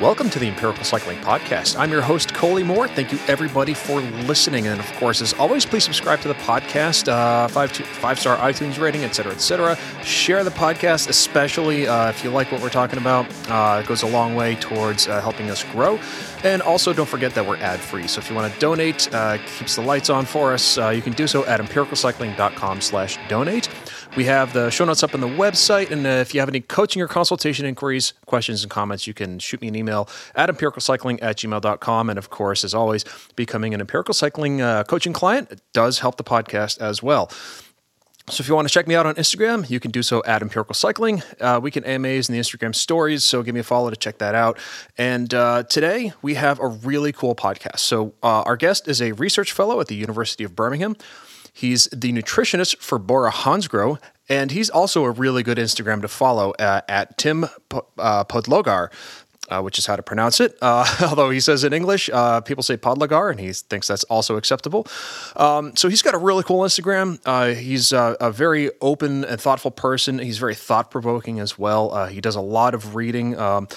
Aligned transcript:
Welcome 0.00 0.30
to 0.30 0.38
the 0.38 0.46
Empirical 0.46 0.84
Cycling 0.84 1.18
Podcast. 1.18 1.76
I'm 1.76 1.90
your 1.90 2.02
host, 2.02 2.28
Kolie 2.32 2.64
Moore. 2.64 2.86
Thank 2.86 3.10
you, 3.10 3.18
everybody, 3.26 3.74
for 3.74 4.00
listening. 4.00 4.68
And 4.68 4.78
of 4.78 4.86
course, 4.92 5.20
as 5.20 5.32
always, 5.32 5.66
please 5.66 5.82
subscribe 5.82 6.20
to 6.20 6.28
the 6.28 6.34
podcast, 6.34 7.08
uh, 7.08 7.48
five, 7.48 7.72
five 7.72 8.20
star 8.20 8.36
iTunes 8.36 8.80
rating, 8.80 9.02
etc., 9.02 9.32
etc. 9.32 9.76
Share 10.04 10.44
the 10.44 10.52
podcast, 10.52 11.08
especially 11.08 11.88
uh, 11.88 12.10
if 12.10 12.22
you 12.22 12.30
like 12.30 12.52
what 12.52 12.62
we're 12.62 12.68
talking 12.68 13.00
about. 13.00 13.26
Uh, 13.50 13.80
it 13.82 13.88
goes 13.88 14.04
a 14.04 14.06
long 14.06 14.36
way 14.36 14.54
towards 14.54 15.08
uh, 15.08 15.20
helping 15.20 15.50
us 15.50 15.64
grow. 15.64 15.98
And 16.44 16.62
also, 16.62 16.92
don't 16.92 17.08
forget 17.08 17.34
that 17.34 17.44
we're 17.44 17.56
ad 17.56 17.80
free. 17.80 18.06
So 18.06 18.20
if 18.20 18.30
you 18.30 18.36
want 18.36 18.54
to 18.54 18.60
donate, 18.60 19.12
uh, 19.12 19.38
keeps 19.58 19.74
the 19.74 19.82
lights 19.82 20.10
on 20.10 20.26
for 20.26 20.52
us, 20.52 20.78
uh, 20.78 20.90
you 20.90 21.02
can 21.02 21.12
do 21.14 21.26
so 21.26 21.44
at 21.46 21.58
empiricalcycling.com 21.58 22.82
slash 22.82 23.18
donate. 23.28 23.68
We 24.18 24.24
have 24.24 24.52
the 24.52 24.68
show 24.70 24.84
notes 24.84 25.04
up 25.04 25.14
on 25.14 25.20
the 25.20 25.28
website. 25.28 25.92
And 25.92 26.04
uh, 26.04 26.08
if 26.08 26.34
you 26.34 26.40
have 26.40 26.48
any 26.48 26.60
coaching 26.60 27.00
or 27.00 27.06
consultation 27.06 27.64
inquiries, 27.64 28.14
questions, 28.26 28.64
and 28.64 28.68
comments, 28.68 29.06
you 29.06 29.14
can 29.14 29.38
shoot 29.38 29.60
me 29.60 29.68
an 29.68 29.76
email 29.76 30.08
at 30.34 30.50
empiricalcycling 30.50 31.20
at 31.22 31.36
gmail.com. 31.36 32.10
And 32.10 32.18
of 32.18 32.28
course, 32.28 32.64
as 32.64 32.74
always, 32.74 33.04
becoming 33.36 33.74
an 33.74 33.80
empirical 33.80 34.12
cycling 34.12 34.60
uh, 34.60 34.82
coaching 34.82 35.12
client 35.12 35.62
does 35.72 36.00
help 36.00 36.16
the 36.16 36.24
podcast 36.24 36.80
as 36.80 37.00
well. 37.00 37.30
So 38.28 38.42
if 38.42 38.48
you 38.48 38.56
want 38.56 38.66
to 38.66 38.74
check 38.74 38.88
me 38.88 38.96
out 38.96 39.06
on 39.06 39.14
Instagram, 39.14 39.70
you 39.70 39.78
can 39.78 39.92
do 39.92 40.02
so 40.02 40.20
at 40.26 40.42
Empirical 40.42 40.74
Cycling. 40.74 41.22
Uh, 41.40 41.60
we 41.62 41.70
can 41.70 41.84
AMAs 41.84 42.28
in 42.28 42.34
the 42.34 42.40
Instagram 42.40 42.74
stories, 42.74 43.22
so 43.22 43.44
give 43.44 43.54
me 43.54 43.60
a 43.60 43.64
follow 43.64 43.88
to 43.88 43.96
check 43.96 44.18
that 44.18 44.34
out. 44.34 44.58
And 44.98 45.32
uh, 45.32 45.62
today 45.62 46.12
we 46.22 46.34
have 46.34 46.58
a 46.58 46.66
really 46.66 47.12
cool 47.12 47.36
podcast. 47.36 47.78
So 47.78 48.14
uh, 48.24 48.42
our 48.42 48.56
guest 48.56 48.88
is 48.88 49.00
a 49.00 49.12
research 49.12 49.52
fellow 49.52 49.80
at 49.80 49.86
the 49.86 49.94
University 49.94 50.42
of 50.42 50.56
Birmingham. 50.56 50.96
He's 51.58 51.86
the 51.86 52.12
nutritionist 52.12 52.76
for 52.76 53.00
Bora 53.00 53.32
Hansgrohe, 53.32 53.98
and 54.28 54.52
he's 54.52 54.70
also 54.70 55.02
a 55.04 55.10
really 55.10 55.42
good 55.42 55.58
Instagram 55.58 56.00
to 56.02 56.06
follow 56.06 56.52
uh, 56.52 56.82
at 56.88 57.18
Tim 57.18 57.46
P- 57.68 57.80
uh, 57.98 58.22
Podlogar. 58.22 58.92
Uh, 59.50 59.62
which 59.62 59.78
is 59.78 59.86
how 59.86 59.96
to 59.96 60.02
pronounce 60.02 60.40
it. 60.40 60.58
Uh, 60.60 60.84
although 61.08 61.30
he 61.30 61.40
says 61.40 61.64
in 61.64 61.72
English, 61.72 62.10
uh, 62.12 62.38
people 62.42 62.62
say 62.62 62.76
Podlagar, 62.76 63.30
and 63.30 63.40
he 63.40 63.50
thinks 63.50 63.86
that's 63.86 64.04
also 64.04 64.36
acceptable. 64.36 64.86
Um, 65.36 65.74
so 65.74 65.88
he's 65.88 66.02
got 66.02 66.12
a 66.12 66.18
really 66.18 66.42
cool 66.42 66.60
Instagram. 66.60 67.18
Uh, 67.24 67.54
he's 67.54 67.90
uh, 67.90 68.16
a 68.20 68.30
very 68.30 68.70
open 68.82 69.24
and 69.24 69.40
thoughtful 69.40 69.70
person. 69.70 70.18
He's 70.18 70.36
very 70.36 70.54
thought 70.54 70.90
provoking 70.90 71.40
as 71.40 71.58
well. 71.58 71.94
Uh, 71.94 72.08
he 72.08 72.20
does 72.20 72.36
a 72.36 72.42
lot 72.42 72.74
of 72.74 72.94
reading. 72.94 73.38
Um, 73.38 73.68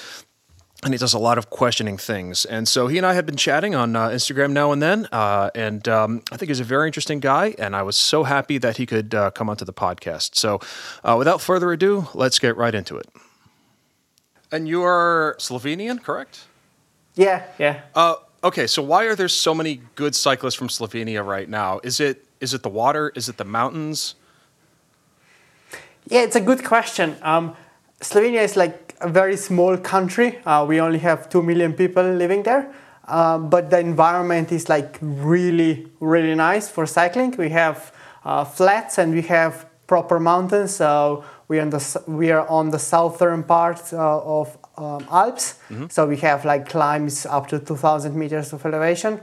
and 0.84 0.94
he 0.94 0.98
does 0.98 1.14
a 1.14 1.20
lot 1.20 1.38
of 1.38 1.50
questioning 1.50 1.98
things. 1.98 2.44
And 2.46 2.68
so 2.68 2.88
he 2.88 2.98
and 2.98 3.06
I 3.06 3.14
have 3.14 3.26
been 3.26 3.36
chatting 3.36 3.76
on 3.76 3.96
uh, 3.96 4.10
Instagram 4.10 4.52
now 4.52 4.72
and 4.72 4.82
then. 4.82 5.08
Uh, 5.12 5.52
and 5.54 5.88
um, 5.88 6.24
I 6.32 6.38
think 6.38 6.50
he's 6.50 6.60
a 6.60 6.64
very 6.64 6.88
interesting 6.88 7.20
guy. 7.20 7.54
And 7.60 7.76
I 7.76 7.84
was 7.84 7.96
so 7.96 8.24
happy 8.24 8.58
that 8.58 8.78
he 8.78 8.86
could 8.86 9.14
uh, 9.14 9.32
come 9.32 9.50
onto 9.50 9.64
the 9.64 9.74
podcast. 9.74 10.36
So 10.36 10.60
uh, 11.04 11.16
without 11.18 11.40
further 11.40 11.72
ado, 11.72 12.08
let's 12.14 12.40
get 12.40 12.58
right 12.58 12.74
into 12.74 12.98
it. 12.98 13.08
And 14.52 14.68
you 14.68 14.84
are 14.84 15.36
Slovenian, 15.40 16.02
correct? 16.02 16.46
Yeah, 17.16 17.46
yeah. 17.60 17.82
Uh, 17.94 18.16
okay, 18.44 18.68
so 18.68 18.82
why 18.82 19.06
are 19.06 19.16
there 19.16 19.30
so 19.30 19.54
many 19.54 19.82
good 19.96 20.16
cyclists 20.16 20.56
from 20.56 20.68
Slovenia 20.68 21.26
right 21.26 21.48
now? 21.48 21.80
Is 21.84 22.00
it 22.00 22.26
is 22.40 22.56
it 22.56 22.64
the 22.64 22.70
water? 22.70 23.12
Is 23.16 23.30
it 23.30 23.38
the 23.38 23.46
mountains? 23.46 24.16
Yeah, 26.08 26.22
it's 26.24 26.36
a 26.36 26.42
good 26.42 26.66
question. 26.66 27.16
Um, 27.22 27.56
Slovenia 28.02 28.42
is 28.44 28.58
like 28.58 28.91
a 29.02 29.10
very 29.10 29.38
small 29.38 29.78
country. 29.78 30.40
Uh, 30.46 30.66
we 30.68 30.80
only 30.80 31.00
have 31.00 31.30
two 31.30 31.42
million 31.42 31.74
people 31.74 32.04
living 32.04 32.44
there, 32.44 32.74
uh, 33.08 33.38
but 33.38 33.70
the 33.70 33.80
environment 33.80 34.52
is 34.52 34.70
like 34.70 34.98
really, 35.02 35.88
really 36.00 36.36
nice 36.36 36.70
for 36.70 36.86
cycling. 36.86 37.36
We 37.38 37.50
have 37.50 37.94
uh, 38.24 38.46
flats 38.46 38.98
and 38.98 39.14
we 39.14 39.24
have 39.24 39.66
proper 39.88 40.20
mountains. 40.20 40.76
So 40.76 41.24
we 41.48 41.60
are 41.60 41.64
on 41.64 41.70
the 41.70 42.04
we 42.08 42.32
are 42.32 42.48
on 42.48 42.70
the 42.70 42.80
southern 42.80 43.44
part 43.44 43.94
uh, 43.94 44.40
of 44.40 44.58
um, 44.78 45.06
Alps. 45.12 45.56
Mm-hmm. 45.70 45.88
So 45.90 46.08
we 46.08 46.18
have 46.18 46.46
like 46.46 46.70
climbs 46.70 47.26
up 47.26 47.48
to 47.48 47.60
2,000 47.60 48.16
meters 48.16 48.54
of 48.54 48.66
elevation. 48.66 49.20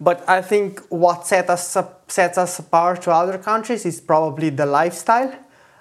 But 0.00 0.28
I 0.28 0.42
think 0.42 0.80
what 0.88 1.26
set 1.26 1.50
us 1.50 1.76
sets 2.08 2.38
us 2.38 2.58
apart 2.58 3.02
to 3.02 3.10
other 3.12 3.38
countries 3.38 3.86
is 3.86 4.00
probably 4.00 4.50
the 4.50 4.66
lifestyle, 4.66 5.32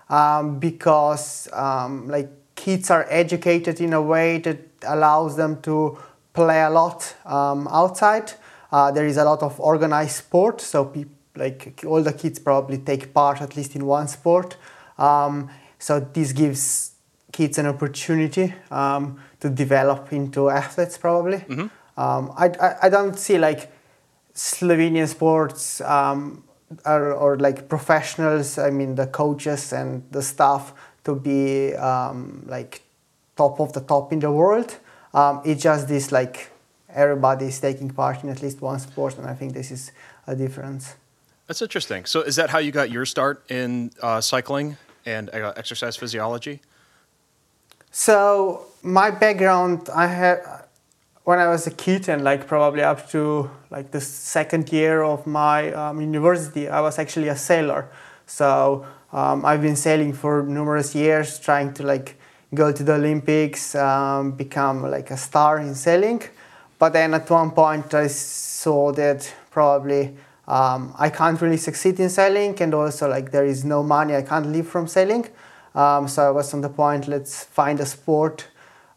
um, 0.09 0.59
because 0.59 1.48
um, 1.53 2.08
like 2.08 2.30
kids 2.62 2.92
are 2.92 3.08
educated 3.10 3.82
in 3.82 3.92
a 3.94 4.02
way 4.02 4.38
that 4.38 4.60
allows 4.88 5.36
them 5.36 5.60
to 5.64 5.98
play 6.32 6.62
a 6.62 6.70
lot 6.70 7.16
um, 7.26 7.68
outside. 7.68 8.34
Uh, 8.72 8.92
there 8.92 9.08
is 9.08 9.18
a 9.18 9.24
lot 9.24 9.42
of 9.42 9.60
organized 9.60 10.16
sport, 10.16 10.62
so 10.62 10.86
people 10.86 11.16
like 11.36 11.84
all 11.88 12.04
the 12.04 12.14
kids 12.14 12.40
probably 12.40 12.78
take 12.78 13.14
part 13.14 13.42
at 13.42 13.56
least 13.58 13.76
in 13.76 13.86
one 13.86 14.08
sport. 14.08 14.58
Um, 14.98 15.50
so 15.80 16.00
this 16.00 16.34
gives 16.34 16.92
kids 17.32 17.58
an 17.58 17.66
opportunity 17.66 18.54
um, 18.70 19.20
to 19.40 19.50
develop 19.50 20.14
into 20.14 20.50
athletes 20.50 20.98
probably. 20.98 21.38
Mm-hmm. 21.38 21.68
Um, 22.00 22.34
I, 22.38 22.48
I, 22.62 22.76
I, 22.84 22.90
don't 22.90 23.18
see 23.18 23.38
like 23.38 23.72
Slovenian 24.34 25.08
sports 25.08 25.82
um, 25.82 26.44
or, 26.86 27.14
or, 27.14 27.38
like 27.38 27.68
professionals, 27.68 28.58
I 28.58 28.70
mean 28.70 28.96
the 28.96 29.08
coaches 29.08 29.74
and 29.74 30.04
the 30.12 30.22
staff 30.22 30.74
to 31.03 31.16
be 31.16 31.73
um, 31.75 32.44
like 32.47 32.81
top 33.35 33.59
of 33.59 33.73
the 33.73 33.81
top 33.81 34.13
in 34.13 34.19
the 34.19 34.31
world. 34.31 34.78
Um, 35.13 35.41
it's 35.45 35.63
just 35.63 35.88
this 35.88 36.12
like 36.12 36.51
everybody 36.89 37.45
is 37.45 37.59
taking 37.59 37.89
part 37.89 38.23
in 38.23 38.29
at 38.29 38.41
least 38.41 38.62
one 38.62 38.79
sport 38.79 39.17
and 39.17 39.28
I 39.28 39.34
think 39.34 39.53
this 39.53 39.72
is 39.72 39.91
a 40.28 40.35
difference. 40.35 40.95
That's 41.47 41.62
interesting. 41.62 42.06
So, 42.06 42.22
is 42.22 42.35
that 42.38 42.50
how 42.50 42.59
you 42.59 42.72
got 42.72 42.91
your 42.91 43.06
start 43.06 43.44
in 43.50 43.91
uh, 44.01 44.22
cycling 44.22 44.78
and 45.06 45.29
uh, 45.29 45.53
exercise 45.57 45.97
physiology? 45.97 46.62
So, 47.91 48.68
my 48.83 49.12
background, 49.12 49.89
I 49.94 50.07
had 50.07 50.38
when 51.23 51.39
I 51.39 51.47
was 51.47 51.68
a 51.68 51.72
kid 51.72 52.09
and 52.09 52.23
like 52.23 52.47
probably 52.47 52.83
up 52.83 53.09
to 53.12 53.50
like 53.69 53.91
the 53.91 54.01
second 54.01 54.72
year 54.72 55.03
of 55.03 55.28
my 55.28 55.72
um, 55.73 56.01
university, 56.01 56.68
I 56.68 56.81
was 56.81 56.97
actually 56.97 57.28
a 57.28 57.35
sailor. 57.35 57.89
So 58.25 58.85
um, 59.14 59.46
I've 59.46 59.62
been 59.62 59.76
sailing 59.76 60.14
for 60.14 60.44
numerous 60.44 60.96
years, 60.96 61.40
trying 61.40 61.74
to 61.76 61.84
like 61.84 62.18
go 62.54 62.72
to 62.72 62.84
the 62.84 62.94
Olympics, 62.94 63.76
um, 63.76 64.32
become 64.32 64.90
like 64.90 65.12
a 65.12 65.18
star 65.18 65.60
in 65.60 65.76
sailing. 65.76 66.22
But 66.80 66.94
then 66.94 67.14
at 67.14 67.30
one 67.30 67.52
point, 67.52 67.94
I 67.94 68.08
saw 68.08 68.92
that 68.94 69.34
probably 69.52 70.16
um, 70.48 70.94
I 70.98 71.10
can't 71.10 71.40
really 71.42 71.58
succeed 71.58 72.00
in 72.00 72.10
sailing, 72.10 72.60
and 72.62 72.74
also 72.74 73.08
like 73.10 73.32
there 73.32 73.46
is 73.46 73.64
no 73.64 73.84
money, 73.84 74.16
I 74.16 74.22
can't 74.22 74.48
live 74.48 74.68
from 74.68 74.88
sailing. 74.88 75.28
Um, 75.74 76.08
so 76.08 76.28
I 76.28 76.32
was 76.32 76.54
on 76.54 76.62
the 76.62 76.70
point, 76.70 77.08
let's 77.08 77.44
find 77.44 77.80
a 77.80 77.86
sport 77.86 78.48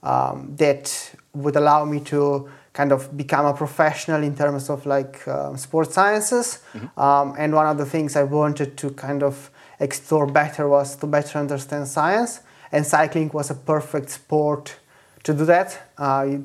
um, 0.02 0.54
that 0.56 1.14
would 1.32 1.56
allow 1.56 1.84
me 1.84 2.00
to 2.00 2.48
kind 2.72 2.90
of 2.90 3.16
become 3.16 3.46
a 3.46 3.54
professional 3.54 4.22
in 4.22 4.34
terms 4.34 4.68
of 4.68 4.84
like 4.84 5.26
um, 5.28 5.56
sports 5.56 5.94
sciences. 5.94 6.58
Mm-hmm. 6.72 7.00
Um, 7.00 7.34
and 7.38 7.54
one 7.54 7.66
of 7.66 7.78
the 7.78 7.86
things 7.86 8.16
I 8.16 8.24
wanted 8.24 8.76
to 8.78 8.90
kind 8.90 9.22
of 9.22 9.50
explore 9.84 10.26
better 10.26 10.68
was 10.68 10.96
to 10.96 11.06
better 11.06 11.38
understand 11.38 11.86
science, 11.86 12.40
and 12.72 12.84
cycling 12.86 13.30
was 13.32 13.50
a 13.50 13.54
perfect 13.54 14.10
sport 14.10 14.76
to 15.22 15.34
do 15.34 15.44
that. 15.44 15.90
Uh, 15.98 16.38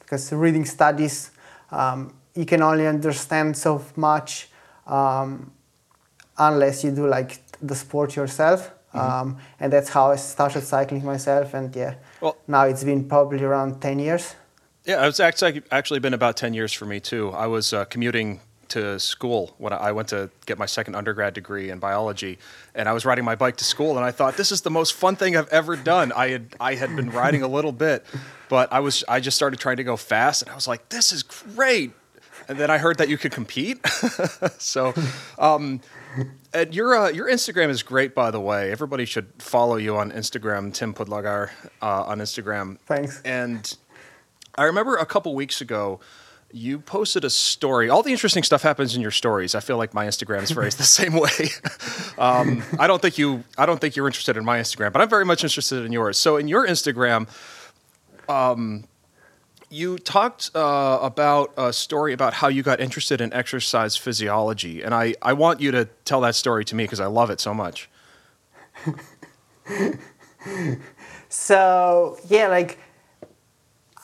because 0.00 0.32
reading 0.32 0.64
studies, 0.64 1.30
um, 1.70 2.14
you 2.34 2.46
can 2.46 2.62
only 2.62 2.86
understand 2.86 3.56
so 3.56 3.82
much 3.96 4.48
um, 4.86 5.50
unless 6.38 6.84
you 6.84 6.90
do 6.90 7.06
like 7.06 7.40
the 7.60 7.74
sport 7.74 8.16
yourself. 8.16 8.70
Mm-hmm. 8.94 8.98
Um, 8.98 9.38
and 9.60 9.72
that's 9.72 9.88
how 9.88 10.12
I 10.12 10.16
started 10.16 10.62
cycling 10.62 11.04
myself. 11.04 11.54
And 11.54 11.74
yeah, 11.74 11.94
well, 12.20 12.36
now 12.46 12.64
it's 12.64 12.84
been 12.84 13.08
probably 13.08 13.42
around 13.42 13.80
10 13.80 13.98
years. 13.98 14.34
Yeah, 14.84 15.08
it's 15.08 15.20
actually 15.20 15.62
actually 15.70 16.00
been 16.00 16.14
about 16.14 16.36
10 16.36 16.54
years 16.54 16.72
for 16.72 16.86
me 16.86 17.00
too. 17.00 17.30
I 17.30 17.46
was 17.46 17.72
uh, 17.72 17.86
commuting 17.86 18.40
to 18.70 18.98
school 18.98 19.54
when 19.58 19.72
I 19.72 19.92
went 19.92 20.08
to 20.08 20.30
get 20.46 20.58
my 20.58 20.66
second 20.66 20.94
undergrad 20.94 21.34
degree 21.34 21.70
in 21.70 21.78
biology, 21.78 22.38
and 22.74 22.88
I 22.88 22.92
was 22.92 23.04
riding 23.04 23.24
my 23.24 23.34
bike 23.34 23.56
to 23.56 23.64
school, 23.64 23.96
and 23.96 24.04
I 24.04 24.10
thought 24.10 24.36
this 24.36 24.52
is 24.52 24.62
the 24.62 24.70
most 24.70 24.94
fun 24.94 25.16
thing 25.16 25.36
I've 25.36 25.48
ever 25.48 25.76
done. 25.76 26.12
I 26.12 26.28
had 26.28 26.54
I 26.60 26.74
had 26.74 26.94
been 26.96 27.10
riding 27.10 27.42
a 27.42 27.48
little 27.48 27.72
bit, 27.72 28.04
but 28.48 28.72
I 28.72 28.80
was 28.80 29.04
I 29.08 29.20
just 29.20 29.36
started 29.36 29.58
trying 29.60 29.76
to 29.78 29.84
go 29.84 29.96
fast, 29.96 30.42
and 30.42 30.50
I 30.50 30.54
was 30.54 30.68
like, 30.68 30.88
this 30.88 31.12
is 31.12 31.22
great 31.22 31.92
and 32.48 32.58
then 32.58 32.70
I 32.70 32.78
heard 32.78 32.98
that 32.98 33.08
you 33.08 33.18
could 33.18 33.32
compete. 33.32 33.78
so, 34.58 34.94
um, 35.38 35.80
and 36.52 36.74
your 36.74 36.94
uh, 36.94 37.08
your 37.10 37.28
Instagram 37.28 37.68
is 37.68 37.82
great, 37.82 38.14
by 38.14 38.30
the 38.30 38.40
way. 38.40 38.70
Everybody 38.70 39.04
should 39.04 39.30
follow 39.38 39.76
you 39.76 39.96
on 39.96 40.12
Instagram, 40.12 40.72
Tim 40.72 40.94
Podlagar 40.94 41.50
uh, 41.82 42.04
on 42.04 42.18
Instagram. 42.18 42.78
Thanks. 42.80 43.20
And 43.24 43.76
I 44.54 44.64
remember 44.64 44.96
a 44.96 45.06
couple 45.06 45.34
weeks 45.34 45.60
ago. 45.60 46.00
You 46.54 46.78
posted 46.78 47.24
a 47.24 47.30
story. 47.30 47.90
All 47.90 48.04
the 48.04 48.12
interesting 48.12 48.44
stuff 48.44 48.62
happens 48.62 48.94
in 48.94 49.02
your 49.02 49.10
stories. 49.10 49.56
I 49.56 49.60
feel 49.60 49.76
like 49.76 49.92
my 49.92 50.06
Instagram 50.06 50.40
is 50.44 50.52
very 50.52 50.70
the 50.70 50.84
same 50.84 51.14
way. 51.14 51.50
um, 52.16 52.62
I 52.78 52.86
don't 52.86 53.02
think 53.02 53.18
you. 53.18 53.42
I 53.58 53.66
don't 53.66 53.80
think 53.80 53.96
you're 53.96 54.06
interested 54.06 54.36
in 54.36 54.44
my 54.44 54.60
Instagram, 54.60 54.92
but 54.92 55.02
I'm 55.02 55.08
very 55.08 55.24
much 55.24 55.42
interested 55.42 55.84
in 55.84 55.90
yours. 55.90 56.16
So 56.16 56.36
in 56.36 56.46
your 56.46 56.64
Instagram, 56.64 57.26
um, 58.28 58.84
you 59.68 59.98
talked 59.98 60.52
uh, 60.54 61.00
about 61.02 61.52
a 61.56 61.72
story 61.72 62.12
about 62.12 62.34
how 62.34 62.46
you 62.46 62.62
got 62.62 62.78
interested 62.78 63.20
in 63.20 63.32
exercise 63.32 63.96
physiology, 63.96 64.82
and 64.82 64.94
I, 64.94 65.16
I 65.20 65.32
want 65.32 65.60
you 65.60 65.72
to 65.72 65.86
tell 66.04 66.20
that 66.20 66.36
story 66.36 66.64
to 66.66 66.76
me 66.76 66.84
because 66.84 67.00
I 67.00 67.06
love 67.06 67.30
it 67.30 67.40
so 67.40 67.52
much. 67.52 67.90
so 71.28 72.16
yeah, 72.28 72.46
like 72.46 72.78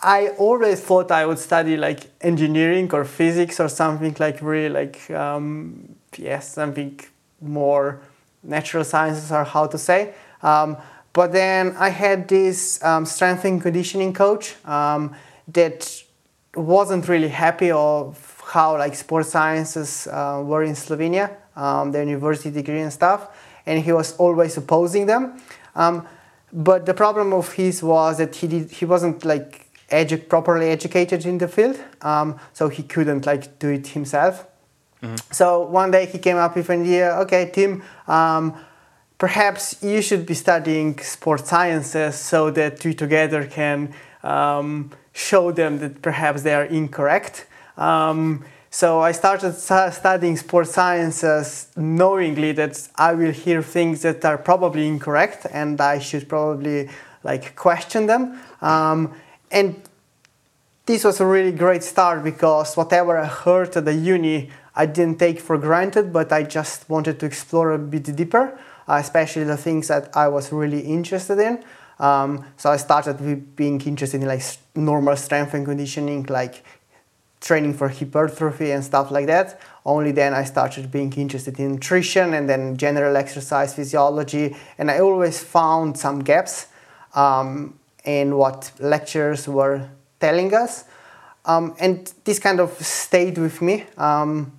I 0.03 0.29
always 0.39 0.81
thought 0.81 1.11
I 1.11 1.27
would 1.27 1.39
study 1.39 1.77
like 1.77 2.11
engineering 2.23 2.91
or 2.93 3.05
physics 3.05 3.61
or 3.61 3.69
something 3.69 4.17
like 4.19 4.41
really 4.41 4.71
like 4.71 5.11
um, 5.11 5.95
yes 6.17 6.55
something 6.55 6.99
more 7.41 8.01
natural 8.43 8.85
sciences 8.85 9.31
or 9.31 9.45
how 9.45 9.67
to 9.67 9.77
say. 9.77 10.15
Um, 10.43 10.79
but 11.13 11.33
then 11.33 11.77
I 11.77 11.91
had 11.91 12.29
this 12.29 12.83
um, 12.83 13.05
strength 13.05 13.45
and 13.45 13.61
conditioning 13.61 14.15
coach 14.15 14.55
um, 14.65 15.15
that 15.49 16.03
wasn't 16.55 17.07
really 17.09 17.29
happy 17.29 17.71
of 17.71 18.43
how 18.47 18.79
like 18.79 18.95
sports 18.95 19.31
sciences 19.31 20.07
uh, 20.07 20.43
were 20.45 20.63
in 20.63 20.73
Slovenia, 20.73 21.31
um, 21.57 21.93
the 21.93 22.05
university 22.05 22.51
degree 22.51 22.81
and 22.81 22.93
stuff, 22.93 23.29
and 23.67 23.85
he 23.85 23.93
was 23.93 24.17
always 24.17 24.57
opposing 24.57 25.07
them. 25.07 25.41
Um, 25.75 26.07
but 26.53 26.87
the 26.87 26.95
problem 26.95 27.33
of 27.33 27.53
his 27.53 27.83
was 27.83 28.19
that 28.19 28.35
he 28.35 28.47
did 28.49 28.71
he 28.71 28.85
wasn't 28.85 29.25
like 29.25 29.67
edu- 29.91 30.29
properly 30.29 30.71
educated 30.71 31.27
in 31.27 31.39
the 31.39 31.49
field, 31.49 31.79
um, 32.03 32.39
so 32.53 32.69
he 32.69 32.83
couldn't 32.83 33.27
like 33.27 33.59
do 33.59 33.69
it 33.69 33.89
himself. 33.89 34.47
Mm-hmm. 35.03 35.17
So 35.31 35.63
one 35.63 35.91
day 35.91 36.07
he 36.07 36.19
came 36.19 36.37
up 36.37 36.57
with 36.57 36.69
an 36.71 36.83
idea. 36.83 37.13
Okay, 37.21 37.51
Tim, 37.53 37.83
um, 38.07 38.55
perhaps 39.19 39.83
you 39.83 40.03
should 40.03 40.27
be 40.27 40.35
studying 40.35 40.99
sports 40.99 41.49
sciences 41.49 42.17
so 42.17 42.51
that 42.51 42.85
we 42.85 42.95
together 42.95 43.47
can 43.47 43.95
um, 44.23 44.91
show 45.13 45.53
them 45.53 45.79
that 45.79 46.03
perhaps 46.03 46.43
they 46.43 46.55
are 46.55 46.65
incorrect. 46.65 47.47
Um, 47.77 48.45
so 48.71 49.01
I 49.01 49.13
started 49.13 49.55
studying 49.55 50.37
sports 50.37 50.71
sciences 50.71 51.69
knowingly 51.77 52.53
that 52.53 52.89
I 52.95 53.15
will 53.15 53.33
hear 53.33 53.63
things 53.63 54.03
that 54.03 54.25
are 54.25 54.39
probably 54.39 54.87
incorrect 54.87 55.47
and 55.51 55.81
I 55.81 55.99
should 55.99 56.29
probably 56.29 56.89
like 57.25 57.57
question 57.57 58.07
them. 58.07 58.39
Um, 58.63 59.13
and 59.51 59.83
this 60.87 61.05
was 61.05 61.21
a 61.21 61.27
really 61.27 61.53
great 61.53 61.83
start 61.83 62.25
because 62.25 62.77
whatever 62.77 63.17
I 63.17 63.27
heard 63.27 63.77
at 63.77 63.85
the 63.85 63.95
uni, 63.95 64.51
I 64.75 64.87
didn't 64.87 65.19
take 65.19 65.41
for 65.41 65.59
granted, 65.59 66.13
but 66.13 66.33
I 66.33 66.43
just 66.43 66.89
wanted 66.89 67.21
to 67.21 67.27
explore 67.27 67.73
a 67.73 67.79
bit 67.79 68.15
deeper, 68.17 68.59
uh, 68.89 68.95
especially 68.95 69.45
the 69.45 69.57
things 69.57 69.89
that 69.89 70.17
I 70.17 70.29
was 70.29 70.53
really 70.53 70.81
interested 70.81 71.39
in. 71.39 71.65
Um, 71.99 72.47
so 72.57 72.71
I 72.71 72.77
started 72.77 73.21
with 73.21 73.57
being 73.57 73.81
interested 73.83 74.23
in 74.23 74.27
like 74.27 74.43
normal 74.75 75.17
strength 75.17 75.55
and 75.55 75.67
conditioning, 75.67 76.25
like 76.25 76.65
training 77.41 77.75
for 77.75 77.89
hypertrophy 77.89 78.71
and 78.71 78.85
stuff 78.85 79.11
like 79.11 79.27
that. 79.27 79.61
Only 79.85 80.13
then 80.13 80.35
I 80.35 80.45
started 80.45 80.91
being 80.91 81.13
interested 81.15 81.59
in 81.59 81.73
nutrition 81.73 82.35
and 82.35 82.49
then 82.49 82.77
general 82.77 83.17
exercise 83.17 83.75
physiology. 83.75 84.57
And 84.79 84.91
I 84.91 85.01
always 85.01 85.43
found 85.43 85.99
some 85.99 86.21
gaps 86.21 86.69
um, 87.15 87.79
in 88.05 88.37
what 88.37 88.73
lecturers 88.79 89.49
were 89.49 89.89
telling 90.19 90.55
us. 90.55 90.85
Um, 91.45 91.75
and 91.81 92.13
this 92.25 92.39
kind 92.39 92.61
of 92.61 92.73
stayed 92.81 93.39
with 93.39 93.63
me 93.63 93.87
um, 93.97 94.53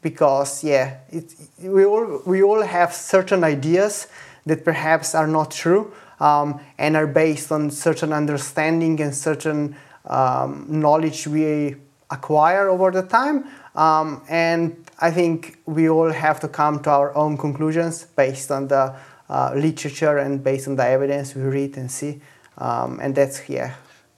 because, 0.00 0.62
yeah, 0.62 0.98
it, 1.10 1.34
we, 1.60 1.84
all, 1.84 2.22
we 2.24 2.42
all 2.42 2.62
have 2.62 2.94
certain 2.94 3.44
ideas 3.44 4.06
that 4.46 4.64
perhaps 4.64 5.14
are 5.14 5.26
not 5.26 5.50
true 5.50 5.92
um, 6.20 6.60
and 6.78 6.96
are 6.96 7.06
based 7.06 7.52
on 7.52 7.70
certain 7.70 8.12
understanding 8.12 9.00
and 9.00 9.14
certain 9.14 9.76
um, 10.06 10.66
knowledge 10.68 11.26
we 11.26 11.76
acquire 12.10 12.68
over 12.68 12.90
the 12.90 13.02
time. 13.02 13.44
Um, 13.74 14.22
and 14.28 14.84
I 15.00 15.10
think 15.10 15.58
we 15.66 15.88
all 15.88 16.10
have 16.10 16.40
to 16.40 16.48
come 16.48 16.80
to 16.80 16.90
our 16.90 17.14
own 17.14 17.36
conclusions 17.36 18.04
based 18.04 18.50
on 18.50 18.68
the 18.68 18.94
uh, 19.28 19.52
literature 19.54 20.18
and 20.18 20.42
based 20.42 20.68
on 20.68 20.76
the 20.76 20.86
evidence 20.86 21.34
we 21.34 21.42
read 21.42 21.76
and 21.76 21.90
see. 21.90 22.20
Um, 22.58 22.98
and 23.00 23.14
that's 23.14 23.48
yeah, 23.48 23.74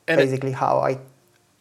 and 0.08 0.18
basically 0.18 0.50
it, 0.50 0.56
how 0.56 0.78
I. 0.78 0.98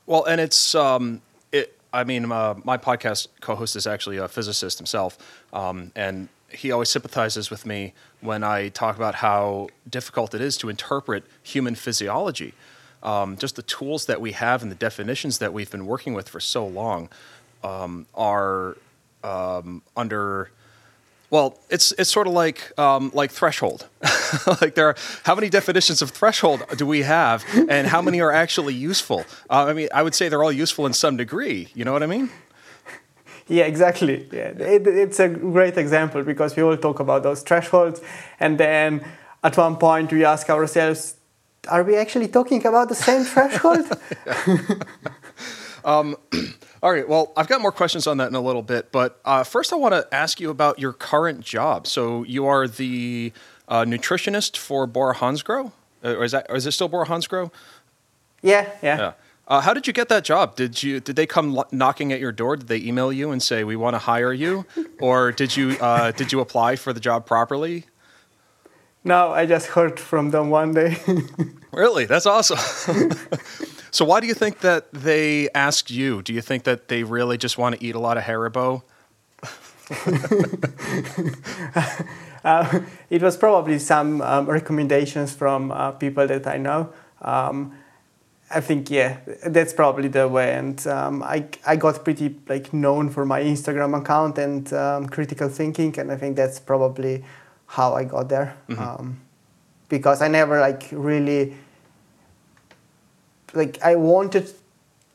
Well, 0.05 0.23
and 0.25 0.41
it's 0.41 0.75
um, 0.75 1.21
it. 1.51 1.77
I 1.93 2.03
mean, 2.03 2.31
uh, 2.31 2.55
my 2.63 2.77
podcast 2.77 3.27
co-host 3.41 3.75
is 3.75 3.85
actually 3.85 4.17
a 4.17 4.27
physicist 4.27 4.77
himself, 4.79 5.17
um, 5.53 5.91
and 5.95 6.29
he 6.49 6.71
always 6.71 6.89
sympathizes 6.89 7.51
with 7.51 7.65
me 7.65 7.93
when 8.21 8.43
I 8.43 8.69
talk 8.69 8.95
about 8.95 9.15
how 9.15 9.69
difficult 9.87 10.33
it 10.33 10.41
is 10.41 10.57
to 10.57 10.69
interpret 10.69 11.23
human 11.43 11.75
physiology 11.75 12.53
um, 13.03 13.37
just 13.37 13.55
the 13.55 13.61
tools 13.61 14.05
that 14.05 14.19
we 14.21 14.33
have 14.33 14.61
and 14.61 14.71
the 14.71 14.75
definitions 14.75 15.37
that 15.39 15.53
we've 15.53 15.71
been 15.71 15.85
working 15.85 16.13
with 16.13 16.27
for 16.27 16.39
so 16.39 16.65
long 16.65 17.09
um, 17.63 18.05
are 18.13 18.77
um, 19.23 19.81
under 19.95 20.51
well, 21.31 21.59
it's 21.69 21.91
it's 21.97 22.11
sort 22.11 22.27
of 22.27 22.33
like 22.33 22.77
um, 22.79 23.11
like 23.13 23.31
threshold. 23.31 23.87
like 24.61 24.75
there 24.75 24.87
are 24.87 24.95
how 25.23 25.35
many 25.35 25.49
definitions 25.49 26.01
of 26.01 26.09
threshold 26.09 26.63
do 26.77 26.85
we 26.85 27.03
have, 27.03 27.45
and 27.69 27.87
how 27.87 28.01
many 28.01 28.21
are 28.21 28.31
actually 28.31 28.73
useful? 28.73 29.25
Uh, 29.49 29.65
I 29.65 29.73
mean, 29.73 29.89
I 29.93 30.01
would 30.01 30.15
say 30.15 30.29
they're 30.29 30.43
all 30.43 30.51
useful 30.51 30.85
in 30.85 30.93
some 30.93 31.17
degree. 31.17 31.67
You 31.75 31.85
know 31.85 31.93
what 31.93 32.03
I 32.03 32.07
mean? 32.07 32.29
Yeah, 33.47 33.65
exactly. 33.65 34.27
Yeah, 34.31 34.49
it, 34.75 34.87
it's 34.87 35.19
a 35.19 35.27
great 35.27 35.77
example 35.77 36.23
because 36.23 36.55
we 36.55 36.63
all 36.63 36.77
talk 36.77 36.99
about 36.99 37.23
those 37.23 37.41
thresholds, 37.41 38.01
and 38.39 38.57
then 38.57 39.03
at 39.43 39.57
one 39.57 39.75
point 39.77 40.11
we 40.11 40.25
ask 40.25 40.49
ourselves, 40.49 41.15
are 41.67 41.83
we 41.83 41.95
actually 41.95 42.27
talking 42.27 42.65
about 42.65 42.89
the 42.89 42.95
same 42.95 43.23
threshold? 43.23 43.85
um, 45.83 46.15
all 46.83 46.91
right. 46.91 47.07
Well, 47.07 47.33
I've 47.35 47.47
got 47.47 47.61
more 47.61 47.71
questions 47.71 48.07
on 48.07 48.17
that 48.17 48.27
in 48.27 48.35
a 48.35 48.41
little 48.41 48.61
bit, 48.61 48.91
but 48.91 49.19
uh, 49.25 49.43
first 49.43 49.73
I 49.73 49.75
want 49.75 49.93
to 49.93 50.07
ask 50.13 50.39
you 50.39 50.49
about 50.49 50.79
your 50.79 50.93
current 50.93 51.41
job. 51.41 51.87
So 51.87 52.23
you 52.23 52.45
are 52.45 52.67
the 52.67 53.31
uh, 53.67 53.85
nutritionist 53.85 54.57
for 54.57 54.87
Bora 54.87 55.15
Hansgrohe, 55.15 55.71
uh, 56.03 56.15
or 56.15 56.23
is 56.23 56.31
that 56.31 56.47
or 56.49 56.55
is 56.55 56.65
it 56.65 56.71
still 56.71 56.87
Bora 56.87 57.05
Hansgrohe? 57.05 57.51
Yeah, 58.41 58.69
yeah. 58.81 58.97
yeah. 58.97 59.13
Uh, 59.47 59.61
how 59.61 59.73
did 59.73 59.87
you 59.87 59.93
get 59.93 60.09
that 60.09 60.23
job? 60.23 60.55
Did 60.55 60.83
you 60.83 60.99
did 60.99 61.15
they 61.15 61.25
come 61.25 61.53
lo- 61.53 61.67
knocking 61.71 62.13
at 62.13 62.19
your 62.19 62.31
door? 62.31 62.55
Did 62.55 62.67
they 62.67 62.77
email 62.77 63.11
you 63.11 63.31
and 63.31 63.41
say 63.41 63.63
we 63.63 63.75
want 63.75 63.95
to 63.95 63.99
hire 63.99 64.31
you, 64.31 64.65
or 65.01 65.31
did 65.31 65.57
you 65.57 65.77
uh, 65.81 66.11
did 66.11 66.31
you 66.31 66.39
apply 66.39 66.75
for 66.75 66.93
the 66.93 66.99
job 66.99 67.25
properly? 67.25 67.85
No, 69.03 69.31
I 69.31 69.45
just 69.45 69.67
heard 69.67 69.99
from 69.99 70.31
them 70.31 70.49
one 70.49 70.73
day. 70.73 70.97
really? 71.71 72.05
That's 72.05 72.25
awesome. 72.25 72.57
so, 73.91 74.05
why 74.05 74.19
do 74.19 74.27
you 74.27 74.33
think 74.33 74.59
that 74.59 74.91
they 74.93 75.49
asked 75.55 75.89
you? 75.89 76.21
Do 76.21 76.33
you 76.33 76.41
think 76.41 76.63
that 76.63 76.87
they 76.87 77.03
really 77.03 77.37
just 77.37 77.57
want 77.57 77.75
to 77.75 77.85
eat 77.85 77.95
a 77.95 77.99
lot 77.99 78.17
of 78.17 78.23
Haribo? 78.23 78.83
uh, 82.43 82.79
it 83.09 83.21
was 83.21 83.37
probably 83.37 83.79
some 83.79 84.21
um, 84.21 84.45
recommendations 84.45 85.33
from 85.33 85.71
uh, 85.71 85.91
people 85.91 86.27
that 86.27 86.47
I 86.47 86.57
know. 86.57 86.93
Um, 87.21 87.73
I 88.51 88.61
think 88.61 88.89
yeah, 88.89 89.17
that's 89.45 89.73
probably 89.73 90.07
the 90.07 90.27
way. 90.27 90.53
And 90.53 90.85
um, 90.87 91.23
I 91.23 91.45
I 91.65 91.75
got 91.75 92.03
pretty 92.03 92.35
like 92.47 92.73
known 92.73 93.09
for 93.09 93.25
my 93.25 93.41
Instagram 93.41 93.97
account 93.97 94.37
and 94.37 94.71
um, 94.73 95.07
critical 95.07 95.49
thinking, 95.49 95.97
and 95.99 96.11
I 96.11 96.17
think 96.17 96.35
that's 96.35 96.59
probably 96.59 97.23
how 97.67 97.93
I 97.93 98.05
got 98.05 98.29
there. 98.29 98.55
Mm-hmm. 98.67 99.11
Because 99.89 100.21
I 100.21 100.27
never 100.27 100.59
like 100.59 100.87
really 100.91 101.55
like 103.53 103.81
I 103.81 103.95
wanted 103.95 104.51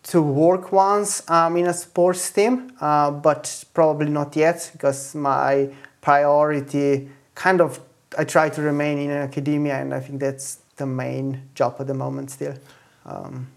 to 0.05 0.21
work 0.21 0.73
once 0.73 1.29
um, 1.31 1.57
in 1.57 1.67
a 1.67 1.73
sports 1.73 2.31
team, 2.31 2.73
uh, 2.81 3.11
but 3.11 3.65
probably 3.73 4.11
not 4.11 4.37
yet 4.37 4.71
because 4.73 5.15
my 5.15 5.71
priority 6.01 7.09
kind 7.35 7.61
of 7.61 7.81
I 8.17 8.25
try 8.25 8.49
to 8.49 8.63
remain 8.63 8.99
in 8.99 9.11
academia, 9.11 9.77
and 9.81 9.93
I 9.93 10.01
think 10.01 10.21
that's 10.21 10.59
the 10.77 10.87
main 10.87 11.49
job 11.55 11.77
at 11.79 11.87
the 11.87 11.95
moment 11.95 12.31
still. 12.31 12.55
Um, 13.07 13.49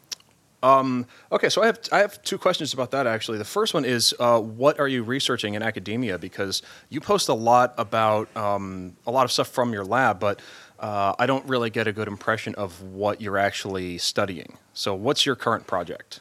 um, 0.64 1.06
okay, 1.32 1.50
so 1.50 1.62
I 1.62 1.68
have 1.68 1.80
I 1.92 2.00
have 2.00 2.22
two 2.24 2.38
questions 2.38 2.74
about 2.74 2.90
that 2.92 3.06
actually. 3.06 3.38
The 3.38 3.46
first 3.46 3.74
one 3.74 3.86
is, 3.86 4.16
uh, 4.20 4.40
what 4.40 4.80
are 4.80 4.88
you 4.88 5.04
researching 5.04 5.54
in 5.54 5.62
academia? 5.62 6.18
Because 6.18 6.64
you 6.90 7.00
post 7.00 7.30
a 7.30 7.34
lot 7.34 7.76
about 7.78 8.36
um, 8.36 8.96
a 9.06 9.12
lot 9.12 9.24
of 9.24 9.32
stuff 9.32 9.50
from 9.50 9.72
your 9.72 9.86
lab, 9.86 10.20
but 10.20 10.42
uh, 10.79 11.13
I 11.17 11.25
don't 11.25 11.46
really 11.48 11.69
get 11.69 11.88
a 11.88 11.91
good 11.91 12.07
impression 12.07 12.55
of 12.55 12.81
what 12.81 13.22
you're 13.22 13.38
actually 13.38 13.98
studying. 13.98 14.57
So, 14.74 14.93
what's 14.93 15.25
your 15.25 15.36
current 15.36 15.67
project? 15.67 16.19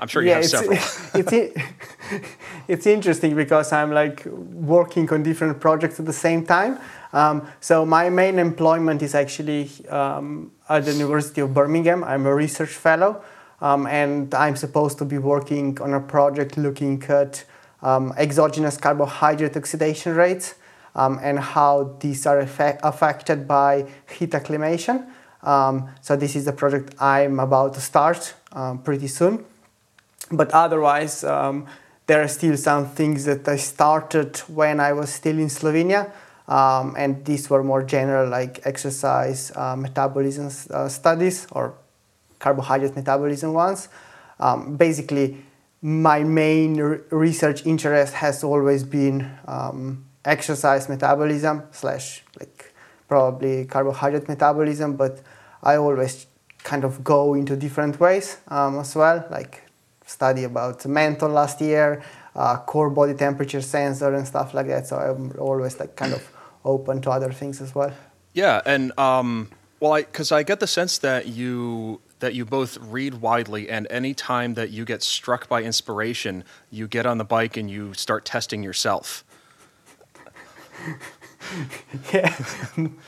I'm 0.00 0.08
sure 0.08 0.22
you 0.22 0.28
yeah, 0.28 0.36
have 0.36 0.44
it's, 0.44 0.50
several. 0.50 0.72
it's, 1.14 2.26
it's 2.68 2.86
interesting 2.86 3.36
because 3.36 3.70
I'm 3.70 3.92
like 3.92 4.24
working 4.24 5.10
on 5.12 5.22
different 5.22 5.60
projects 5.60 6.00
at 6.00 6.06
the 6.06 6.12
same 6.12 6.46
time. 6.46 6.78
Um, 7.12 7.46
so 7.60 7.84
my 7.84 8.08
main 8.08 8.38
employment 8.38 9.02
is 9.02 9.14
actually 9.14 9.68
um, 9.88 10.52
at 10.68 10.86
the 10.86 10.92
University 10.92 11.42
of 11.42 11.52
Birmingham. 11.52 12.02
I'm 12.02 12.24
a 12.24 12.34
research 12.34 12.70
fellow, 12.70 13.22
um, 13.60 13.86
and 13.86 14.34
I'm 14.34 14.56
supposed 14.56 14.96
to 14.98 15.04
be 15.04 15.18
working 15.18 15.78
on 15.82 15.92
a 15.92 16.00
project 16.00 16.56
looking 16.56 17.02
at 17.08 17.44
um, 17.82 18.14
exogenous 18.16 18.78
carbohydrate 18.78 19.56
oxidation 19.56 20.14
rates 20.14 20.54
um, 20.94 21.18
and 21.22 21.38
how 21.38 21.96
these 22.00 22.26
are 22.26 22.40
effect- 22.40 22.80
affected 22.82 23.46
by 23.46 23.86
heat 24.10 24.34
acclimation. 24.34 25.06
Um, 25.42 25.88
so 26.00 26.16
this 26.16 26.36
is 26.36 26.44
the 26.44 26.52
project 26.52 26.94
I'm 27.00 27.40
about 27.40 27.74
to 27.74 27.80
start 27.80 28.34
pretty 28.84 29.06
soon. 29.06 29.44
But 30.30 30.50
otherwise, 30.50 31.22
there 32.10 32.20
are 32.20 32.28
still 32.28 32.56
some 32.56 32.88
things 32.88 33.24
that 33.24 33.46
I 33.46 33.54
started 33.54 34.36
when 34.48 34.80
I 34.80 34.92
was 34.92 35.10
still 35.12 35.38
in 35.38 35.46
Slovenia. 35.46 36.10
Um, 36.48 36.96
and 36.98 37.24
these 37.24 37.48
were 37.48 37.62
more 37.62 37.84
general 37.84 38.28
like 38.28 38.66
exercise 38.66 39.52
uh, 39.54 39.76
metabolism 39.76 40.50
uh, 40.74 40.88
studies 40.88 41.46
or 41.52 41.74
carbohydrate 42.40 42.96
metabolism 42.96 43.52
ones. 43.52 43.88
Um, 44.40 44.76
basically, 44.76 45.36
my 45.80 46.24
main 46.24 46.80
r- 46.80 47.00
research 47.10 47.64
interest 47.64 48.14
has 48.14 48.42
always 48.42 48.82
been 48.82 49.30
um, 49.46 50.04
exercise 50.24 50.88
metabolism 50.88 51.62
slash 51.72 52.22
like 52.38 52.72
probably 53.08 53.64
carbohydrate 53.64 54.28
metabolism, 54.28 54.96
but 54.96 55.20
I 55.62 55.76
always 55.76 56.26
kind 56.62 56.84
of 56.84 57.02
go 57.02 57.34
into 57.34 57.56
different 57.56 57.98
ways 57.98 58.38
um, 58.48 58.78
as 58.78 58.94
well, 58.94 59.26
like 59.30 59.62
study 60.06 60.44
about 60.44 60.84
menthol 60.86 61.30
last 61.30 61.60
year, 61.60 62.02
uh, 62.34 62.58
core 62.58 62.90
body 62.90 63.14
temperature 63.14 63.60
sensor 63.60 64.12
and 64.14 64.26
stuff 64.26 64.54
like 64.54 64.66
that. 64.66 64.86
So 64.86 64.96
I'm 64.96 65.32
always 65.38 65.78
like 65.78 65.96
kind 65.96 66.12
of 66.12 66.30
open 66.64 67.00
to 67.02 67.10
other 67.10 67.32
things 67.32 67.60
as 67.60 67.74
well. 67.74 67.92
Yeah, 68.32 68.60
and 68.64 68.96
um, 68.98 69.50
well, 69.80 69.94
I 69.94 70.02
because 70.02 70.30
I 70.30 70.42
get 70.42 70.60
the 70.60 70.66
sense 70.66 70.98
that 70.98 71.26
you 71.26 72.00
that 72.20 72.34
you 72.34 72.44
both 72.44 72.76
read 72.78 73.14
widely, 73.14 73.68
and 73.68 73.86
any 73.90 74.14
time 74.14 74.54
that 74.54 74.70
you 74.70 74.84
get 74.84 75.02
struck 75.02 75.48
by 75.48 75.62
inspiration, 75.62 76.44
you 76.70 76.86
get 76.86 77.06
on 77.06 77.18
the 77.18 77.24
bike 77.24 77.56
and 77.56 77.70
you 77.70 77.94
start 77.94 78.24
testing 78.24 78.62
yourself. 78.62 79.24
yeah, 82.12 82.34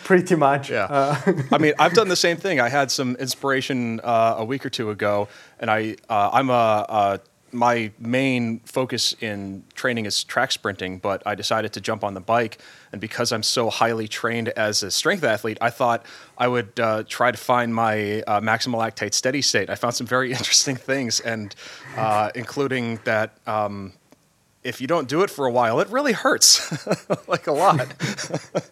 pretty 0.05 0.35
much. 0.35 0.71
Yeah. 0.71 0.85
Uh. 0.85 1.43
I 1.53 1.59
mean, 1.59 1.75
I've 1.79 1.93
done 1.93 2.09
the 2.09 2.17
same 2.17 2.37
thing. 2.37 2.61
I 2.61 2.69
had 2.69 2.91
some 2.91 3.17
inspiration 3.17 4.01
uh, 4.03 4.37
a 4.39 4.45
week 4.45 4.67
or 4.67 4.71
two 4.71 4.91
ago, 4.91 5.29
and 5.61 5.71
I 5.71 5.97
uh, 6.09 6.31
I'm 6.33 6.51
a, 6.51 6.87
a 6.89 7.21
my 7.53 7.93
main 7.99 8.61
focus 8.61 9.15
in 9.21 9.63
training 9.75 10.07
is 10.07 10.25
track 10.25 10.51
sprinting, 10.53 10.99
but 10.99 11.23
I 11.27 11.35
decided 11.35 11.73
to 11.75 11.81
jump 11.81 12.03
on 12.03 12.15
the 12.15 12.21
bike. 12.21 12.59
And 12.93 13.01
because 13.01 13.31
I'm 13.31 13.43
so 13.43 13.69
highly 13.69 14.09
trained 14.09 14.49
as 14.51 14.83
a 14.83 14.91
strength 14.91 15.23
athlete, 15.23 15.59
I 15.61 15.71
thought 15.71 16.05
I 16.39 16.49
would 16.49 16.81
uh, 16.81 17.05
try 17.07 17.31
to 17.31 17.37
find 17.37 17.75
my 17.75 18.23
uh, 18.23 18.41
maximal 18.41 18.79
lactate 18.79 19.13
steady 19.13 19.43
state. 19.43 19.69
I 19.69 19.75
found 19.75 19.95
some 19.95 20.07
very 20.07 20.33
interesting 20.39 20.77
things, 20.77 21.21
and 21.21 21.55
uh, 21.97 22.31
including 22.35 23.01
that 23.05 23.37
um, 23.47 23.93
if 24.65 24.81
you 24.81 24.87
don't 24.87 25.09
do 25.09 25.23
it 25.23 25.31
for 25.31 25.47
a 25.47 25.51
while, 25.51 25.81
it 25.81 25.89
really 25.89 26.13
hurts, 26.13 26.71
like 27.29 27.47
a 27.47 27.53
lot. 27.53 27.93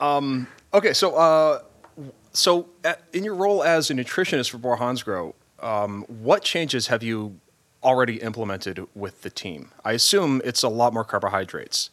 um, 0.00 0.46
okay, 0.72 0.92
so 0.92 1.14
uh, 1.16 1.62
so 2.32 2.68
at, 2.84 3.02
in 3.12 3.24
your 3.24 3.34
role 3.34 3.62
as 3.62 3.90
a 3.90 3.94
nutritionist 3.94 4.50
for 4.50 4.58
Bora 4.58 4.78
Hansgrohe, 4.78 5.34
um, 5.60 6.04
what 6.08 6.42
changes 6.42 6.86
have 6.86 7.02
you 7.02 7.38
already 7.82 8.16
implemented 8.16 8.86
with 8.94 9.22
the 9.22 9.30
team? 9.30 9.70
I 9.84 9.92
assume 9.92 10.40
it's 10.44 10.62
a 10.62 10.68
lot 10.68 10.92
more 10.92 11.04
carbohydrates. 11.04 11.90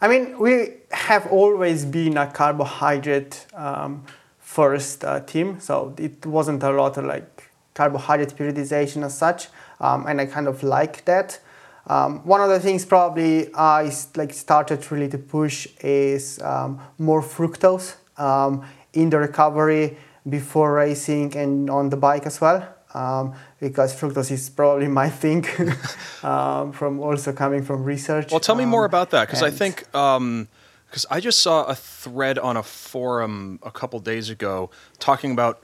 I 0.00 0.06
mean, 0.06 0.38
we 0.38 0.74
have 0.92 1.26
always 1.26 1.84
been 1.84 2.16
a 2.16 2.28
carbohydrate 2.28 3.46
um, 3.54 4.04
first 4.38 5.04
uh, 5.04 5.20
team, 5.20 5.58
so 5.60 5.94
it 5.98 6.24
wasn't 6.24 6.62
a 6.62 6.70
lot 6.70 6.96
of 6.96 7.04
like 7.04 7.50
carbohydrate 7.74 8.36
periodization 8.36 9.04
as 9.04 9.16
such, 9.16 9.48
um, 9.80 10.06
and 10.06 10.20
I 10.20 10.26
kind 10.26 10.48
of 10.48 10.62
like 10.62 11.04
that. 11.04 11.40
Um, 11.86 12.20
one 12.26 12.40
of 12.40 12.50
the 12.50 12.60
things 12.60 12.84
probably 12.84 13.52
I 13.54 13.90
like 14.16 14.34
started 14.34 14.90
really 14.92 15.08
to 15.08 15.18
push 15.18 15.66
is 15.80 16.38
um, 16.42 16.80
more 16.98 17.22
fructose 17.22 17.96
um, 18.18 18.64
in 18.92 19.08
the 19.10 19.18
recovery 19.18 19.96
before 20.28 20.74
racing 20.74 21.34
and 21.36 21.70
on 21.70 21.88
the 21.88 21.96
bike 21.96 22.26
as 22.26 22.40
well. 22.40 22.74
Um, 22.94 23.34
because 23.60 23.94
fructose 23.94 24.30
is 24.30 24.48
probably 24.50 24.88
my 25.02 25.08
thing 25.08 25.46
um, 26.22 26.72
from 26.72 27.00
also 27.00 27.32
coming 27.32 27.62
from 27.62 27.84
research. 27.84 28.30
Well, 28.30 28.40
tell 28.40 28.54
me 28.54 28.66
more 28.66 28.84
about 28.84 29.10
that 29.10 29.26
because 29.26 29.42
I 29.42 29.50
think 29.50 29.86
because 29.90 31.06
I 31.10 31.20
just 31.20 31.40
saw 31.40 31.64
a 31.64 31.74
thread 31.74 32.38
on 32.38 32.56
a 32.56 32.62
forum 32.62 33.60
a 33.62 33.70
couple 33.70 33.98
days 34.00 34.30
ago 34.30 34.70
talking 34.98 35.32
about 35.32 35.62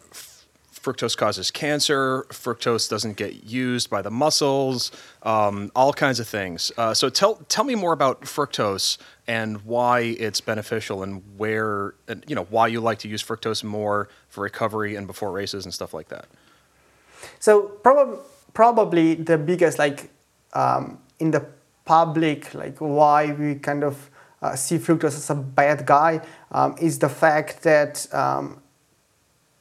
fructose 0.84 1.16
causes 1.16 1.50
cancer, 1.50 2.26
fructose 2.28 2.88
doesn't 2.88 3.16
get 3.16 3.44
used 3.44 3.88
by 3.88 4.02
the 4.02 4.10
muscles, 4.10 4.92
um, 5.22 5.72
all 5.74 5.92
kinds 5.92 6.20
of 6.20 6.28
things. 6.28 6.70
Uh, 6.76 6.92
so 6.92 7.08
tell 7.08 7.36
tell 7.48 7.64
me 7.64 7.74
more 7.74 7.92
about 7.92 8.20
fructose 8.22 8.98
and 9.26 9.64
why 9.64 10.00
it's 10.00 10.40
beneficial 10.40 11.02
and 11.02 11.22
where 11.38 11.94
and, 12.06 12.22
you 12.28 12.34
know 12.34 12.46
why 12.50 12.66
you 12.66 12.80
like 12.80 12.98
to 12.98 13.08
use 13.08 13.22
fructose 13.22 13.64
more 13.64 14.08
for 14.28 14.42
recovery 14.42 14.94
and 14.96 15.06
before 15.06 15.32
races 15.32 15.64
and 15.64 15.72
stuff 15.72 15.94
like 15.94 16.08
that. 16.08 16.26
So 17.40 17.62
probably 17.62 18.18
probably 18.52 19.14
the 19.14 19.38
biggest 19.38 19.78
like 19.78 20.10
um, 20.52 20.98
in 21.18 21.30
the 21.30 21.44
public 21.86 22.54
like 22.54 22.78
why 22.78 23.32
we 23.32 23.54
kind 23.56 23.82
of 23.84 24.10
uh, 24.42 24.54
see 24.54 24.76
fructose 24.78 25.16
as 25.16 25.30
a 25.30 25.34
bad 25.34 25.86
guy 25.86 26.20
um, 26.52 26.76
is 26.78 26.98
the 26.98 27.08
fact 27.08 27.62
that 27.62 28.06
um, 28.12 28.60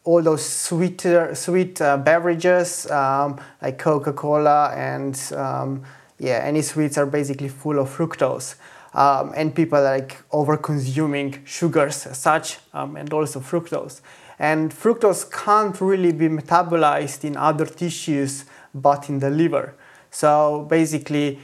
all 0.05 0.21
those 0.21 0.45
sweeter 0.45 1.33
sweet 1.33 1.81
uh, 1.81 1.97
beverages 1.97 2.89
um, 2.91 3.39
like 3.61 3.77
Coca-Cola 3.77 4.73
and 4.75 5.19
um, 5.35 5.83
yeah, 6.19 6.41
any 6.43 6.61
sweets 6.61 6.97
are 6.97 7.05
basically 7.05 7.49
full 7.49 7.79
of 7.79 7.89
fructose. 7.89 8.55
Um, 8.93 9.33
and 9.35 9.55
people 9.55 9.81
like 9.81 10.21
over 10.31 10.55
consuming 10.55 11.43
sugars 11.45 12.07
such 12.15 12.59
um, 12.73 12.95
and 12.95 13.11
also 13.11 13.39
fructose. 13.39 14.01
And 14.37 14.71
fructose 14.71 15.31
can't 15.31 15.79
really 15.81 16.11
be 16.11 16.27
metabolized 16.27 17.23
in 17.23 17.35
other 17.35 17.65
tissues 17.65 18.45
but 18.73 19.09
in 19.09 19.19
the 19.19 19.29
liver. 19.29 19.75
So 20.11 20.67
basically, 20.69 21.39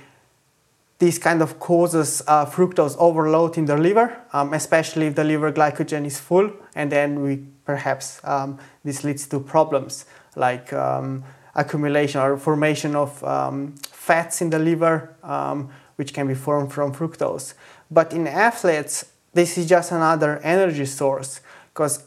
this 0.99 1.17
kind 1.17 1.41
of 1.41 1.59
causes 1.59 2.21
uh, 2.27 2.45
fructose 2.45 2.95
overload 2.99 3.57
in 3.57 3.65
the 3.65 3.77
liver, 3.77 4.21
um, 4.33 4.53
especially 4.53 5.07
if 5.07 5.15
the 5.15 5.23
liver 5.23 5.51
glycogen 5.51 6.05
is 6.05 6.19
full, 6.19 6.51
and 6.75 6.91
then 6.91 7.23
we 7.23 7.43
perhaps 7.69 8.19
um, 8.23 8.57
this 8.83 9.03
leads 9.03 9.27
to 9.27 9.39
problems 9.39 10.05
like 10.35 10.73
um, 10.73 11.23
accumulation 11.53 12.19
or 12.19 12.35
formation 12.35 12.95
of 12.95 13.23
um, 13.23 13.75
fats 13.91 14.41
in 14.41 14.49
the 14.49 14.57
liver, 14.57 15.15
um, 15.21 15.69
which 15.97 16.11
can 16.11 16.25
be 16.27 16.33
formed 16.33 16.73
from 16.73 16.91
fructose. 16.91 17.53
But 17.91 18.11
in 18.11 18.25
athletes, 18.25 19.05
this 19.33 19.55
is 19.55 19.67
just 19.67 19.91
another 19.91 20.39
energy 20.39 20.85
source 20.85 21.41
because, 21.71 22.05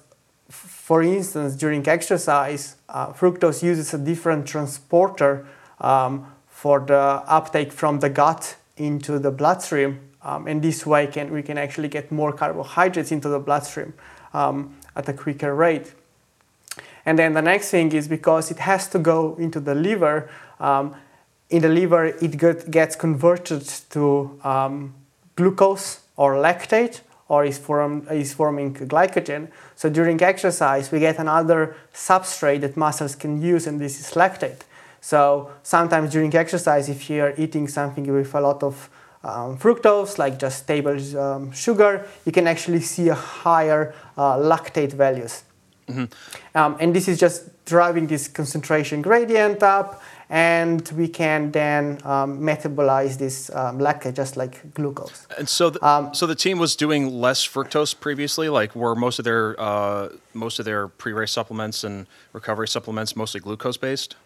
for 0.48 1.00
instance, 1.00 1.54
during 1.54 1.86
exercise, 1.86 2.74
uh, 2.88 3.12
fructose 3.12 3.62
uses 3.62 3.94
a 3.94 3.98
different 3.98 4.48
transporter 4.48 5.46
um, 5.80 6.26
for 6.48 6.80
the 6.80 7.02
uptake 7.38 7.70
from 7.72 8.00
the 8.00 8.10
gut 8.10 8.56
into 8.76 9.20
the 9.20 9.30
bloodstream, 9.30 10.00
um, 10.22 10.48
and 10.48 10.60
this 10.60 10.84
way 10.84 11.06
can, 11.06 11.30
we 11.32 11.42
can 11.42 11.56
actually 11.56 11.88
get 11.88 12.10
more 12.10 12.32
carbohydrates 12.32 13.12
into 13.12 13.28
the 13.28 13.38
bloodstream 13.38 13.92
um, 14.34 14.74
at 14.94 15.08
a 15.08 15.12
quicker 15.12 15.54
rate. 15.54 15.92
And 17.04 17.18
then 17.18 17.34
the 17.34 17.42
next 17.42 17.70
thing 17.70 17.92
is 17.92 18.08
because 18.08 18.50
it 18.50 18.60
has 18.60 18.88
to 18.88 18.98
go 18.98 19.34
into 19.36 19.60
the 19.60 19.74
liver, 19.74 20.30
um, 20.60 20.94
in 21.50 21.62
the 21.62 21.68
liver 21.68 22.06
it 22.06 22.38
get, 22.38 22.70
gets 22.70 22.96
converted 22.96 23.62
to 23.90 24.38
um, 24.44 24.94
glucose 25.36 26.00
or 26.16 26.34
lactate 26.34 27.00
or 27.28 27.44
is, 27.44 27.58
form, 27.58 28.06
is 28.10 28.32
forming 28.32 28.74
glycogen. 28.74 29.48
So 29.74 29.90
during 29.90 30.22
exercise 30.22 30.92
we 30.92 31.00
get 31.00 31.18
another 31.18 31.76
substrate 31.92 32.60
that 32.60 32.76
muscles 32.76 33.16
can 33.16 33.42
use 33.42 33.66
and 33.66 33.80
this 33.80 33.98
is 33.98 34.14
lactate. 34.14 34.60
So 35.00 35.50
sometimes 35.64 36.12
during 36.12 36.32
exercise, 36.34 36.88
if 36.88 37.10
you're 37.10 37.34
eating 37.36 37.66
something 37.66 38.06
with 38.06 38.32
a 38.34 38.40
lot 38.40 38.62
of 38.62 38.88
um, 39.24 39.56
fructose, 39.58 40.18
like 40.18 40.38
just 40.38 40.66
table 40.66 40.98
um, 41.18 41.52
sugar, 41.52 42.06
you 42.24 42.32
can 42.32 42.46
actually 42.46 42.80
see 42.80 43.08
a 43.08 43.14
higher 43.14 43.94
uh, 44.16 44.36
lactate 44.36 44.92
values. 44.92 45.44
Mm-hmm. 45.88 46.04
Um, 46.56 46.76
and 46.80 46.94
this 46.94 47.08
is 47.08 47.18
just 47.18 47.64
driving 47.64 48.06
this 48.06 48.28
concentration 48.28 49.02
gradient 49.02 49.62
up, 49.62 50.02
and 50.30 50.88
we 50.92 51.08
can 51.08 51.50
then 51.50 51.98
um, 52.04 52.40
metabolize 52.40 53.18
this 53.18 53.50
um, 53.54 53.78
lactate 53.78 54.14
just 54.14 54.36
like 54.36 54.74
glucose. 54.74 55.26
And 55.38 55.48
so, 55.48 55.70
the, 55.70 55.86
um, 55.86 56.14
so 56.14 56.26
the 56.26 56.34
team 56.34 56.58
was 56.58 56.76
doing 56.76 57.20
less 57.20 57.46
fructose 57.46 57.98
previously. 57.98 58.48
Like, 58.48 58.74
were 58.74 58.94
most 58.94 59.18
of 59.18 59.24
their 59.24 59.60
uh, 59.60 60.08
most 60.34 60.58
of 60.58 60.64
their 60.64 60.88
pre-race 60.88 61.32
supplements 61.32 61.84
and 61.84 62.06
recovery 62.32 62.68
supplements 62.68 63.14
mostly 63.16 63.40
glucose 63.40 63.76
based? 63.76 64.16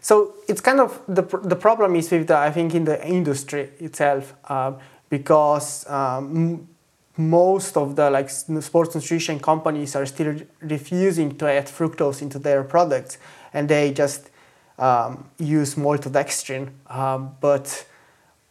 So 0.00 0.34
it's 0.48 0.60
kind 0.60 0.80
of 0.80 1.00
the, 1.06 1.22
the 1.22 1.56
problem 1.56 1.94
is 1.96 2.10
with 2.10 2.28
the, 2.28 2.36
I 2.36 2.50
think 2.50 2.74
in 2.74 2.84
the 2.84 3.06
industry 3.06 3.70
itself 3.78 4.34
uh, 4.48 4.72
because 5.10 5.88
um, 5.88 6.68
most 7.16 7.76
of 7.76 7.96
the 7.96 8.08
like 8.08 8.30
sports 8.30 8.94
nutrition 8.94 9.38
companies 9.38 9.94
are 9.94 10.06
still 10.06 10.36
refusing 10.60 11.36
to 11.36 11.50
add 11.50 11.66
fructose 11.66 12.22
into 12.22 12.38
their 12.38 12.64
products 12.64 13.18
and 13.52 13.68
they 13.68 13.92
just 13.92 14.30
um, 14.78 15.28
use 15.38 15.74
maltodextrin. 15.74 16.70
Um, 16.86 17.36
but 17.40 17.84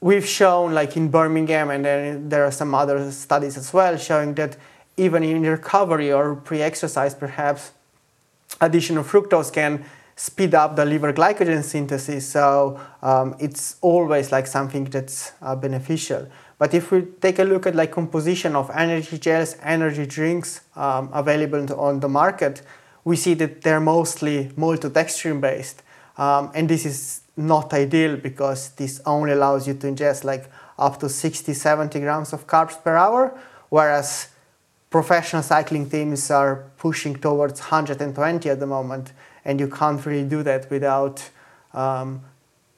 we've 0.02 0.28
shown 0.28 0.74
like 0.74 0.96
in 0.96 1.10
Birmingham 1.10 1.72
and 1.72 1.84
then 1.84 2.30
there 2.30 2.46
are 2.46 2.52
some 2.52 2.76
other 2.76 3.12
studies 3.12 3.58
as 3.58 3.74
well 3.74 3.98
showing 3.98 4.36
that 4.36 4.56
even 4.98 5.24
in 5.24 5.42
recovery 5.42 6.12
or 6.12 6.36
pre-exercise 6.36 7.16
perhaps 7.16 7.72
additional 8.62 9.04
fructose 9.04 9.52
can 9.52 9.84
speed 10.20 10.54
up 10.54 10.76
the 10.76 10.84
liver 10.84 11.14
glycogen 11.14 11.64
synthesis. 11.64 12.28
So 12.28 12.78
um, 13.02 13.38
it's 13.40 13.78
always 13.80 14.34
like 14.34 14.48
something 14.48 14.84
that's 14.84 15.32
uh, 15.42 15.56
beneficial. 15.56 16.28
But 16.58 16.74
if 16.74 16.92
we 16.92 17.04
take 17.22 17.40
a 17.40 17.46
look 17.46 17.66
at 17.66 17.74
like 17.74 17.92
composition 17.92 18.54
of 18.54 18.70
energy 18.72 19.18
gels, 19.18 19.56
energy 19.64 20.06
drinks 20.06 20.60
um, 20.76 21.10
available 21.14 21.74
on 21.80 22.02
the 22.02 22.10
market, 22.10 22.62
we 23.06 23.16
see 23.16 23.34
that 23.36 23.62
they're 23.62 23.80
mostly 23.80 24.50
maltodextrin 24.58 25.40
based. 25.40 25.84
Um, 26.18 26.52
and 26.54 26.68
this 26.68 26.86
is 26.86 27.22
not 27.38 27.74
ideal 27.74 28.18
because 28.18 28.72
this 28.72 29.00
only 29.06 29.32
allows 29.32 29.70
you 29.70 29.74
to 29.76 29.88
ingest 29.88 30.26
like 30.26 30.52
up 30.78 31.00
to 31.00 31.08
60, 31.08 31.54
70 31.54 31.98
grams 32.02 32.34
of 32.34 32.46
carbs 32.46 32.84
per 32.84 32.98
hour, 32.98 33.40
whereas 33.70 34.28
professional 34.90 35.44
cycling 35.44 35.90
teams 35.90 36.30
are 36.30 36.66
pushing 36.78 37.16
towards 37.16 37.62
120 37.62 38.50
at 38.50 38.60
the 38.60 38.68
moment, 38.68 39.14
and 39.50 39.60
you 39.60 39.68
can't 39.68 40.06
really 40.06 40.30
do 40.30 40.44
that 40.44 40.70
without 40.70 41.28
um, 41.74 42.22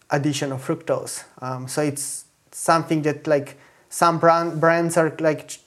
addition 0.09 0.53
of 0.53 0.65
fructose. 0.65 1.25
Um, 1.41 1.67
so 1.67 1.81
it's 1.81 2.23
something 2.51 3.01
that 3.01 3.27
like 3.27 3.57
some 3.89 4.19
brand, 4.19 4.61
brands 4.61 4.95
are 4.95 5.13
like 5.19 5.59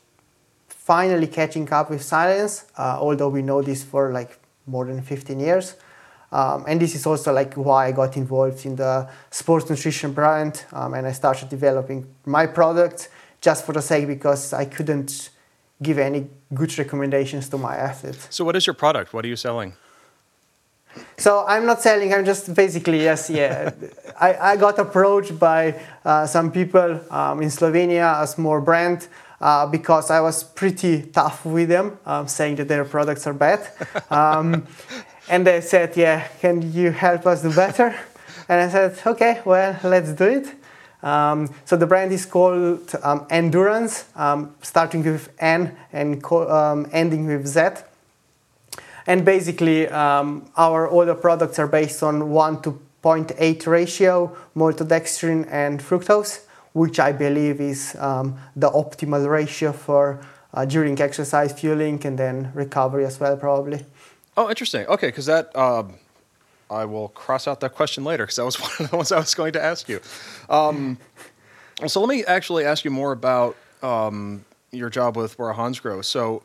finally 0.66 1.26
catching 1.26 1.70
up 1.70 1.90
with 1.90 2.02
science, 2.02 2.64
uh, 2.78 2.96
although 2.98 3.28
we 3.28 3.42
know 3.42 3.60
this 3.60 3.84
for 3.84 4.12
like 4.12 4.38
more 4.66 4.86
than 4.86 5.02
15 5.02 5.38
years. 5.40 5.76
Um, 6.32 6.64
and 6.66 6.80
this 6.80 6.94
is 6.94 7.04
also 7.04 7.34
like 7.34 7.52
why 7.52 7.88
I 7.88 7.92
got 7.92 8.16
involved 8.16 8.64
in 8.64 8.76
the 8.76 9.06
sports 9.30 9.68
nutrition 9.68 10.12
brand, 10.14 10.64
um, 10.72 10.94
and 10.94 11.06
I 11.06 11.12
started 11.12 11.50
developing 11.50 12.06
my 12.24 12.46
products 12.46 13.10
just 13.42 13.66
for 13.66 13.74
the 13.74 13.82
sake 13.82 14.06
because 14.06 14.54
I 14.54 14.64
couldn't 14.64 15.30
give 15.82 15.98
any 15.98 16.28
good 16.54 16.76
recommendations 16.78 17.50
to 17.50 17.58
my 17.58 17.76
athletes. 17.76 18.26
So, 18.30 18.42
what 18.44 18.56
is 18.56 18.66
your 18.66 18.74
product? 18.74 19.12
What 19.12 19.24
are 19.26 19.28
you 19.28 19.36
selling? 19.36 19.74
So 21.16 21.44
I'm 21.46 21.66
not 21.66 21.80
selling. 21.80 22.12
I'm 22.12 22.24
just 22.24 22.54
basically 22.54 23.02
yes, 23.02 23.30
yeah. 23.30 23.70
I, 24.20 24.52
I 24.52 24.56
got 24.56 24.78
approached 24.78 25.38
by 25.38 25.80
uh, 26.04 26.26
some 26.26 26.50
people 26.50 27.00
um, 27.10 27.42
in 27.42 27.48
Slovenia, 27.48 28.22
a 28.22 28.26
small 28.26 28.60
brand, 28.60 29.08
uh, 29.40 29.66
because 29.66 30.10
I 30.10 30.20
was 30.20 30.44
pretty 30.44 31.02
tough 31.02 31.44
with 31.44 31.68
them, 31.68 31.98
um, 32.06 32.28
saying 32.28 32.56
that 32.56 32.68
their 32.68 32.84
products 32.84 33.26
are 33.26 33.34
bad, 33.34 33.60
um, 34.10 34.66
and 35.28 35.46
they 35.46 35.60
said, 35.60 35.96
"Yeah, 35.96 36.26
can 36.40 36.72
you 36.72 36.90
help 36.90 37.26
us 37.26 37.42
do 37.42 37.54
better?" 37.54 37.94
And 38.48 38.60
I 38.60 38.68
said, 38.68 38.98
"Okay, 39.06 39.40
well, 39.44 39.78
let's 39.82 40.12
do 40.12 40.24
it." 40.24 40.54
Um, 41.02 41.50
so 41.66 41.76
the 41.76 41.86
brand 41.86 42.12
is 42.12 42.24
called 42.24 42.94
um, 43.02 43.26
Nduranz, 43.28 44.04
um, 44.16 44.54
starting 44.62 45.02
with 45.04 45.28
N 45.38 45.76
and 45.92 46.22
co- 46.22 46.48
um, 46.50 46.88
ending 46.92 47.26
with 47.26 47.46
Z. 47.46 47.60
And 49.06 49.24
basically, 49.24 49.88
um, 49.88 50.50
our 50.56 50.90
other 50.90 51.14
products 51.14 51.58
are 51.58 51.66
based 51.66 52.02
on 52.02 52.30
1 52.30 52.62
to 52.62 52.80
0.8 53.02 53.66
ratio, 53.66 54.34
maltodextrin 54.56 55.46
and 55.50 55.80
fructose, 55.80 56.44
which 56.72 56.98
I 56.98 57.12
believe 57.12 57.60
is 57.60 57.94
um, 57.98 58.38
the 58.56 58.70
optimal 58.70 59.28
ratio 59.28 59.72
for 59.72 60.24
uh, 60.54 60.64
during 60.64 60.98
exercise 61.00 61.52
fueling 61.52 62.04
and 62.06 62.18
then 62.18 62.50
recovery 62.54 63.04
as 63.04 63.20
well, 63.20 63.36
probably. 63.36 63.84
Oh, 64.36 64.48
interesting. 64.48 64.86
Okay, 64.86 65.08
because 65.08 65.26
that 65.26 65.54
um, 65.54 65.94
I 66.70 66.84
will 66.86 67.08
cross 67.08 67.46
out 67.46 67.60
that 67.60 67.74
question 67.74 68.04
later 68.04 68.24
because 68.24 68.36
that 68.36 68.44
was 68.44 68.56
one 68.60 68.70
of 68.80 68.90
the 68.90 68.96
ones 68.96 69.12
I 69.12 69.18
was 69.18 69.34
going 69.34 69.52
to 69.52 69.62
ask 69.62 69.88
you. 69.88 70.00
Um, 70.48 70.98
so 71.86 72.00
let 72.00 72.08
me 72.08 72.24
actually 72.24 72.64
ask 72.64 72.84
you 72.84 72.90
more 72.90 73.12
about 73.12 73.56
um, 73.82 74.44
your 74.70 74.88
job 74.88 75.16
with 75.16 75.36
Bora 75.36 75.54
Hansgrohe. 75.54 76.04
So 76.04 76.42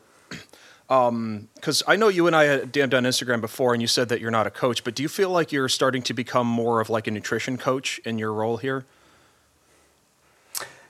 because 0.90 1.82
um, 1.82 1.86
I 1.86 1.94
know 1.94 2.08
you 2.08 2.26
and 2.26 2.34
I 2.34 2.44
had 2.46 2.72
DM'd 2.72 2.94
on 2.94 3.04
Instagram 3.04 3.40
before, 3.40 3.72
and 3.72 3.80
you 3.80 3.86
said 3.86 4.08
that 4.08 4.20
you're 4.20 4.32
not 4.32 4.48
a 4.48 4.50
coach, 4.50 4.82
but 4.82 4.96
do 4.96 5.04
you 5.04 5.08
feel 5.08 5.30
like 5.30 5.52
you're 5.52 5.68
starting 5.68 6.02
to 6.02 6.12
become 6.12 6.48
more 6.48 6.80
of 6.80 6.90
like 6.90 7.06
a 7.06 7.12
nutrition 7.12 7.56
coach 7.56 8.00
in 8.04 8.18
your 8.18 8.32
role 8.32 8.56
here? 8.56 8.84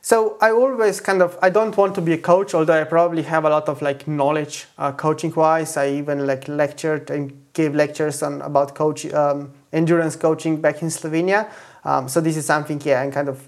So 0.00 0.38
I 0.40 0.52
always 0.52 1.02
kind 1.02 1.20
of 1.20 1.38
I 1.42 1.50
don't 1.50 1.76
want 1.76 1.94
to 1.96 2.00
be 2.00 2.14
a 2.14 2.18
coach, 2.18 2.54
although 2.54 2.80
I 2.80 2.84
probably 2.84 3.24
have 3.24 3.44
a 3.44 3.50
lot 3.50 3.68
of 3.68 3.82
like 3.82 4.08
knowledge 4.08 4.64
uh, 4.78 4.92
coaching 4.92 5.34
wise. 5.34 5.76
I 5.76 5.90
even 5.90 6.26
like 6.26 6.48
lectured 6.48 7.10
and 7.10 7.44
gave 7.52 7.74
lectures 7.74 8.22
on 8.22 8.40
about 8.40 8.74
coach 8.74 9.04
um, 9.12 9.52
endurance 9.70 10.16
coaching 10.16 10.62
back 10.62 10.80
in 10.80 10.88
Slovenia. 10.88 11.50
Um, 11.84 12.08
so 12.08 12.22
this 12.22 12.38
is 12.38 12.46
something 12.46 12.80
yeah 12.86 13.02
I'm 13.02 13.12
kind 13.12 13.28
of 13.28 13.46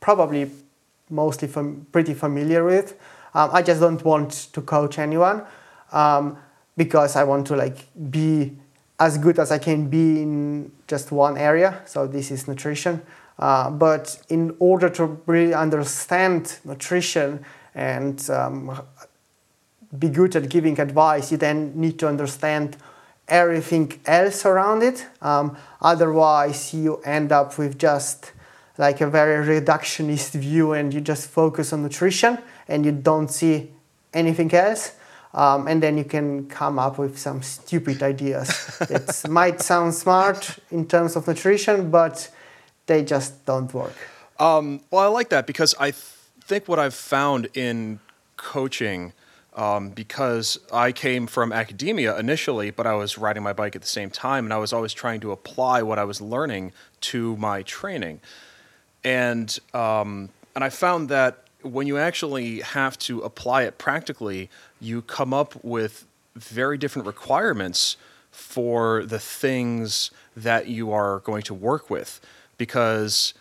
probably 0.00 0.50
mostly 1.08 1.48
fam- 1.48 1.86
pretty 1.90 2.12
familiar 2.12 2.64
with. 2.64 2.98
Um, 3.32 3.48
I 3.54 3.62
just 3.62 3.80
don't 3.80 4.04
want 4.04 4.52
to 4.52 4.60
coach 4.60 4.98
anyone 4.98 5.46
um, 5.92 6.36
because 6.76 7.16
I 7.16 7.24
want 7.24 7.46
to 7.48 7.56
like 7.56 7.86
be 8.10 8.56
as 8.98 9.18
good 9.18 9.38
as 9.38 9.50
I 9.52 9.58
can 9.58 9.88
be 9.88 10.22
in 10.22 10.72
just 10.86 11.12
one 11.12 11.36
area. 11.36 11.82
So 11.86 12.06
this 12.06 12.30
is 12.30 12.48
nutrition. 12.48 13.02
Uh, 13.38 13.70
but 13.70 14.18
in 14.28 14.56
order 14.58 14.88
to 14.88 15.20
really 15.26 15.52
understand 15.52 16.58
nutrition 16.64 17.44
and 17.74 18.28
um, 18.30 18.80
be 19.98 20.08
good 20.08 20.34
at 20.36 20.48
giving 20.48 20.80
advice, 20.80 21.30
you 21.30 21.36
then 21.36 21.78
need 21.78 21.98
to 21.98 22.08
understand 22.08 22.76
everything 23.28 24.00
else 24.06 24.46
around 24.46 24.82
it. 24.82 25.06
Um, 25.20 25.56
otherwise, 25.82 26.72
you 26.72 26.96
end 26.98 27.32
up 27.32 27.58
with 27.58 27.78
just 27.78 28.32
like 28.78 29.00
a 29.00 29.06
very 29.06 29.60
reductionist 29.60 30.32
view 30.32 30.72
and 30.72 30.92
you 30.92 31.00
just 31.00 31.28
focus 31.28 31.72
on 31.72 31.82
nutrition 31.82 32.38
and 32.68 32.84
you 32.84 32.92
don't 32.92 33.28
see 33.28 33.70
anything 34.12 34.52
else 34.54 34.92
um, 35.36 35.68
and 35.68 35.82
then 35.82 35.98
you 35.98 36.04
can 36.04 36.48
come 36.48 36.78
up 36.78 36.98
with 36.98 37.18
some 37.18 37.42
stupid 37.42 38.02
ideas 38.02 38.48
that 38.88 39.28
might 39.28 39.60
sound 39.60 39.94
smart 39.94 40.58
in 40.70 40.88
terms 40.88 41.14
of 41.14 41.28
nutrition, 41.28 41.90
but 41.90 42.30
they 42.86 43.04
just 43.04 43.44
don't 43.44 43.72
work. 43.74 43.94
Um, 44.40 44.80
well, 44.90 45.02
I 45.04 45.08
like 45.08 45.28
that 45.28 45.46
because 45.46 45.74
I 45.78 45.90
th- 45.90 46.02
think 46.40 46.66
what 46.68 46.78
I've 46.78 46.94
found 46.94 47.48
in 47.54 48.00
coaching. 48.36 49.12
Um, 49.54 49.88
because 49.88 50.58
I 50.70 50.92
came 50.92 51.26
from 51.26 51.50
academia 51.50 52.18
initially, 52.18 52.70
but 52.70 52.86
I 52.86 52.92
was 52.92 53.16
riding 53.16 53.42
my 53.42 53.54
bike 53.54 53.74
at 53.74 53.80
the 53.80 53.88
same 53.88 54.10
time, 54.10 54.44
and 54.44 54.52
I 54.52 54.58
was 54.58 54.70
always 54.70 54.92
trying 54.92 55.20
to 55.20 55.32
apply 55.32 55.80
what 55.80 55.98
I 55.98 56.04
was 56.04 56.20
learning 56.20 56.72
to 57.12 57.38
my 57.38 57.62
training, 57.62 58.20
and 59.02 59.58
um, 59.72 60.28
and 60.54 60.62
I 60.62 60.68
found 60.68 61.08
that 61.08 61.46
when 61.62 61.86
you 61.86 61.96
actually 61.98 62.60
have 62.60 62.98
to 62.98 63.20
apply 63.20 63.62
it 63.62 63.78
practically, 63.78 64.50
you 64.80 65.02
come 65.02 65.32
up 65.32 65.62
with 65.64 66.06
very 66.34 66.76
different 66.78 67.06
requirements 67.06 67.96
for 68.30 69.04
the 69.04 69.18
things 69.18 70.10
that 70.36 70.68
you 70.68 70.92
are 70.92 71.20
going 71.20 71.42
to 71.42 71.54
work 71.54 71.88
with 71.88 72.20
because 72.58 73.32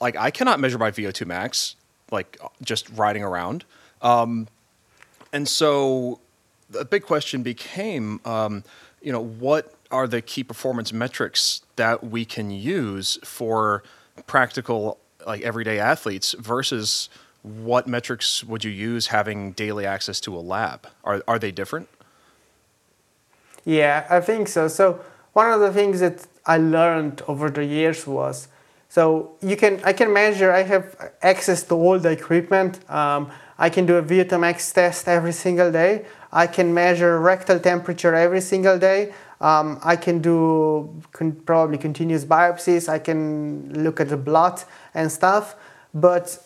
like 0.00 0.16
I 0.16 0.30
cannot 0.30 0.58
measure 0.58 0.78
my 0.78 0.90
VO2 0.90 1.26
max 1.26 1.76
like 2.10 2.38
just 2.62 2.88
riding 2.90 3.22
around. 3.22 3.64
Um, 4.02 4.48
and 5.32 5.48
so 5.48 6.18
the 6.68 6.84
big 6.84 7.04
question 7.04 7.42
became, 7.42 8.20
um, 8.24 8.64
you 9.02 9.12
know, 9.12 9.20
what 9.20 9.74
are 9.90 10.06
the 10.06 10.22
key 10.22 10.44
performance 10.44 10.92
metrics 10.92 11.62
that 11.76 12.04
we 12.04 12.24
can 12.24 12.50
use 12.50 13.18
for 13.24 13.82
practical, 14.26 14.98
like 15.26 15.42
everyday 15.42 15.78
athletes 15.78 16.34
versus 16.38 17.08
what 17.42 17.86
metrics 17.86 18.44
would 18.44 18.64
you 18.64 18.70
use 18.70 19.08
having 19.08 19.52
daily 19.52 19.86
access 19.86 20.20
to 20.20 20.36
a 20.36 20.40
lab? 20.40 20.86
Are, 21.04 21.22
are 21.26 21.38
they 21.38 21.50
different? 21.50 21.88
Yeah, 23.64 24.06
I 24.10 24.20
think 24.20 24.48
so. 24.48 24.68
So 24.68 25.00
one 25.32 25.50
of 25.50 25.60
the 25.60 25.72
things 25.72 26.00
that 26.00 26.26
I 26.46 26.58
learned 26.58 27.22
over 27.28 27.50
the 27.50 27.64
years 27.64 28.06
was 28.06 28.48
so 28.88 29.36
you 29.40 29.56
can 29.56 29.80
I 29.84 29.92
can 29.92 30.12
measure 30.12 30.50
I 30.50 30.62
have 30.64 31.12
access 31.22 31.62
to 31.64 31.74
all 31.74 31.98
the 31.98 32.10
equipment. 32.10 32.80
Um, 32.90 33.30
I 33.56 33.68
can 33.70 33.86
do 33.86 33.96
a 33.96 34.02
VO2 34.02 34.72
test 34.72 35.06
every 35.06 35.32
single 35.32 35.70
day. 35.70 36.06
I 36.32 36.46
can 36.46 36.74
measure 36.74 37.20
rectal 37.20 37.60
temperature 37.60 38.14
every 38.14 38.40
single 38.40 38.78
day. 38.78 39.12
Um, 39.40 39.78
I 39.84 39.96
can 39.96 40.20
do 40.20 41.02
con- 41.12 41.40
probably 41.46 41.78
continuous 41.78 42.24
biopsies. 42.24 42.88
I 42.88 42.98
can 42.98 43.84
look 43.84 44.00
at 44.00 44.08
the 44.08 44.16
blood 44.16 44.62
and 44.94 45.10
stuff. 45.10 45.54
But 45.94 46.38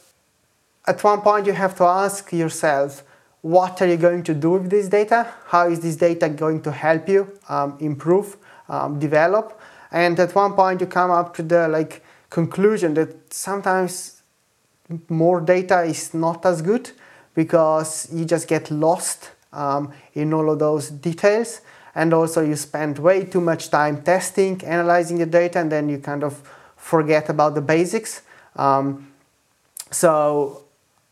at 0.86 1.02
one 1.02 1.20
point 1.20 1.46
you 1.46 1.52
have 1.52 1.74
to 1.76 1.84
ask 1.84 2.32
yourself 2.32 3.02
what 3.44 3.82
are 3.82 3.86
you 3.86 3.98
going 3.98 4.22
to 4.22 4.32
do 4.32 4.52
with 4.52 4.70
this 4.70 4.88
data? 4.88 5.30
How 5.48 5.68
is 5.68 5.80
this 5.80 5.96
data 5.96 6.30
going 6.30 6.62
to 6.62 6.72
help 6.72 7.06
you 7.10 7.38
um, 7.50 7.76
improve 7.78 8.38
um, 8.70 8.98
develop? 8.98 9.60
And 9.92 10.18
at 10.18 10.34
one 10.34 10.54
point 10.54 10.80
you 10.80 10.86
come 10.86 11.10
up 11.10 11.34
to 11.36 11.42
the 11.42 11.68
like 11.68 12.02
conclusion 12.30 12.94
that 12.94 13.34
sometimes 13.34 14.22
more 15.10 15.42
data 15.42 15.82
is 15.82 16.14
not 16.14 16.46
as 16.46 16.62
good 16.62 16.90
because 17.34 18.08
you 18.10 18.24
just 18.24 18.48
get 18.48 18.70
lost 18.70 19.30
um, 19.52 19.92
in 20.14 20.32
all 20.32 20.50
of 20.50 20.58
those 20.58 20.88
details. 20.88 21.60
And 21.94 22.14
also 22.14 22.40
you 22.40 22.56
spend 22.56 22.98
way 22.98 23.26
too 23.26 23.42
much 23.42 23.70
time 23.70 24.02
testing 24.02 24.64
analyzing 24.64 25.18
the 25.18 25.26
data 25.26 25.58
and 25.58 25.70
then 25.70 25.90
you 25.90 25.98
kind 25.98 26.24
of 26.24 26.42
forget 26.76 27.28
about 27.28 27.54
the 27.54 27.60
basics. 27.60 28.22
Um, 28.56 29.12
so 29.90 30.63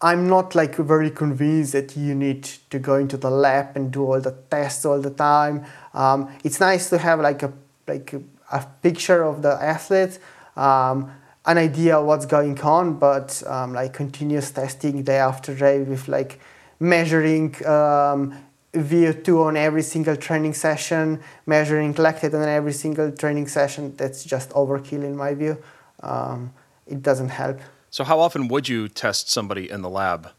I'm 0.04 0.28
not 0.28 0.56
like 0.56 0.74
very 0.76 1.10
convinced 1.10 1.72
that 1.72 1.96
you 1.96 2.14
need 2.14 2.42
to 2.70 2.80
go 2.80 2.96
into 2.96 3.16
the 3.16 3.30
lab 3.30 3.76
and 3.76 3.92
do 3.92 4.04
all 4.04 4.20
the 4.20 4.34
tests 4.50 4.84
all 4.84 5.00
the 5.00 5.10
time. 5.10 5.64
Um, 5.94 6.28
it's 6.42 6.58
nice 6.58 6.90
to 6.90 6.98
have 6.98 7.20
like 7.20 7.44
a 7.44 7.52
like 7.86 8.12
a, 8.12 8.22
a 8.52 8.66
picture 8.82 9.22
of 9.22 9.42
the 9.42 9.52
athlete, 9.62 10.18
um, 10.56 11.12
an 11.46 11.58
idea 11.58 12.02
what's 12.02 12.26
going 12.26 12.60
on, 12.60 12.98
but 12.98 13.42
um, 13.46 13.74
like 13.74 13.92
continuous 13.92 14.50
testing 14.50 15.02
day 15.04 15.18
after 15.18 15.54
day 15.54 15.82
with 15.82 16.08
like 16.08 16.40
measuring 16.80 17.54
um, 17.66 18.34
VO2 18.74 19.46
on 19.46 19.56
every 19.56 19.82
single 19.82 20.16
training 20.16 20.54
session, 20.54 21.20
measuring 21.46 21.94
lactate 21.94 22.34
on 22.34 22.48
every 22.48 22.72
single 22.72 23.12
training 23.12 23.46
session, 23.46 23.94
that's 23.96 24.24
just 24.24 24.50
overkill 24.50 25.04
in 25.04 25.16
my 25.16 25.34
view. 25.34 25.58
Um, 26.02 26.52
it 26.86 27.02
doesn't 27.02 27.28
help. 27.28 27.60
So, 27.92 28.05
how 28.05 28.20
often 28.20 28.48
would 28.48 28.70
you 28.70 28.88
test 28.88 29.31
somebody 29.31 29.70
in 29.70 29.83
the 29.83 29.90
lab? 29.90 30.31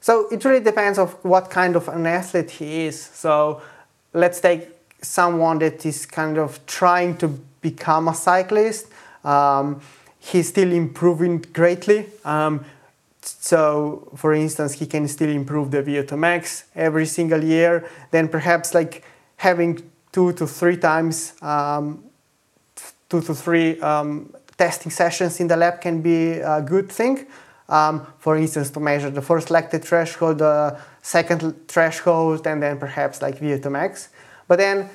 So, 0.00 0.26
it 0.30 0.42
really 0.42 0.64
depends 0.64 0.98
of 0.98 1.22
what 1.22 1.50
kind 1.50 1.76
of 1.76 1.86
an 1.88 2.06
athlete 2.06 2.50
he 2.50 2.86
is. 2.86 2.98
So, 2.98 3.60
let's 4.14 4.40
take 4.40 4.70
someone 5.02 5.58
that 5.58 5.84
is 5.84 6.06
kind 6.06 6.38
of 6.38 6.64
trying 6.66 7.18
to 7.18 7.28
become 7.60 8.08
a 8.08 8.14
cyclist. 8.14 8.86
Um, 9.22 9.82
he's 10.18 10.48
still 10.48 10.72
improving 10.72 11.44
greatly. 11.52 12.06
Um, 12.24 12.64
so, 13.20 14.08
for 14.16 14.32
instance, 14.32 14.72
he 14.72 14.86
can 14.86 15.06
still 15.08 15.30
improve 15.30 15.72
the 15.72 15.82
VO2 15.82 16.18
max 16.18 16.64
every 16.74 17.04
single 17.04 17.44
year. 17.44 17.86
Then 18.12 18.28
perhaps 18.28 18.72
like 18.72 19.04
having 19.36 19.82
two 20.10 20.32
to 20.32 20.46
three 20.46 20.78
times, 20.78 21.34
um, 21.42 22.02
two 23.10 23.20
to 23.20 23.34
three 23.34 23.78
um, 23.80 24.32
testing 24.58 24.90
sessions 24.90 25.40
in 25.40 25.48
the 25.48 25.56
lab 25.56 25.80
can 25.80 26.02
be 26.02 26.32
a 26.32 26.62
good 26.62 26.90
thing. 26.90 27.26
Um, 27.68 28.06
for 28.18 28.36
instance, 28.36 28.70
to 28.70 28.80
measure 28.80 29.10
the 29.10 29.22
first 29.22 29.48
lactate 29.48 29.84
threshold, 29.84 30.38
the 30.38 30.78
second 31.02 31.68
threshold, 31.68 32.46
and 32.46 32.62
then 32.62 32.78
perhaps 32.78 33.20
like 33.20 33.38
VO2 33.40 33.70
max. 33.70 34.08
But 34.46 34.58
then, 34.58 34.88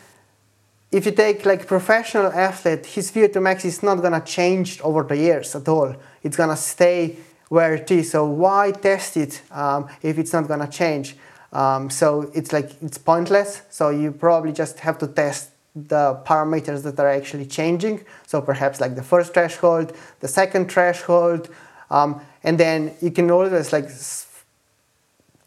if 0.91 1.05
you 1.05 1.11
take 1.11 1.45
like 1.45 1.67
professional 1.67 2.27
athlete, 2.27 2.85
his 2.85 3.11
VO2 3.11 3.41
max 3.41 3.65
is 3.65 3.83
not 3.83 4.01
gonna 4.01 4.21
change 4.21 4.79
over 4.81 5.03
the 5.03 5.17
years 5.17 5.55
at 5.55 5.67
all. 5.67 5.95
It's 6.23 6.37
gonna 6.37 6.57
stay 6.57 7.17
where 7.49 7.75
it 7.75 7.91
is. 7.91 8.11
So 8.11 8.25
why 8.25 8.71
test 8.71 9.17
it 9.17 9.41
um, 9.51 9.87
if 10.01 10.17
it's 10.17 10.33
not 10.33 10.47
gonna 10.47 10.69
change? 10.69 11.17
Um, 11.53 11.89
so 11.89 12.31
it's 12.33 12.53
like 12.53 12.71
it's 12.81 12.97
pointless. 12.97 13.61
So 13.69 13.89
you 13.89 14.11
probably 14.11 14.53
just 14.53 14.79
have 14.79 14.97
to 14.99 15.07
test 15.07 15.50
the 15.75 16.21
parameters 16.25 16.83
that 16.83 16.99
are 16.99 17.09
actually 17.09 17.45
changing. 17.45 18.03
So 18.27 18.41
perhaps 18.41 18.81
like 18.81 18.95
the 18.95 19.03
first 19.03 19.33
threshold, 19.33 19.95
the 20.19 20.27
second 20.27 20.71
threshold, 20.71 21.49
um, 21.89 22.21
and 22.43 22.57
then 22.57 22.93
you 23.01 23.11
can 23.11 23.29
always 23.31 23.71
like 23.71 23.89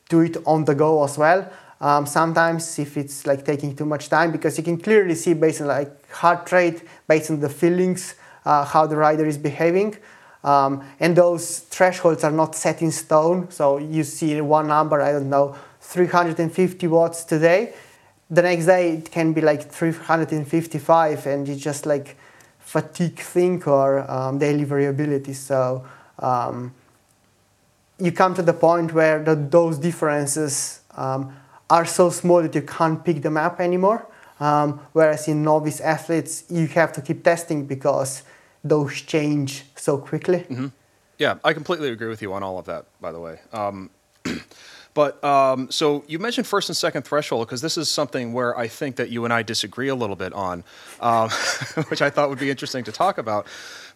do 0.09 0.21
it 0.21 0.37
on 0.47 0.65
the 0.65 0.75
go 0.75 1.05
as 1.05 1.19
well. 1.19 1.51
Um, 1.81 2.07
sometimes 2.07 2.79
if 2.79 2.97
it's 2.97 3.27
like 3.27 3.45
taking 3.45 3.77
too 3.77 3.85
much 3.85 4.09
time 4.09 4.33
because 4.33 4.57
you 4.57 4.65
can 4.65 4.79
clearly 4.79 5.15
see 5.15 5.35
based 5.35 5.61
on 5.61 5.67
like 5.67 6.11
heart 6.11 6.51
rate, 6.53 6.83
based 7.09 7.31
on 7.31 7.41
the 7.41 7.49
feelings, 7.49 8.15
uh, 8.45 8.65
how 8.65 8.87
the 8.87 8.97
rider 8.97 9.27
is 9.27 9.39
behaving. 9.39 9.97
Um, 10.45 10.85
and 11.01 11.17
those 11.17 11.61
thresholds 11.61 12.23
are 12.23 12.31
not 12.31 12.55
set 12.55 12.83
in 12.83 12.93
stone. 12.93 13.51
So 13.51 13.79
you 13.79 14.05
see 14.05 14.41
one 14.41 14.69
number, 14.69 15.01
I 15.01 15.13
don't 15.13 15.31
know, 15.31 15.57
350 15.81 16.87
watts 16.87 17.25
today. 17.25 17.75
The 18.31 18.43
next 18.43 18.67
day 18.67 18.95
it 18.95 19.11
can 19.11 19.33
be 19.33 19.41
like 19.41 19.71
355 19.71 21.27
and 21.27 21.49
it's 21.49 21.63
just 21.63 21.87
like 21.87 22.17
fatigue 22.59 23.19
think 23.19 23.69
or 23.69 24.11
um, 24.11 24.39
daily 24.39 24.65
variability. 24.65 25.35
So 25.35 25.85
um, 26.19 26.75
you 27.99 28.13
come 28.13 28.35
to 28.35 28.43
the 28.43 28.53
point 28.53 28.93
where 28.93 29.23
the, 29.23 29.35
those 29.35 29.79
differences 29.79 30.81
um, 30.97 31.35
are 31.71 31.85
so 31.85 32.11
small 32.11 32.43
that 32.43 32.55
you 32.55 32.63
can't 32.63 33.05
pick 33.05 33.23
them 33.23 33.37
up 33.37 33.61
anymore. 33.61 34.07
Um, 34.41 34.81
whereas 34.93 35.29
in 35.29 35.43
novice 35.43 35.81
athletes, 35.81 36.45
you 36.51 36.67
have 36.69 36.93
to 36.95 37.03
keep 37.03 37.23
testing 37.23 37.67
because 37.67 38.23
those 38.65 39.01
change 39.03 39.65
so 39.77 39.99
quickly. 39.99 40.39
Mm-hmm. 40.39 40.67
Yeah, 41.19 41.37
I 41.45 41.53
completely 41.53 41.91
agree 41.91 42.09
with 42.09 42.21
you 42.23 42.33
on 42.33 42.43
all 42.43 42.59
of 42.59 42.65
that, 42.67 42.87
by 43.01 43.13
the 43.13 43.21
way. 43.21 43.39
But 44.95 45.23
um, 45.25 45.71
so 45.71 46.05
you 46.07 46.21
mentioned 46.21 46.47
first 46.47 46.69
and 46.69 46.77
second 46.77 47.03
threshold 47.03 47.47
because 47.47 47.61
this 47.61 47.77
is 47.77 47.89
something 47.89 48.33
where 48.33 48.57
I 48.57 48.69
think 48.69 48.97
that 48.97 49.11
you 49.11 49.25
and 49.25 49.35
I 49.35 49.43
disagree 49.43 49.89
a 49.89 49.95
little 49.95 50.17
bit 50.17 50.33
on, 50.33 50.65
um, 51.01 51.29
which 51.89 52.01
I 52.01 52.11
thought 52.11 52.31
would 52.31 52.39
be 52.39 52.51
interesting 52.51 52.85
to 52.85 52.93
talk 52.93 53.19
about 53.19 53.47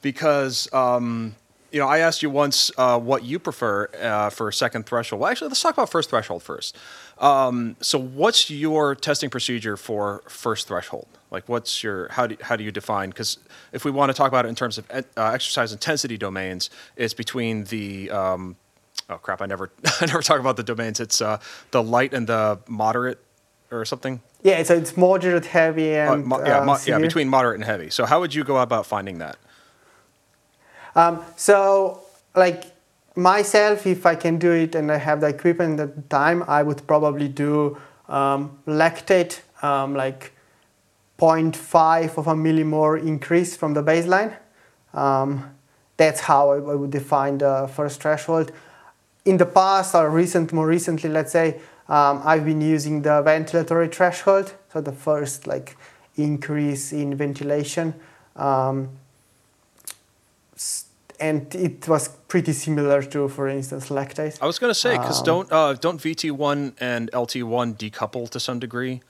because. 0.02 0.72
Um, 0.72 1.36
you 1.70 1.78
know, 1.78 1.86
I 1.86 1.98
asked 1.98 2.22
you 2.22 2.30
once 2.30 2.70
uh, 2.78 2.98
what 2.98 3.24
you 3.24 3.38
prefer 3.38 3.90
uh, 4.00 4.30
for 4.30 4.50
second 4.50 4.86
threshold. 4.86 5.20
Well, 5.20 5.30
actually, 5.30 5.48
let's 5.48 5.60
talk 5.60 5.74
about 5.74 5.90
first 5.90 6.08
threshold 6.08 6.42
first. 6.42 6.74
Um, 7.18 7.76
so, 7.80 7.98
what's 7.98 8.48
your 8.48 8.94
testing 8.94 9.28
procedure 9.28 9.76
for 9.76 10.22
first 10.28 10.66
threshold? 10.66 11.06
Like, 11.30 11.46
what's 11.46 11.82
your 11.82 12.08
how 12.08 12.26
do 12.26 12.38
how 12.40 12.56
do 12.56 12.64
you 12.64 12.72
define? 12.72 13.10
Because 13.10 13.38
if 13.72 13.84
we 13.84 13.90
want 13.90 14.08
to 14.08 14.14
talk 14.14 14.28
about 14.28 14.46
it 14.46 14.48
in 14.48 14.54
terms 14.54 14.78
of 14.78 14.90
uh, 14.90 15.02
exercise 15.16 15.72
intensity 15.72 16.16
domains, 16.16 16.70
it's 16.96 17.12
between 17.12 17.64
the 17.64 18.10
um, 18.12 18.56
oh 19.08 19.18
crap, 19.18 19.42
I 19.42 19.46
never 19.46 19.70
I 20.00 20.06
never 20.06 20.22
talk 20.22 20.40
about 20.40 20.56
the 20.56 20.62
domains. 20.62 21.00
It's 21.00 21.20
uh, 21.20 21.38
the 21.70 21.82
light 21.82 22.14
and 22.14 22.26
the 22.26 22.60
moderate 22.68 23.22
or 23.70 23.84
something. 23.84 24.20
Yeah, 24.42 24.62
so 24.62 24.76
it's 24.76 24.96
moderate, 24.96 25.46
heavy, 25.46 25.96
uh, 25.96 26.14
and 26.14 26.24
mo- 26.24 26.40
yeah, 26.44 26.64
mo- 26.64 26.78
yeah, 26.86 26.98
between 26.98 27.28
moderate 27.28 27.56
and 27.56 27.64
heavy. 27.64 27.90
So, 27.90 28.06
how 28.06 28.20
would 28.20 28.34
you 28.34 28.44
go 28.44 28.58
about 28.58 28.86
finding 28.86 29.18
that? 29.18 29.36
Um, 30.94 31.22
so, 31.36 32.02
like 32.34 32.64
myself, 33.16 33.86
if 33.86 34.06
I 34.06 34.14
can 34.14 34.38
do 34.38 34.52
it 34.52 34.74
and 34.74 34.90
I 34.92 34.96
have 34.96 35.20
the 35.20 35.28
equipment 35.28 35.80
at 35.80 35.96
the 35.96 36.02
time, 36.02 36.44
I 36.46 36.62
would 36.62 36.86
probably 36.86 37.28
do 37.28 37.76
um, 38.08 38.58
lactate, 38.66 39.40
um, 39.62 39.94
like 39.94 40.32
0.5 41.18 42.16
of 42.16 42.26
a 42.28 42.34
millimole 42.34 43.04
increase 43.04 43.56
from 43.56 43.74
the 43.74 43.82
baseline. 43.82 44.36
Um, 44.94 45.54
that's 45.96 46.20
how 46.20 46.50
I, 46.50 46.56
I, 46.56 46.74
would 46.76 46.90
define 46.90 47.38
the 47.38 47.68
first 47.74 48.00
threshold. 48.00 48.52
In 49.28 49.36
the 49.36 49.46
past 49.46 49.94
or 49.94 50.08
recent, 50.08 50.52
more 50.52 50.66
recently, 50.66 51.10
let's 51.10 51.32
say, 51.32 51.60
um, 51.88 52.22
I've 52.24 52.44
been 52.44 52.60
using 52.60 53.02
the 53.02 53.22
ventilatory 53.22 53.92
threshold, 53.92 54.54
so 54.72 54.80
the 54.80 54.92
first 54.92 55.46
like 55.46 55.76
increase 56.16 56.92
in 56.92 57.14
ventilation. 57.14 57.94
Um, 58.36 58.88
and 61.20 61.54
it 61.54 61.86
was 61.88 62.08
pretty 62.28 62.52
similar 62.52 63.02
to, 63.02 63.28
for 63.28 63.48
instance, 63.48 63.88
lactate. 63.88 64.38
I 64.40 64.46
was 64.46 64.58
going 64.58 64.70
to 64.70 64.80
say 64.86 64.96
because 64.96 65.18
um, 65.20 65.24
don't 65.24 65.52
uh, 65.52 65.72
don't 65.74 66.00
VT1 66.00 66.74
and 66.80 67.10
LT1 67.12 67.76
decouple 67.76 68.30
to 68.30 68.40
some 68.40 68.58
degree. 68.58 69.02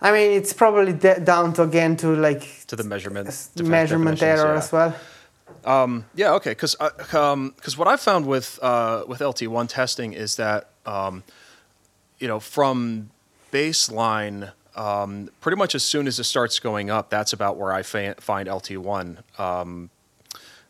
I 0.00 0.12
mean, 0.12 0.30
it's 0.32 0.52
probably 0.52 0.92
de- 0.92 1.20
down 1.20 1.54
to 1.54 1.62
again 1.62 1.96
to 1.96 2.14
like 2.14 2.66
to 2.66 2.76
the 2.76 2.84
measurement 2.84 3.28
measurement 3.56 4.22
error 4.22 4.52
yeah. 4.52 4.58
as 4.58 4.70
well. 4.70 4.94
Um, 5.64 6.06
yeah, 6.14 6.32
okay. 6.34 6.50
Because 6.50 6.76
uh, 6.78 6.90
um, 7.12 7.54
what 7.76 7.88
I 7.88 7.96
found 7.96 8.26
with 8.26 8.58
uh, 8.62 9.04
with 9.06 9.20
LT1 9.20 9.68
testing 9.68 10.12
is 10.12 10.36
that 10.36 10.70
um, 10.84 11.24
you 12.18 12.28
know 12.28 12.40
from 12.40 13.10
baseline 13.52 14.52
um, 14.76 15.30
pretty 15.40 15.56
much 15.56 15.74
as 15.74 15.82
soon 15.82 16.06
as 16.06 16.18
it 16.18 16.24
starts 16.24 16.60
going 16.60 16.90
up, 16.90 17.08
that's 17.08 17.32
about 17.32 17.56
where 17.56 17.72
I 17.72 17.82
fa- 17.82 18.16
find 18.18 18.48
LT1 18.48 19.40
um, 19.40 19.90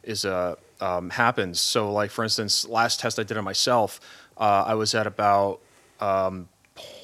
is 0.04 0.24
uh, 0.24 0.54
um, 0.80 1.10
happens. 1.10 1.60
So, 1.60 1.92
like 1.92 2.10
for 2.10 2.22
instance, 2.22 2.66
last 2.66 3.00
test 3.00 3.18
I 3.18 3.24
did 3.24 3.36
on 3.36 3.44
myself, 3.44 4.00
uh, 4.38 4.64
I 4.66 4.74
was 4.74 4.94
at 4.94 5.06
about 5.06 5.60
um, 6.00 6.48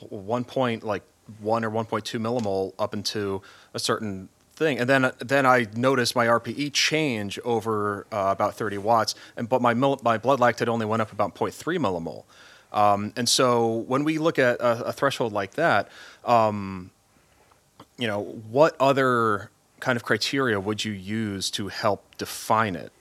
one 0.08 0.44
point 0.44 0.84
like 0.84 1.02
one 1.40 1.64
or 1.64 1.70
1.2 1.70 2.20
millimole 2.20 2.72
up 2.78 2.94
into 2.94 3.42
a 3.74 3.78
certain 3.78 4.28
thing, 4.62 4.78
and 4.78 4.88
then 4.88 5.12
then 5.18 5.46
I 5.46 5.66
noticed 5.74 6.14
my 6.16 6.26
RPE 6.26 6.72
change 6.72 7.38
over 7.44 8.06
uh, 8.12 8.28
about 8.30 8.54
30 8.54 8.78
watts, 8.78 9.14
and 9.36 9.48
but 9.48 9.60
my 9.60 9.74
mil- 9.74 10.00
my 10.02 10.18
blood 10.18 10.40
lactate 10.40 10.68
only 10.68 10.86
went 10.86 11.02
up 11.02 11.12
about 11.12 11.34
0.3 11.34 11.78
millimole. 11.78 12.24
Um, 12.72 13.12
and 13.16 13.28
so 13.28 13.84
when 13.86 14.04
we 14.04 14.18
look 14.18 14.38
at 14.38 14.58
a, 14.60 14.86
a 14.86 14.92
threshold 14.92 15.32
like 15.32 15.52
that, 15.54 15.88
um, 16.24 16.90
you 17.98 18.06
know, 18.06 18.22
what 18.50 18.74
other 18.80 19.50
kind 19.80 19.96
of 19.96 20.04
criteria 20.04 20.58
would 20.58 20.84
you 20.84 20.92
use 20.92 21.50
to 21.50 21.68
help 21.68 22.16
define 22.16 22.74
it? 22.76 22.92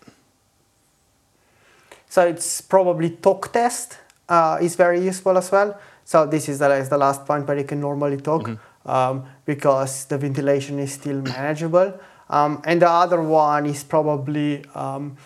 So 2.10 2.28
it's 2.28 2.60
probably 2.60 3.12
talk 3.12 3.54
test 3.54 3.98
uh, 4.28 4.58
is 4.62 4.76
very 4.76 5.00
useful 5.00 5.38
as 5.38 5.50
well. 5.52 5.80
So 6.04 6.26
this 6.26 6.50
is 6.50 6.60
the, 6.60 6.70
is 6.74 6.90
the 6.90 6.98
last 6.98 7.26
point 7.26 7.48
where 7.48 7.58
you 7.58 7.64
can 7.64 7.80
normally 7.80 8.18
talk 8.18 8.44
mm-hmm. 8.44 8.56
Um, 8.86 9.26
because 9.46 10.06
the 10.06 10.18
ventilation 10.18 10.80
is 10.80 10.94
still 10.94 11.22
manageable. 11.22 12.00
Um, 12.30 12.62
and 12.66 12.82
the 12.82 12.90
other 12.90 13.22
one 13.22 13.66
is 13.66 13.84
probably 13.84 14.64
um, 14.74 15.18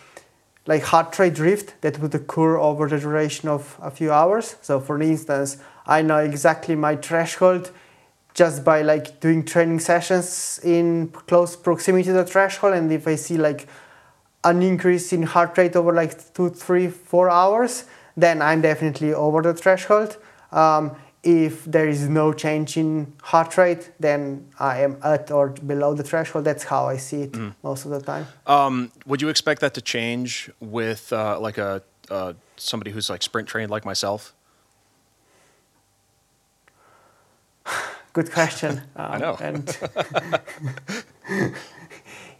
like 0.66 0.84
heart 0.84 1.18
rate 1.20 1.36
drift 1.36 1.80
that 1.82 2.00
would 2.00 2.16
occur 2.16 2.58
over 2.58 2.88
the 2.88 3.00
duration 3.00 3.48
of 3.50 3.78
a 3.82 3.92
few 3.92 4.12
hours. 4.12 4.56
So 4.62 4.80
for 4.80 5.00
instance, 5.02 5.58
I 5.86 6.02
know 6.02 6.18
exactly 6.18 6.76
my 6.76 6.96
threshold 6.96 7.72
just 8.34 8.66
by 8.66 8.82
like 8.82 9.20
doing 9.20 9.46
training 9.46 9.80
sessions 9.80 10.60
in 10.64 11.10
close 11.10 11.56
proximity 11.56 12.06
to 12.06 12.14
the 12.14 12.26
threshold 12.26 12.74
and 12.74 12.92
if 12.92 13.08
I 13.08 13.16
see 13.16 13.38
like 13.38 13.68
an 14.44 14.62
increase 14.62 15.14
in 15.14 15.24
heart 15.24 15.58
rate 15.58 15.76
over 15.76 15.94
like 15.94 16.34
two, 16.34 16.50
three, 16.50 16.88
four 16.88 17.30
hours, 17.30 17.86
then 18.18 18.42
I'm 18.42 18.62
definitely 18.62 19.14
over 19.14 19.42
the 19.42 19.54
threshold. 19.54 20.18
Um, 20.52 20.96
if 21.26 21.66
there 21.66 21.90
is 21.90 22.08
no 22.08 22.32
change 22.32 22.78
in 22.78 23.12
heart 23.24 23.58
rate, 23.58 23.92
then 24.00 24.48
I 24.60 24.82
am 24.82 24.98
at 25.04 25.32
or 25.32 25.50
below 25.50 25.96
the 25.96 26.04
threshold. 26.04 26.46
That's 26.46 26.64
how 26.64 26.86
I 26.86 26.98
see 26.98 27.24
it 27.24 27.32
mm. 27.32 27.56
most 27.64 27.84
of 27.86 27.92
the 27.92 28.00
time. 28.00 28.28
Um, 28.46 28.92
would 29.08 29.22
you 29.24 29.30
expect 29.30 29.60
that 29.62 29.74
to 29.74 29.82
change 29.82 30.52
with 30.60 31.12
uh, 31.12 31.40
like 31.40 31.58
a 31.58 31.82
uh, 32.12 32.34
somebody 32.58 32.92
who's 32.92 33.10
like 33.10 33.24
sprint 33.24 33.48
trained 33.48 33.72
like 33.72 33.86
myself? 33.86 34.36
Good 38.14 38.32
question. 38.32 38.84
Um, 38.96 39.12
I 39.12 39.18
know. 39.18 39.36
and 39.42 39.78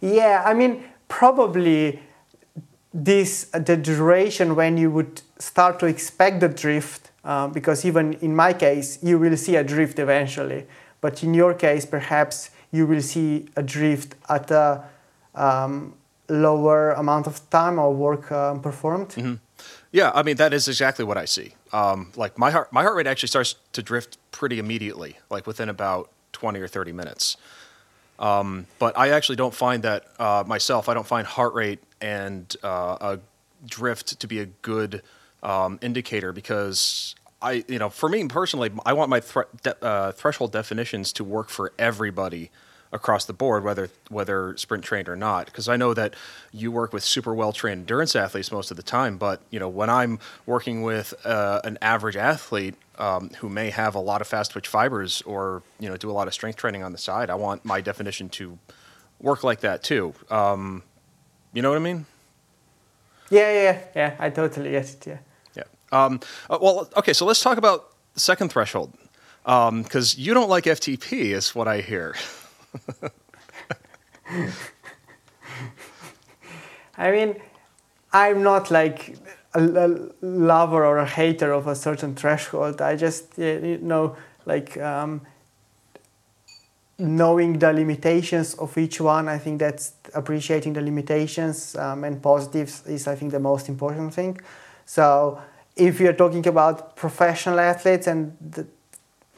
yeah, 0.00 0.42
I 0.46 0.54
mean, 0.54 0.84
probably 1.08 2.00
this 2.94 3.44
the 3.52 3.76
duration 3.76 4.54
when 4.54 4.78
you 4.78 4.90
would 4.90 5.22
start 5.38 5.78
to 5.80 5.86
expect 5.86 6.40
the 6.40 6.48
drift 6.48 7.10
um, 7.26 7.52
because 7.52 7.84
even 7.84 8.14
in 8.14 8.34
my 8.34 8.52
case, 8.52 8.98
you 9.02 9.18
will 9.18 9.36
see 9.36 9.56
a 9.56 9.64
drift 9.64 9.98
eventually. 9.98 10.66
But 11.00 11.22
in 11.22 11.34
your 11.34 11.52
case, 11.52 11.84
perhaps 11.84 12.50
you 12.70 12.86
will 12.86 13.02
see 13.02 13.48
a 13.56 13.62
drift 13.62 14.14
at 14.28 14.50
a 14.50 14.84
um, 15.34 15.94
lower 16.28 16.92
amount 16.92 17.26
of 17.26 17.48
time 17.50 17.78
or 17.78 17.92
work 17.92 18.32
um, 18.32 18.60
performed. 18.60 19.08
Mm-hmm. 19.10 19.34
Yeah, 19.92 20.12
I 20.14 20.22
mean 20.22 20.36
that 20.36 20.52
is 20.52 20.68
exactly 20.68 21.04
what 21.04 21.16
I 21.16 21.24
see. 21.24 21.54
Um, 21.72 22.12
like 22.16 22.38
my 22.38 22.50
heart, 22.50 22.72
my 22.72 22.82
heart 22.82 22.96
rate 22.96 23.06
actually 23.06 23.28
starts 23.28 23.56
to 23.72 23.82
drift 23.82 24.18
pretty 24.30 24.58
immediately, 24.58 25.18
like 25.30 25.46
within 25.46 25.68
about 25.68 26.10
twenty 26.32 26.60
or 26.60 26.68
thirty 26.68 26.92
minutes. 26.92 27.36
Um, 28.18 28.66
but 28.78 28.96
I 28.96 29.10
actually 29.10 29.36
don't 29.36 29.54
find 29.54 29.82
that 29.82 30.06
uh, 30.18 30.44
myself. 30.46 30.88
I 30.88 30.94
don't 30.94 31.06
find 31.06 31.26
heart 31.26 31.54
rate 31.54 31.80
and 32.00 32.54
uh, 32.62 32.96
a 33.00 33.18
drift 33.66 34.20
to 34.20 34.26
be 34.26 34.40
a 34.40 34.46
good 34.46 35.02
um, 35.46 35.78
indicator 35.80 36.32
because 36.32 37.14
I, 37.40 37.64
you 37.68 37.78
know, 37.78 37.88
for 37.88 38.08
me 38.08 38.26
personally, 38.26 38.70
I 38.84 38.92
want 38.92 39.08
my 39.08 39.20
thre- 39.20 39.42
de- 39.62 39.84
uh, 39.84 40.12
threshold 40.12 40.52
definitions 40.52 41.12
to 41.14 41.24
work 41.24 41.48
for 41.48 41.72
everybody 41.78 42.50
across 42.92 43.24
the 43.26 43.32
board, 43.32 43.62
whether 43.62 43.88
whether 44.08 44.56
sprint 44.56 44.82
trained 44.84 45.08
or 45.08 45.16
not. 45.16 45.46
Because 45.46 45.68
I 45.68 45.76
know 45.76 45.94
that 45.94 46.14
you 46.52 46.72
work 46.72 46.92
with 46.92 47.04
super 47.04 47.34
well 47.34 47.52
trained 47.52 47.80
endurance 47.80 48.16
athletes 48.16 48.50
most 48.50 48.70
of 48.70 48.76
the 48.76 48.82
time, 48.82 49.18
but 49.18 49.40
you 49.50 49.60
know, 49.60 49.68
when 49.68 49.88
I'm 49.88 50.18
working 50.46 50.82
with 50.82 51.14
uh, 51.24 51.60
an 51.62 51.78
average 51.80 52.16
athlete 52.16 52.74
um, 52.98 53.30
who 53.38 53.48
may 53.48 53.70
have 53.70 53.94
a 53.94 54.00
lot 54.00 54.20
of 54.20 54.26
fast 54.26 54.52
twitch 54.52 54.66
fibers 54.66 55.22
or 55.22 55.62
you 55.78 55.88
know 55.88 55.96
do 55.96 56.10
a 56.10 56.12
lot 56.12 56.26
of 56.26 56.34
strength 56.34 56.56
training 56.56 56.82
on 56.82 56.92
the 56.92 56.98
side, 56.98 57.30
I 57.30 57.36
want 57.36 57.64
my 57.64 57.80
definition 57.80 58.28
to 58.30 58.58
work 59.20 59.44
like 59.44 59.60
that 59.60 59.84
too. 59.84 60.14
Um, 60.30 60.82
you 61.52 61.62
know 61.62 61.68
what 61.70 61.76
I 61.76 61.82
mean? 61.82 62.06
Yeah, 63.30 63.52
yeah, 63.52 63.80
yeah. 63.94 64.16
I 64.18 64.30
totally 64.30 64.70
get 64.70 64.84
it. 64.84 65.06
Yeah. 65.06 65.18
Um, 65.96 66.20
uh, 66.50 66.58
well, 66.60 66.88
okay, 66.96 67.12
so 67.12 67.24
let's 67.26 67.40
talk 67.40 67.58
about 67.58 67.94
the 68.14 68.20
second 68.20 68.50
threshold 68.52 68.92
because 69.44 70.14
um, 70.14 70.22
you 70.24 70.34
don't 70.34 70.48
like 70.48 70.64
FTP, 70.64 71.34
is 71.38 71.54
what 71.54 71.68
I 71.68 71.80
hear. 71.80 72.14
I 76.98 77.10
mean, 77.10 77.36
I'm 78.12 78.42
not 78.42 78.70
like 78.70 79.16
a, 79.54 79.88
lover 80.20 80.84
or 80.84 80.98
a 80.98 81.06
hater 81.06 81.52
of 81.52 81.66
a 81.66 81.74
certain 81.74 82.14
threshold. 82.14 82.82
I 82.82 82.96
just, 82.96 83.38
you 83.38 83.78
know, 83.80 84.16
like 84.44 84.76
um, 84.78 85.20
knowing 86.98 87.58
the 87.58 87.72
limitations 87.72 88.54
of 88.54 88.76
each 88.76 89.00
one. 89.00 89.28
I 89.28 89.38
think 89.38 89.60
that's 89.60 89.92
appreciating 90.14 90.72
the 90.72 90.82
limitations 90.82 91.76
um, 91.76 92.04
and 92.04 92.22
positives 92.22 92.86
is, 92.86 93.06
I 93.06 93.14
think, 93.14 93.32
the 93.32 93.40
most 93.40 93.68
important 93.68 94.12
thing. 94.14 94.38
So 94.86 95.40
if 95.76 96.00
you're 96.00 96.14
talking 96.14 96.46
about 96.46 96.96
professional 96.96 97.60
athletes 97.60 98.06
and 98.06 98.36
the 98.40 98.66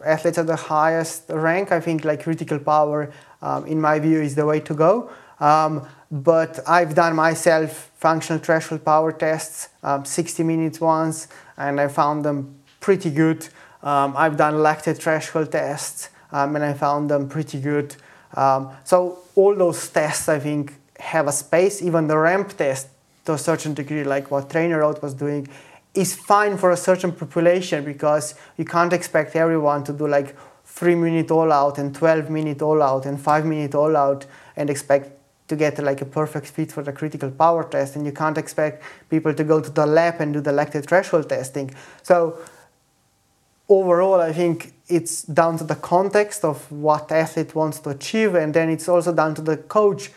athletes 0.04 0.38
at 0.38 0.46
the 0.46 0.56
highest 0.56 1.24
rank, 1.28 1.72
I 1.72 1.80
think 1.80 2.04
like 2.04 2.22
critical 2.22 2.58
power, 2.58 3.12
um, 3.42 3.66
in 3.66 3.80
my 3.80 3.98
view, 3.98 4.20
is 4.20 4.36
the 4.36 4.46
way 4.46 4.60
to 4.60 4.74
go. 4.74 5.10
Um, 5.40 5.86
but 6.10 6.60
I've 6.66 6.94
done 6.94 7.16
myself 7.16 7.90
functional 7.96 8.40
threshold 8.40 8.84
power 8.84 9.12
tests, 9.12 9.68
um, 9.82 10.04
60 10.04 10.42
minutes 10.44 10.80
once, 10.80 11.28
and 11.56 11.80
I 11.80 11.88
found 11.88 12.24
them 12.24 12.54
pretty 12.80 13.10
good. 13.10 13.48
Um, 13.82 14.14
I've 14.16 14.36
done 14.36 14.54
lactate 14.54 14.98
threshold 14.98 15.52
tests, 15.52 16.10
um, 16.32 16.54
and 16.56 16.64
I 16.64 16.72
found 16.72 17.10
them 17.10 17.28
pretty 17.28 17.60
good. 17.60 17.96
Um, 18.34 18.70
so 18.84 19.18
all 19.34 19.54
those 19.54 19.88
tests, 19.88 20.28
I 20.28 20.38
think, 20.38 20.74
have 20.98 21.26
a 21.26 21.32
space. 21.32 21.82
Even 21.82 22.06
the 22.06 22.16
ramp 22.16 22.56
test, 22.56 22.88
to 23.28 23.34
a 23.34 23.38
certain 23.38 23.74
degree, 23.74 24.04
like 24.04 24.30
what 24.30 24.48
TrainerRoad 24.48 25.02
was 25.02 25.12
doing, 25.12 25.46
is 25.94 26.14
fine 26.14 26.56
for 26.56 26.70
a 26.70 26.76
certain 26.76 27.12
population 27.12 27.84
because 27.84 28.34
you 28.56 28.64
can't 28.64 28.92
expect 28.92 29.34
everyone 29.36 29.84
to 29.84 29.92
do 29.92 30.06
like 30.06 30.36
three 30.64 30.94
minute 30.94 31.30
all 31.30 31.52
out 31.52 31.78
and 31.78 31.94
12 31.94 32.30
minute 32.30 32.62
all 32.62 32.82
out 32.82 33.06
and 33.06 33.20
five 33.20 33.44
minute 33.44 33.74
all 33.74 33.96
out 33.96 34.26
and 34.56 34.70
expect 34.70 35.12
to 35.48 35.56
get 35.56 35.82
like 35.82 36.02
a 36.02 36.04
perfect 36.04 36.46
fit 36.46 36.70
for 36.70 36.82
the 36.82 36.92
critical 36.92 37.30
power 37.30 37.64
test. 37.64 37.96
And 37.96 38.04
you 38.04 38.12
can't 38.12 38.36
expect 38.36 38.82
people 39.08 39.32
to 39.32 39.44
go 39.44 39.60
to 39.60 39.70
the 39.70 39.86
lab 39.86 40.20
and 40.20 40.34
do 40.34 40.40
the 40.40 40.50
lactate 40.50 40.86
threshold 40.86 41.28
testing. 41.28 41.74
So 42.02 42.38
overall 43.68 44.20
i 44.20 44.32
think 44.32 44.72
it's 44.88 45.22
down 45.22 45.58
to 45.58 45.64
the 45.64 45.74
context 45.74 46.44
of 46.44 46.70
what 46.72 47.12
athlete 47.12 47.54
wants 47.54 47.78
to 47.80 47.90
achieve 47.90 48.34
and 48.34 48.54
then 48.54 48.70
it's 48.70 48.88
also 48.88 49.12
down 49.12 49.34
to 49.34 49.42
the 49.42 49.56
coach 49.56 50.10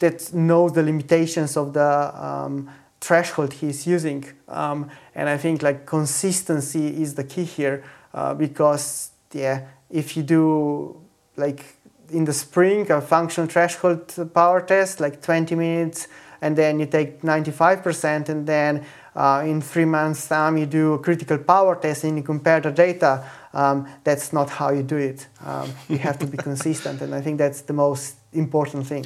that 0.00 0.32
knows 0.34 0.72
the 0.72 0.82
limitations 0.82 1.56
of 1.56 1.72
the 1.72 2.24
um, 2.24 2.68
threshold 3.00 3.54
he's 3.54 3.86
using. 3.86 4.24
Um, 4.48 4.90
and 5.14 5.28
I 5.28 5.36
think 5.36 5.62
like 5.62 5.86
consistency 5.86 7.02
is 7.02 7.14
the 7.14 7.24
key 7.24 7.44
here 7.44 7.84
uh, 8.14 8.34
because 8.34 9.10
yeah, 9.32 9.66
if 9.90 10.16
you 10.16 10.22
do 10.22 11.00
like 11.36 11.64
in 12.10 12.24
the 12.24 12.32
spring 12.32 12.90
a 12.90 13.00
functional 13.00 13.48
threshold 13.48 14.14
power 14.34 14.60
test 14.60 15.00
like 15.00 15.20
20 15.22 15.54
minutes 15.54 16.08
and 16.40 16.56
then 16.56 16.78
you 16.78 16.86
take 16.86 17.22
95% 17.22 18.28
and 18.28 18.46
then 18.46 18.84
uh, 19.14 19.42
in 19.44 19.60
three 19.60 19.84
months 19.84 20.28
time 20.28 20.56
you 20.56 20.66
do 20.66 20.94
a 20.94 20.98
critical 20.98 21.38
power 21.38 21.76
test 21.76 22.04
and 22.04 22.16
you 22.16 22.22
compare 22.22 22.60
the 22.60 22.70
data 22.70 23.24
um, 23.52 23.88
that's 24.04 24.32
not 24.32 24.48
how 24.48 24.70
you 24.70 24.82
do 24.82 24.96
it 24.96 25.26
um, 25.44 25.70
you 25.88 25.98
have 25.98 26.18
to 26.18 26.26
be 26.26 26.36
consistent 26.48 27.00
and 27.02 27.14
i 27.14 27.20
think 27.20 27.38
that's 27.38 27.62
the 27.62 27.72
most 27.72 28.14
important 28.32 28.86
thing 28.86 29.04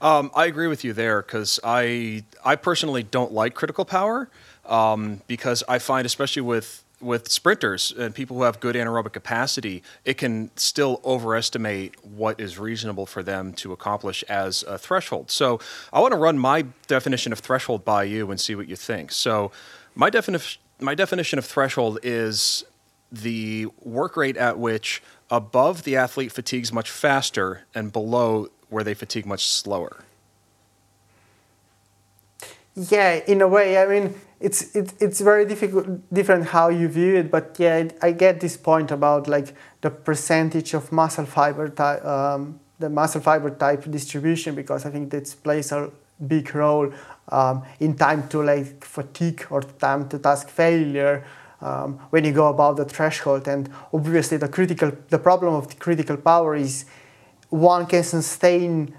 um, 0.00 0.30
I 0.34 0.46
agree 0.46 0.66
with 0.66 0.84
you 0.84 0.92
there 0.92 1.22
because 1.22 1.60
I 1.64 2.24
I 2.44 2.56
personally 2.56 3.02
don't 3.02 3.32
like 3.32 3.54
critical 3.54 3.84
power 3.84 4.28
um, 4.64 5.22
because 5.26 5.62
I 5.68 5.78
find 5.78 6.06
especially 6.06 6.42
with 6.42 6.84
with 7.00 7.30
sprinters 7.30 7.92
and 7.92 8.14
people 8.14 8.38
who 8.38 8.42
have 8.44 8.58
good 8.58 8.74
anaerobic 8.74 9.12
capacity, 9.12 9.82
it 10.06 10.14
can 10.16 10.50
still 10.56 11.00
overestimate 11.04 11.94
what 12.02 12.40
is 12.40 12.58
reasonable 12.58 13.04
for 13.04 13.22
them 13.22 13.52
to 13.52 13.72
accomplish 13.72 14.22
as 14.30 14.62
a 14.62 14.78
threshold. 14.78 15.30
So 15.30 15.60
I 15.92 16.00
want 16.00 16.12
to 16.12 16.18
run 16.18 16.38
my 16.38 16.64
definition 16.86 17.32
of 17.32 17.40
threshold 17.40 17.84
by 17.84 18.04
you 18.04 18.30
and 18.30 18.40
see 18.40 18.54
what 18.54 18.66
you 18.66 18.76
think. 18.76 19.12
So 19.12 19.52
my 19.94 20.10
definition 20.10 20.60
my 20.78 20.94
definition 20.94 21.38
of 21.38 21.46
threshold 21.46 21.98
is 22.02 22.64
the 23.10 23.66
work 23.82 24.16
rate 24.16 24.36
at 24.36 24.58
which 24.58 25.02
above 25.30 25.84
the 25.84 25.96
athlete 25.96 26.32
fatigues 26.32 26.72
much 26.72 26.90
faster 26.90 27.64
and 27.74 27.92
below 27.92 28.48
where 28.68 28.84
they 28.84 28.94
fatigue 28.94 29.26
much 29.26 29.46
slower. 29.46 30.04
Yeah, 32.74 33.20
in 33.26 33.40
a 33.40 33.48
way, 33.48 33.78
I 33.78 33.86
mean, 33.86 34.14
it's 34.38 34.76
it, 34.76 34.92
it's 35.00 35.20
very 35.20 35.46
difficult, 35.46 35.86
different 36.12 36.46
how 36.48 36.68
you 36.68 36.88
view 36.88 37.16
it. 37.16 37.30
But 37.30 37.56
yeah, 37.58 37.88
I 38.02 38.12
get 38.12 38.40
this 38.40 38.56
point 38.56 38.90
about 38.90 39.28
like 39.28 39.54
the 39.80 39.90
percentage 39.90 40.74
of 40.74 40.92
muscle 40.92 41.24
fiber 41.24 41.70
type, 41.70 42.04
um, 42.04 42.60
the 42.78 42.90
muscle 42.90 43.22
fiber 43.22 43.50
type 43.50 43.90
distribution, 43.90 44.54
because 44.54 44.84
I 44.84 44.90
think 44.90 45.10
that 45.10 45.34
plays 45.42 45.72
a 45.72 45.90
big 46.26 46.54
role 46.54 46.92
um, 47.30 47.62
in 47.80 47.96
time 47.96 48.28
to 48.28 48.42
like 48.42 48.84
fatigue 48.84 49.46
or 49.48 49.62
time 49.62 50.08
to 50.10 50.18
task 50.18 50.48
failure. 50.50 51.24
Um, 51.62 51.98
when 52.10 52.22
you 52.24 52.32
go 52.32 52.48
above 52.48 52.76
the 52.76 52.84
threshold, 52.84 53.48
and 53.48 53.70
obviously 53.90 54.36
the 54.36 54.48
critical, 54.48 54.92
the 55.08 55.18
problem 55.18 55.54
of 55.54 55.68
the 55.68 55.76
critical 55.76 56.18
power 56.18 56.54
is 56.54 56.84
one 57.50 57.86
can 57.86 58.02
sustain 58.02 58.96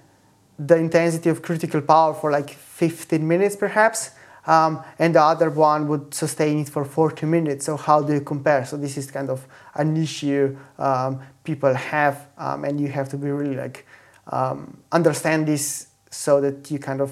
the 0.58 0.76
intensity 0.76 1.30
of 1.30 1.42
critical 1.42 1.82
power 1.82 2.14
for 2.14 2.32
like 2.32 2.50
15 2.50 3.28
minutes 3.28 3.56
perhaps 3.56 4.12
um, 4.48 4.82
and 4.98 5.14
the 5.14 5.22
other 5.22 5.50
one 5.50 5.88
would 5.90 6.14
sustain 6.14 6.60
it 6.60 6.70
for 6.70 6.86
40 6.86 7.26
minutes. 7.26 7.66
So 7.66 7.76
how 7.76 8.02
do 8.02 8.14
you 8.14 8.22
compare? 8.22 8.66
So 8.66 8.78
this 8.78 8.98
is 8.98 9.12
kind 9.12 9.30
of 9.30 9.46
an 9.76 9.96
issue 9.98 10.58
um, 10.80 11.22
people 11.44 11.74
have 11.74 12.28
um, 12.38 12.64
and 12.64 12.80
you 12.80 12.88
have 12.88 13.10
to 13.10 13.18
be 13.18 13.30
really 13.30 13.56
like 13.56 13.86
um, 14.28 14.78
understand 14.92 15.48
this 15.48 15.88
so 16.10 16.40
that 16.42 16.72
you 16.72 16.80
kind 16.80 17.02
of 17.02 17.12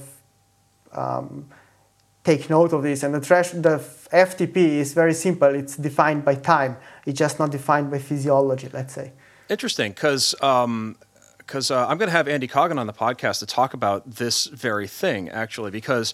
um, 0.93 1.45
take 2.23 2.49
note 2.49 2.71
of 2.71 2.83
this. 2.83 3.03
And 3.03 3.13
the, 3.13 3.21
thresh- 3.21 3.51
the 3.51 3.83
ftp 4.13 4.55
is 4.55 4.93
very 4.93 5.13
simple. 5.13 5.53
It's 5.53 5.75
defined 5.75 6.23
by 6.23 6.35
time. 6.35 6.77
It's 7.05 7.19
just 7.19 7.37
not 7.37 7.51
defined 7.51 7.91
by 7.91 7.99
physiology 7.99 8.69
let's 8.71 8.93
say. 8.93 9.11
Interesting 9.49 9.91
because 9.91 10.33
um, 10.41 10.95
because 11.45 11.71
uh, 11.71 11.87
I'm 11.87 11.97
going 11.97 12.07
to 12.07 12.15
have 12.15 12.27
Andy 12.27 12.47
Coggan 12.47 12.79
on 12.79 12.87
the 12.87 12.93
podcast 12.93 13.39
to 13.39 13.45
talk 13.45 13.73
about 13.73 14.15
this 14.15 14.45
very 14.45 14.87
thing, 14.87 15.29
actually, 15.29 15.71
because, 15.71 16.13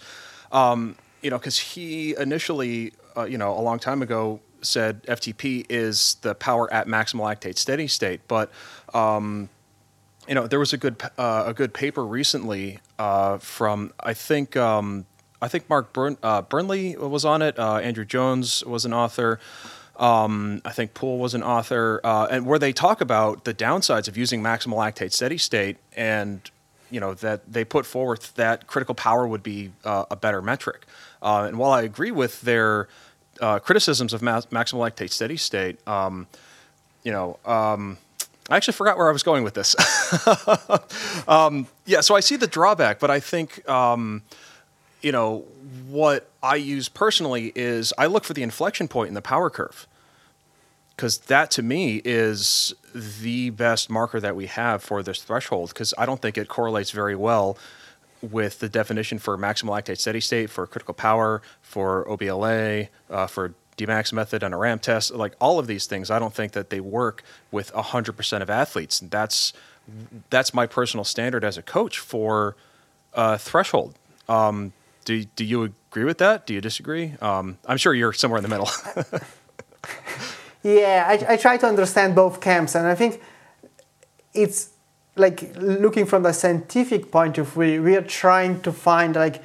um, 0.51 0.95
you 1.21 1.29
know, 1.29 1.37
because 1.37 1.57
he 1.57 2.15
initially, 2.17 2.93
uh, 3.15 3.23
you 3.23 3.37
know, 3.37 3.57
a 3.57 3.61
long 3.61 3.79
time 3.79 4.01
ago 4.01 4.39
said 4.61 5.03
FTP 5.03 5.65
is 5.69 6.15
the 6.21 6.35
power 6.35 6.71
at 6.73 6.87
maximal 6.87 7.21
lactate 7.21 7.57
steady 7.57 7.87
state, 7.87 8.21
but 8.27 8.51
um, 8.93 9.49
you 10.27 10.35
know 10.35 10.47
there 10.47 10.59
was 10.59 10.73
a 10.73 10.77
good 10.77 11.01
uh, 11.17 11.43
a 11.47 11.53
good 11.53 11.73
paper 11.73 12.05
recently 12.05 12.79
uh, 12.99 13.37
from 13.39 13.91
I 13.99 14.13
think 14.13 14.55
um, 14.55 15.05
I 15.41 15.47
think 15.47 15.69
Mark 15.69 15.93
Bern, 15.93 16.17
uh, 16.21 16.43
Burnley 16.43 16.95
was 16.95 17.25
on 17.25 17.41
it. 17.41 17.57
Uh, 17.57 17.77
Andrew 17.77 18.05
Jones 18.05 18.63
was 18.63 18.85
an 18.85 18.93
author. 18.93 19.39
Um, 20.01 20.61
I 20.65 20.71
think 20.71 20.95
Poole 20.95 21.19
was 21.19 21.35
an 21.35 21.43
author, 21.43 22.01
uh, 22.03 22.27
and 22.31 22.45
where 22.45 22.57
they 22.57 22.73
talk 22.73 23.01
about 23.01 23.45
the 23.45 23.53
downsides 23.53 24.07
of 24.07 24.17
using 24.17 24.41
maximal 24.41 24.77
lactate 24.77 25.13
steady 25.13 25.37
state, 25.37 25.77
and 25.95 26.41
you 26.89 26.99
know 26.99 27.13
that 27.13 27.53
they 27.53 27.63
put 27.63 27.85
forth 27.85 28.33
that 28.35 28.65
critical 28.65 28.95
power 28.95 29.27
would 29.27 29.43
be 29.43 29.71
uh, 29.85 30.05
a 30.09 30.15
better 30.15 30.41
metric. 30.41 30.85
Uh, 31.21 31.45
and 31.47 31.59
while 31.59 31.71
I 31.71 31.83
agree 31.83 32.09
with 32.09 32.41
their 32.41 32.87
uh, 33.39 33.59
criticisms 33.59 34.11
of 34.11 34.23
ma- 34.23 34.41
maximal 34.41 34.89
lactate 34.89 35.11
steady 35.11 35.37
state, 35.37 35.87
um, 35.87 36.27
you 37.03 37.11
know. 37.11 37.37
Um, 37.45 37.97
I 38.49 38.57
actually 38.57 38.73
forgot 38.73 38.97
where 38.97 39.07
I 39.07 39.13
was 39.13 39.23
going 39.23 39.43
with 39.43 39.53
this. 39.53 39.75
Um, 41.27 41.67
yeah, 41.85 42.01
so 42.01 42.15
I 42.15 42.19
see 42.19 42.35
the 42.35 42.47
drawback, 42.47 42.99
but 42.99 43.09
I 43.09 43.19
think 43.19 43.67
um, 43.69 44.23
you 45.01 45.11
know, 45.11 45.39
what 45.87 46.29
I 46.43 46.55
use 46.55 46.89
personally 46.89 47.51
is 47.55 47.93
I 47.97 48.07
look 48.07 48.23
for 48.23 48.33
the 48.33 48.43
inflection 48.43 48.87
point 48.87 49.09
in 49.09 49.13
the 49.13 49.21
power 49.21 49.49
curve. 49.49 49.87
Because 51.01 51.17
that 51.17 51.49
to 51.49 51.63
me 51.63 51.99
is 52.05 52.75
the 52.93 53.49
best 53.49 53.89
marker 53.89 54.19
that 54.19 54.35
we 54.35 54.45
have 54.45 54.83
for 54.83 55.01
this 55.01 55.23
threshold, 55.23 55.69
because 55.69 55.95
I 55.97 56.05
don't 56.05 56.21
think 56.21 56.37
it 56.37 56.47
correlates 56.47 56.91
very 56.91 57.15
well 57.15 57.57
with 58.21 58.59
the 58.59 58.69
definition 58.69 59.17
for 59.17 59.35
maximal 59.35 59.71
lactate 59.71 59.97
steady 59.97 60.19
state, 60.19 60.51
for 60.51 60.67
critical 60.67 60.93
power, 60.93 61.41
for 61.63 62.05
OBLA, 62.05 62.89
uh, 63.09 63.25
for 63.25 63.55
Dmax 63.79 64.13
method 64.13 64.43
and 64.43 64.53
a 64.53 64.57
RAM 64.57 64.77
test. 64.77 65.11
Like 65.11 65.33
all 65.41 65.57
of 65.57 65.65
these 65.65 65.87
things, 65.87 66.11
I 66.11 66.19
don't 66.19 66.35
think 66.35 66.51
that 66.51 66.69
they 66.69 66.79
work 66.79 67.23
with 67.49 67.73
100% 67.73 68.41
of 68.43 68.51
athletes. 68.51 68.99
That's, 68.99 69.53
that's 70.29 70.53
my 70.53 70.67
personal 70.67 71.03
standard 71.03 71.43
as 71.43 71.57
a 71.57 71.63
coach 71.63 71.97
for 71.97 72.55
uh, 73.15 73.39
threshold. 73.39 73.95
Um, 74.29 74.71
do, 75.05 75.23
do 75.23 75.43
you 75.45 75.63
agree 75.63 76.03
with 76.03 76.19
that? 76.19 76.45
Do 76.45 76.53
you 76.53 76.61
disagree? 76.61 77.15
Um, 77.21 77.57
I'm 77.65 77.77
sure 77.77 77.95
you're 77.95 78.13
somewhere 78.13 78.37
in 78.37 78.43
the 78.43 78.49
middle. 78.49 78.69
yeah, 80.63 81.05
I, 81.07 81.33
I 81.33 81.37
try 81.37 81.57
to 81.57 81.67
understand 81.67 82.15
both 82.15 82.39
camps, 82.39 82.75
and 82.75 82.87
I 82.87 82.95
think 82.95 83.21
it's 84.33 84.69
like 85.15 85.55
looking 85.57 86.05
from 86.05 86.23
the 86.23 86.33
scientific 86.33 87.11
point 87.11 87.37
of 87.37 87.49
view, 87.53 87.83
we 87.83 87.95
are 87.95 88.01
trying 88.01 88.61
to 88.61 88.71
find 88.71 89.15
like 89.15 89.43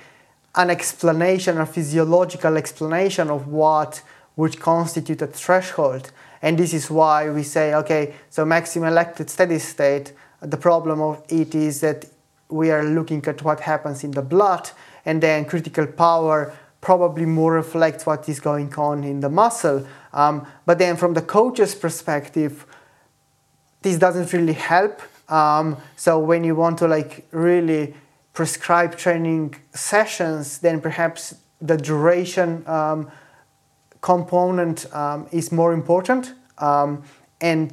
an 0.54 0.70
explanation, 0.70 1.58
a 1.58 1.66
physiological 1.66 2.56
explanation 2.56 3.30
of 3.30 3.48
what 3.48 4.02
would 4.36 4.60
constitute 4.60 5.20
a 5.22 5.26
threshold. 5.26 6.12
And 6.40 6.58
this 6.58 6.72
is 6.72 6.90
why 6.90 7.30
we 7.30 7.42
say, 7.42 7.74
okay, 7.74 8.14
so 8.30 8.44
maximum 8.44 8.94
lactate 8.94 9.28
steady 9.28 9.58
state, 9.58 10.12
the 10.40 10.56
problem 10.56 11.00
of 11.00 11.22
it 11.28 11.54
is 11.54 11.80
that 11.80 12.06
we 12.48 12.70
are 12.70 12.84
looking 12.84 13.24
at 13.26 13.42
what 13.42 13.60
happens 13.60 14.04
in 14.04 14.12
the 14.12 14.22
blood 14.22 14.70
and 15.04 15.22
then 15.22 15.44
critical 15.44 15.86
power 15.86 16.56
probably 16.86 17.26
more 17.26 17.54
reflects 17.54 18.06
what 18.06 18.28
is 18.28 18.38
going 18.38 18.72
on 18.74 19.02
in 19.02 19.18
the 19.18 19.28
muscle. 19.28 19.84
Um, 20.12 20.46
but 20.66 20.78
then 20.78 20.96
from 20.96 21.14
the 21.14 21.20
coach's 21.20 21.74
perspective, 21.74 22.64
this 23.82 23.98
doesn't 23.98 24.32
really 24.32 24.52
help. 24.52 25.02
Um, 25.28 25.78
so 25.96 26.20
when 26.20 26.44
you 26.44 26.54
want 26.54 26.78
to 26.78 26.86
like 26.86 27.26
really 27.32 27.94
prescribe 28.34 28.96
training 28.96 29.56
sessions, 29.74 30.58
then 30.58 30.80
perhaps 30.80 31.34
the 31.60 31.76
duration 31.76 32.62
um, 32.68 33.10
component 34.00 34.86
um, 34.94 35.26
is 35.32 35.50
more 35.50 35.72
important. 35.72 36.34
Um, 36.58 37.02
and 37.40 37.70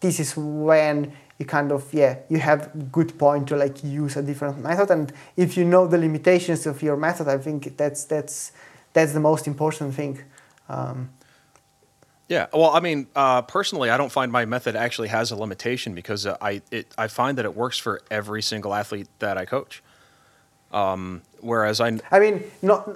this 0.00 0.18
is 0.18 0.34
when 0.38 1.12
you 1.38 1.44
kind 1.44 1.72
of 1.72 1.92
yeah 1.92 2.16
you 2.28 2.38
have 2.38 2.90
good 2.90 3.18
point 3.18 3.48
to 3.48 3.56
like 3.56 3.82
use 3.84 4.16
a 4.16 4.22
different 4.22 4.58
method. 4.58 4.90
And 4.90 5.12
if 5.36 5.56
you 5.56 5.64
know 5.64 5.86
the 5.86 5.98
limitations 5.98 6.66
of 6.66 6.82
your 6.82 6.96
method 6.96 7.28
i 7.28 7.38
think 7.38 7.76
that's 7.76 8.04
that's 8.04 8.52
that's 8.92 9.12
the 9.12 9.20
most 9.20 9.46
important 9.46 9.94
thing. 9.94 10.22
Um, 10.68 11.10
yeah 12.28 12.46
well 12.52 12.70
i 12.70 12.80
mean 12.80 13.06
uh, 13.14 13.42
personally 13.42 13.88
i 13.90 13.96
don't 13.96 14.10
find 14.10 14.32
my 14.32 14.44
method 14.44 14.74
actually 14.74 15.08
has 15.08 15.30
a 15.30 15.36
limitation 15.36 15.94
because 15.94 16.26
uh, 16.26 16.36
i 16.40 16.60
it, 16.70 16.92
i 16.98 17.06
find 17.06 17.38
that 17.38 17.44
it 17.44 17.54
works 17.54 17.78
for 17.78 18.02
every 18.10 18.42
single 18.42 18.74
athlete 18.74 19.08
that 19.18 19.38
i 19.38 19.44
coach. 19.44 19.82
Um, 20.72 21.22
whereas 21.40 21.80
i 21.80 21.98
i 22.10 22.18
mean 22.18 22.42
not 22.62 22.88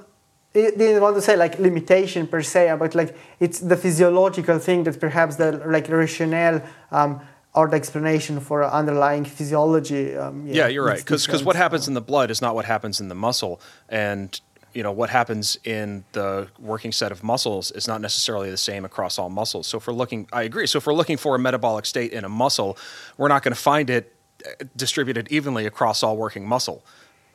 I 0.52 0.72
didn't 0.76 1.00
want 1.00 1.14
to 1.14 1.22
say 1.22 1.36
like 1.36 1.60
limitation 1.60 2.26
per 2.26 2.42
se, 2.42 2.74
but 2.76 2.96
like 2.96 3.16
it's 3.38 3.60
the 3.60 3.76
physiological 3.76 4.58
thing 4.58 4.82
that 4.82 4.98
perhaps 4.98 5.36
the 5.36 5.52
like 5.64 5.88
rationale 5.88 6.60
um, 6.90 7.20
or 7.54 7.68
the 7.68 7.76
explanation 7.76 8.40
for 8.40 8.64
underlying 8.64 9.24
physiology. 9.24 10.16
Um, 10.16 10.46
yeah, 10.46 10.54
yeah, 10.54 10.66
you're 10.68 10.84
right. 10.84 10.98
Because 10.98 11.44
what 11.44 11.56
happens 11.56 11.88
in 11.88 11.94
the 11.94 12.00
blood 12.00 12.30
is 12.30 12.40
not 12.40 12.54
what 12.54 12.64
happens 12.64 13.00
in 13.00 13.08
the 13.08 13.14
muscle, 13.14 13.60
and 13.88 14.40
you 14.72 14.82
know 14.82 14.92
what 14.92 15.10
happens 15.10 15.58
in 15.64 16.04
the 16.12 16.48
working 16.58 16.92
set 16.92 17.10
of 17.10 17.24
muscles 17.24 17.70
is 17.72 17.88
not 17.88 18.00
necessarily 18.00 18.50
the 18.50 18.56
same 18.56 18.84
across 18.84 19.18
all 19.18 19.28
muscles. 19.28 19.66
So 19.66 19.78
if 19.78 19.86
we're 19.86 19.94
looking, 19.94 20.28
I 20.32 20.42
agree. 20.42 20.66
So 20.66 20.78
if 20.78 20.86
we're 20.86 20.94
looking 20.94 21.16
for 21.16 21.34
a 21.34 21.38
metabolic 21.38 21.86
state 21.86 22.12
in 22.12 22.24
a 22.24 22.28
muscle, 22.28 22.78
we're 23.16 23.28
not 23.28 23.42
going 23.42 23.54
to 23.54 23.60
find 23.60 23.90
it 23.90 24.14
uh, 24.46 24.64
distributed 24.76 25.28
evenly 25.30 25.66
across 25.66 26.02
all 26.02 26.16
working 26.16 26.46
muscle. 26.46 26.84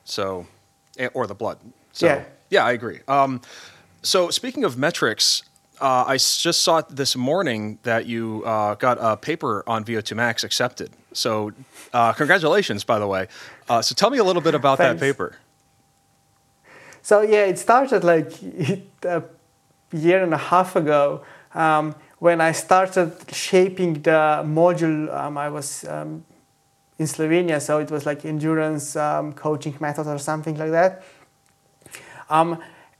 So, 0.04 0.46
eh, 0.98 1.08
or 1.12 1.26
the 1.26 1.34
blood. 1.34 1.58
So, 1.92 2.06
yeah, 2.06 2.24
yeah, 2.48 2.64
I 2.64 2.72
agree. 2.72 3.00
Um, 3.08 3.40
so 4.02 4.30
speaking 4.30 4.64
of 4.64 4.78
metrics, 4.78 5.42
uh, 5.80 6.04
I 6.06 6.16
just 6.16 6.62
saw 6.62 6.80
this 6.82 7.16
morning 7.16 7.78
that 7.82 8.06
you 8.06 8.42
uh, 8.44 8.74
got 8.74 8.98
a 9.00 9.16
paper 9.16 9.62
on 9.66 9.84
VO2 9.84 10.16
Max 10.16 10.44
accepted. 10.44 10.90
So, 11.12 11.52
uh, 11.92 12.12
congratulations, 12.12 12.84
by 12.84 12.98
the 12.98 13.06
way. 13.06 13.28
Uh, 13.68 13.82
so, 13.82 13.94
tell 13.94 14.10
me 14.10 14.18
a 14.18 14.24
little 14.24 14.42
bit 14.42 14.54
about 14.54 14.78
that 14.78 14.98
paper. 14.98 15.38
So, 17.02 17.20
yeah, 17.22 17.44
it 17.44 17.58
started 17.58 18.04
like 18.04 18.32
a 19.02 19.22
year 19.92 20.22
and 20.22 20.34
a 20.34 20.38
half 20.38 20.76
ago 20.76 21.22
um, 21.54 21.94
when 22.18 22.40
I 22.40 22.52
started 22.52 23.12
shaping 23.32 23.94
the 24.02 24.42
module. 24.44 25.12
Um, 25.14 25.38
I 25.38 25.48
was 25.48 25.84
um, 25.84 26.24
in 26.98 27.06
Slovenia, 27.06 27.60
so 27.60 27.78
it 27.78 27.90
was 27.90 28.06
like 28.06 28.24
endurance 28.24 28.96
um, 28.96 29.32
coaching 29.32 29.76
method 29.80 30.06
or 30.06 30.18
something 30.18 30.56
like 30.56 30.70
that. 30.70 31.02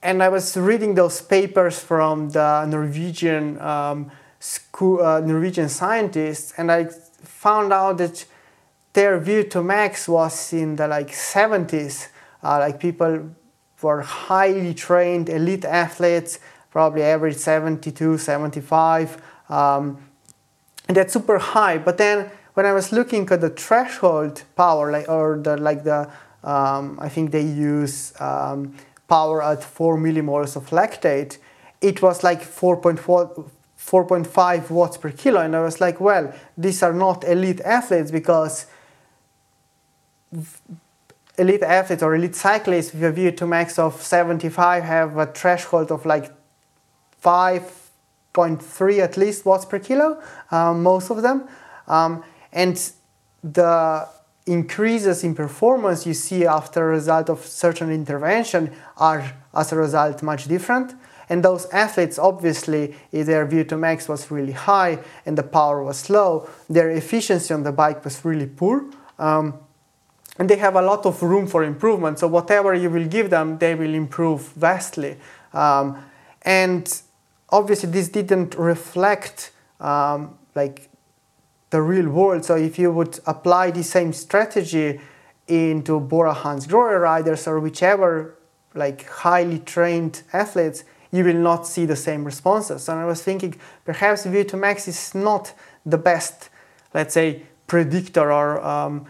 And 0.03 0.23
I 0.23 0.29
was 0.29 0.57
reading 0.57 0.95
those 0.95 1.21
papers 1.23 1.79
from 1.79 2.31
the 2.31 2.65
Norwegian 2.67 3.61
um, 3.61 4.11
school, 4.39 5.03
uh, 5.03 5.21
Norwegian 5.21 5.69
scientists, 5.69 6.53
and 6.57 6.71
I 6.71 6.85
found 6.85 7.73
out 7.73 7.99
that 7.99 8.25
their 8.93 9.21
VO2 9.21 9.65
max 9.65 10.09
was 10.09 10.53
in 10.53 10.77
the 10.77 10.89
like 10.89 11.09
70s. 11.09 12.09
Uh, 12.43 12.59
like 12.61 12.79
people 12.79 13.31
were 13.83 14.03
highly 14.03 14.75
trained, 14.75 15.29
elite 15.29 15.65
athletes, 15.65 16.39
probably 16.71 17.03
average 17.03 17.37
72, 17.37 18.19
75, 18.19 19.23
um, 19.49 19.99
and 20.89 20.97
that's 20.97 21.13
super 21.13 21.39
high. 21.39 21.79
But 21.79 21.99
then 21.99 22.31
when 22.55 22.65
I 22.65 22.73
was 22.73 22.93
looking 22.93 23.29
at 23.31 23.41
the 23.41 23.51
threshold 23.51 24.45
power, 24.57 24.91
like 24.91 25.09
or 25.09 25.37
the 25.37 25.57
like 25.57 25.85
the 25.85 26.11
um, 26.43 26.99
I 27.01 27.09
think 27.09 27.33
they 27.33 27.43
use 27.43 28.19
um, 28.21 28.77
power 29.09 29.43
at 29.43 29.65
4 29.65 29.99
millimoles 29.99 30.57
of 30.57 30.71
lactate, 30.71 31.39
it 31.81 32.03
was 32.03 32.25
like 32.25 32.43
4.5 32.43 34.71
watts 34.71 34.97
per 34.97 35.11
kilo. 35.11 35.41
And 35.41 35.55
I 35.55 35.63
was 35.63 35.81
like, 35.81 36.01
well, 36.01 36.35
these 36.57 36.83
are 36.83 36.93
not 36.93 37.23
elite 37.25 37.61
athletes 37.61 38.11
because 38.11 38.67
elite 41.39 41.63
athletes 41.63 42.03
or 42.03 42.15
elite 42.15 42.35
cyclists 42.35 42.93
with 42.93 43.05
a 43.05 43.13
VO2 43.13 43.49
max 43.49 43.79
of 43.79 44.03
75 44.03 44.83
have 44.83 45.17
a 45.17 45.27
threshold 45.27 45.91
of 45.91 46.05
like 46.07 46.33
5.3 47.23 48.99
at 48.99 49.17
least 49.17 49.45
watts 49.45 49.65
per 49.65 49.79
kilo, 49.79 50.21
um, 50.51 50.83
most 50.83 51.11
of 51.11 51.23
them. 51.23 51.49
Um, 51.87 52.25
and 52.53 52.93
the 53.43 54.09
increases 54.47 55.25
in 55.25 55.35
performance 55.35 56.07
you 56.07 56.15
see 56.15 56.47
after 56.47 56.89
a 56.89 56.93
result 56.93 57.29
of 57.29 57.45
certain 57.45 57.91
intervention 57.91 58.73
are 58.97 59.33
as 59.53 59.73
a 59.73 59.77
result 59.77 60.23
much 60.23 60.47
different. 60.47 60.95
And 61.29 61.45
those 61.45 61.67
athletes 61.67 62.19
obviously 62.19 62.95
if 63.11 63.27
their 63.27 63.47
VO2 63.47 63.79
max 63.79 64.09
was 64.09 64.31
really 64.31 64.53
high 64.53 65.01
and 65.27 65.37
the 65.37 65.43
power 65.43 65.83
was 65.83 66.09
low. 66.09 66.49
Their 66.71 66.91
efficiency 66.91 67.53
on 67.53 67.65
the 67.65 67.73
bike 67.73 68.05
was 68.05 68.25
really 68.25 68.47
poor. 68.47 68.85
Um, 69.19 69.55
and 70.39 70.49
they 70.49 70.57
have 70.57 70.77
a 70.77 70.83
lot 70.83 71.07
of 71.07 71.21
room 71.23 71.47
for 71.47 71.65
improvement. 71.65 72.21
So 72.21 72.29
whatever 72.29 72.75
you 72.75 72.91
will 72.91 73.09
give 73.09 73.31
them 73.31 73.59
they 73.59 73.75
will 73.75 73.95
improve 73.95 74.43
vastly. 74.53 75.17
Um, 75.53 76.05
and 76.43 77.03
obviously 77.49 77.91
this 77.91 78.09
didn't 78.09 78.55
reflect 78.55 79.51
um, 79.81 80.39
like 80.55 80.89
the 81.71 81.83
real 81.83 82.09
world. 82.09 82.45
So 82.45 82.57
if 82.57 82.79
you 82.79 82.93
would 82.93 83.19
apply 83.27 83.71
the 83.71 83.83
same 83.83 84.13
strategy 84.13 85.01
into 85.49 86.01
Bora 86.01 86.33
Hans 86.33 86.67
Hansgrohe 86.67 87.01
riders 87.01 87.47
or 87.47 87.61
whichever 87.61 88.37
like 88.75 89.07
highly 89.07 89.59
trained 89.61 90.23
athletes, 90.33 90.85
you 91.11 91.25
will 91.25 91.35
not 91.35 91.67
see 91.67 91.87
the 91.87 91.97
same 91.97 92.25
responses. 92.25 92.89
And 92.89 92.99
I 92.99 93.05
was 93.05 93.23
thinking 93.23 93.55
perhaps 93.85 94.27
VO2 94.27 94.59
max 94.59 94.89
is 94.89 95.15
not 95.15 95.55
the 95.85 95.99
best, 95.99 96.51
let's 96.93 97.15
say, 97.15 97.43
predictor 97.67 98.33
or 98.33 98.63
um, 98.65 99.07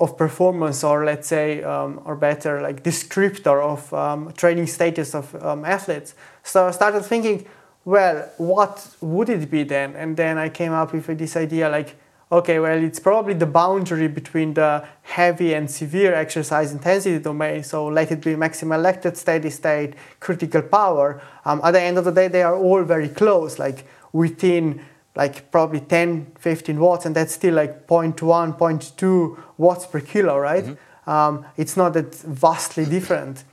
of 0.00 0.16
performance 0.18 0.82
or 0.82 1.04
let's 1.04 1.28
say 1.28 1.62
um, 1.62 2.00
or 2.04 2.16
better 2.16 2.60
like 2.60 2.82
descriptor 2.82 3.62
of 3.62 3.92
um, 3.94 4.32
training 4.32 4.66
status 4.66 5.14
of 5.14 5.34
um, 5.42 5.64
athletes 5.64 6.14
so 6.42 6.66
i 6.66 6.70
started 6.72 7.02
thinking 7.02 7.46
well 7.84 8.30
what 8.38 8.88
would 9.00 9.28
it 9.28 9.50
be 9.50 9.62
then 9.62 9.94
and 9.96 10.16
then 10.16 10.38
i 10.38 10.48
came 10.48 10.72
up 10.72 10.92
with 10.92 11.06
this 11.18 11.36
idea 11.36 11.68
like 11.68 11.96
okay 12.32 12.58
well 12.58 12.82
it's 12.82 12.98
probably 12.98 13.34
the 13.34 13.46
boundary 13.46 14.08
between 14.08 14.54
the 14.54 14.86
heavy 15.02 15.54
and 15.54 15.70
severe 15.70 16.14
exercise 16.14 16.72
intensity 16.72 17.18
domain 17.18 17.62
so 17.62 17.86
let 17.86 18.10
it 18.10 18.22
be 18.22 18.34
maximal 18.34 18.80
lactate 18.80 19.16
steady 19.16 19.50
state 19.50 19.94
critical 20.20 20.62
power 20.62 21.20
um, 21.44 21.60
at 21.62 21.72
the 21.72 21.80
end 21.80 21.98
of 21.98 22.04
the 22.04 22.12
day 22.12 22.28
they 22.28 22.42
are 22.42 22.56
all 22.56 22.82
very 22.82 23.08
close 23.08 23.58
like 23.58 23.86
within 24.12 24.80
like 25.16 25.50
probably 25.50 25.80
10, 25.80 26.32
15 26.38 26.78
watts, 26.78 27.06
and 27.06 27.14
that's 27.14 27.34
still 27.34 27.54
like 27.54 27.86
0.1, 27.86 28.58
0.2 28.58 29.42
watts 29.58 29.86
per 29.86 30.00
kilo, 30.00 30.38
right? 30.38 30.64
Mm-hmm. 30.64 31.10
Um, 31.10 31.46
it's 31.56 31.76
not 31.76 31.92
that 31.92 32.14
vastly 32.14 32.84
different. 32.84 33.44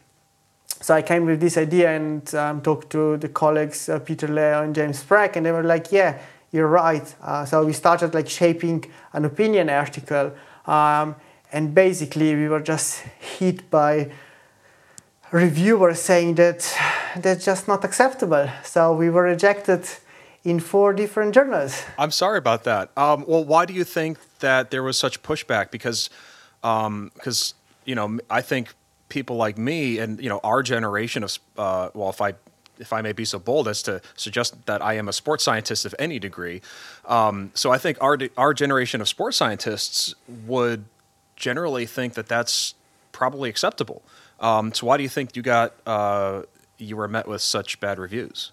So 0.82 0.95
I 0.95 1.03
came 1.03 1.25
with 1.25 1.39
this 1.39 1.57
idea 1.57 1.95
and 1.95 2.34
um, 2.36 2.61
talked 2.61 2.89
to 2.89 3.17
the 3.17 3.29
colleagues 3.29 3.88
uh, 3.88 3.99
Peter 3.99 4.27
Leo 4.27 4.63
and 4.63 4.73
James 4.73 5.03
Spragg, 5.03 5.36
and 5.36 5.45
they 5.45 5.51
were 5.51 5.63
like, 5.63 5.91
"Yeah, 5.91 6.17
you're 6.51 6.67
right." 6.67 7.15
Uh, 7.21 7.45
so 7.45 7.63
we 7.63 7.73
started 7.73 8.13
like 8.13 8.27
shaping 8.27 8.86
an 9.13 9.25
opinion 9.25 9.69
article, 9.69 10.32
um, 10.65 11.15
and 11.53 11.75
basically 11.75 12.36
we 12.36 12.49
were 12.49 12.61
just 12.61 13.01
hit 13.39 13.69
by 13.69 14.11
reviewers 15.32 16.01
saying 16.01 16.36
that 16.36 16.75
that's 17.15 17.45
just 17.45 17.67
not 17.67 17.84
acceptable. 17.84 18.49
So 18.63 18.93
we 18.93 19.09
were 19.09 19.23
rejected 19.23 19.88
in 20.43 20.59
four 20.59 20.93
different 20.93 21.34
journals. 21.34 21.84
I'm 21.97 22.11
sorry 22.11 22.38
about 22.38 22.63
that. 22.63 22.89
Um, 22.97 23.23
well, 23.27 23.45
why 23.45 23.65
do 23.65 23.73
you 23.73 23.84
think 23.84 24.17
that 24.39 24.71
there 24.71 24.84
was 24.84 24.97
such 24.97 25.21
pushback? 25.21 25.71
Because, 25.71 26.09
because 26.61 27.53
um, 27.53 27.57
you 27.86 27.95
know, 27.95 28.19
I 28.29 28.41
think 28.41 28.73
people 29.12 29.36
like 29.36 29.57
me 29.57 29.99
and 29.99 30.20
you 30.24 30.30
know 30.30 30.39
our 30.43 30.64
generation 30.64 31.24
of 31.24 31.38
uh, 31.57 31.89
well, 31.93 32.09
if 32.09 32.22
I 32.22 32.34
if 32.80 32.91
I 32.93 33.01
may 33.01 33.12
be 33.12 33.26
so 33.26 33.38
bold 33.38 33.68
as 33.68 33.84
to 33.84 34.01
suggest 34.16 34.66
that 34.66 34.82
I 34.82 34.93
am 34.95 35.07
a 35.07 35.14
sports 35.14 35.43
scientist 35.43 35.86
of 35.86 35.93
any 35.99 36.18
degree, 36.18 36.62
um, 37.05 37.51
so 37.53 37.72
I 37.72 37.78
think 37.78 37.97
our 38.01 38.18
our 38.38 38.53
generation 38.53 39.01
of 39.01 39.07
sports 39.07 39.38
scientists 39.38 40.16
would 40.47 40.86
generally 41.36 41.86
think 41.86 42.14
that 42.14 42.28
that's 42.28 42.74
probably 43.12 43.49
acceptable. 43.49 44.01
Um, 44.39 44.74
so 44.74 44.88
why 44.88 44.97
do 44.97 45.03
you 45.03 45.09
think 45.09 45.36
you 45.36 45.43
got 45.43 45.74
uh, 45.86 46.43
you 46.78 46.95
were 46.97 47.07
met 47.07 47.28
with 47.28 47.41
such 47.41 47.80
bad 47.80 47.99
reviews? 47.99 48.51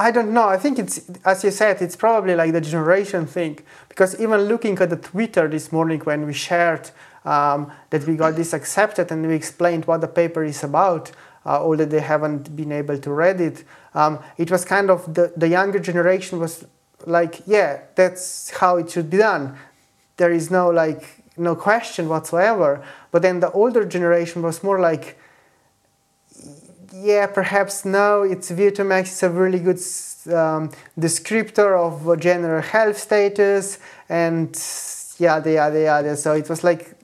I 0.00 0.10
don't 0.10 0.32
know. 0.32 0.48
I 0.48 0.56
think 0.56 0.78
it's, 0.78 1.10
as 1.26 1.44
you 1.44 1.50
said, 1.50 1.82
it's 1.82 1.94
probably 1.94 2.34
like 2.34 2.52
the 2.52 2.60
generation 2.62 3.26
thing. 3.26 3.58
Because 3.90 4.18
even 4.18 4.40
looking 4.52 4.78
at 4.78 4.88
the 4.88 4.96
Twitter 4.96 5.46
this 5.46 5.70
morning 5.70 6.00
when 6.00 6.24
we 6.26 6.32
shared 6.32 6.90
um, 7.24 7.70
that 7.90 8.06
we 8.06 8.16
got 8.16 8.36
this 8.36 8.52
accepted 8.52 9.10
and 9.10 9.26
we 9.26 9.34
explained 9.34 9.84
what 9.86 10.00
the 10.00 10.08
paper 10.08 10.44
is 10.44 10.64
about, 10.64 11.12
uh, 11.44 11.60
although 11.60 11.84
they 11.84 12.00
haven't 12.00 12.54
been 12.54 12.72
able 12.72 12.98
to 12.98 13.10
read 13.10 13.40
it, 13.40 13.64
um, 13.94 14.18
it 14.38 14.50
was 14.50 14.64
kind 14.64 14.90
of 14.90 15.14
the, 15.14 15.32
the 15.36 15.48
younger 15.48 15.78
generation 15.78 16.38
was 16.38 16.64
like, 17.06 17.42
yeah, 17.46 17.80
that's 17.94 18.50
how 18.50 18.76
it 18.76 18.90
should 18.90 19.10
be 19.10 19.18
done. 19.18 19.56
There 20.16 20.32
is 20.32 20.50
no 20.50 20.68
like 20.68 21.20
no 21.36 21.56
question 21.56 22.08
whatsoever. 22.08 22.84
But 23.10 23.22
then 23.22 23.40
the 23.40 23.50
older 23.52 23.84
generation 23.84 24.42
was 24.42 24.62
more 24.62 24.78
like, 24.78 25.18
yeah, 26.92 27.26
perhaps 27.26 27.84
no, 27.84 28.22
it's 28.22 28.50
VO2 28.50 29.22
a 29.22 29.30
really 29.30 29.58
good 29.58 29.80
um, 30.34 30.70
descriptor 30.98 31.78
of 31.78 32.20
general 32.20 32.62
health 32.62 32.98
status 32.98 33.78
and 34.08 34.54
yeah, 35.18 35.36
yada 35.36 35.52
yada 35.52 35.80
yada. 35.80 36.16
So 36.16 36.34
it 36.34 36.48
was 36.48 36.62
like, 36.62 36.94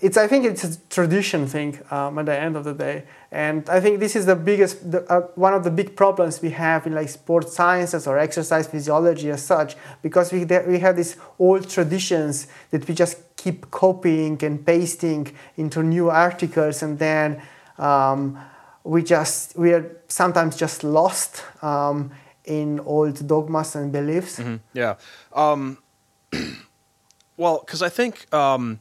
it's 0.00 0.16
I 0.16 0.26
think 0.26 0.44
it's 0.44 0.64
a 0.64 0.76
tradition 0.88 1.46
thing 1.46 1.78
um, 1.90 2.18
at 2.18 2.26
the 2.26 2.38
end 2.38 2.56
of 2.56 2.64
the 2.64 2.74
day, 2.74 3.04
and 3.30 3.68
I 3.68 3.80
think 3.80 4.00
this 4.00 4.14
is 4.16 4.26
the 4.26 4.36
biggest, 4.36 4.90
the, 4.90 5.04
uh, 5.10 5.22
one 5.34 5.54
of 5.54 5.64
the 5.64 5.70
big 5.70 5.96
problems 5.96 6.42
we 6.42 6.50
have 6.50 6.86
in 6.86 6.94
like 6.94 7.08
sports 7.08 7.54
sciences 7.54 8.06
or 8.06 8.18
exercise 8.18 8.66
physiology 8.66 9.30
as 9.30 9.44
such, 9.44 9.76
because 10.02 10.32
we 10.32 10.44
we 10.44 10.78
have 10.78 10.96
these 10.96 11.16
old 11.38 11.68
traditions 11.68 12.46
that 12.70 12.86
we 12.86 12.94
just 12.94 13.16
keep 13.36 13.70
copying 13.70 14.42
and 14.44 14.64
pasting 14.64 15.34
into 15.56 15.82
new 15.82 16.10
articles, 16.10 16.82
and 16.82 16.98
then 16.98 17.40
um, 17.78 18.38
we 18.84 19.02
just 19.02 19.56
we 19.56 19.72
are 19.72 19.96
sometimes 20.08 20.56
just 20.56 20.84
lost 20.84 21.42
um, 21.62 22.10
in 22.44 22.80
old 22.80 23.26
dogmas 23.26 23.76
and 23.76 23.92
beliefs. 23.92 24.38
Mm-hmm. 24.38 24.56
Yeah. 24.74 24.94
Um, 25.32 25.78
well, 27.36 27.62
because 27.64 27.82
I 27.82 27.88
think 27.88 28.32
um, 28.34 28.78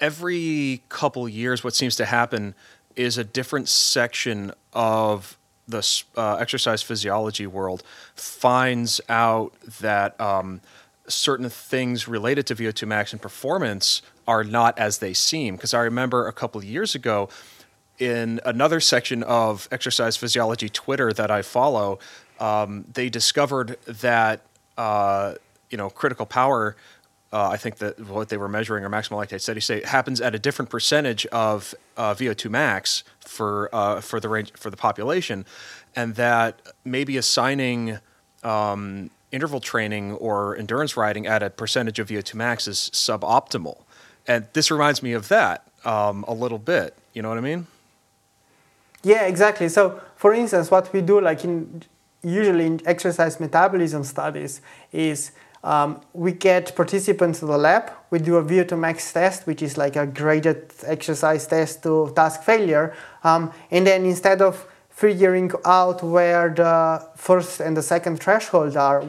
every 0.00 0.82
couple 0.88 1.28
years, 1.28 1.62
what 1.62 1.74
seems 1.74 1.96
to 1.96 2.04
happen 2.04 2.54
is 2.96 3.18
a 3.18 3.24
different 3.24 3.68
section 3.68 4.52
of 4.72 5.38
the 5.68 6.02
uh, 6.16 6.36
exercise 6.36 6.82
physiology 6.82 7.46
world 7.46 7.82
finds 8.14 9.00
out 9.08 9.52
that 9.80 10.20
um, 10.20 10.60
certain 11.06 11.48
things 11.48 12.08
related 12.08 12.46
to 12.46 12.54
VO2 12.54 12.86
max 12.86 13.12
and 13.12 13.22
performance 13.22 14.02
are 14.26 14.44
not 14.44 14.78
as 14.78 14.98
they 14.98 15.14
seem. 15.14 15.56
Because 15.56 15.74
I 15.74 15.80
remember 15.80 16.26
a 16.26 16.32
couple 16.32 16.62
years 16.64 16.94
ago, 16.94 17.28
in 17.98 18.40
another 18.44 18.80
section 18.80 19.22
of 19.22 19.68
exercise 19.70 20.16
physiology 20.16 20.68
Twitter 20.68 21.12
that 21.12 21.30
I 21.30 21.42
follow, 21.42 21.98
um, 22.38 22.86
they 22.92 23.10
discovered 23.10 23.76
that 23.86 24.40
uh, 24.78 25.34
you 25.68 25.76
know 25.76 25.90
critical 25.90 26.26
power. 26.26 26.76
Uh, 27.32 27.48
I 27.48 27.56
think 27.56 27.76
that 27.76 28.00
what 28.08 28.28
they 28.28 28.36
were 28.36 28.48
measuring 28.48 28.84
or 28.84 28.90
maximal 28.90 29.24
lactate 29.24 29.40
steady 29.40 29.60
state 29.60 29.86
happens 29.86 30.20
at 30.20 30.34
a 30.34 30.38
different 30.38 30.68
percentage 30.68 31.26
of 31.26 31.74
uh, 31.96 32.12
VO2 32.14 32.50
max 32.50 33.04
for 33.20 33.68
uh, 33.72 34.00
for 34.00 34.18
the 34.18 34.28
range 34.28 34.52
for 34.56 34.68
the 34.68 34.76
population, 34.76 35.44
and 35.94 36.16
that 36.16 36.60
maybe 36.84 37.16
assigning 37.16 37.98
um, 38.42 39.10
interval 39.30 39.60
training 39.60 40.12
or 40.14 40.56
endurance 40.56 40.96
riding 40.96 41.26
at 41.26 41.42
a 41.42 41.50
percentage 41.50 41.98
of 41.98 42.08
VO2 42.08 42.34
max 42.34 42.66
is 42.66 42.90
suboptimal. 42.92 43.82
And 44.26 44.46
this 44.52 44.70
reminds 44.70 45.02
me 45.02 45.12
of 45.12 45.28
that 45.28 45.66
um, 45.84 46.24
a 46.26 46.34
little 46.34 46.58
bit. 46.58 46.96
You 47.12 47.22
know 47.22 47.28
what 47.28 47.38
I 47.38 47.42
mean? 47.42 47.66
Yeah, 49.02 49.22
exactly. 49.26 49.68
So, 49.68 50.00
for 50.16 50.34
instance, 50.34 50.70
what 50.70 50.92
we 50.92 51.00
do, 51.00 51.20
like 51.20 51.44
in 51.44 51.82
usually 52.22 52.66
in 52.66 52.80
exercise 52.84 53.40
metabolism 53.40 54.04
studies, 54.04 54.60
is 54.92 55.32
um, 55.62 56.00
we 56.12 56.32
get 56.32 56.74
participants 56.74 57.40
to 57.40 57.46
the 57.46 57.58
lab. 57.58 57.92
We 58.10 58.18
do 58.18 58.36
a 58.36 58.42
VO2 58.42 58.78
max 58.78 59.12
test, 59.12 59.46
which 59.46 59.62
is 59.62 59.76
like 59.76 59.96
a 59.96 60.06
graded 60.06 60.72
exercise 60.86 61.46
test 61.46 61.82
to 61.82 62.12
task 62.16 62.42
failure, 62.42 62.94
um, 63.24 63.52
and 63.70 63.86
then 63.86 64.04
instead 64.04 64.40
of 64.42 64.66
figuring 64.88 65.50
out 65.64 66.02
where 66.02 66.50
the 66.50 67.06
first 67.16 67.60
and 67.60 67.76
the 67.76 67.82
second 67.82 68.20
threshold 68.20 68.76
are, 68.76 69.04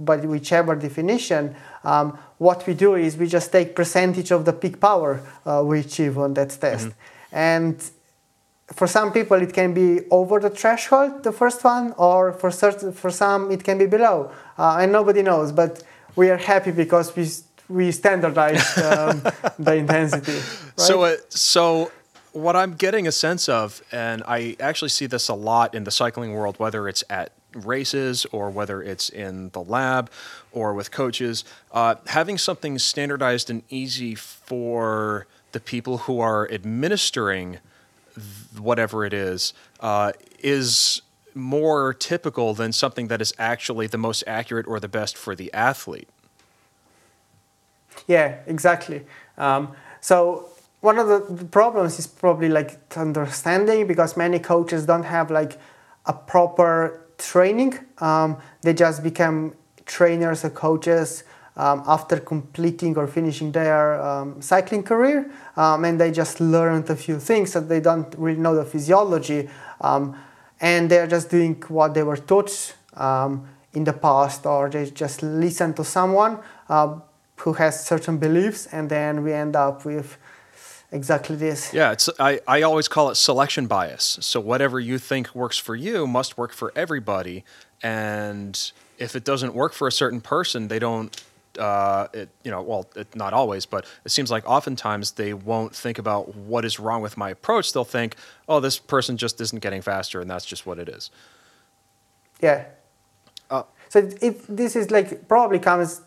by 0.00 0.16
whichever 0.16 0.74
definition, 0.74 1.54
um, 1.84 2.18
what 2.38 2.66
we 2.66 2.74
do 2.74 2.94
is 2.94 3.16
we 3.16 3.26
just 3.26 3.52
take 3.52 3.74
percentage 3.74 4.30
of 4.30 4.44
the 4.44 4.52
peak 4.52 4.80
power 4.80 5.20
uh, 5.44 5.62
we 5.64 5.80
achieve 5.80 6.18
on 6.18 6.34
that 6.34 6.50
test. 6.50 6.88
Mm-hmm. 6.88 7.36
And 7.36 7.90
for 8.72 8.86
some 8.86 9.12
people 9.12 9.36
it 9.40 9.52
can 9.52 9.72
be 9.72 10.00
over 10.10 10.38
the 10.38 10.50
threshold 10.50 11.22
the 11.22 11.32
first 11.32 11.64
one 11.64 11.94
or 11.96 12.32
for 12.32 12.50
certain 12.50 12.92
for 12.92 13.10
some 13.10 13.50
it 13.50 13.64
can 13.64 13.78
be 13.78 13.86
below 13.86 14.30
uh, 14.58 14.78
and 14.80 14.92
nobody 14.92 15.22
knows 15.22 15.52
but 15.52 15.82
we 16.16 16.30
are 16.30 16.36
happy 16.36 16.70
because 16.70 17.14
we 17.16 17.26
we 17.68 17.92
standardized 17.92 18.78
um, 18.78 19.22
the 19.58 19.74
intensity 19.74 20.32
right? 20.32 20.70
so 20.76 21.02
uh, 21.02 21.16
so 21.28 21.90
what 22.32 22.56
i'm 22.56 22.74
getting 22.74 23.06
a 23.06 23.12
sense 23.12 23.48
of 23.48 23.82
and 23.90 24.22
i 24.26 24.54
actually 24.60 24.90
see 24.90 25.06
this 25.06 25.28
a 25.28 25.34
lot 25.34 25.74
in 25.74 25.84
the 25.84 25.90
cycling 25.90 26.34
world 26.34 26.58
whether 26.58 26.88
it's 26.88 27.02
at 27.08 27.32
races 27.54 28.26
or 28.32 28.50
whether 28.50 28.82
it's 28.82 29.08
in 29.08 29.48
the 29.50 29.62
lab 29.62 30.10
or 30.52 30.74
with 30.74 30.90
coaches 30.90 31.44
uh, 31.72 31.94
having 32.08 32.36
something 32.36 32.78
standardized 32.78 33.48
and 33.48 33.62
easy 33.70 34.14
for 34.14 35.26
the 35.52 35.60
people 35.60 35.98
who 35.98 36.20
are 36.20 36.50
administering 36.52 37.58
whatever 38.60 39.04
it 39.04 39.12
is 39.12 39.52
uh, 39.80 40.12
is 40.40 41.02
more 41.34 41.94
typical 41.94 42.54
than 42.54 42.72
something 42.72 43.08
that 43.08 43.20
is 43.20 43.32
actually 43.38 43.86
the 43.86 43.98
most 43.98 44.24
accurate 44.26 44.66
or 44.66 44.80
the 44.80 44.88
best 44.88 45.16
for 45.16 45.34
the 45.34 45.52
athlete. 45.52 46.08
Yeah, 48.06 48.38
exactly. 48.46 49.04
Um, 49.36 49.72
so 50.00 50.48
one 50.80 50.98
of 50.98 51.08
the 51.08 51.44
problems 51.46 51.98
is 51.98 52.06
probably 52.06 52.48
like 52.48 52.96
understanding 52.96 53.86
because 53.86 54.16
many 54.16 54.38
coaches 54.38 54.86
don't 54.86 55.04
have 55.04 55.30
like 55.30 55.58
a 56.06 56.12
proper 56.12 57.00
training. 57.18 57.78
Um, 57.98 58.38
they 58.62 58.72
just 58.74 59.02
become 59.02 59.54
trainers 59.86 60.44
or 60.44 60.50
coaches 60.50 61.24
um, 61.58 61.82
after 61.86 62.20
completing 62.20 62.96
or 62.96 63.06
finishing 63.06 63.52
their 63.52 64.00
um, 64.00 64.40
cycling 64.40 64.84
career, 64.84 65.30
um, 65.56 65.84
and 65.84 66.00
they 66.00 66.10
just 66.10 66.40
learned 66.40 66.88
a 66.88 66.96
few 66.96 67.18
things 67.18 67.52
that 67.52 67.68
they 67.68 67.80
don't 67.80 68.14
really 68.16 68.38
know 68.38 68.54
the 68.54 68.64
physiology, 68.64 69.48
um, 69.80 70.16
and 70.60 70.90
they're 70.90 71.08
just 71.08 71.30
doing 71.30 71.60
what 71.68 71.94
they 71.94 72.02
were 72.04 72.16
taught 72.16 72.74
um, 72.96 73.46
in 73.74 73.84
the 73.84 73.92
past, 73.92 74.46
or 74.46 74.70
they 74.70 74.88
just 74.90 75.22
listen 75.22 75.74
to 75.74 75.84
someone 75.84 76.38
uh, 76.68 76.96
who 77.36 77.52
has 77.54 77.84
certain 77.84 78.18
beliefs, 78.18 78.66
and 78.72 78.88
then 78.88 79.24
we 79.24 79.32
end 79.32 79.56
up 79.56 79.84
with 79.84 80.16
exactly 80.92 81.36
this. 81.36 81.74
Yeah, 81.74 81.92
it's 81.92 82.08
I, 82.20 82.40
I 82.46 82.62
always 82.62 82.88
call 82.88 83.10
it 83.10 83.16
selection 83.16 83.66
bias. 83.66 84.18
So 84.20 84.40
whatever 84.40 84.78
you 84.78 84.98
think 84.98 85.34
works 85.34 85.58
for 85.58 85.74
you 85.74 86.06
must 86.06 86.38
work 86.38 86.52
for 86.52 86.72
everybody, 86.76 87.44
and 87.82 88.72
if 88.98 89.14
it 89.14 89.24
doesn't 89.24 89.54
work 89.54 89.72
for 89.72 89.88
a 89.88 89.92
certain 89.92 90.20
person, 90.20 90.68
they 90.68 90.78
don't 90.78 91.20
uh, 91.58 92.08
it, 92.12 92.28
you 92.44 92.50
know, 92.50 92.62
well, 92.62 92.88
it, 92.96 93.14
not 93.14 93.32
always, 93.32 93.66
but 93.66 93.84
it 94.04 94.10
seems 94.10 94.30
like 94.30 94.48
oftentimes 94.48 95.12
they 95.12 95.34
won't 95.34 95.74
think 95.74 95.98
about 95.98 96.34
what 96.34 96.64
is 96.64 96.78
wrong 96.78 97.02
with 97.02 97.16
my 97.16 97.30
approach. 97.30 97.72
They'll 97.72 97.84
think, 97.84 98.16
oh, 98.48 98.60
this 98.60 98.78
person 98.78 99.16
just 99.16 99.40
isn't 99.40 99.60
getting 99.60 99.82
faster, 99.82 100.20
and 100.20 100.30
that's 100.30 100.46
just 100.46 100.66
what 100.66 100.78
it 100.78 100.88
is. 100.88 101.10
Yeah. 102.40 102.64
Uh, 103.50 103.62
so 103.88 104.08
if 104.20 104.46
this 104.46 104.76
is 104.76 104.90
like 104.90 105.26
probably 105.28 105.58
comes 105.58 106.02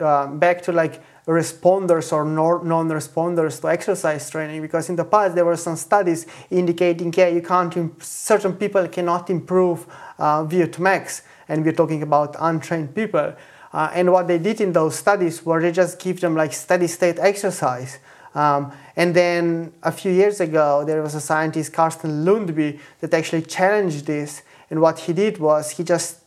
uh, 0.00 0.26
back 0.26 0.62
to 0.62 0.72
like 0.72 1.00
responders 1.26 2.12
or 2.12 2.24
non-responders 2.24 3.60
to 3.60 3.68
exercise 3.68 4.28
training 4.28 4.60
because 4.60 4.88
in 4.88 4.96
the 4.96 5.04
past 5.04 5.36
there 5.36 5.44
were 5.44 5.56
some 5.56 5.76
studies 5.76 6.26
indicating 6.50 7.14
yeah 7.16 7.28
you 7.28 7.40
can't 7.40 7.76
imp- 7.76 8.02
certain 8.02 8.52
people 8.52 8.88
cannot 8.88 9.30
improve 9.30 9.86
uh, 10.18 10.44
VO2 10.44 10.80
max 10.80 11.22
and 11.48 11.64
we're 11.64 11.72
talking 11.72 12.02
about 12.02 12.34
untrained 12.40 12.92
people 12.94 13.32
uh, 13.72 13.90
and 13.94 14.12
what 14.12 14.28
they 14.28 14.38
did 14.38 14.60
in 14.60 14.72
those 14.72 14.96
studies 14.96 15.44
were 15.44 15.60
they 15.60 15.72
just 15.72 15.98
give 15.98 16.20
them 16.20 16.34
like 16.34 16.52
steady 16.52 16.86
state 16.86 17.18
exercise. 17.18 17.98
Um, 18.34 18.72
and 18.96 19.14
then 19.14 19.72
a 19.82 19.92
few 19.92 20.12
years 20.12 20.40
ago, 20.40 20.84
there 20.84 21.02
was 21.02 21.14
a 21.14 21.20
scientist, 21.20 21.72
Carsten 21.72 22.24
Lundby, 22.24 22.78
that 23.00 23.12
actually 23.14 23.42
challenged 23.42 24.06
this. 24.06 24.42
And 24.70 24.80
what 24.80 25.00
he 25.00 25.12
did 25.12 25.38
was 25.38 25.70
he 25.70 25.84
just 25.84 26.18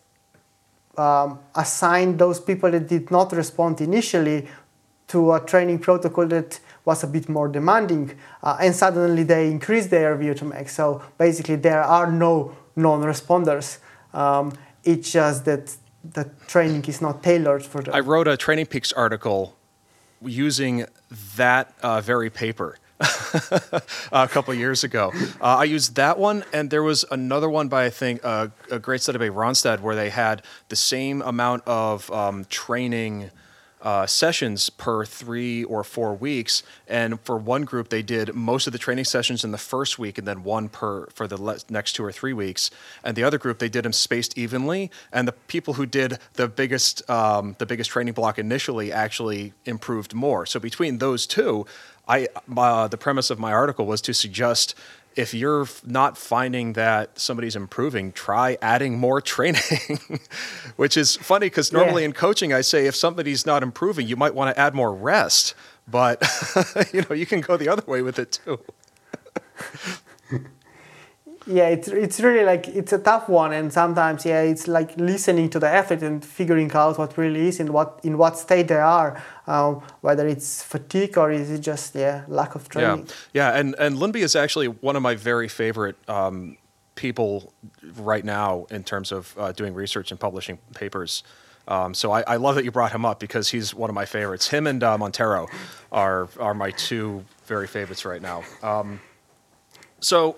um, 0.98 1.40
assigned 1.56 2.20
those 2.20 2.40
people 2.40 2.72
that 2.72 2.88
did 2.88 3.12
not 3.12 3.32
respond 3.32 3.82
initially 3.82 4.48
to 5.08 5.34
a 5.34 5.40
training 5.40 5.80
protocol 5.80 6.26
that 6.28 6.60
was 6.84 7.04
a 7.04 7.08
bit 7.08 7.30
more 7.30 7.48
demanding, 7.48 8.18
uh, 8.44 8.58
and 8.60 8.76
suddenly 8.76 9.24
they 9.24 9.50
increased 9.50 9.90
their 9.90 10.18
VO2 10.18 10.48
max. 10.48 10.76
So 10.76 11.04
basically, 11.18 11.58
there 11.58 11.84
are 11.84 12.12
no 12.12 12.56
non-responders. 12.76 13.80
Um, 14.14 14.54
it's 14.84 15.12
just 15.12 15.46
that 15.46 15.76
the 16.14 16.30
training 16.48 16.86
is 16.86 17.02
not 17.02 17.24
tailored 17.24 17.64
for 17.64 17.82
them. 17.82 17.94
I 17.94 18.00
wrote 18.00 18.28
a 18.28 18.38
Training 18.38 18.68
Peaks 18.68 18.92
article 18.94 19.56
using 20.22 20.86
that 21.36 21.74
uh, 21.82 22.02
very 22.02 22.30
paper. 22.30 22.78
a 24.14 24.28
couple 24.30 24.54
years 24.54 24.86
ago. 24.86 25.12
Uh, 25.42 25.58
I 25.58 25.66
used 25.66 25.96
that 25.96 26.18
one, 26.18 26.46
and 26.54 26.70
there 26.70 26.82
was 26.82 27.04
another 27.12 27.50
one 27.50 27.68
by 27.68 27.84
I 27.86 27.90
think 27.90 28.22
uh, 28.24 28.48
a 28.72 28.80
great 28.80 29.02
study 29.02 29.18
by 29.18 29.28
Rønnestad 29.28 29.82
where 29.82 29.96
they 29.96 30.10
had 30.10 30.44
the 30.70 30.78
same 30.78 31.22
amount 31.22 31.64
of 31.68 32.10
um, 32.10 32.46
training 32.46 33.32
uh, 33.86 34.08
sessions 34.08 34.72
per 34.72 35.06
three 35.06 35.64
or 35.64 35.84
four 35.84 36.16
weeks. 36.16 36.64
And 36.88 37.22
for 37.22 37.38
one 37.38 37.64
group, 37.64 37.90
they 37.90 38.02
did 38.02 38.34
most 38.34 38.66
of 38.66 38.74
the 38.74 38.80
training 38.80 39.06
sessions 39.06 39.44
in 39.44 39.52
the 39.52 39.60
first 39.60 40.00
week, 40.00 40.18
and 40.18 40.28
then 40.28 40.44
one 40.44 40.70
per 40.70 41.06
for 41.14 41.28
the 41.28 41.40
le- 41.42 41.60
next 41.70 41.94
two 41.94 42.04
or 42.04 42.12
three 42.12 42.34
weeks. 42.34 42.72
And 43.04 43.16
the 43.16 43.24
other 43.24 43.38
group, 43.38 43.60
they 43.60 43.70
did 43.70 43.86
them 43.86 43.94
spaced 43.94 44.38
evenly. 44.38 44.90
And 45.14 45.28
the 45.28 45.34
people 45.34 45.76
who 45.76 45.86
did 45.86 46.18
the 46.34 46.48
biggest 46.48 47.08
um, 47.10 47.56
the 47.60 47.68
biggest 47.68 47.92
training 47.92 48.16
block 48.16 48.40
initially 48.40 48.92
actually 48.92 49.54
improved 49.66 50.16
more. 50.16 50.48
So 50.48 50.60
between 50.60 50.98
those 50.98 51.28
two, 51.28 51.68
I 52.08 52.28
uh, 52.58 52.88
the 52.88 52.98
premise 52.98 53.30
of 53.30 53.38
my 53.38 53.54
article 53.54 53.86
was 53.86 54.02
to 54.02 54.14
suggest 54.14 54.74
if 55.16 55.34
you're 55.34 55.68
not 55.86 56.18
finding 56.18 56.74
that 56.74 57.18
somebody's 57.18 57.56
improving, 57.56 58.12
try 58.12 58.58
adding 58.62 59.00
more 59.00 59.22
training, 59.34 60.20
which 60.76 60.98
is 60.98 61.16
funny 61.16 61.48
because 61.48 61.72
normally 61.72 62.04
yeah. 62.04 62.08
in 62.08 62.14
coaching, 62.14 62.54
I 62.54 62.62
say 62.62 62.88
if 62.88 62.96
somebody's 62.96 63.46
not 63.46 63.64
improving, 63.64 64.08
you 64.08 64.16
might 64.16 64.36
want 64.36 64.54
to 64.54 64.60
add 64.60 64.76
more 64.76 64.94
rest, 64.94 65.56
but 65.88 66.22
you 66.94 67.04
know, 67.10 67.16
you 67.16 67.26
can 67.26 67.42
go 67.42 67.58
the 67.58 67.70
other 67.70 67.84
way 67.88 68.02
with 68.02 68.20
it 68.20 68.32
too. 68.44 68.60
yeah 71.48 71.68
it's, 71.68 71.88
it's 71.88 72.20
really 72.20 72.44
like 72.44 72.68
it's 72.68 72.92
a 72.94 72.98
tough 72.98 73.30
one 73.30 73.54
and 73.54 73.72
sometimes 73.72 74.26
yeah 74.26 74.42
it's 74.42 74.68
like 74.68 74.96
listening 74.98 75.50
to 75.50 75.60
the 75.60 75.68
athlete 75.68 76.02
and 76.02 76.26
figuring 76.26 76.72
out 76.74 76.98
what 76.98 77.18
really 77.18 77.48
is 77.48 77.60
and 77.60 77.70
what 77.70 78.00
in 78.04 78.18
what 78.18 78.38
state 78.38 78.68
they 78.68 78.76
are 78.76 79.22
um, 79.48 79.82
whether 80.02 80.28
it's 80.28 80.64
fatigue 80.64 81.18
or 81.18 81.32
is 81.32 81.52
it 81.52 81.60
just 81.60 81.94
yeah 81.96 82.24
lack 82.28 82.56
of 82.56 82.68
training 82.70 83.06
yeah 83.34 83.52
yeah 83.52 83.60
and 83.60 83.76
and 83.78 83.98
Lundby 83.98 84.22
is 84.22 84.36
actually 84.36 84.68
one 84.68 84.96
of 84.96 85.02
my 85.02 85.16
very 85.16 85.48
favorite 85.48 85.98
um, 86.10 86.58
people 86.96 87.54
right 87.98 88.26
now 88.26 88.66
in 88.72 88.84
terms 88.84 89.12
of 89.12 89.36
uh, 89.38 89.52
doing 89.52 89.74
research 89.74 90.12
and 90.12 90.20
publishing 90.20 90.58
papers 90.74 91.24
um, 91.68 91.94
so 91.94 92.12
I, 92.12 92.22
I, 92.22 92.36
love 92.36 92.54
that 92.56 92.64
you 92.64 92.72
brought 92.72 92.92
him 92.92 93.06
up 93.06 93.20
because 93.20 93.50
he's 93.50 93.74
one 93.74 93.90
of 93.90 93.96
my 93.96 94.06
favorites. 94.06 94.48
Him 94.48 94.68
and 94.68 94.84
uh, 94.84 95.00
Monteiro 95.00 95.48
are 95.92 96.30
are 96.40 96.54
my 96.54 96.70
two 96.70 97.26
very 97.46 97.66
favorites 97.66 98.06
right 98.06 98.22
now. 98.22 98.44
Um, 98.62 99.00
so 100.00 100.38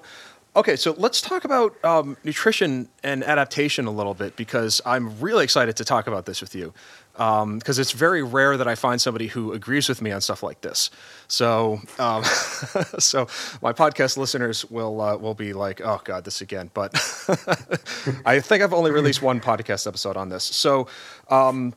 Okay, 0.58 0.76
so 0.76 0.96
let's 0.98 1.22
talk 1.22 1.46
about 1.46 1.76
um, 1.86 2.18
nutrition 2.24 2.90
and 3.04 3.24
adaptation 3.24 3.86
a 3.86 3.92
little 3.92 4.16
bit 4.16 4.36
because 4.36 4.82
I'm 4.88 5.20
really 5.20 5.44
excited 5.44 5.78
to 5.78 5.86
talk 5.86 6.08
about 6.08 6.26
this 6.26 6.42
with 6.42 6.56
you 6.56 6.74
because 7.14 7.44
um, 7.44 7.62
it's 7.68 7.92
very 7.92 8.24
rare 8.24 8.58
that 8.58 8.68
I 8.68 8.74
find 8.74 9.00
somebody 9.00 9.28
who 9.28 9.54
agrees 9.54 9.88
with 9.88 10.02
me 10.02 10.12
on 10.12 10.20
stuff 10.20 10.42
like 10.42 10.62
this. 10.62 10.90
So, 11.28 11.80
um, 12.00 12.24
so 12.98 13.28
my 13.62 13.72
podcast 13.72 14.18
listeners 14.18 14.66
will 14.72 15.00
uh, 15.00 15.16
will 15.18 15.36
be 15.36 15.54
like, 15.54 15.80
"Oh 15.82 16.02
God, 16.04 16.26
this 16.26 16.42
again." 16.42 16.72
But 16.74 16.92
I 18.26 18.40
think 18.40 18.64
I've 18.64 18.74
only 18.74 18.90
released 18.90 19.22
one 19.22 19.40
podcast 19.40 19.86
episode 19.86 20.18
on 20.18 20.30
this. 20.30 20.44
So, 20.44 20.88
um, 21.30 21.76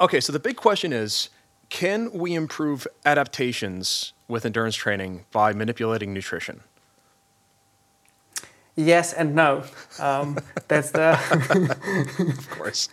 okay, 0.00 0.20
so 0.20 0.32
the 0.32 0.38
big 0.38 0.54
question 0.54 0.92
is, 0.92 1.28
can 1.70 2.12
we 2.12 2.34
improve 2.34 2.86
adaptations 3.04 4.12
with 4.28 4.46
endurance 4.46 4.76
training 4.76 5.24
by 5.32 5.52
manipulating 5.52 6.14
nutrition? 6.14 6.60
Yes 8.76 9.12
and 9.12 9.34
no. 9.34 9.64
Um, 9.98 10.38
that's 10.68 10.90
the. 10.90 11.12
of 12.38 12.50
course. 12.50 12.88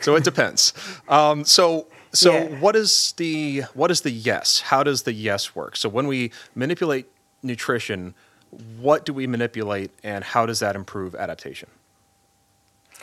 so 0.00 0.16
it 0.16 0.24
depends. 0.24 0.72
Um, 1.08 1.44
so 1.44 1.86
so 2.12 2.32
yeah. 2.32 2.60
what 2.60 2.76
is 2.76 3.12
the 3.16 3.62
what 3.74 3.90
is 3.90 4.02
the 4.02 4.10
yes? 4.10 4.60
How 4.60 4.82
does 4.82 5.02
the 5.02 5.12
yes 5.12 5.54
work? 5.54 5.76
So 5.76 5.88
when 5.88 6.06
we 6.06 6.30
manipulate 6.54 7.06
nutrition, 7.42 8.14
what 8.78 9.04
do 9.04 9.12
we 9.12 9.26
manipulate, 9.26 9.90
and 10.02 10.24
how 10.24 10.46
does 10.46 10.60
that 10.60 10.76
improve 10.76 11.14
adaptation? 11.14 11.68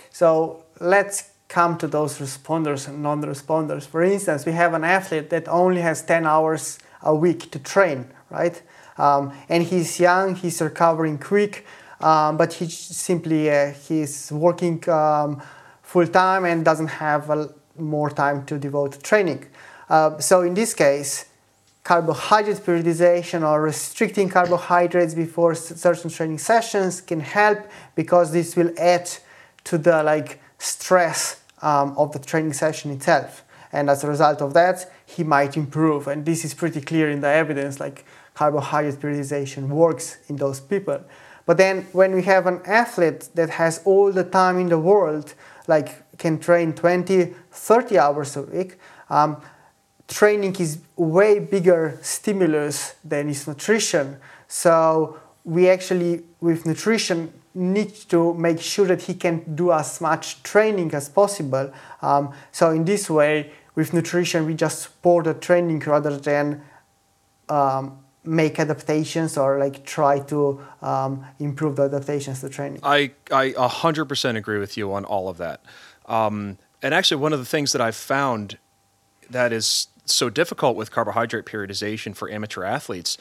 So 0.09 0.63
let's 0.79 1.31
come 1.47 1.77
to 1.77 1.87
those 1.87 2.19
responders 2.19 2.87
and 2.87 3.03
non-responders. 3.03 3.85
For 3.85 4.01
instance, 4.01 4.45
we 4.45 4.53
have 4.53 4.73
an 4.73 4.85
athlete 4.85 5.29
that 5.31 5.49
only 5.49 5.81
has 5.81 6.01
10 6.01 6.25
hours 6.25 6.79
a 7.01 7.13
week 7.13 7.51
to 7.51 7.59
train, 7.59 8.07
right? 8.29 8.61
Um, 8.97 9.33
and 9.49 9.63
he's 9.63 9.99
young, 9.99 10.35
he's 10.35 10.61
recovering 10.61 11.17
quick, 11.17 11.65
um, 11.99 12.37
but 12.37 12.53
he 12.53 12.67
simply 12.67 13.49
uh, 13.49 13.71
he's 13.71 14.31
working 14.31 14.87
um, 14.89 15.41
full 15.81 16.07
time 16.07 16.45
and 16.45 16.65
doesn't 16.65 16.87
have 16.87 17.29
more 17.77 18.09
time 18.09 18.45
to 18.45 18.57
devote 18.57 18.93
to 18.93 18.99
training. 18.99 19.45
Uh, 19.89 20.17
so 20.19 20.41
in 20.41 20.53
this 20.53 20.73
case, 20.73 21.25
carbohydrate 21.83 22.57
periodization 22.57 23.47
or 23.47 23.61
restricting 23.61 24.29
carbohydrates 24.29 25.13
before 25.13 25.55
certain 25.55 26.09
training 26.09 26.37
sessions 26.37 27.01
can 27.01 27.19
help 27.19 27.59
because 27.95 28.31
this 28.31 28.55
will 28.55 28.71
add 28.77 29.09
to 29.63 29.77
the 29.77 30.03
like 30.03 30.39
stress 30.59 31.41
um, 31.61 31.97
of 31.97 32.11
the 32.11 32.19
training 32.19 32.53
session 32.53 32.91
itself 32.91 33.43
and 33.73 33.89
as 33.89 34.03
a 34.03 34.07
result 34.07 34.41
of 34.41 34.53
that 34.53 34.91
he 35.05 35.23
might 35.23 35.57
improve 35.57 36.07
and 36.07 36.25
this 36.25 36.45
is 36.45 36.53
pretty 36.53 36.81
clear 36.81 37.09
in 37.09 37.21
the 37.21 37.27
evidence 37.27 37.79
like 37.79 38.05
carbohydrate 38.41 38.99
periodization 38.99 39.67
works 39.67 40.17
in 40.27 40.35
those 40.35 40.59
people. 40.59 40.99
But 41.45 41.57
then 41.57 41.75
when 41.91 42.11
we 42.15 42.23
have 42.23 42.47
an 42.47 42.59
athlete 42.65 43.29
that 43.35 43.51
has 43.51 43.81
all 43.85 44.11
the 44.11 44.23
time 44.23 44.57
in 44.57 44.69
the 44.69 44.79
world, 44.79 45.35
like 45.67 46.17
can 46.17 46.39
train 46.39 46.73
20, 46.73 47.35
30 47.51 47.99
hours 47.99 48.35
a 48.35 48.41
week, 48.41 48.79
um, 49.11 49.37
training 50.07 50.55
is 50.55 50.79
way 50.95 51.37
bigger 51.37 51.99
stimulus 52.01 52.95
than 53.03 53.29
is 53.29 53.47
nutrition. 53.47 54.17
So 54.47 55.19
we 55.43 55.69
actually, 55.69 56.23
with 56.39 56.65
nutrition, 56.65 57.31
need 57.53 57.93
to 58.09 58.33
make 58.33 58.59
sure 58.59 58.87
that 58.87 59.03
he 59.03 59.13
can 59.13 59.55
do 59.55 59.71
as 59.71 60.01
much 60.01 60.41
training 60.41 60.95
as 60.95 61.09
possible. 61.09 61.71
Um, 62.01 62.33
so 62.51 62.71
in 62.71 62.85
this 62.85 63.07
way, 63.07 63.51
with 63.75 63.93
nutrition, 63.93 64.47
we 64.47 64.55
just 64.55 64.81
support 64.81 65.25
the 65.25 65.35
training 65.35 65.79
rather 65.81 66.17
than 66.17 66.63
um, 67.49 68.00
make 68.23 68.59
adaptations 68.59 69.37
or 69.37 69.57
like 69.57 69.83
try 69.85 70.19
to 70.19 70.61
um, 70.81 71.25
improve 71.39 71.75
the 71.75 71.83
adaptations 71.83 72.41
to 72.41 72.49
training. 72.49 72.79
I, 72.83 73.11
I 73.31 73.51
100% 73.51 74.35
agree 74.35 74.59
with 74.59 74.77
you 74.77 74.93
on 74.93 75.05
all 75.05 75.27
of 75.27 75.37
that. 75.37 75.61
Um, 76.05 76.57
and 76.81 76.93
actually, 76.93 77.21
one 77.21 77.33
of 77.33 77.39
the 77.39 77.45
things 77.45 77.71
that 77.71 77.81
I've 77.81 77.95
found 77.95 78.57
that 79.29 79.53
is 79.53 79.87
so 80.05 80.29
difficult 80.29 80.75
with 80.75 80.91
carbohydrate 80.91 81.45
periodization 81.45 82.15
for 82.15 82.29
amateur 82.29 82.63
athletes 82.63 83.17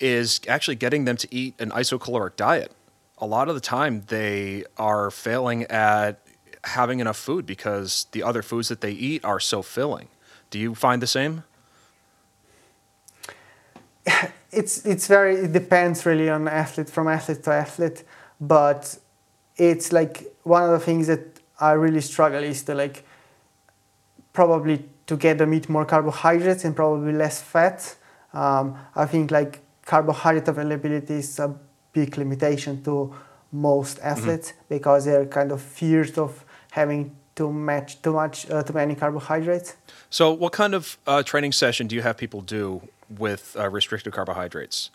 is 0.00 0.40
actually 0.48 0.74
getting 0.74 1.04
them 1.04 1.16
to 1.16 1.32
eat 1.34 1.54
an 1.60 1.70
isocaloric 1.70 2.36
diet. 2.36 2.72
A 3.18 3.26
lot 3.26 3.48
of 3.48 3.54
the 3.54 3.60
time, 3.60 4.02
they 4.08 4.64
are 4.76 5.10
failing 5.10 5.64
at 5.64 6.20
having 6.64 7.00
enough 7.00 7.16
food 7.16 7.46
because 7.46 8.06
the 8.12 8.22
other 8.22 8.42
foods 8.42 8.68
that 8.68 8.80
they 8.80 8.90
eat 8.90 9.24
are 9.24 9.38
so 9.38 9.62
filling. 9.62 10.08
Do 10.50 10.58
you 10.58 10.74
find 10.74 11.00
the 11.00 11.06
same? 11.06 11.44
It's 14.56 14.86
it's 14.86 15.08
very 15.08 15.34
it 15.34 15.52
depends 15.52 16.06
really 16.06 16.30
on 16.30 16.46
athlete 16.46 16.88
from 16.88 17.08
athlete 17.08 17.42
to 17.42 17.50
athlete, 17.50 18.04
but 18.40 18.96
it's 19.56 19.92
like 19.92 20.32
one 20.44 20.62
of 20.62 20.70
the 20.70 20.78
things 20.78 21.08
that 21.08 21.40
I 21.58 21.72
really 21.72 22.00
struggle 22.00 22.44
is 22.44 22.62
to 22.64 22.74
like 22.74 23.04
probably 24.32 24.84
to 25.06 25.16
get 25.16 25.38
them 25.38 25.54
eat 25.54 25.68
more 25.68 25.84
carbohydrates 25.84 26.64
and 26.64 26.74
probably 26.76 27.12
less 27.12 27.42
fat. 27.42 27.96
Um, 28.32 28.76
I 28.94 29.06
think 29.06 29.30
like 29.30 29.60
carbohydrate 29.84 30.48
availability 30.48 31.14
is 31.14 31.38
a 31.38 31.54
big 31.92 32.16
limitation 32.16 32.82
to 32.84 33.14
most 33.52 33.98
mm-hmm. 33.98 34.08
athletes 34.08 34.50
mm-hmm. 34.50 34.74
because 34.74 35.04
they're 35.04 35.26
kind 35.26 35.52
of 35.52 35.60
feared 35.60 36.18
of 36.18 36.44
having 36.70 37.16
too 37.34 37.52
much 37.52 38.00
too 38.02 38.12
much 38.12 38.48
uh, 38.50 38.62
too 38.62 38.72
many 38.72 38.94
carbohydrates. 38.94 39.76
So, 40.10 40.32
what 40.32 40.52
kind 40.52 40.74
of 40.74 40.98
uh, 41.06 41.22
training 41.22 41.52
session 41.52 41.86
do 41.86 41.96
you 41.96 42.02
have 42.02 42.16
people 42.16 42.40
do 42.40 42.82
with 43.08 43.56
uh, 43.58 43.68
restricted 43.68 44.12
carbohydrates? 44.12 44.90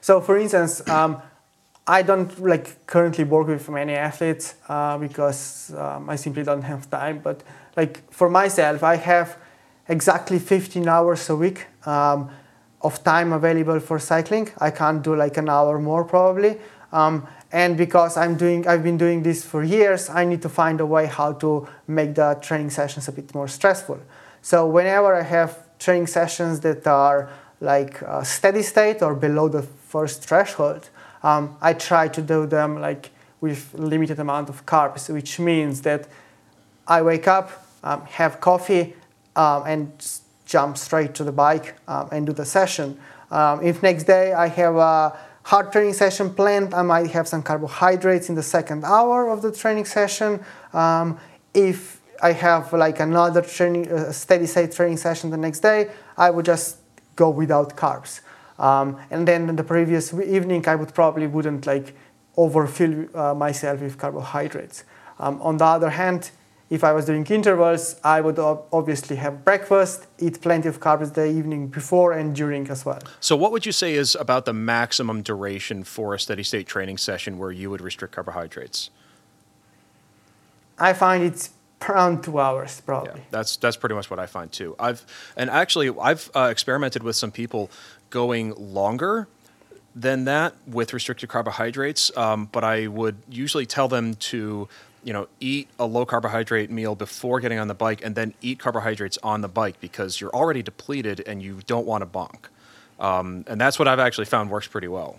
So, 0.00 0.20
for 0.20 0.36
instance, 0.38 0.86
um, 0.88 1.22
I 1.86 2.02
don't 2.02 2.38
like 2.38 2.86
currently 2.86 3.24
work 3.24 3.46
with 3.46 3.68
many 3.70 3.94
athletes 3.94 4.54
uh, 4.68 4.98
because 4.98 5.72
um, 5.74 6.10
I 6.10 6.16
simply 6.16 6.42
don't 6.42 6.62
have 6.62 6.90
time. 6.90 7.20
But 7.20 7.42
like 7.76 8.12
for 8.12 8.28
myself, 8.28 8.82
I 8.82 8.96
have 8.96 9.38
exactly 9.88 10.38
15 10.38 10.86
hours 10.86 11.30
a 11.30 11.36
week 11.36 11.66
um, 11.86 12.30
of 12.82 13.02
time 13.02 13.32
available 13.32 13.80
for 13.80 13.98
cycling. 13.98 14.50
I 14.58 14.70
can't 14.70 15.02
do 15.02 15.16
like 15.16 15.38
an 15.38 15.48
hour 15.48 15.78
more 15.78 16.04
probably. 16.04 16.58
Um, 16.92 17.26
and 17.50 17.78
because 17.78 18.18
I'm 18.18 18.36
doing, 18.36 18.68
I've 18.68 18.82
been 18.82 18.98
doing 18.98 19.22
this 19.22 19.44
for 19.44 19.62
years, 19.62 20.10
I 20.10 20.26
need 20.26 20.42
to 20.42 20.50
find 20.50 20.80
a 20.80 20.86
way 20.86 21.06
how 21.06 21.32
to 21.34 21.66
make 21.86 22.14
the 22.14 22.38
training 22.42 22.70
sessions 22.70 23.08
a 23.08 23.12
bit 23.12 23.34
more 23.34 23.48
stressful. 23.48 23.98
So 24.42 24.66
whenever 24.66 25.14
I 25.14 25.22
have 25.22 25.67
training 25.78 26.06
sessions 26.06 26.60
that 26.60 26.86
are 26.86 27.30
like 27.60 28.02
steady 28.22 28.62
state 28.62 29.02
or 29.02 29.14
below 29.14 29.48
the 29.48 29.62
first 29.62 30.22
threshold, 30.22 30.88
um, 31.22 31.56
I 31.60 31.72
try 31.72 32.08
to 32.08 32.22
do 32.22 32.46
them 32.46 32.80
like 32.80 33.10
with 33.40 33.74
limited 33.74 34.18
amount 34.18 34.48
of 34.48 34.66
carbs, 34.66 35.12
which 35.12 35.38
means 35.38 35.82
that 35.82 36.08
I 36.86 37.02
wake 37.02 37.28
up, 37.28 37.66
um, 37.84 38.02
have 38.06 38.40
coffee, 38.40 38.94
um, 39.36 39.62
and 39.66 40.18
jump 40.46 40.76
straight 40.76 41.14
to 41.14 41.24
the 41.24 41.32
bike 41.32 41.76
um, 41.86 42.08
and 42.10 42.26
do 42.26 42.32
the 42.32 42.44
session. 42.44 42.98
Um, 43.30 43.62
if 43.62 43.82
next 43.82 44.04
day 44.04 44.32
I 44.32 44.48
have 44.48 44.76
a 44.76 45.16
hard 45.42 45.70
training 45.70 45.92
session 45.92 46.34
planned, 46.34 46.74
I 46.74 46.82
might 46.82 47.10
have 47.10 47.28
some 47.28 47.42
carbohydrates 47.42 48.28
in 48.28 48.34
the 48.34 48.42
second 48.42 48.84
hour 48.84 49.28
of 49.28 49.42
the 49.42 49.52
training 49.52 49.84
session. 49.84 50.44
Um, 50.72 51.18
if 51.54 51.97
I 52.22 52.32
have 52.32 52.72
like 52.72 53.00
another 53.00 53.42
training, 53.42 53.90
uh, 53.90 54.12
steady 54.12 54.46
state 54.46 54.72
training 54.72 54.96
session 54.96 55.30
the 55.30 55.36
next 55.36 55.60
day, 55.60 55.90
I 56.16 56.30
would 56.30 56.44
just 56.44 56.78
go 57.16 57.30
without 57.30 57.76
carbs. 57.76 58.20
Um, 58.58 58.98
and 59.10 59.26
then 59.26 59.54
the 59.54 59.64
previous 59.64 60.12
evening, 60.12 60.66
I 60.66 60.74
would 60.74 60.94
probably 60.94 61.26
wouldn't 61.26 61.66
like 61.66 61.94
overfill 62.36 63.06
uh, 63.14 63.34
myself 63.34 63.80
with 63.80 63.98
carbohydrates. 63.98 64.84
Um, 65.18 65.40
on 65.42 65.56
the 65.56 65.64
other 65.64 65.90
hand, 65.90 66.30
if 66.70 66.84
I 66.84 66.92
was 66.92 67.06
doing 67.06 67.24
intervals, 67.26 67.96
I 68.04 68.20
would 68.20 68.38
obviously 68.38 69.16
have 69.16 69.44
breakfast, 69.44 70.06
eat 70.18 70.40
plenty 70.40 70.68
of 70.68 70.80
carbs 70.80 71.14
the 71.14 71.24
evening 71.26 71.68
before 71.68 72.12
and 72.12 72.34
during 72.34 72.68
as 72.68 72.84
well. 72.84 73.00
So, 73.20 73.36
what 73.36 73.52
would 73.52 73.64
you 73.64 73.72
say 73.72 73.94
is 73.94 74.14
about 74.14 74.44
the 74.44 74.52
maximum 74.52 75.22
duration 75.22 75.82
for 75.82 76.14
a 76.14 76.20
steady 76.20 76.42
state 76.42 76.66
training 76.66 76.98
session 76.98 77.38
where 77.38 77.50
you 77.50 77.70
would 77.70 77.80
restrict 77.80 78.14
carbohydrates? 78.14 78.90
I 80.78 80.92
find 80.92 81.24
it's 81.24 81.50
around 81.88 82.22
two 82.22 82.38
hours, 82.38 82.80
probably. 82.80 83.20
Yeah, 83.20 83.26
that's 83.30 83.56
that's 83.56 83.76
pretty 83.76 83.94
much 83.94 84.10
what 84.10 84.18
I 84.18 84.26
find 84.26 84.50
too. 84.50 84.74
I've 84.78 85.04
and 85.36 85.50
actually 85.50 85.90
I've 86.00 86.30
uh, 86.34 86.48
experimented 86.50 87.02
with 87.02 87.16
some 87.16 87.30
people 87.30 87.70
going 88.10 88.54
longer 88.56 89.28
than 89.94 90.24
that 90.24 90.54
with 90.66 90.92
restricted 90.92 91.28
carbohydrates, 91.28 92.16
um, 92.16 92.48
but 92.52 92.64
I 92.64 92.86
would 92.86 93.16
usually 93.28 93.66
tell 93.66 93.88
them 93.88 94.14
to 94.14 94.68
you 95.04 95.12
know, 95.12 95.28
eat 95.40 95.68
a 95.78 95.86
low 95.86 96.04
carbohydrate 96.04 96.70
meal 96.70 96.94
before 96.94 97.40
getting 97.40 97.58
on 97.58 97.68
the 97.68 97.74
bike 97.74 98.04
and 98.04 98.14
then 98.14 98.34
eat 98.42 98.58
carbohydrates 98.58 99.18
on 99.22 99.40
the 99.40 99.48
bike 99.48 99.80
because 99.80 100.20
you're 100.20 100.34
already 100.34 100.62
depleted 100.62 101.22
and 101.26 101.42
you 101.42 101.60
don't 101.66 101.86
want 101.86 102.02
to 102.02 102.06
bonk. 102.06 102.46
Um, 102.98 103.44
and 103.46 103.60
that's 103.60 103.78
what 103.78 103.86
I've 103.86 104.00
actually 104.00 104.24
found 104.24 104.50
works 104.50 104.66
pretty 104.66 104.88
well. 104.88 105.16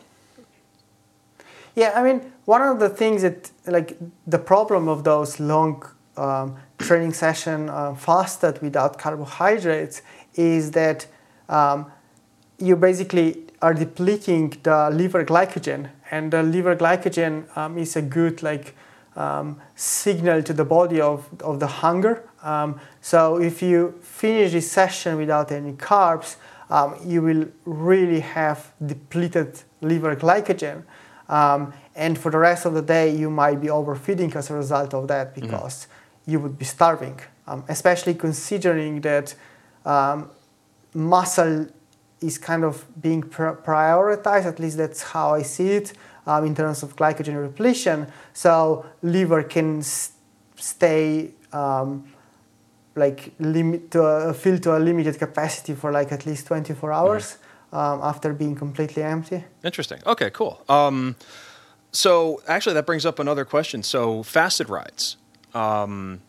Yeah, 1.76 1.94
I 1.96 2.04
mean, 2.04 2.32
one 2.46 2.62
of 2.62 2.80
the 2.80 2.90
things 2.90 3.22
that, 3.22 3.52
like, 3.66 3.98
the 4.28 4.38
problem 4.38 4.88
of 4.88 5.06
those 5.06 5.40
long 5.40 5.84
um, 6.20 6.58
training 6.78 7.14
session 7.14 7.70
uh, 7.70 7.96
fasted 7.96 8.62
without 8.62 8.98
carbohydrates 8.98 10.02
is 10.36 10.72
that 10.72 11.08
um, 11.48 11.92
you 12.58 12.76
basically 12.76 13.46
are 13.62 13.74
depleting 13.74 14.50
the 14.64 14.90
liver 14.92 15.26
glycogen, 15.26 15.90
and 16.12 16.32
the 16.32 16.44
liver 16.44 16.76
glycogen 16.76 17.46
um, 17.58 17.78
is 17.78 17.96
a 17.96 18.02
good, 18.02 18.42
like, 18.42 18.76
um, 19.16 19.60
signal 19.76 20.42
to 20.44 20.54
the 20.54 20.64
body 20.64 21.02
of, 21.02 21.28
of 21.42 21.60
the 21.60 21.68
hunger. 21.68 22.24
Um, 22.42 22.80
so 23.02 23.38
if 23.38 23.62
you 23.62 24.00
finish 24.02 24.54
this 24.54 24.72
session 24.72 25.18
without 25.18 25.52
any 25.52 25.74
carbs, 25.74 26.38
um, 26.70 26.96
you 27.06 27.22
will 27.22 27.48
really 27.66 28.22
have 28.22 28.72
depleted 28.86 29.62
liver 29.82 30.16
glycogen. 30.16 30.84
Um, 31.28 31.74
and 31.96 32.18
for 32.18 32.32
the 32.32 32.38
rest 32.38 32.66
of 32.66 32.74
the 32.74 32.82
day, 32.82 33.16
you 33.16 33.30
might 33.30 33.60
be 33.60 33.70
overfeeding 33.70 34.34
as 34.36 34.50
a 34.50 34.54
result 34.56 34.94
of 34.94 35.08
that 35.10 35.32
mm-hmm. 35.32 35.42
because 35.42 35.86
mm-hmm. 35.86 35.99
You 36.30 36.40
would 36.40 36.58
be 36.58 36.66
starving, 36.66 37.20
um, 37.48 37.64
especially 37.68 38.14
considering 38.14 39.02
that 39.02 39.36
um, 39.86 40.30
muscle 40.94 41.68
is 42.22 42.38
kind 42.38 42.64
of 42.64 42.86
being 43.02 43.24
pr- 43.24 43.60
prioritized, 43.70 44.46
at 44.46 44.60
least 44.60 44.78
that's 44.78 45.02
how 45.02 45.34
I 45.34 45.42
see 45.42 45.70
it 45.72 45.94
um, 46.28 46.46
in 46.46 46.56
terms 46.56 46.84
of 46.84 46.96
glycogen 46.96 47.40
repletion. 47.42 48.08
So 48.34 48.86
liver 49.02 49.44
can 49.44 49.80
s- 49.80 50.12
stay 50.56 51.32
um, 51.54 52.12
like 52.96 53.32
limit 53.40 53.92
to 53.92 54.04
a, 54.04 54.34
fill 54.34 54.60
to 54.60 54.78
a 54.78 54.80
limited 54.80 55.18
capacity 55.18 55.74
for 55.74 55.92
like 55.92 56.12
at 56.12 56.26
least 56.26 56.48
24 56.48 56.92
hours 56.92 57.38
mm-hmm. 57.72 57.76
um, 57.78 58.02
after 58.04 58.34
being 58.34 58.56
completely 58.56 59.04
empty. 59.04 59.44
Interesting. 59.64 60.00
Okay, 60.06 60.30
cool. 60.32 60.62
Um, 60.68 61.16
so 61.92 62.42
actually, 62.48 62.74
that 62.74 62.86
brings 62.86 63.06
up 63.06 63.20
another 63.20 63.46
question. 63.46 63.82
So 63.82 64.24
fasted 64.24 64.70
rides. 64.70 65.18
Um, 65.54 66.22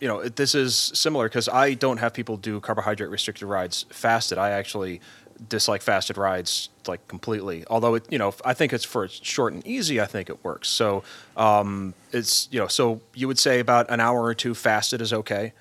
you 0.00 0.08
know, 0.08 0.22
this 0.22 0.54
is 0.54 0.74
similar 0.94 1.28
because 1.28 1.48
I 1.48 1.74
don't 1.74 1.98
have 1.98 2.14
people 2.14 2.36
do 2.36 2.58
carbohydrate 2.60 3.10
restricted 3.10 3.46
rides 3.46 3.84
fasted. 3.90 4.38
I 4.38 4.50
actually 4.50 5.00
dislike 5.48 5.82
fasted 5.82 6.16
rides 6.16 6.70
like 6.86 7.06
completely. 7.08 7.64
Although 7.68 7.96
it, 7.96 8.06
you 8.10 8.18
know, 8.18 8.34
I 8.44 8.54
think 8.54 8.72
it's 8.72 8.84
for 8.84 9.08
short 9.08 9.52
and 9.52 9.66
easy. 9.66 10.00
I 10.00 10.06
think 10.06 10.30
it 10.30 10.42
works. 10.44 10.68
So 10.68 11.02
um, 11.36 11.94
it's 12.12 12.48
you 12.50 12.58
know, 12.58 12.66
so 12.66 13.00
you 13.14 13.28
would 13.28 13.38
say 13.38 13.60
about 13.60 13.90
an 13.90 14.00
hour 14.00 14.22
or 14.22 14.34
two 14.34 14.54
fasted 14.54 15.00
is 15.00 15.12
okay. 15.12 15.52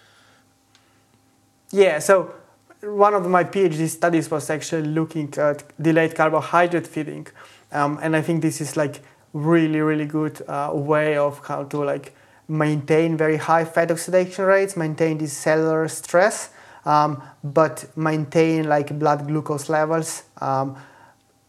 Yeah. 1.72 2.00
So 2.00 2.34
one 2.82 3.14
of 3.14 3.28
my 3.28 3.44
PhD 3.44 3.88
studies 3.88 4.32
was 4.32 4.50
actually 4.50 4.88
looking 4.88 5.34
at 5.38 5.64
delayed 5.82 6.16
carbohydrate 6.16 6.88
feeding, 6.88 7.28
um, 7.72 8.00
and 8.02 8.16
I 8.16 8.22
think 8.22 8.42
this 8.42 8.62
is 8.62 8.78
like 8.78 9.02
really 9.34 9.82
really 9.82 10.06
good 10.06 10.42
uh, 10.48 10.72
way 10.74 11.18
of 11.18 11.46
how 11.46 11.64
to 11.64 11.84
like 11.84 12.14
maintain 12.50 13.16
very 13.16 13.38
high 13.38 13.64
fat 13.64 13.92
oxidation 13.92 14.44
rates, 14.46 14.76
maintain 14.76 15.18
this 15.18 15.34
cellular 15.34 15.88
stress 15.88 16.50
um, 16.86 17.22
but 17.44 17.86
maintain 17.96 18.68
like 18.68 18.98
blood 18.98 19.28
glucose 19.28 19.70
levels 19.70 20.24
um, 20.42 20.76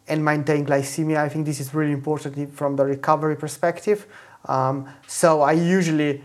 and 0.08 0.24
maintain 0.24 0.66
glycemia. 0.66 1.18
I 1.18 1.28
think 1.28 1.46
this 1.46 1.60
is 1.60 1.72
really 1.74 1.92
important 1.92 2.54
from 2.54 2.76
the 2.76 2.84
recovery 2.84 3.36
perspective. 3.36 4.06
Um, 4.46 4.88
so 5.06 5.42
I 5.42 5.52
usually, 5.52 6.22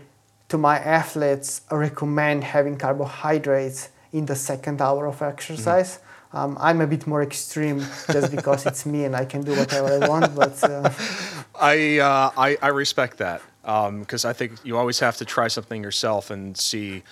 to 0.48 0.58
my 0.58 0.78
athletes, 0.78 1.62
recommend 1.70 2.44
having 2.44 2.76
carbohydrates 2.76 3.90
in 4.12 4.26
the 4.26 4.36
second 4.36 4.80
hour 4.80 5.06
of 5.06 5.22
exercise. 5.22 5.98
Mm. 5.98 6.02
Um, 6.38 6.56
I'm 6.60 6.80
a 6.80 6.86
bit 6.86 7.06
more 7.06 7.22
extreme 7.22 7.78
just 8.12 8.30
because 8.34 8.66
it's 8.66 8.84
me 8.84 9.04
and 9.04 9.16
I 9.16 9.24
can 9.24 9.42
do 9.42 9.52
whatever 9.52 9.88
I 10.02 10.08
want. 10.08 10.34
But 10.34 10.62
uh... 10.62 10.90
I, 11.58 11.98
uh, 11.98 12.30
I, 12.36 12.58
I 12.60 12.68
respect 12.68 13.18
that 13.18 13.40
because 13.66 14.24
um, 14.24 14.30
I 14.30 14.32
think 14.32 14.52
you 14.62 14.76
always 14.76 15.00
have 15.00 15.16
to 15.16 15.24
try 15.24 15.48
something 15.48 15.82
yourself 15.82 16.30
and 16.30 16.56
see 16.56 17.02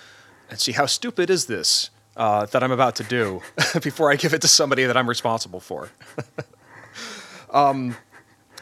and 0.49 0.57
see 0.57 0.71
how 0.71 0.85
stupid 0.85 1.29
is 1.29 1.47
this 1.47 1.89
uh, 2.15 2.45
that 2.45 2.63
I'm 2.63 2.71
about 2.71 2.95
to 2.95 3.03
do 3.03 3.41
before 3.81 4.09
I 4.09 4.15
give 4.15 4.33
it 4.33 4.41
to 4.41 4.47
somebody 4.47 4.85
that 4.85 4.95
I'm 4.95 5.09
responsible 5.09 5.59
for. 5.59 5.89
um, 7.49 7.97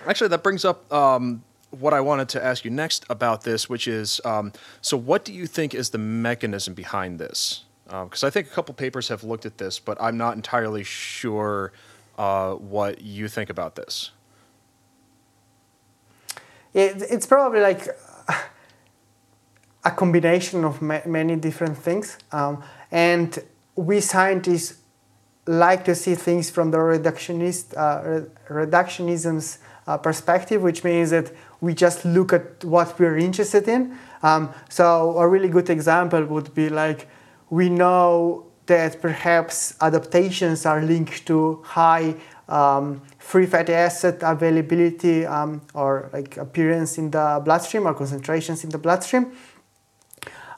actually, 0.08 0.30
that 0.30 0.42
brings 0.42 0.66
up 0.66 0.92
um, 0.92 1.44
what 1.70 1.94
I 1.94 2.02
wanted 2.02 2.30
to 2.30 2.44
ask 2.44 2.66
you 2.66 2.72
next 2.72 3.06
about 3.12 3.44
this, 3.44 3.70
which 3.70 3.88
is 3.88 4.20
um, 4.26 4.54
so 4.82 4.98
what 4.98 5.24
do 5.24 5.32
you 5.32 5.46
think 5.46 5.76
is 5.76 5.92
the 5.92 6.00
mechanism 6.00 6.74
behind 6.74 7.20
this? 7.20 7.66
Because 7.86 8.24
um, 8.24 8.28
I 8.28 8.32
think 8.32 8.48
a 8.48 8.50
couple 8.50 8.74
papers 8.74 9.10
have 9.10 9.24
looked 9.24 9.46
at 9.46 9.60
this, 9.60 9.78
but 9.78 10.02
I'm 10.02 10.18
not 10.18 10.36
entirely 10.36 10.84
sure 10.84 11.74
uh, 12.18 12.54
what 12.54 13.02
you 13.02 13.28
think 13.28 13.52
about 13.52 13.76
this. 13.76 14.10
It, 16.74 17.04
it's 17.10 17.26
probably 17.26 17.60
like 17.60 17.88
a 19.84 19.92
combination 19.92 20.64
of 20.64 20.82
ma- 20.82 21.02
many 21.06 21.36
different 21.36 21.78
things. 21.78 22.18
Um, 22.32 22.64
and 22.92 23.38
we 23.76 24.00
scientists 24.00 24.80
like 25.46 25.84
to 25.86 25.96
see 25.96 26.16
things 26.16 26.50
from 26.50 26.72
the 26.72 26.78
reductionist 26.78 27.76
uh, 27.78 28.22
reductionism's 28.50 29.60
uh, 29.88 29.98
perspective, 29.98 30.62
which 30.62 30.84
means 30.84 31.10
that 31.10 31.32
we 31.60 31.74
just 31.74 32.06
look 32.06 32.32
at 32.32 32.64
what 32.64 32.98
we're 32.98 33.18
interested 33.18 33.68
in. 33.68 33.98
Um, 34.22 34.54
so 34.70 35.18
a 35.18 35.28
really 35.28 35.50
good 35.50 35.70
example 35.70 36.24
would 36.26 36.54
be 36.54 36.70
like 36.70 37.08
we 37.50 37.70
know 37.70 38.46
that 38.68 39.02
perhaps 39.02 39.76
adaptations 39.82 40.66
are 40.66 40.82
linked 40.82 41.26
to 41.28 41.62
high 41.66 42.16
um, 42.48 43.02
free 43.24 43.46
fatty 43.46 43.74
acid 43.74 44.18
availability 44.22 45.26
um, 45.26 45.62
or 45.74 46.10
like 46.12 46.36
appearance 46.38 46.98
in 46.98 47.10
the 47.10 47.42
bloodstream 47.44 47.88
or 47.88 47.94
concentrations 47.94 48.64
in 48.66 48.70
the 48.70 48.78
bloodstream. 48.78 49.32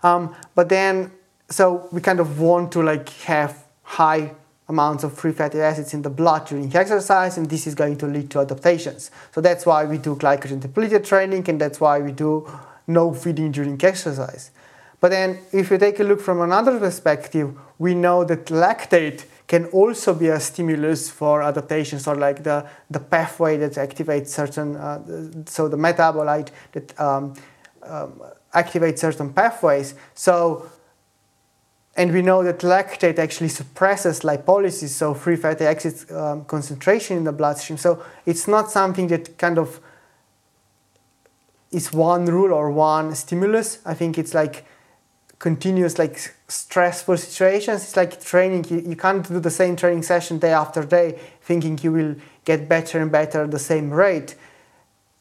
Um, 0.01 0.35
but 0.55 0.67
then, 0.67 1.11
so 1.49 1.87
we 1.91 2.01
kind 2.01 2.19
of 2.19 2.39
want 2.39 2.71
to 2.71 2.81
like 2.81 3.09
have 3.21 3.63
high 3.83 4.31
amounts 4.67 5.03
of 5.03 5.13
free 5.13 5.31
fatty 5.31 5.61
acids 5.61 5.93
in 5.93 6.01
the 6.01 6.09
blood 6.09 6.47
during 6.47 6.75
exercise, 6.75 7.37
and 7.37 7.47
this 7.47 7.67
is 7.67 7.75
going 7.75 7.97
to 7.97 8.07
lead 8.07 8.31
to 8.31 8.39
adaptations. 8.39 9.11
So 9.31 9.41
that's 9.41 9.65
why 9.65 9.85
we 9.85 9.99
do 9.99 10.15
glycogen 10.15 10.59
depleted 10.59 11.05
training, 11.05 11.47
and 11.47 11.61
that's 11.61 11.79
why 11.79 11.99
we 11.99 12.11
do 12.11 12.49
no 12.87 13.13
feeding 13.13 13.51
during 13.51 13.79
exercise. 13.85 14.49
But 14.99 15.11
then, 15.11 15.37
if 15.53 15.69
you 15.69 15.77
take 15.77 15.99
a 15.99 16.03
look 16.03 16.19
from 16.19 16.41
another 16.41 16.79
perspective, 16.79 17.55
we 17.77 17.93
know 17.93 18.23
that 18.23 18.45
lactate 18.45 19.25
can 19.47 19.65
also 19.65 20.13
be 20.13 20.29
a 20.29 20.39
stimulus 20.39 21.09
for 21.09 21.43
adaptations 21.43 22.07
or 22.07 22.15
like 22.15 22.43
the, 22.43 22.65
the 22.89 22.99
pathway 22.99 23.57
that 23.57 23.73
activates 23.73 24.29
certain, 24.29 24.75
uh, 24.75 24.99
so 25.45 25.67
the 25.67 25.77
metabolite 25.77 26.49
that 26.71 26.99
um, 26.99 27.33
um, 27.83 28.21
activates 28.53 28.99
certain 28.99 29.31
pathways. 29.31 29.93
So, 30.15 30.69
and 31.95 32.11
we 32.11 32.21
know 32.21 32.43
that 32.43 32.59
lactate 32.59 33.19
actually 33.19 33.49
suppresses 33.49 34.21
lipolysis, 34.21 34.89
so 34.89 35.13
free 35.13 35.35
fatty 35.35 35.65
acid 35.65 36.11
um, 36.11 36.45
concentration 36.45 37.17
in 37.17 37.23
the 37.23 37.31
bloodstream. 37.31 37.77
So 37.77 38.03
it's 38.25 38.47
not 38.47 38.71
something 38.71 39.07
that 39.07 39.37
kind 39.37 39.57
of 39.57 39.79
is 41.71 41.93
one 41.93 42.25
rule 42.25 42.53
or 42.53 42.71
one 42.71 43.13
stimulus. 43.15 43.79
I 43.85 43.93
think 43.93 44.17
it's 44.17 44.33
like 44.33 44.65
continuous 45.39 45.97
like 45.97 46.33
stressful 46.47 47.17
situations. 47.17 47.83
It's 47.83 47.97
like 47.97 48.23
training. 48.23 48.65
You, 48.69 48.79
you 48.89 48.95
can't 48.95 49.27
do 49.27 49.39
the 49.39 49.49
same 49.51 49.75
training 49.75 50.03
session 50.03 50.39
day 50.39 50.53
after 50.53 50.83
day 50.83 51.19
thinking 51.41 51.79
you 51.81 51.91
will 51.91 52.15
get 52.45 52.69
better 52.69 52.99
and 52.99 53.11
better 53.11 53.43
at 53.43 53.51
the 53.51 53.59
same 53.59 53.91
rate. 53.91 54.35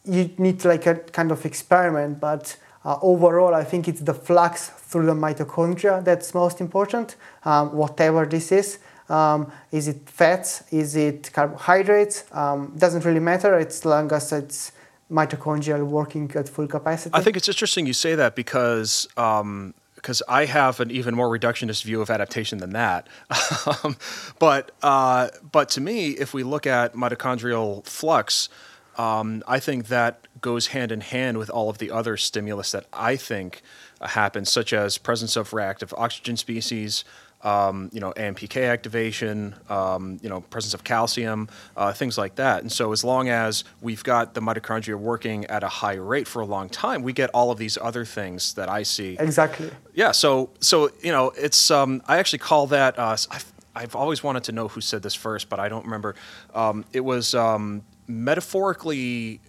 You 0.05 0.31
need 0.39 0.61
to 0.61 0.69
like 0.69 0.87
a 0.87 0.97
kind 0.97 1.33
of 1.33 1.45
experiment 1.47 2.21
but 2.21 2.57
uh, 2.85 2.99
overall 3.01 3.55
i 3.55 3.65
think 3.65 3.89
it's 3.89 4.03
the 4.03 4.13
flux 4.13 4.69
through 4.69 5.07
the 5.07 5.15
mitochondria 5.15 6.05
that's 6.05 6.35
most 6.35 6.61
important. 6.61 7.17
Um, 7.45 7.75
whatever 7.75 8.27
this 8.27 8.53
is 8.53 8.79
um, 9.09 9.53
is 9.71 9.89
it 9.89 10.09
fats? 10.09 10.65
Is 10.73 10.97
it 10.97 11.31
carbohydrates? 11.33 12.25
Um, 12.33 12.75
doesn't 12.77 13.05
really 13.05 13.21
matter. 13.21 13.55
As 13.55 13.85
long 13.85 14.11
as 14.13 14.33
it's 14.33 14.73
mitochondrial 15.11 15.87
working 15.87 16.31
at 16.35 16.49
full 16.49 16.67
capacity. 16.67 17.11
I 17.15 17.21
think 17.21 17.37
it's 17.37 17.49
interesting 17.49 17.87
you 17.87 17.93
say 17.93 18.15
that 18.15 18.35
because 18.35 19.07
um, 19.17 19.75
because 20.05 20.23
I 20.29 20.45
have 20.45 20.81
an 20.81 20.91
even 20.91 21.15
more 21.15 21.31
reductionist 21.31 21.83
view 21.83 22.03
of 22.03 22.11
adaptation 22.11 22.59
than 22.59 22.75
that. 22.75 23.09
um, 23.83 23.97
but 24.39 24.71
uh, 24.83 25.29
but 25.51 25.71
to 25.71 25.81
me, 25.81 26.11
if 26.11 26.35
we 26.35 26.43
look 26.43 26.67
at 26.67 26.93
mitochondrial 26.93 27.87
flux, 27.87 28.51
um, 28.99 29.43
I 29.49 29.61
think 29.61 29.89
that 29.89 30.29
goes 30.43 30.69
hand 30.69 30.93
in 30.93 31.01
hand 31.01 31.39
with 31.39 31.49
all 31.49 31.71
of 31.71 31.79
the 31.79 31.91
other 31.91 32.19
stimulus 32.19 32.73
that 32.73 32.85
I 32.93 33.17
think 33.17 33.63
happens, 34.03 34.53
such 34.53 34.75
as 34.75 34.99
presence 34.99 35.37
of 35.37 35.55
reactive 35.55 35.95
oxygen 35.97 36.37
species, 36.37 37.03
um, 37.45 37.91
you 37.93 38.01
know, 38.01 38.13
AMPK 38.13 38.69
activation, 38.69 39.55
um, 39.69 40.19
you 40.23 40.29
know, 40.29 40.41
presence 40.41 40.75
of 40.75 40.83
calcium, 40.83 41.49
uh, 41.77 41.93
things 41.93 42.17
like 42.17 42.37
that. 42.37 42.63
And 42.63 42.73
so, 42.73 42.91
as 42.93 43.05
long 43.05 43.29
as 43.29 43.65
we've 43.83 44.03
got 44.03 44.35
the 44.35 44.41
mitochondria 44.41 44.97
working 44.97 45.45
at 45.47 45.63
a 45.63 45.69
high 45.69 45.95
rate 45.95 46.27
for 46.27 46.41
a 46.41 46.47
long 46.47 46.69
time, 46.69 47.03
we 47.03 47.13
get 47.13 47.31
all 47.31 47.51
of 47.51 47.59
these 47.59 47.77
other 47.81 48.05
things 48.05 48.55
that 48.55 48.69
I 48.69 48.83
see. 48.83 49.17
Exactly. 49.21 49.71
Yeah. 49.95 50.13
So, 50.13 50.51
so 50.61 50.91
you 51.03 51.13
know, 51.13 51.33
it's 51.37 51.71
um, 51.71 52.03
I 52.09 52.19
actually 52.19 52.41
call 52.41 52.67
that. 52.69 52.99
Uh, 52.99 53.17
I've, 53.31 53.53
I've 53.77 53.95
always 53.95 54.23
wanted 54.23 54.45
to 54.45 54.53
know 54.53 54.69
who 54.69 54.81
said 54.81 55.03
this 55.03 55.15
first, 55.15 55.49
but 55.49 55.61
I 55.61 55.69
don't 55.69 55.85
remember. 55.85 56.15
Um, 56.55 56.85
it 56.93 57.01
was 57.01 57.35
um, 57.35 57.83
metaphorically 58.07 59.41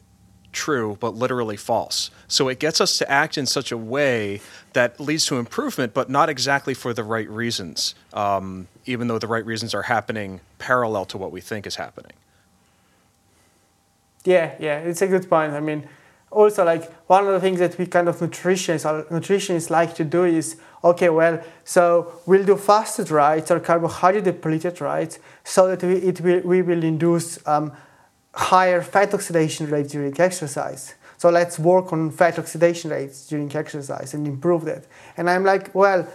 true, 0.56 0.98
but 1.00 1.16
literally 1.16 1.58
false. 1.58 2.10
So 2.28 2.48
it 2.48 2.60
gets 2.60 2.82
us 2.82 2.98
to 2.98 3.12
act 3.12 3.38
in 3.38 3.46
such 3.46 3.72
a 3.72 3.78
way 3.78 4.42
that 4.74 5.00
leads 5.00 5.28
to 5.28 5.38
improvement, 5.38 5.94
but 5.94 6.10
not 6.10 6.30
exactly 6.30 6.74
for 6.74 6.94
the 6.94 7.04
right 7.04 7.30
reasons, 7.30 7.94
um, 8.14 8.68
even 8.86 9.08
though 9.08 9.20
the 9.20 9.28
right 9.28 9.46
reasons 9.46 9.76
are 9.76 9.84
happening 9.84 10.40
parallel 10.58 11.06
to 11.06 11.18
what 11.18 11.32
we 11.32 11.42
think 11.42 11.68
is 11.68 11.76
happening. 11.76 12.14
Yeah, 14.24 14.56
yeah, 14.60 14.80
it's 14.80 15.04
a 15.04 15.08
good 15.08 15.30
point. 15.30 15.54
I 15.54 15.60
mean, 15.60 15.88
also 16.32 16.66
like 16.66 16.92
one 17.08 17.28
of 17.28 17.34
the 17.34 17.40
things 17.40 17.60
that 17.60 17.78
we 17.78 17.86
kind 17.86 18.10
of 18.10 18.18
nutritionists 18.18 18.86
or 18.90 19.04
nutritionists 19.06 19.70
like 19.70 19.94
to 19.96 20.04
do 20.04 20.24
is 20.24 20.58
okay, 20.84 21.10
well, 21.10 21.42
so 21.64 22.14
we'll 22.26 22.46
do 22.46 22.56
fasted 22.56 23.10
rites 23.10 23.50
or 23.50 23.60
carbohydrate 23.60 24.24
depleted 24.24 24.80
rites 24.82 25.18
so 25.44 25.68
that 25.68 25.82
we, 25.84 25.96
it 25.96 26.22
will, 26.22 26.42
we 26.42 26.62
will 26.62 26.84
induce 26.84 27.46
um, 27.48 27.72
higher 28.36 28.82
fat 28.82 29.14
oxidation 29.14 29.70
rates 29.70 29.92
during 29.92 30.20
exercise. 30.20 30.96
So 31.18 31.30
let's 31.30 31.58
work 31.58 31.94
on 31.94 32.12
fat 32.12 32.38
oxidation 32.38 32.92
rates 32.92 33.28
during 33.28 33.54
exercise 33.56 34.14
and 34.14 34.28
improve 34.28 34.66
that. 34.66 34.86
And 35.18 35.30
I'm 35.30 35.44
like, 35.44 35.74
well, 35.74 36.08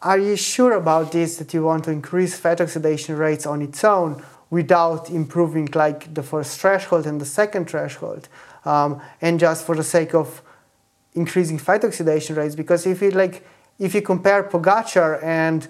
are 0.00 0.18
you 0.18 0.36
sure 0.36 0.72
about 0.72 1.12
this 1.12 1.36
that 1.36 1.52
you 1.54 1.64
want 1.64 1.84
to 1.84 1.90
increase 1.90 2.38
fat 2.38 2.60
oxidation 2.60 3.16
rates 3.16 3.46
on 3.46 3.62
its 3.62 3.84
own 3.84 4.22
without 4.50 5.10
improving 5.10 5.68
like 5.74 6.12
the 6.14 6.22
first 6.22 6.58
threshold 6.58 7.06
and 7.06 7.20
the 7.20 7.26
second 7.26 7.68
threshold? 7.68 8.28
Um, 8.64 9.00
and 9.20 9.38
just 9.38 9.64
for 9.66 9.76
the 9.76 9.84
sake 9.84 10.14
of 10.14 10.42
increasing 11.14 11.58
fat 11.58 11.84
oxidation 11.84 12.36
rates, 12.36 12.54
because 12.54 12.86
if 12.86 13.02
you 13.02 13.10
like, 13.10 13.46
if 13.78 13.94
you 13.94 14.02
compare 14.02 14.42
Pogacar 14.42 15.22
and 15.22 15.68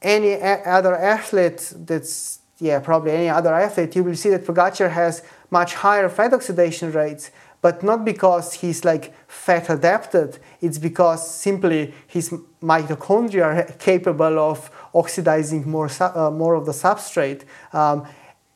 any 0.00 0.34
other 0.42 0.96
athlete 0.96 1.72
that's 1.76 2.40
yeah, 2.62 2.78
probably 2.78 3.10
any 3.10 3.28
other 3.28 3.52
athlete, 3.52 3.96
you 3.96 4.04
will 4.04 4.14
see 4.14 4.30
that 4.30 4.46
Pogacar 4.46 4.88
has 4.92 5.24
much 5.50 5.74
higher 5.74 6.08
fat 6.08 6.32
oxidation 6.32 6.92
rates, 6.92 7.32
but 7.60 7.82
not 7.82 8.04
because 8.04 8.54
he's 8.54 8.84
like 8.84 9.12
fat 9.26 9.68
adapted, 9.68 10.38
it's 10.60 10.78
because 10.78 11.28
simply 11.28 11.92
his 12.06 12.30
mitochondria 12.62 13.44
are 13.44 13.72
capable 13.80 14.38
of 14.38 14.70
oxidizing 14.94 15.68
more, 15.68 15.90
uh, 16.00 16.30
more 16.30 16.54
of 16.54 16.64
the 16.64 16.72
substrate. 16.72 17.42
Um, 17.72 18.06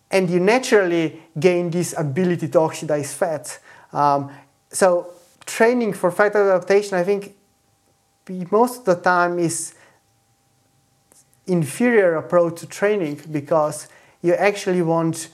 and 0.09 0.30
you 0.30 0.38
naturally 0.38 1.20
gain 1.40 1.70
this 1.70 1.92
ability 1.98 2.46
to 2.46 2.61
oxidize 2.61 3.12
fat. 3.12 3.59
Um, 3.92 4.30
so 4.70 5.09
training 5.46 5.94
for 5.94 6.12
fat 6.12 6.36
adaptation, 6.36 6.96
I 6.96 7.02
think 7.02 7.34
most 8.52 8.78
of 8.78 8.84
the 8.84 8.94
time 8.94 9.40
is 9.40 9.74
inferior 11.46 12.16
approach 12.16 12.61
to 12.61 12.66
training 12.66 13.20
because 13.30 13.88
you 14.27 14.35
actually 14.35 14.83
want 14.83 15.29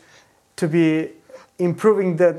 to 0.57 0.68
be 0.68 1.09
improving 1.59 2.16
the 2.16 2.30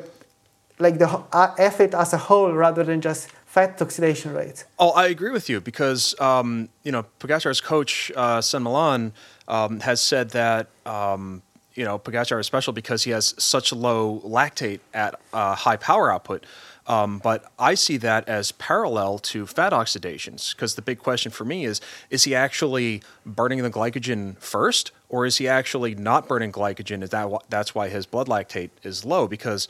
like 0.80 0.98
the 1.00 1.24
effort 1.58 1.94
as 1.94 2.14
a 2.14 2.18
whole 2.18 2.52
rather 2.52 2.84
than 2.84 3.00
just 3.02 3.30
fat 3.46 3.82
oxidation 3.82 4.34
rate. 4.34 4.66
Oh, 4.80 4.92
I 4.92 5.08
agree 5.08 5.32
with 5.32 5.50
you 5.50 5.62
because 5.62 6.20
um, 6.20 6.70
you 6.84 6.92
know 6.92 7.06
Pogacar's 7.20 7.62
coach 7.62 8.12
uh, 8.16 8.42
San 8.42 8.64
Millán 8.64 9.12
um, 9.48 9.80
has 9.82 10.02
said 10.02 10.32
that 10.32 10.68
um, 10.86 11.42
you 11.74 11.86
know 11.86 11.98
Pogacar 12.00 12.40
is 12.40 12.46
special 12.46 12.74
because 12.74 13.04
he 13.04 13.12
has 13.12 13.34
such 13.38 13.72
low 13.74 14.22
lactate 14.26 14.80
at 14.94 15.20
uh, 15.34 15.56
high 15.56 15.78
power 15.78 16.12
output. 16.12 16.46
Um, 16.86 17.20
but 17.20 17.50
I 17.58 17.76
see 17.76 17.98
that 17.98 18.28
as 18.28 18.52
parallel 18.52 19.18
to 19.20 19.48
fat 19.48 19.72
oxidations 19.72 20.54
because 20.54 20.76
the 20.76 20.82
big 20.82 21.00
question 21.00 21.32
for 21.32 21.46
me 21.46 21.66
is 21.66 21.80
is 22.10 22.26
he 22.26 22.36
actually 22.36 23.02
burning 23.26 23.62
the 23.62 23.72
glycogen 23.72 24.38
first 24.40 24.92
or 25.14 25.28
is 25.28 25.38
he 25.38 25.48
actually 25.48 25.94
not 25.94 26.28
burning 26.28 26.52
glycogen? 26.52 27.04
Is 27.04 27.12
that 27.12 27.30
that's 27.48 27.76
why 27.76 27.88
his 27.88 28.08
blood 28.08 28.28
lactate 28.28 28.72
is 28.82 29.06
low 29.06 29.28
because 29.28 29.68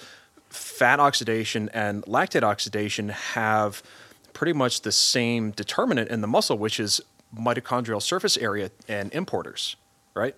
fat 0.47 1.01
oxidation 1.01 1.69
and 1.73 2.01
lactate 2.05 2.43
oxidation 2.43 3.09
have 3.09 3.83
pretty 4.31 4.53
much 4.53 4.83
the 4.83 4.91
same 4.93 5.51
determinant 5.51 6.09
in 6.09 6.21
the 6.21 6.27
muscle, 6.27 6.57
which 6.57 6.79
is 6.79 7.01
mitochondrial 7.37 8.01
surface 8.01 8.37
area 8.37 8.71
and 8.87 9.13
importers, 9.13 9.75
right? 10.13 10.33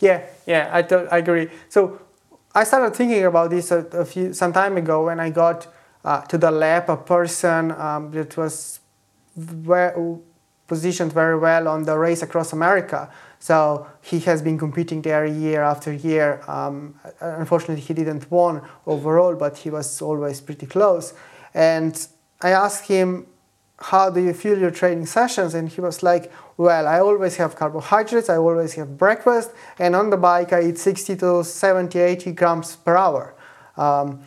Yeah, 0.00 0.24
yeah, 0.46 0.70
I, 0.72 0.94
I 1.14 1.18
agree. 1.18 1.50
So 1.68 2.00
I 2.54 2.64
started 2.64 2.96
thinking 2.96 3.26
about 3.26 3.50
this 3.50 3.70
a, 3.70 3.80
a 3.92 4.06
few 4.06 4.32
some 4.32 4.54
time 4.54 4.78
ago 4.78 5.04
when 5.04 5.20
I 5.20 5.28
got 5.28 5.66
uh, 6.02 6.22
to 6.22 6.38
the 6.38 6.50
lab 6.50 6.88
a 6.88 6.96
person 6.96 7.72
um, 7.72 8.10
that 8.12 8.38
was 8.38 8.80
very, 9.36 9.92
positioned 10.68 11.12
very 11.12 11.36
well 11.36 11.66
on 11.66 11.84
the 11.84 11.98
race 11.98 12.22
across 12.22 12.52
America. 12.52 13.10
So 13.40 13.86
he 14.02 14.20
has 14.20 14.42
been 14.42 14.58
competing 14.58 15.02
there 15.02 15.24
year 15.24 15.62
after 15.62 15.92
year. 15.92 16.42
Um, 16.46 16.94
unfortunately, 17.20 17.82
he 17.82 17.94
didn't 17.94 18.30
win 18.30 18.60
overall, 18.86 19.34
but 19.34 19.56
he 19.56 19.70
was 19.70 20.02
always 20.02 20.40
pretty 20.40 20.66
close. 20.66 21.14
And 21.54 21.94
I 22.42 22.50
asked 22.50 22.86
him, 22.86 23.26
"How 23.78 24.10
do 24.10 24.20
you 24.20 24.34
feel 24.34 24.58
your 24.58 24.70
training 24.70 25.06
sessions?" 25.06 25.54
And 25.54 25.68
he 25.68 25.80
was 25.80 26.02
like, 26.02 26.30
"Well, 26.56 26.86
I 26.86 27.00
always 27.00 27.36
have 27.36 27.56
carbohydrates. 27.56 28.28
I 28.28 28.36
always 28.36 28.74
have 28.74 28.98
breakfast, 28.98 29.50
and 29.78 29.96
on 29.96 30.10
the 30.10 30.16
bike 30.16 30.52
I 30.52 30.60
eat 30.68 30.78
60 30.78 31.16
to 31.16 31.42
70, 31.44 31.98
80 31.98 32.32
grams 32.32 32.76
per 32.76 32.96
hour." 32.96 33.34
Um, 33.76 34.20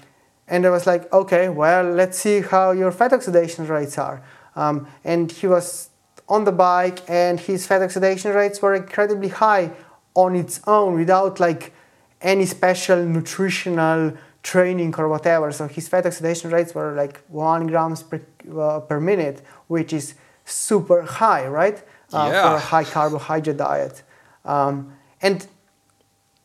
and 0.47 0.65
I 0.65 0.69
was 0.69 0.87
like, 0.87 1.11
"Okay, 1.13 1.49
well, 1.49 1.83
let's 1.83 2.17
see 2.17 2.41
how 2.41 2.71
your 2.71 2.91
fat 2.91 3.13
oxidation 3.13 3.67
rates 3.67 3.97
are." 3.97 4.21
Um, 4.55 4.87
and 5.03 5.31
he 5.31 5.47
was 5.47 5.90
on 6.31 6.45
the 6.45 6.51
bike 6.69 6.99
and 7.09 7.41
his 7.41 7.67
fat 7.67 7.81
oxidation 7.81 8.31
rates 8.31 8.61
were 8.61 8.73
incredibly 8.73 9.27
high 9.27 9.69
on 10.13 10.33
its 10.33 10.61
own 10.65 10.95
without 10.95 11.41
like 11.41 11.73
any 12.21 12.45
special 12.45 12.99
nutritional 13.03 14.13
training 14.41 14.95
or 14.97 15.09
whatever. 15.09 15.51
So 15.51 15.67
his 15.67 15.89
fat 15.89 16.05
oxidation 16.05 16.49
rates 16.49 16.73
were 16.73 16.93
like 16.93 17.21
one 17.27 17.67
grams 17.67 18.01
per, 18.01 18.21
uh, 18.57 18.79
per 18.79 18.99
minute, 19.01 19.41
which 19.67 19.91
is 19.91 20.15
super 20.45 21.01
high, 21.01 21.47
right? 21.47 21.77
Uh, 22.13 22.29
yeah. 22.31 22.41
For 22.41 22.55
a 22.55 22.59
high 22.59 22.85
carbohydrate 22.85 23.57
diet. 23.57 24.01
Um, 24.45 24.93
and 25.21 25.45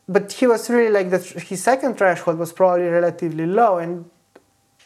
but 0.09 0.33
he 0.33 0.47
was 0.49 0.69
really 0.69 0.91
like 0.91 1.11
the, 1.11 1.19
his 1.19 1.63
second 1.63 1.97
threshold 1.99 2.39
was 2.39 2.53
probably 2.53 2.87
relatively 2.87 3.47
low 3.47 3.79
and 3.79 4.11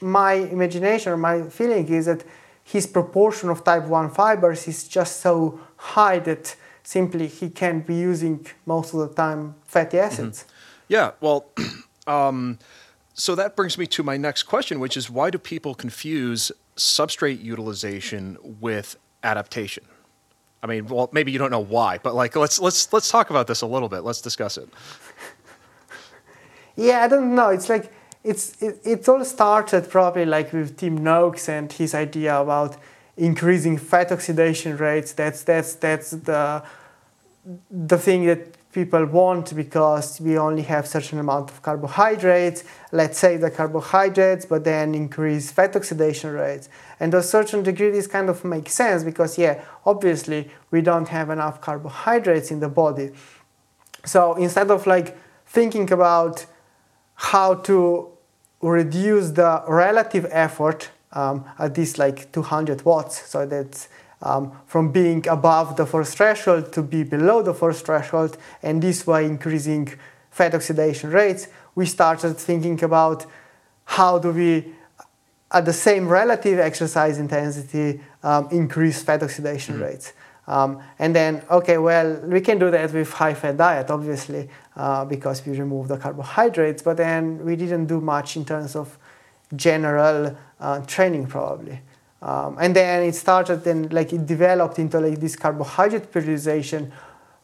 my 0.01 0.35
imagination 0.57 1.13
or 1.13 1.17
my 1.17 1.43
feeling 1.59 1.87
is 1.89 2.07
that 2.07 2.23
his 2.71 2.87
proportion 2.87 3.49
of 3.51 3.65
type 3.65 3.85
1 3.85 4.11
fibers 4.11 4.69
is 4.69 4.87
just 4.87 5.21
so 5.21 5.59
high 5.77 6.21
that 6.21 6.55
simply 6.85 7.27
he 7.27 7.51
can't 7.51 7.85
be 7.85 7.97
using 7.97 8.47
most 8.65 8.95
of 8.95 9.01
the 9.01 9.09
time 9.09 9.57
fatty 9.65 9.97
mm-hmm. 9.97 10.07
acids. 10.07 10.45
Mm-hmm. 10.45 10.93
Yeah, 10.95 11.11
well, 11.21 11.47
um, 12.07 12.59
so 13.13 13.35
that 13.35 13.57
brings 13.57 13.77
me 13.77 13.87
to 13.89 14.05
my 14.05 14.17
next 14.17 14.45
question, 14.45 14.79
which 14.79 14.97
is 14.97 15.11
why 15.11 15.31
do 15.31 15.39
people 15.39 15.75
confuse 15.75 16.53
substrate 16.77 17.43
utilization 17.43 18.39
with 18.61 18.97
adaptation? 19.25 19.85
I 20.63 20.69
mean, 20.69 20.87
well, 20.87 21.09
maybe 21.13 21.33
you 21.33 21.39
don't 21.39 21.51
know 21.51 21.65
why, 21.65 21.99
but 21.99 22.15
like 22.15 22.37
let's 22.37 22.61
let's 22.61 22.93
let's 22.93 23.11
talk 23.11 23.31
about 23.31 23.47
this 23.49 23.63
a 23.63 23.67
little 23.67 23.89
bit. 23.89 24.01
Let's 24.01 24.21
discuss 24.21 24.59
it. 24.59 24.69
yeah, 26.77 27.03
I 27.03 27.09
don't 27.09 27.35
know. 27.35 27.49
It's 27.49 27.69
like 27.69 27.91
it's 28.23 28.61
it, 28.63 28.81
it 28.85 29.09
all 29.09 29.25
started 29.25 29.89
probably 29.89 30.27
like 30.27 30.53
with 30.53 30.77
Tim 30.77 31.03
Noakes 31.03 31.49
and 31.49 31.73
his 31.73 31.95
idea 31.95 32.39
about 32.41 32.77
increasing 33.17 33.79
fat 33.79 34.13
oxidation 34.13 34.77
rates. 34.77 35.13
That's 35.13 35.43
that's 35.43 35.75
that's 35.75 36.11
the 36.11 36.63
the 37.71 37.99
thing 37.99 38.27
that 38.27 38.57
people 38.73 39.05
want 39.07 39.55
because 39.57 40.21
we 40.21 40.39
only 40.39 40.63
have 40.63 40.87
certain 40.87 41.19
amount 41.19 41.51
of 41.51 41.61
carbohydrates. 41.63 42.63
Let's 42.93 43.19
say 43.19 43.37
the 43.37 43.51
carbohydrates, 43.51 44.47
but 44.47 44.65
then 44.65 44.95
increase 44.95 45.51
fat 45.51 45.75
oxidation 45.75 46.31
rates. 46.31 46.69
And 47.01 47.13
to 47.13 47.19
a 47.19 47.23
certain 47.23 47.63
degree, 47.63 47.91
this 47.91 48.07
kind 48.07 48.29
of 48.29 48.45
makes 48.45 48.75
sense 48.75 49.03
because 49.03 49.39
yeah, 49.39 49.63
obviously 49.85 50.51
we 50.71 50.83
don't 50.83 51.09
have 51.09 51.31
enough 51.31 51.61
carbohydrates 51.61 52.51
in 52.51 52.61
the 52.61 52.69
body. 52.69 53.11
So 54.05 54.35
instead 54.35 54.71
of 54.71 54.87
like 54.87 55.17
thinking 55.47 55.91
about 55.91 56.47
how 57.21 57.53
to 57.55 58.09
reduce 58.63 59.31
the 59.33 59.63
relative 59.69 60.27
effort 60.31 60.91
um, 61.13 61.45
at 61.59 61.75
this 61.75 61.99
like 61.99 62.33
200 62.33 62.83
watts 62.85 63.29
so 63.29 63.45
that 63.45 63.87
um, 64.23 64.53
from 64.67 64.91
being 64.91 65.27
above 65.29 65.77
the 65.77 65.85
force 65.85 66.15
threshold 66.15 66.73
to 66.73 66.83
be 66.83 67.03
below 67.03 67.43
the 67.43 67.53
force 67.53 67.83
threshold 67.83 68.39
and 68.63 68.83
this 68.83 69.07
way 69.07 69.27
increasing 69.27 69.87
fat 70.31 70.55
oxidation 70.55 71.11
rates 71.11 71.49
we 71.75 71.85
started 71.85 72.39
thinking 72.39 72.83
about 72.83 73.27
how 73.85 74.19
do 74.19 74.31
we 74.31 74.73
at 75.53 75.67
the 75.67 75.75
same 75.75 76.09
relative 76.09 76.59
exercise 76.59 77.19
intensity 77.19 78.01
um, 78.23 78.49
increase 78.51 79.03
fat 79.03 79.23
oxidation 79.23 79.75
mm-hmm. 79.75 79.85
rates 79.85 80.15
um, 80.47 80.83
and 80.99 81.15
then, 81.15 81.43
okay, 81.51 81.79
well, 81.79 82.17
we 82.25 82.41
can 82.41 82.59
do 82.59 82.71
that 82.71 82.93
with 82.93 83.13
high 83.13 83.35
fat 83.35 83.57
diet, 83.57 83.91
obviously, 83.91 84.49
uh, 84.77 85.05
because 85.05 85.45
we 85.47 85.57
remove 85.57 85.89
the 85.89 85.97
carbohydrates, 85.97 86.83
but 86.83 86.97
then 86.97 87.45
we 87.45 87.57
didn't 87.57 87.87
do 87.87 88.01
much 88.01 88.37
in 88.37 88.45
terms 88.45 88.75
of 88.75 88.99
general 89.55 90.37
uh, 90.59 90.81
training, 90.87 91.27
probably. 91.27 91.81
Um, 92.23 92.57
and 92.61 92.77
then 92.77 93.03
it 93.05 93.15
started 93.15 93.67
and 93.67 93.93
like 93.93 94.13
it 94.13 94.27
developed 94.27 94.79
into 94.79 95.01
like 95.01 95.21
this 95.21 95.37
carbohydrate 95.37 96.13
periodization, 96.13 96.91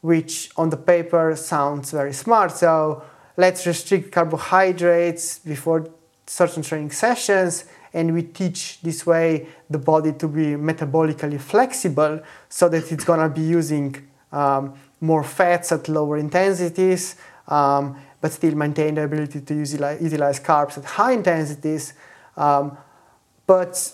which 0.02 0.50
on 0.56 0.70
the 0.70 0.76
paper 0.76 1.34
sounds 1.36 1.92
very 1.92 2.12
smart. 2.12 2.52
So 2.52 3.02
let's 3.36 3.66
restrict 3.66 4.12
carbohydrates 4.12 5.38
before 5.38 5.88
certain 6.26 6.62
training 6.62 6.90
sessions 6.90 7.64
and 7.96 8.12
we 8.14 8.22
teach 8.22 8.80
this 8.82 9.06
way 9.06 9.46
the 9.70 9.78
body 9.78 10.12
to 10.12 10.28
be 10.28 10.48
metabolically 10.54 11.40
flexible 11.40 12.20
so 12.48 12.68
that 12.68 12.92
it's 12.92 13.04
going 13.04 13.20
to 13.20 13.28
be 13.28 13.40
using 13.40 13.96
um, 14.32 14.74
more 15.00 15.24
fats 15.24 15.72
at 15.72 15.88
lower 15.88 16.18
intensities 16.18 17.16
um, 17.48 17.98
but 18.20 18.32
still 18.32 18.54
maintain 18.54 18.94
the 18.94 19.02
ability 19.02 19.40
to 19.40 19.54
use, 19.54 19.72
utilize 19.72 20.38
carbs 20.40 20.78
at 20.78 20.84
high 20.84 21.12
intensities. 21.12 21.94
Um, 22.36 22.76
but 23.46 23.92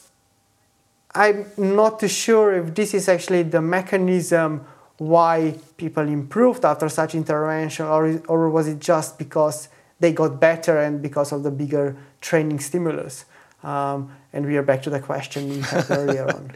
i'm 1.15 1.47
not 1.57 2.01
too 2.01 2.09
sure 2.09 2.55
if 2.55 2.75
this 2.75 2.95
is 2.95 3.09
actually 3.09 3.43
the 3.43 3.61
mechanism 3.61 4.65
why 4.99 5.55
people 5.77 6.07
improved 6.09 6.65
after 6.65 6.89
such 6.89 7.15
intervention 7.15 7.87
or, 7.87 8.21
or 8.29 8.49
was 8.51 8.69
it 8.69 8.79
just 8.79 9.19
because 9.19 9.69
they 10.01 10.13
got 10.13 10.41
better 10.41 10.79
and 10.79 11.03
because 11.03 11.33
of 11.33 11.43
the 11.43 11.51
bigger 11.51 11.97
training 12.21 12.59
stimulus 12.59 13.25
um, 13.63 14.13
and 14.33 14.47
we 14.47 14.57
are 14.57 14.63
back 14.63 14.83
to 14.83 14.91
the 14.91 15.01
question 15.01 15.49
we 15.49 15.61
had 15.61 15.87
earlier 15.91 16.27
on. 16.29 16.53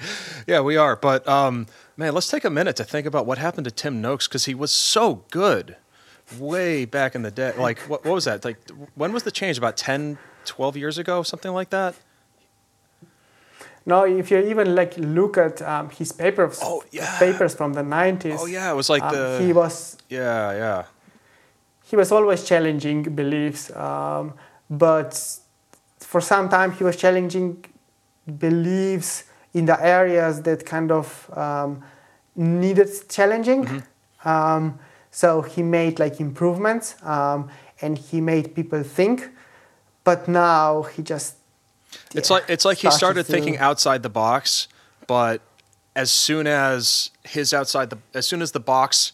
Yeah, 0.46 0.60
we 0.60 0.76
are. 0.76 0.96
But 0.96 1.26
um, 1.28 1.66
man, 1.96 2.14
let's 2.14 2.28
take 2.28 2.44
a 2.44 2.50
minute 2.50 2.76
to 2.76 2.84
think 2.84 3.06
about 3.06 3.26
what 3.26 3.38
happened 3.38 3.64
to 3.66 3.70
Tim 3.70 4.00
Noakes 4.00 4.28
because 4.28 4.44
he 4.46 4.54
was 4.54 4.72
so 4.72 5.24
good 5.30 5.76
way 6.38 6.84
back 6.84 7.14
in 7.14 7.22
the 7.22 7.30
day. 7.30 7.52
Like, 7.56 7.78
what, 7.80 8.04
what 8.04 8.14
was 8.14 8.24
that? 8.24 8.44
Like, 8.44 8.58
when 8.94 9.12
was 9.12 9.22
the 9.22 9.30
change? 9.30 9.58
About 9.58 9.76
10, 9.76 10.18
12 10.44 10.76
years 10.76 10.98
ago, 10.98 11.22
something 11.22 11.52
like 11.52 11.70
that? 11.70 11.94
No, 13.88 14.04
if 14.04 14.32
you 14.32 14.38
even 14.38 14.74
like 14.74 14.96
look 14.98 15.38
at 15.38 15.62
um, 15.62 15.90
his 15.90 16.10
papers, 16.10 16.58
oh, 16.60 16.82
yeah. 16.90 17.18
papers 17.20 17.54
from 17.54 17.72
the 17.72 17.82
90s. 17.82 18.36
Oh, 18.40 18.46
yeah, 18.46 18.72
it 18.72 18.74
was 18.74 18.90
like 18.90 19.02
um, 19.02 19.14
the. 19.14 19.40
He 19.44 19.52
was. 19.52 19.96
Yeah, 20.08 20.52
yeah. 20.52 20.84
He 21.84 21.94
was 21.94 22.10
always 22.10 22.42
challenging 22.42 23.04
beliefs, 23.04 23.70
um, 23.76 24.34
but 24.68 25.38
for 26.16 26.22
some 26.22 26.48
time 26.48 26.72
he 26.72 26.82
was 26.82 26.96
challenging 26.96 27.62
beliefs 28.38 29.24
in 29.52 29.66
the 29.66 29.78
areas 29.84 30.40
that 30.48 30.64
kind 30.64 30.90
of 30.90 31.06
um, 31.36 31.84
needed 32.34 32.88
challenging. 33.10 33.66
Mm-hmm. 33.66 34.28
Um, 34.28 34.78
so 35.10 35.42
he 35.42 35.62
made 35.62 35.98
like 35.98 36.18
improvements 36.18 36.94
um, 37.02 37.50
and 37.82 37.98
he 37.98 38.22
made 38.22 38.54
people 38.54 38.82
think. 38.82 39.28
But 40.04 40.26
now 40.26 40.84
he 40.84 41.02
just 41.02 41.34
it's 42.14 42.30
yeah, 42.30 42.36
like 42.36 42.44
it's 42.48 42.64
like 42.64 42.78
he 42.78 42.90
started 42.90 43.26
to... 43.26 43.32
thinking 43.32 43.58
outside 43.58 44.02
the 44.02 44.14
box, 44.24 44.68
but 45.06 45.42
as 45.94 46.10
soon 46.10 46.46
as 46.46 47.10
his 47.24 47.52
outside 47.52 47.90
the 47.90 47.98
as 48.14 48.26
soon 48.26 48.40
as 48.40 48.52
the 48.52 48.64
box 48.74 49.12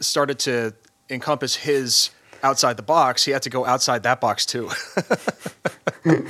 started 0.00 0.40
to 0.40 0.74
encompass 1.08 1.54
his 1.54 2.10
outside 2.42 2.76
the 2.76 2.82
box, 2.82 3.24
he 3.24 3.32
had 3.32 3.42
to 3.42 3.50
go 3.50 3.64
outside 3.64 4.02
that 4.02 4.20
box 4.20 4.46
too. 4.46 4.70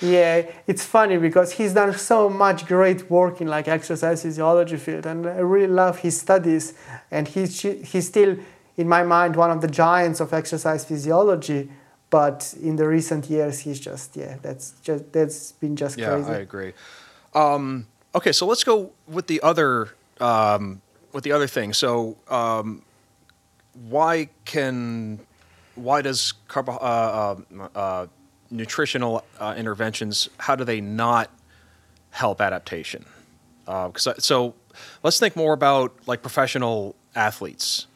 yeah, 0.00 0.42
it's 0.66 0.84
funny 0.84 1.16
because 1.16 1.52
he's 1.52 1.74
done 1.74 1.96
so 1.96 2.28
much 2.28 2.66
great 2.66 3.10
work 3.10 3.40
in 3.40 3.48
like 3.48 3.68
exercise 3.68 4.22
physiology 4.22 4.76
field, 4.76 5.06
and 5.06 5.26
I 5.26 5.38
really 5.38 5.72
love 5.72 5.98
his 6.00 6.20
studies. 6.20 6.74
And 7.10 7.28
he's 7.28 7.60
he's 7.60 8.08
still, 8.08 8.36
in 8.76 8.88
my 8.88 9.02
mind, 9.02 9.36
one 9.36 9.50
of 9.50 9.60
the 9.60 9.68
giants 9.68 10.20
of 10.20 10.32
exercise 10.32 10.84
physiology. 10.84 11.70
But 12.10 12.54
in 12.62 12.76
the 12.76 12.88
recent 12.88 13.28
years, 13.28 13.60
he's 13.60 13.80
just 13.80 14.16
yeah, 14.16 14.36
that's 14.40 14.72
just 14.82 15.12
that's 15.12 15.52
been 15.52 15.76
just 15.76 15.98
yeah, 15.98 16.08
crazy. 16.08 16.30
Yeah, 16.30 16.36
I 16.36 16.40
agree. 16.40 16.72
Um, 17.34 17.86
okay, 18.14 18.32
so 18.32 18.46
let's 18.46 18.64
go 18.64 18.92
with 19.06 19.26
the 19.26 19.42
other 19.42 19.90
um, 20.20 20.80
with 21.12 21.24
the 21.24 21.32
other 21.32 21.46
thing. 21.46 21.74
So 21.74 22.16
um, 22.28 22.82
why 23.88 24.28
can 24.44 25.20
why 25.74 26.02
does 26.02 26.32
carbo, 26.48 26.72
uh, 26.72 27.36
uh, 27.58 27.68
uh, 27.78 28.06
nutritional 28.50 29.24
uh, 29.38 29.54
interventions 29.56 30.28
how 30.38 30.56
do 30.56 30.64
they 30.64 30.80
not 30.80 31.30
help 32.10 32.40
adaptation? 32.40 33.04
Because 33.64 34.06
uh, 34.06 34.14
so 34.18 34.54
let's 35.02 35.18
think 35.18 35.36
more 35.36 35.52
about 35.52 35.94
like 36.06 36.22
professional 36.22 36.96
athletes. 37.14 37.86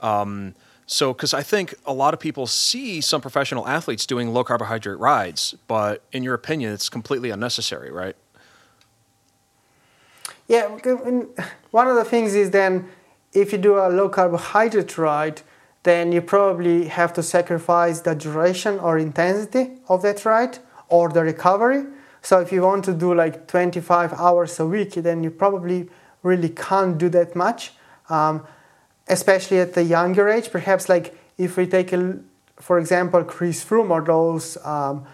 Um, 0.00 0.54
So, 0.88 1.12
because 1.12 1.34
I 1.34 1.42
think 1.42 1.74
a 1.84 1.92
lot 1.92 2.14
of 2.14 2.20
people 2.20 2.46
see 2.46 3.00
some 3.00 3.20
professional 3.20 3.66
athletes 3.66 4.06
doing 4.06 4.32
low 4.32 4.44
carbohydrate 4.44 5.00
rides, 5.00 5.56
but 5.66 6.04
in 6.12 6.22
your 6.22 6.34
opinion, 6.34 6.72
it's 6.72 6.88
completely 6.88 7.30
unnecessary, 7.30 7.90
right? 7.90 8.14
Yeah, 10.46 10.68
one 11.72 11.88
of 11.88 11.96
the 11.96 12.04
things 12.04 12.36
is 12.36 12.50
then 12.50 12.88
if 13.36 13.52
you 13.52 13.58
do 13.58 13.76
a 13.76 13.88
low 13.88 14.08
carbohydrate 14.08 14.96
ride, 14.96 15.42
then 15.82 16.10
you 16.10 16.22
probably 16.22 16.86
have 16.86 17.12
to 17.12 17.22
sacrifice 17.22 18.00
the 18.00 18.14
duration 18.14 18.78
or 18.80 18.98
intensity 18.98 19.72
of 19.88 20.02
that 20.02 20.24
ride 20.24 20.58
or 20.88 21.10
the 21.10 21.22
recovery. 21.22 21.84
So 22.22 22.40
if 22.40 22.50
you 22.50 22.62
want 22.62 22.84
to 22.86 22.94
do 22.94 23.14
like 23.14 23.46
25 23.46 24.14
hours 24.14 24.58
a 24.58 24.66
week, 24.66 24.94
then 24.94 25.22
you 25.22 25.30
probably 25.30 25.88
really 26.22 26.48
can't 26.48 26.98
do 26.98 27.08
that 27.10 27.36
much, 27.36 27.72
um, 28.08 28.44
especially 29.06 29.60
at 29.60 29.74
the 29.74 29.84
younger 29.84 30.28
age. 30.28 30.50
Perhaps 30.50 30.88
like 30.88 31.14
if 31.38 31.56
we 31.56 31.66
take 31.66 31.92
a, 31.92 32.18
for 32.56 32.78
example, 32.78 33.22
Chris 33.22 33.62
Froome 33.64 33.90
or 33.90 34.02
those 34.02 34.56
um, 34.64 35.06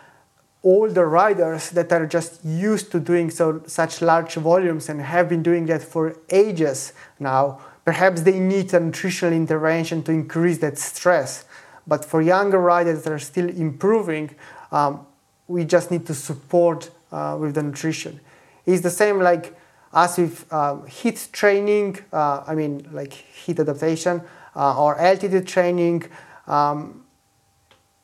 older 0.63 1.09
riders 1.09 1.71
that 1.71 1.93
are 1.93 2.07
just 2.07 2.43
used 2.45 2.93
to 2.93 3.01
doing 3.01 3.31
so 3.31 3.63
such 3.67 4.01
large 4.01 4.35
volumes 4.37 4.89
and 4.89 5.03
have 5.03 5.29
been 5.29 5.43
doing 5.43 5.67
that 5.67 5.83
for 5.83 6.17
ages 6.31 6.93
now. 7.19 7.61
Perhaps 7.85 8.23
they 8.23 8.39
need 8.39 8.73
a 8.75 8.81
nutritional 8.81 9.35
intervention 9.35 10.03
to 10.05 10.13
increase 10.13 10.59
that 10.59 10.79
stress. 10.79 11.45
But 11.87 12.05
for 12.05 12.23
younger 12.23 12.59
riders 12.59 13.03
that 13.03 13.13
are 13.13 13.19
still 13.19 13.49
improving, 13.49 14.35
um, 14.71 15.07
we 15.49 15.65
just 15.65 15.91
need 15.91 16.07
to 16.07 16.15
support 16.15 16.91
uh, 17.11 17.37
with 17.41 17.55
the 17.55 17.63
nutrition. 17.63 18.21
It's 18.67 18.83
the 18.83 18.91
same 18.91 19.19
like 19.19 19.57
as 19.93 20.17
with 20.17 20.47
uh, 20.51 20.77
HIIT 20.87 21.33
training, 21.33 21.99
uh, 22.13 22.45
I 22.47 22.55
mean 22.55 22.89
like 22.93 23.13
heat 23.13 23.59
adaptation 23.59 24.23
uh, 24.57 24.81
or 24.83 24.99
altitude 24.99 25.47
training. 25.47 26.05
Um, 26.47 27.05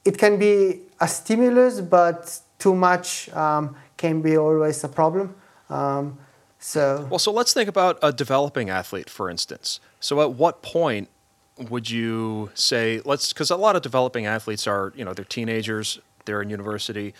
it 0.05 0.19
can 0.19 0.39
be 0.39 0.81
a 1.01 1.09
stimulus, 1.09 1.81
but 1.81 2.41
too 2.59 2.75
much 2.75 3.29
um, 3.31 3.77
can 3.97 4.21
be 4.21 4.37
always 4.37 4.83
a 4.85 4.89
problem. 4.89 5.35
Um, 5.71 6.19
so 6.59 7.07
well, 7.11 7.19
so 7.19 7.33
let's 7.33 7.53
think 7.53 7.69
about 7.69 7.99
a 8.03 8.13
developing 8.13 8.71
athlete, 8.71 9.09
for 9.09 9.31
instance. 9.31 9.81
So 10.01 10.21
at 10.21 10.33
what 10.33 10.63
point 10.63 11.09
would 11.71 11.91
you 11.91 12.51
say 12.55 13.01
let's 13.05 13.33
because 13.33 13.51
a 13.51 13.57
lot 13.57 13.75
of 13.75 13.83
developing 13.83 14.27
athletes 14.27 14.67
are 14.67 14.93
you 14.97 15.05
know 15.05 15.13
they're 15.13 15.25
teenagers, 15.25 15.99
they're 16.25 16.43
in 16.43 16.51
university 16.51 17.15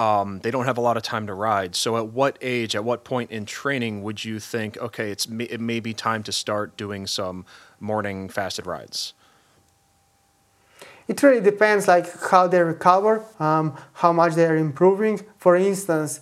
um, 0.00 0.40
they 0.40 0.50
don't 0.50 0.64
have 0.64 0.78
a 0.78 0.80
lot 0.80 0.96
of 0.96 1.02
time 1.02 1.26
to 1.26 1.34
ride. 1.34 1.74
So, 1.76 1.98
at 1.98 2.08
what 2.08 2.38
age, 2.40 2.74
at 2.74 2.84
what 2.84 3.04
point 3.04 3.30
in 3.30 3.44
training 3.44 4.02
would 4.02 4.24
you 4.24 4.40
think, 4.40 4.78
okay, 4.78 5.10
it's 5.10 5.26
it 5.26 5.60
may 5.60 5.78
be 5.78 5.92
time 5.92 6.22
to 6.22 6.32
start 6.32 6.76
doing 6.78 7.06
some 7.06 7.44
morning 7.80 8.30
fasted 8.30 8.66
rides? 8.66 9.12
It 11.06 11.22
really 11.22 11.42
depends, 11.42 11.86
like 11.86 12.06
how 12.30 12.46
they 12.46 12.62
recover, 12.62 13.24
um, 13.38 13.76
how 13.94 14.12
much 14.12 14.34
they 14.34 14.46
are 14.46 14.56
improving. 14.56 15.20
For 15.36 15.54
instance, 15.56 16.20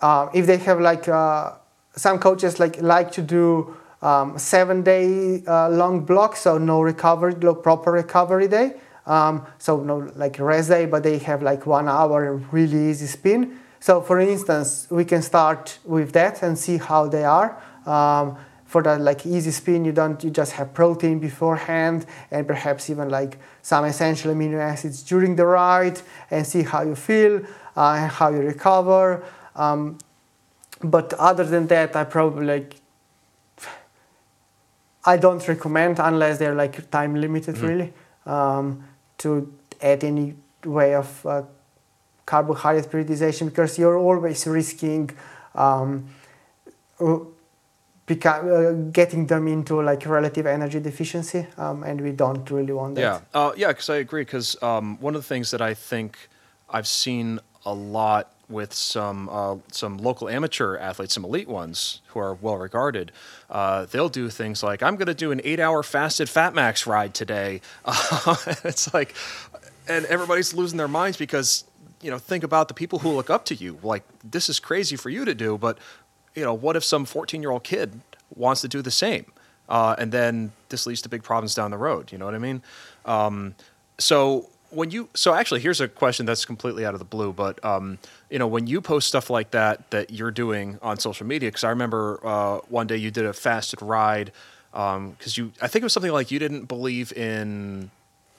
uh, 0.00 0.30
if 0.32 0.46
they 0.46 0.56
have 0.58 0.80
like 0.80 1.06
uh, 1.06 1.52
some 1.98 2.18
coaches 2.18 2.58
like 2.58 2.80
like 2.80 3.12
to 3.12 3.22
do 3.22 3.76
um, 4.00 4.38
seven 4.38 4.82
day 4.82 5.42
uh, 5.46 5.68
long 5.68 6.04
blocks, 6.04 6.40
so 6.40 6.56
no 6.58 6.80
recovery, 6.80 7.34
no 7.40 7.54
proper 7.54 7.92
recovery 7.92 8.48
day. 8.48 8.74
Um, 9.06 9.46
so 9.58 9.82
no 9.82 10.10
like 10.16 10.38
rest 10.38 10.68
day, 10.68 10.86
but 10.86 11.02
they 11.02 11.18
have 11.18 11.42
like 11.42 11.66
one 11.66 11.88
hour 11.88 12.34
really 12.52 12.90
easy 12.90 13.06
spin. 13.06 13.58
So 13.80 14.00
for 14.00 14.20
instance, 14.20 14.86
we 14.90 15.04
can 15.04 15.22
start 15.22 15.78
with 15.84 16.12
that 16.12 16.42
and 16.42 16.58
see 16.58 16.78
how 16.78 17.08
they 17.08 17.24
are. 17.24 17.60
Um, 17.86 18.36
for 18.66 18.82
that 18.82 19.00
like 19.00 19.24
easy 19.24 19.50
spin, 19.50 19.86
you 19.86 19.92
don't 19.92 20.22
you 20.22 20.30
just 20.30 20.52
have 20.52 20.74
protein 20.74 21.18
beforehand 21.18 22.04
and 22.30 22.46
perhaps 22.46 22.90
even 22.90 23.08
like 23.08 23.38
some 23.62 23.86
essential 23.86 24.32
amino 24.32 24.60
acids 24.60 25.02
during 25.02 25.36
the 25.36 25.46
ride 25.46 26.00
and 26.30 26.46
see 26.46 26.62
how 26.62 26.82
you 26.82 26.94
feel 26.94 27.40
uh, 27.76 27.96
and 27.98 28.12
how 28.12 28.28
you 28.28 28.40
recover. 28.40 29.24
Um, 29.56 29.96
but 30.80 31.14
other 31.14 31.44
than 31.44 31.66
that, 31.68 31.96
I 31.96 32.04
probably 32.04 32.46
like 32.46 32.76
I 35.04 35.16
don't 35.16 35.46
recommend 35.48 35.98
unless 35.98 36.38
they're 36.38 36.54
like 36.54 36.90
time 36.90 37.14
limited 37.14 37.54
mm-hmm. 37.56 37.66
really. 37.66 37.92
Um, 38.26 38.84
to 39.18 39.52
add 39.80 40.04
any 40.04 40.34
way 40.64 40.94
of 40.94 41.26
uh, 41.26 41.42
carbohydrate 42.26 42.90
periodization 42.90 43.46
because 43.46 43.78
you're 43.78 43.96
always 43.96 44.46
risking 44.46 45.10
um, 45.54 46.08
uh, 47.00 47.18
uh, 48.10 48.72
getting 48.92 49.26
them 49.26 49.48
into 49.48 49.82
like 49.82 50.06
relative 50.06 50.46
energy 50.46 50.80
deficiency, 50.80 51.46
um, 51.58 51.82
and 51.82 52.00
we 52.00 52.12
don't 52.12 52.50
really 52.50 52.72
want 52.72 52.94
that. 52.94 53.00
Yeah, 53.00 53.20
uh, 53.34 53.52
yeah, 53.56 53.68
because 53.68 53.90
I 53.90 53.96
agree. 53.96 54.22
Because 54.22 54.60
um, 54.62 54.98
one 55.00 55.14
of 55.14 55.22
the 55.22 55.28
things 55.28 55.50
that 55.50 55.60
I 55.60 55.74
think 55.74 56.28
I've 56.70 56.86
seen 56.86 57.38
a 57.66 57.74
lot 57.74 58.32
with 58.48 58.72
some 58.72 59.28
uh, 59.28 59.56
some 59.70 59.98
local 59.98 60.28
amateur 60.28 60.76
athletes, 60.76 61.14
some 61.14 61.24
elite 61.24 61.48
ones 61.48 62.00
who 62.08 62.20
are 62.20 62.34
well 62.34 62.56
regarded. 62.56 63.12
Uh, 63.50 63.86
they'll 63.86 64.08
do 64.08 64.28
things 64.30 64.62
like, 64.62 64.82
"I'm 64.82 64.96
going 64.96 65.06
to 65.06 65.14
do 65.14 65.30
an 65.32 65.40
eight-hour 65.44 65.82
fasted 65.82 66.28
Fat 66.28 66.54
Max 66.54 66.86
ride 66.86 67.14
today." 67.14 67.60
Uh, 67.84 68.36
it's 68.64 68.92
like, 68.94 69.14
and 69.86 70.06
everybody's 70.06 70.54
losing 70.54 70.78
their 70.78 70.88
minds 70.88 71.16
because 71.16 71.64
you 72.00 72.10
know 72.10 72.18
think 72.18 72.44
about 72.44 72.68
the 72.68 72.74
people 72.74 73.00
who 73.00 73.10
look 73.10 73.30
up 73.30 73.44
to 73.46 73.54
you. 73.54 73.78
Like 73.82 74.04
this 74.24 74.48
is 74.48 74.60
crazy 74.60 74.96
for 74.96 75.10
you 75.10 75.24
to 75.24 75.34
do, 75.34 75.58
but 75.58 75.78
you 76.34 76.42
know 76.42 76.54
what 76.54 76.76
if 76.76 76.84
some 76.84 77.04
14-year-old 77.04 77.64
kid 77.64 78.00
wants 78.34 78.60
to 78.62 78.68
do 78.68 78.82
the 78.82 78.90
same, 78.90 79.30
uh, 79.68 79.94
and 79.98 80.10
then 80.12 80.52
this 80.70 80.86
leads 80.86 81.02
to 81.02 81.08
big 81.08 81.22
problems 81.22 81.54
down 81.54 81.70
the 81.70 81.78
road. 81.78 82.12
You 82.12 82.18
know 82.18 82.24
what 82.24 82.34
I 82.34 82.38
mean? 82.38 82.62
Um, 83.04 83.54
so 83.98 84.48
when 84.70 84.90
you 84.90 85.08
so 85.14 85.34
actually 85.34 85.60
here's 85.60 85.80
a 85.80 85.88
question 85.88 86.26
that's 86.26 86.44
completely 86.44 86.84
out 86.84 86.94
of 86.94 86.98
the 86.98 87.04
blue 87.04 87.32
but 87.32 87.62
um, 87.64 87.98
you 88.30 88.38
know 88.38 88.46
when 88.46 88.66
you 88.66 88.80
post 88.80 89.08
stuff 89.08 89.30
like 89.30 89.50
that 89.52 89.90
that 89.90 90.10
you're 90.10 90.30
doing 90.30 90.78
on 90.82 90.98
social 90.98 91.26
media 91.26 91.48
because 91.48 91.64
i 91.64 91.70
remember 91.70 92.20
uh, 92.24 92.58
one 92.68 92.86
day 92.86 92.96
you 92.96 93.10
did 93.10 93.24
a 93.24 93.32
fasted 93.32 93.80
ride 93.80 94.32
because 94.72 94.96
um, 94.96 95.16
you 95.34 95.52
i 95.62 95.68
think 95.68 95.82
it 95.82 95.84
was 95.84 95.92
something 95.92 96.12
like 96.12 96.30
you 96.30 96.38
didn't 96.38 96.64
believe 96.64 97.12
in 97.12 97.90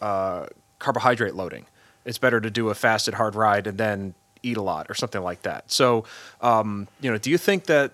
uh, 0.01 0.45
carbohydrate 0.79 1.35
loading. 1.35 1.65
It's 2.05 2.17
better 2.17 2.39
to 2.41 2.49
do 2.49 2.69
a 2.69 2.75
fasted 2.75 3.13
hard 3.13 3.35
ride 3.35 3.67
and 3.67 3.77
then 3.77 4.13
eat 4.41 4.57
a 4.57 4.61
lot 4.61 4.87
or 4.89 4.93
something 4.95 5.21
like 5.21 5.41
that. 5.43 5.69
So 5.71 6.05
um, 6.41 6.87
you 7.01 7.11
know 7.11 7.17
do 7.17 7.29
you 7.29 7.37
think 7.37 7.65
that 7.65 7.93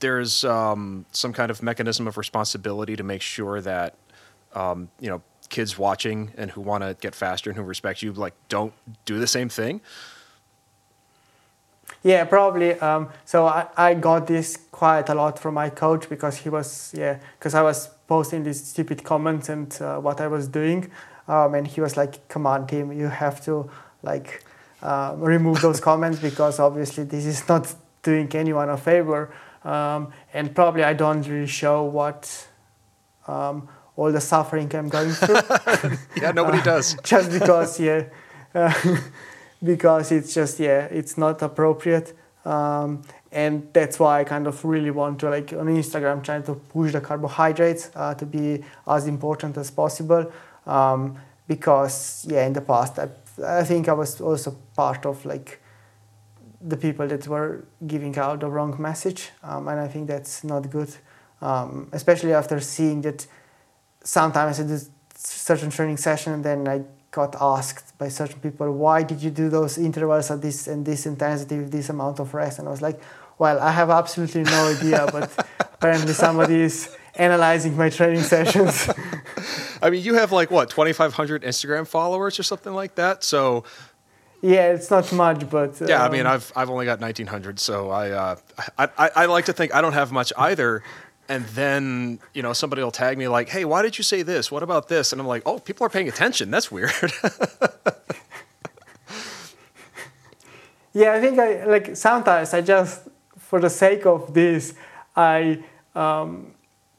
there's 0.00 0.44
um, 0.44 1.06
some 1.12 1.32
kind 1.32 1.50
of 1.50 1.62
mechanism 1.62 2.08
of 2.08 2.18
responsibility 2.18 2.96
to 2.96 3.04
make 3.04 3.22
sure 3.22 3.60
that 3.60 3.94
um, 4.54 4.88
you 5.00 5.08
know 5.08 5.22
kids 5.52 5.78
watching 5.78 6.32
and 6.36 6.50
who 6.50 6.60
want 6.60 6.82
to 6.82 6.96
get 7.00 7.14
faster 7.14 7.50
and 7.50 7.56
who 7.56 7.62
respect 7.62 8.02
you 8.02 8.12
like 8.12 8.34
don't 8.48 8.72
do 9.04 9.20
the 9.20 9.26
same 9.26 9.48
thing? 9.48 9.80
Yeah 12.02 12.24
probably 12.24 12.70
um, 12.80 13.10
so 13.24 13.46
I, 13.46 13.66
I 13.76 13.94
got 13.94 14.26
this 14.26 14.58
quite 14.72 15.08
a 15.08 15.14
lot 15.14 15.38
from 15.38 15.54
my 15.54 15.68
coach 15.70 16.08
because 16.08 16.38
he 16.38 16.48
was 16.48 16.92
yeah 16.96 17.18
because 17.38 17.54
i 17.54 17.62
was 17.62 17.78
posting 18.08 18.42
these 18.42 18.60
stupid 18.72 19.04
comments 19.04 19.48
and 19.48 19.70
uh, 19.80 20.00
what 20.06 20.20
i 20.20 20.26
was 20.26 20.48
doing 20.48 20.90
um, 21.28 21.54
and 21.54 21.64
he 21.68 21.80
was 21.80 21.96
like 21.96 22.26
come 22.28 22.44
on 22.46 22.66
Tim 22.66 22.90
you 22.92 23.08
have 23.08 23.44
to 23.44 23.70
like 24.02 24.44
uh, 24.82 25.14
remove 25.16 25.60
those 25.60 25.80
comments 25.88 26.18
because 26.18 26.58
obviously 26.58 27.04
this 27.04 27.24
is 27.24 27.48
not 27.48 27.72
doing 28.02 28.28
anyone 28.34 28.68
a 28.68 28.76
favor. 28.76 29.32
Um, 29.64 30.12
and 30.34 30.52
probably 30.56 30.82
i 30.82 30.92
don't 30.92 31.22
really 31.28 31.52
show 31.62 31.84
what 31.84 32.48
um, 33.28 33.68
all 33.96 34.12
the 34.12 34.20
suffering 34.20 34.74
I'm 34.74 34.88
going 34.88 35.10
through. 35.10 35.36
yeah, 36.22 36.32
nobody 36.32 36.58
uh, 36.58 36.64
does. 36.64 36.96
just 37.04 37.30
because, 37.30 37.78
yeah, 37.78 38.04
uh, 38.54 38.72
because 39.62 40.12
it's 40.12 40.34
just 40.34 40.58
yeah, 40.58 40.86
it's 40.90 41.18
not 41.18 41.42
appropriate. 41.42 42.16
Um, 42.44 43.02
and 43.30 43.68
that's 43.72 43.98
why 43.98 44.20
I 44.20 44.24
kind 44.24 44.46
of 44.46 44.64
really 44.64 44.90
want 44.90 45.20
to 45.20 45.30
like 45.30 45.52
on 45.52 45.66
Instagram 45.66 46.22
trying 46.22 46.42
to 46.44 46.54
push 46.54 46.92
the 46.92 47.00
carbohydrates 47.00 47.90
uh, 47.94 48.14
to 48.14 48.26
be 48.26 48.64
as 48.86 49.06
important 49.06 49.56
as 49.56 49.70
possible. 49.70 50.30
Um, 50.66 51.16
because 51.48 52.26
yeah, 52.28 52.46
in 52.46 52.52
the 52.52 52.60
past 52.60 52.98
I, 52.98 53.08
I 53.44 53.64
think 53.64 53.88
I 53.88 53.92
was 53.92 54.20
also 54.20 54.56
part 54.76 55.06
of 55.06 55.24
like 55.24 55.60
the 56.60 56.76
people 56.76 57.06
that 57.08 57.26
were 57.26 57.64
giving 57.86 58.16
out 58.18 58.40
the 58.40 58.48
wrong 58.48 58.80
message, 58.80 59.30
um, 59.42 59.66
and 59.68 59.80
I 59.80 59.88
think 59.88 60.06
that's 60.06 60.44
not 60.44 60.70
good. 60.70 60.94
Um, 61.40 61.88
especially 61.92 62.32
after 62.34 62.60
seeing 62.60 63.02
that 63.02 63.26
sometimes 64.04 64.60
I 64.60 64.64
do 64.64 64.78
certain 65.14 65.70
training 65.70 65.96
session 65.96 66.32
and 66.32 66.44
then 66.44 66.68
I 66.68 66.82
got 67.10 67.36
asked 67.40 67.96
by 67.98 68.08
certain 68.08 68.40
people, 68.40 68.72
why 68.72 69.02
did 69.02 69.22
you 69.22 69.30
do 69.30 69.48
those 69.48 69.78
intervals 69.78 70.30
at 70.30 70.40
this 70.40 70.66
and 70.66 70.84
this 70.84 71.06
intensity 71.06 71.58
with 71.58 71.70
this 71.70 71.88
amount 71.90 72.18
of 72.18 72.32
rest? 72.34 72.58
And 72.58 72.68
I 72.68 72.70
was 72.70 72.82
like, 72.82 73.00
well, 73.38 73.58
I 73.60 73.70
have 73.70 73.90
absolutely 73.90 74.42
no 74.42 74.68
idea, 74.68 75.06
but 75.12 75.30
apparently 75.60 76.12
somebody 76.12 76.60
is 76.62 76.94
analyzing 77.14 77.76
my 77.76 77.90
training 77.90 78.22
sessions. 78.22 78.90
I 79.82 79.90
mean, 79.90 80.02
you 80.02 80.14
have 80.14 80.32
like 80.32 80.50
what, 80.50 80.70
2,500 80.70 81.42
Instagram 81.42 81.86
followers 81.86 82.38
or 82.38 82.42
something 82.42 82.72
like 82.72 82.94
that? 82.96 83.24
So. 83.24 83.64
Yeah, 84.40 84.72
it's 84.72 84.90
not 84.90 85.12
much, 85.12 85.48
but 85.50 85.80
um, 85.82 85.88
yeah, 85.88 86.02
I 86.02 86.08
mean, 86.08 86.26
um, 86.26 86.32
I've 86.32 86.52
I've 86.56 86.68
only 86.68 86.84
got 86.84 87.00
1,900, 87.00 87.60
so 87.60 87.90
I, 87.90 88.10
uh, 88.10 88.36
I 88.76 88.88
I 88.98 89.10
I 89.14 89.26
like 89.26 89.44
to 89.44 89.52
think 89.52 89.72
I 89.72 89.80
don't 89.80 89.92
have 89.92 90.10
much 90.10 90.32
either, 90.36 90.82
and 91.32 91.44
then 91.46 92.18
you 92.34 92.42
know 92.42 92.52
somebody 92.52 92.82
will 92.82 92.90
tag 92.90 93.16
me 93.16 93.26
like, 93.26 93.48
"Hey, 93.48 93.64
why 93.64 93.80
did 93.82 93.96
you 93.98 94.04
say 94.04 94.22
this? 94.22 94.52
What 94.52 94.62
about 94.62 94.88
this?" 94.88 95.12
And 95.12 95.20
I'm 95.20 95.26
like, 95.26 95.42
"Oh, 95.46 95.58
people 95.58 95.86
are 95.86 95.90
paying 95.90 96.08
attention. 96.08 96.50
That's 96.50 96.70
weird." 96.70 96.92
yeah, 100.92 101.14
I 101.16 101.20
think 101.20 101.38
I 101.38 101.64
like 101.64 101.96
sometimes 101.96 102.52
I 102.52 102.60
just 102.60 103.08
for 103.38 103.60
the 103.60 103.70
sake 103.70 104.04
of 104.04 104.34
this 104.34 104.74
I 105.16 105.62
um, 105.94 106.52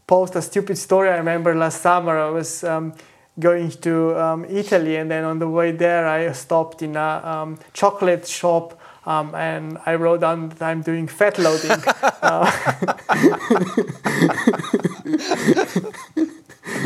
post 0.07 0.35
a 0.35 0.41
stupid 0.41 0.77
story. 0.77 1.09
I 1.09 1.17
remember 1.17 1.53
last 1.55 1.81
summer 1.81 2.17
I 2.17 2.29
was. 2.29 2.63
Um, 2.63 2.93
going 3.39 3.71
to 3.71 4.15
um, 4.21 4.45
Italy, 4.45 4.95
and 4.97 5.09
then 5.09 5.23
on 5.23 5.39
the 5.39 5.47
way 5.49 5.71
there, 5.71 6.07
I 6.07 6.31
stopped 6.33 6.83
in 6.83 6.95
a 6.95 7.21
um, 7.25 7.57
chocolate 7.73 8.27
shop 8.27 8.79
um, 9.05 9.35
and 9.35 9.77
I 9.85 9.95
wrote 9.95 10.21
down 10.21 10.49
that 10.49 10.61
I'm 10.61 10.81
doing 10.81 11.07
fat 11.07 11.37
loading. 11.37 11.71
uh, 12.21 12.51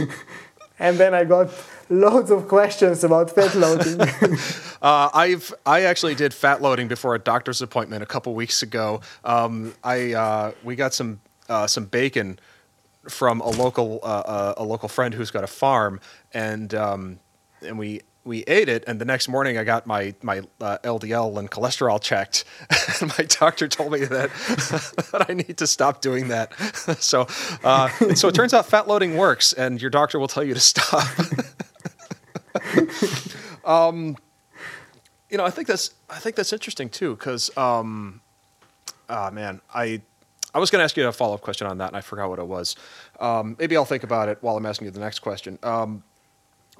and 0.79 0.97
then 0.97 1.13
I 1.13 1.23
got 1.23 1.49
loads 1.89 2.31
of 2.31 2.47
questions 2.47 3.03
about 3.03 3.31
fat 3.31 3.55
loading. 3.55 3.99
uh, 4.81 5.09
I've 5.13 5.53
I 5.65 5.81
actually 5.81 6.15
did 6.15 6.33
fat 6.33 6.61
loading 6.61 6.87
before 6.87 7.15
a 7.15 7.19
doctor's 7.19 7.61
appointment 7.61 8.03
a 8.03 8.05
couple 8.05 8.33
weeks 8.33 8.61
ago. 8.61 9.01
Um, 9.23 9.73
I 9.83 10.13
uh, 10.13 10.51
we 10.63 10.75
got 10.75 10.93
some 10.93 11.19
uh, 11.49 11.67
some 11.67 11.85
bacon 11.85 12.39
from 13.09 13.41
a 13.41 13.49
local 13.49 13.99
uh, 14.03 14.23
uh, 14.25 14.53
a 14.57 14.63
local 14.63 14.89
friend 14.89 15.13
who's 15.13 15.31
got 15.31 15.43
a 15.43 15.47
farm, 15.47 15.99
and 16.33 16.73
um, 16.73 17.19
and 17.61 17.77
we 17.79 18.01
we 18.27 18.43
ate 18.43 18.69
it, 18.69 18.83
and 18.85 18.99
the 18.99 19.05
next 19.05 19.27
morning 19.27 19.57
I 19.57 19.63
got 19.63 19.87
my 19.87 20.13
my 20.21 20.39
uh, 20.59 20.77
LDL 20.83 21.39
and 21.39 21.49
cholesterol 21.49 22.01
checked, 22.01 22.43
and 23.01 23.11
my 23.17 23.25
doctor 23.25 23.67
told 23.67 23.93
me 23.93 24.01
that 24.01 24.29
that 25.11 25.25
I 25.29 25.33
need 25.33 25.57
to 25.57 25.65
stop 25.67 26.01
doing 26.01 26.27
that. 26.27 26.53
so 26.99 27.27
uh, 27.63 27.89
so 28.13 28.27
it 28.27 28.35
turns 28.35 28.53
out 28.53 28.67
fat 28.67 28.87
loading 28.87 29.17
works, 29.17 29.53
and 29.53 29.81
your 29.81 29.89
doctor 29.89 30.19
will 30.19 30.27
tell 30.27 30.43
you 30.43 30.53
to 30.53 30.59
stop. 30.59 31.07
um, 33.65 34.17
you 35.29 35.37
know, 35.37 35.45
I 35.45 35.49
think 35.49 35.67
that's 35.67 35.91
I 36.09 36.19
think 36.19 36.35
that's 36.35 36.53
interesting 36.53 36.89
too, 36.89 37.15
because 37.15 37.55
um, 37.57 38.21
oh 39.09 39.31
man, 39.31 39.61
I 39.73 40.01
I 40.53 40.59
was 40.59 40.71
going 40.71 40.79
to 40.79 40.83
ask 40.83 40.97
you 40.97 41.07
a 41.07 41.11
follow 41.11 41.35
up 41.35 41.41
question 41.41 41.67
on 41.67 41.77
that, 41.77 41.87
and 41.87 41.97
I 41.97 42.01
forgot 42.01 42.29
what 42.29 42.39
it 42.39 42.47
was. 42.47 42.75
Um, 43.19 43.55
maybe 43.59 43.77
I'll 43.77 43.85
think 43.85 44.03
about 44.03 44.29
it 44.29 44.37
while 44.41 44.57
I'm 44.57 44.65
asking 44.65 44.85
you 44.85 44.91
the 44.91 44.99
next 44.99 45.19
question. 45.19 45.59
Um, 45.63 46.03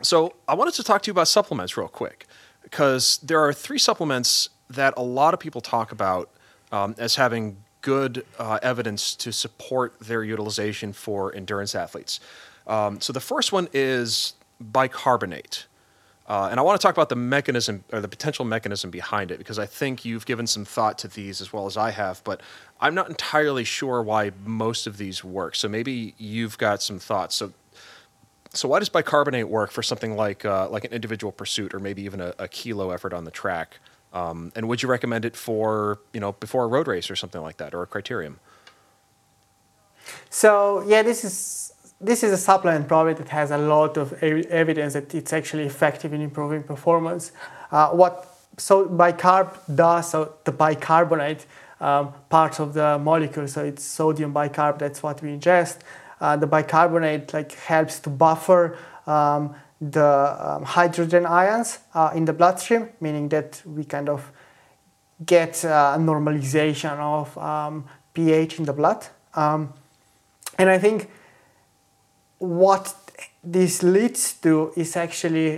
so 0.02 0.34
I 0.48 0.54
wanted 0.54 0.74
to 0.76 0.84
talk 0.84 1.02
to 1.04 1.08
you 1.08 1.12
about 1.12 1.28
supplements 1.28 1.78
real 1.78 1.88
quick 1.88 2.28
because 2.64 3.18
there 3.24 3.40
are 3.40 3.54
three 3.54 3.78
supplements 3.78 4.50
that 4.70 4.94
a 4.98 5.04
lot 5.04 5.34
of 5.34 5.40
people 5.40 5.62
talk 5.62 5.92
about 5.92 6.30
um, 6.72 6.96
as 6.98 7.16
having 7.16 7.58
good 7.82 8.26
uh, 8.38 8.60
evidence 8.62 9.16
to 9.16 9.32
support 9.32 9.98
their 10.00 10.24
utilization 10.24 10.92
for 10.92 11.34
endurance 11.34 11.74
athletes. 11.74 12.20
Um, 12.66 13.00
so 13.00 13.14
the 13.14 13.22
first 13.22 13.52
one 13.52 13.70
is 13.74 14.34
bicarbonate. 14.60 15.68
Uh, 16.28 16.50
and 16.52 16.60
I 16.60 16.64
want 16.64 16.80
to 16.80 16.86
talk 16.86 16.94
about 16.94 17.08
the 17.08 17.16
mechanism 17.16 17.86
or 17.94 18.02
the 18.02 18.10
potential 18.10 18.44
mechanism 18.44 18.92
behind 18.92 19.32
it 19.32 19.38
because 19.38 19.58
I 19.58 19.66
think 19.66 20.04
you've 20.04 20.26
given 20.26 20.46
some 20.46 20.66
thought 20.66 20.98
to 21.00 21.08
these 21.08 21.40
as 21.40 21.54
well 21.54 21.66
as 21.68 21.78
I 21.78 21.92
have, 21.92 22.22
but 22.26 22.42
I'm 22.82 22.94
not 22.94 23.10
entirely 23.10 23.64
sure 23.64 24.04
why 24.04 24.32
most 24.46 24.88
of 24.88 24.98
these 24.98 25.24
work. 25.24 25.56
So 25.56 25.70
maybe 25.70 26.16
you've 26.18 26.58
got 26.58 26.82
some 26.82 27.00
thoughts. 27.00 27.36
So 27.36 27.54
so 28.58 28.68
why 28.68 28.80
does 28.80 28.90
bicarbonate 28.90 29.48
work 29.48 29.72
for 29.72 29.84
something 29.84 30.16
like 30.16 30.46
uh, 30.46 30.70
like 30.70 30.84
an 30.84 30.92
individual 30.92 31.32
pursuit 31.32 31.74
or 31.74 31.80
maybe 31.80 32.02
even 32.04 32.20
a, 32.20 32.34
a 32.40 32.48
kilo 32.48 32.92
effort 32.92 33.14
on 33.14 33.24
the 33.24 33.32
track? 33.32 33.80
Um, 34.14 34.52
and 34.56 34.68
would 34.68 34.82
you 34.82 34.90
recommend 34.90 35.26
it 35.26 35.36
for 35.36 36.00
you 36.14 36.20
know 36.20 36.32
before 36.34 36.64
a 36.66 36.68
road 36.68 36.88
race 36.88 37.12
or 37.12 37.16
something 37.16 37.42
like 37.42 37.58
that 37.58 37.74
or 37.74 37.82
a 37.84 37.88
criterium? 37.88 38.36
So 40.30 40.84
yeah, 40.88 41.04
this 41.04 41.24
is 41.24 41.74
this 42.00 42.24
is 42.24 42.32
a 42.32 42.38
supplement 42.38 42.88
probably 42.88 43.14
that 43.14 43.30
has 43.30 43.52
a 43.52 43.58
lot 43.58 43.98
of 43.98 44.14
evidence 44.24 44.94
that 44.94 45.14
it's 45.16 45.34
actually 45.34 45.66
effective 45.66 46.14
in 46.14 46.22
improving 46.22 46.64
performance. 46.64 47.32
Uh, 47.72 47.90
what 47.90 48.38
so 48.58 48.88
bicarb 48.88 49.56
does 49.74 50.12
so 50.12 50.34
the 50.44 50.52
bicarbonate 50.52 51.46
um, 51.80 52.14
part 52.30 52.60
of 52.60 52.74
the 52.74 52.98
molecule, 52.98 53.48
so 53.48 53.64
it's 53.64 53.84
sodium 53.84 54.34
bicarb. 54.34 54.80
That's 54.80 55.04
what 55.04 55.22
we 55.22 55.30
ingest. 55.30 55.78
Uh, 56.20 56.36
the 56.36 56.48
bicarbonate 56.48 57.34
like 57.34 57.52
helps 57.54 58.00
to 58.00 58.10
buffer 58.10 58.78
um, 59.06 59.54
the 59.80 60.36
um, 60.40 60.64
hydrogen 60.64 61.26
ions 61.26 61.80
uh, 61.94 62.12
in 62.16 62.26
the 62.26 62.34
bloodstream, 62.34 62.90
meaning 63.00 63.30
that 63.30 63.62
we 63.66 63.84
kind 63.84 64.10
of 64.10 64.32
get 65.26 65.64
uh, 65.64 65.94
a 65.96 66.00
normalization 66.00 66.98
of 66.98 67.38
um, 67.38 67.86
pH 68.14 68.60
in 68.60 68.66
the 68.66 68.74
blood. 68.74 69.06
Um, 69.36 69.74
and 70.58 70.70
I 70.70 70.80
think 70.80 71.10
what 72.40 72.96
this 73.44 73.84
leads 73.84 74.34
to 74.34 74.74
is 74.76 74.96
actually 74.96 75.58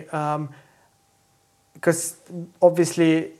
because 1.74 2.18
um, 2.30 2.51
obviously 2.62 3.32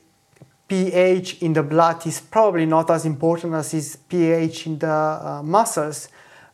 pH 0.68 1.42
in 1.42 1.54
the 1.54 1.64
blood 1.64 2.06
is 2.06 2.22
probably 2.22 2.66
not 2.66 2.90
as 2.90 3.06
important 3.06 3.54
as 3.54 3.74
is 3.74 3.96
pH 3.96 4.68
in 4.68 4.80
the 4.80 4.88
uh, 4.88 5.42
muscles. 5.44 6.08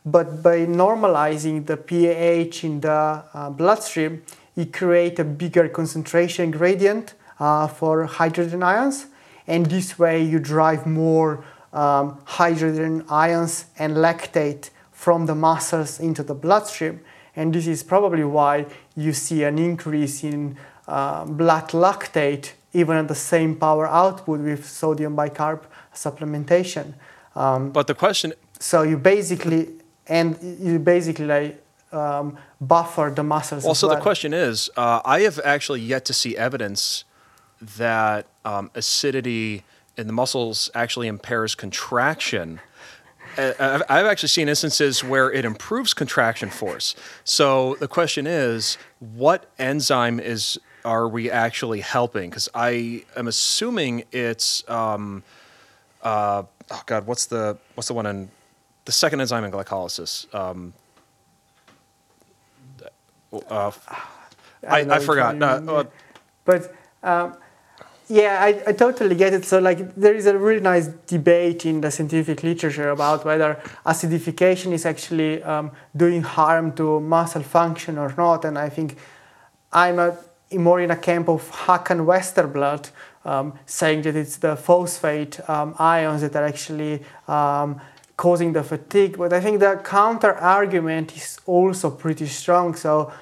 But 0.06 0.40
by 0.40 0.58
normalizing 0.66 1.66
the 1.66 1.76
pH 1.76 2.62
in 2.62 2.80
the 2.80 3.24
uh, 3.34 3.50
bloodstream, 3.50 4.22
you 4.54 4.66
create 4.66 5.18
a 5.18 5.24
bigger 5.24 5.68
concentration 5.68 6.52
gradient 6.52 7.14
uh, 7.40 7.66
for 7.66 8.06
hydrogen 8.06 8.62
ions. 8.62 9.06
And 9.48 9.66
this 9.66 9.98
way 9.98 10.22
you 10.22 10.38
drive 10.38 10.86
more 10.86 11.44
um, 11.72 12.20
hydrogen 12.24 13.04
ions 13.08 13.66
and 13.78 13.96
lactate 13.96 14.70
from 14.92 15.26
the 15.26 15.34
muscles 15.34 15.98
into 15.98 16.22
the 16.22 16.34
bloodstream. 16.34 17.00
And 17.34 17.52
this 17.52 17.66
is 17.66 17.82
probably 17.82 18.24
why 18.24 18.66
you 18.94 19.12
see 19.12 19.42
an 19.42 19.58
increase 19.58 20.22
in 20.22 20.56
uh, 20.86 21.24
blood 21.24 21.70
lactate 21.70 22.52
even 22.72 22.96
at 22.96 23.08
the 23.08 23.14
same 23.14 23.56
power 23.56 23.88
output 23.88 24.40
with 24.40 24.66
sodium 24.66 25.16
bicarb 25.16 25.62
supplementation. 25.94 26.94
Um, 27.34 27.70
but 27.70 27.86
the 27.86 27.94
question. 27.94 28.34
So 28.58 28.82
you 28.82 28.96
basically 28.96 29.68
and 30.08 30.38
you 30.60 30.78
basically 30.78 31.26
like 31.26 31.62
um, 31.92 32.36
buffer 32.60 33.12
the 33.14 33.22
muscles. 33.22 33.64
Well, 33.64 33.74
so 33.74 33.88
well. 33.88 33.96
the 33.96 34.02
question 34.02 34.32
is, 34.32 34.70
uh, 34.76 35.00
I 35.04 35.20
have 35.20 35.40
actually 35.44 35.80
yet 35.80 36.04
to 36.06 36.12
see 36.12 36.36
evidence 36.36 37.04
that 37.60 38.26
um, 38.44 38.70
acidity 38.74 39.64
in 39.96 40.06
the 40.06 40.12
muscles 40.12 40.70
actually 40.74 41.08
impairs 41.08 41.54
contraction. 41.54 42.60
Uh, 43.38 43.80
I've 43.88 44.06
actually 44.06 44.28
seen 44.30 44.48
instances 44.48 45.04
where 45.04 45.30
it 45.30 45.44
improves 45.44 45.92
contraction 45.94 46.48
force. 46.48 46.94
So 47.24 47.76
the 47.80 47.88
question 47.88 48.26
is, 48.26 48.78
what 49.00 49.50
enzyme 49.58 50.20
is 50.20 50.58
are 50.84 51.08
we 51.08 51.30
actually 51.30 51.80
helping? 51.80 52.30
Because 52.30 52.48
I 52.54 53.04
am 53.16 53.26
assuming 53.26 54.04
it's 54.12 54.68
um, 54.70 55.22
uh, 56.02 56.44
oh 56.70 56.82
god, 56.86 57.06
what's 57.06 57.26
the 57.26 57.58
what's 57.74 57.88
the 57.88 57.94
one 57.94 58.06
in 58.06 58.30
the 58.86 58.92
second 58.92 59.20
enzyme 59.20 59.44
in 59.44 59.50
glycolysis. 59.50 60.32
Um, 60.34 60.72
uh, 63.50 63.72
I, 64.66 64.80
I, 64.80 64.96
I 64.96 64.98
forgot. 65.00 65.36
No, 65.36 65.76
uh, 65.76 65.84
but 66.44 66.74
um, 67.02 67.36
yeah, 68.08 68.38
I, 68.40 68.62
I 68.68 68.72
totally 68.72 69.16
get 69.16 69.34
it. 69.34 69.44
So 69.44 69.58
like 69.58 69.94
there 69.96 70.14
is 70.14 70.26
a 70.26 70.38
really 70.38 70.60
nice 70.60 70.86
debate 70.86 71.66
in 71.66 71.80
the 71.80 71.90
scientific 71.90 72.42
literature 72.42 72.90
about 72.90 73.24
whether 73.24 73.60
acidification 73.84 74.72
is 74.72 74.86
actually 74.86 75.42
um, 75.42 75.72
doing 75.96 76.22
harm 76.22 76.72
to 76.76 77.00
muscle 77.00 77.42
function 77.42 77.98
or 77.98 78.14
not. 78.16 78.44
And 78.44 78.56
I 78.56 78.68
think 78.68 78.96
I'm 79.72 79.98
a, 79.98 80.16
more 80.52 80.80
in 80.80 80.92
a 80.92 80.96
camp 80.96 81.28
of 81.28 81.50
Hakan 81.50 82.06
Westerblad, 82.06 82.90
um, 83.24 83.58
saying 83.66 84.02
that 84.02 84.14
it's 84.14 84.36
the 84.36 84.54
phosphate 84.54 85.40
um, 85.50 85.74
ions 85.80 86.22
that 86.22 86.36
are 86.36 86.44
actually 86.44 87.02
um, 87.26 87.80
causing 88.16 88.52
the 88.52 88.62
fatigue. 88.62 89.18
But 89.18 89.32
I 89.32 89.40
think 89.40 89.60
the 89.60 89.80
counter 89.84 90.34
argument 90.34 91.16
is 91.16 91.38
also 91.46 91.90
pretty 91.90 92.26
strong. 92.26 92.74
So 92.74 93.12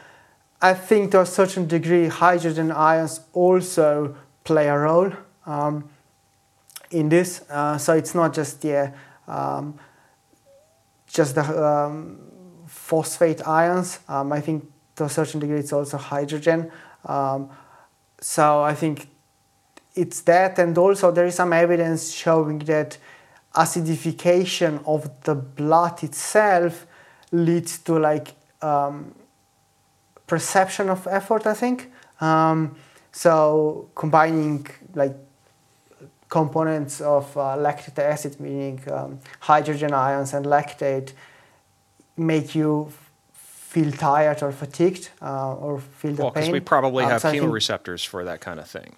I 0.63 0.75
think 0.75 1.11
to 1.13 1.21
a 1.21 1.27
certain 1.27 1.67
degree, 1.67 2.09
hydrogen 2.09 2.71
ions 2.71 3.21
also 3.33 4.17
play 4.45 4.69
a 4.69 4.79
role 4.79 5.13
um, 5.47 5.89
in 6.91 7.09
this. 7.09 7.43
Uh, 7.51 7.77
so 7.79 7.95
it's 7.95 8.15
not 8.15 8.35
just 8.35 8.65
yeah, 8.65 8.93
um, 9.27 9.79
just 11.07 11.35
the 11.35 11.43
um, 11.43 12.19
phosphate 12.67 13.47
ions. 13.47 13.99
Um, 14.09 14.33
I 14.33 14.41
think 14.41 14.71
to 14.97 15.05
a 15.05 15.09
certain 15.09 15.41
degree, 15.41 15.59
it's 15.59 15.73
also 15.73 15.97
hydrogen. 15.97 16.71
Um, 17.05 17.51
so 18.21 18.63
I 18.63 18.75
think 18.75 19.09
it's 19.95 20.23
that, 20.23 20.59
and 20.59 20.77
also 20.79 21.11
there 21.11 21.27
is 21.27 21.35
some 21.35 21.53
evidence 21.53 22.13
showing 22.13 22.61
that 22.61 22.97
acidification 23.55 24.83
of 24.87 25.09
the 25.23 25.35
blood 25.35 26.03
itself 26.03 26.87
leads 27.33 27.79
to 27.79 27.99
like 27.99 28.29
um, 28.63 29.15
perception 30.27 30.89
of 30.91 31.07
effort 31.07 31.47
i 31.47 31.55
think 31.55 31.93
um, 32.21 32.75
so 33.13 33.89
combining 33.95 34.67
like 34.95 35.15
components 36.29 37.01
of 37.01 37.37
uh, 37.37 37.57
lactic 37.57 37.99
acid 37.99 38.41
meaning 38.41 38.81
um, 38.91 39.19
hydrogen 39.41 39.93
ions 39.93 40.35
and 40.35 40.47
lactate 40.47 41.13
make 42.17 42.55
you 42.55 42.91
feel 43.35 43.91
tired 43.93 44.43
or 44.43 44.53
fatigued 44.53 45.11
uh, 45.23 45.55
or 45.55 45.81
feel 45.81 46.15
the 46.15 46.23
well, 46.23 46.31
pain. 46.33 46.43
because 46.43 46.53
we 46.53 46.61
probably 46.61 47.05
Um, 47.05 47.11
have 47.11 47.21
so 47.23 47.29
I 47.29 47.33
think- 47.33 47.45
chemoreceptors 47.45 48.07
for 48.07 48.25
that 48.25 48.41
kind 48.41 48.59
of 48.61 48.69
thing. 48.69 48.95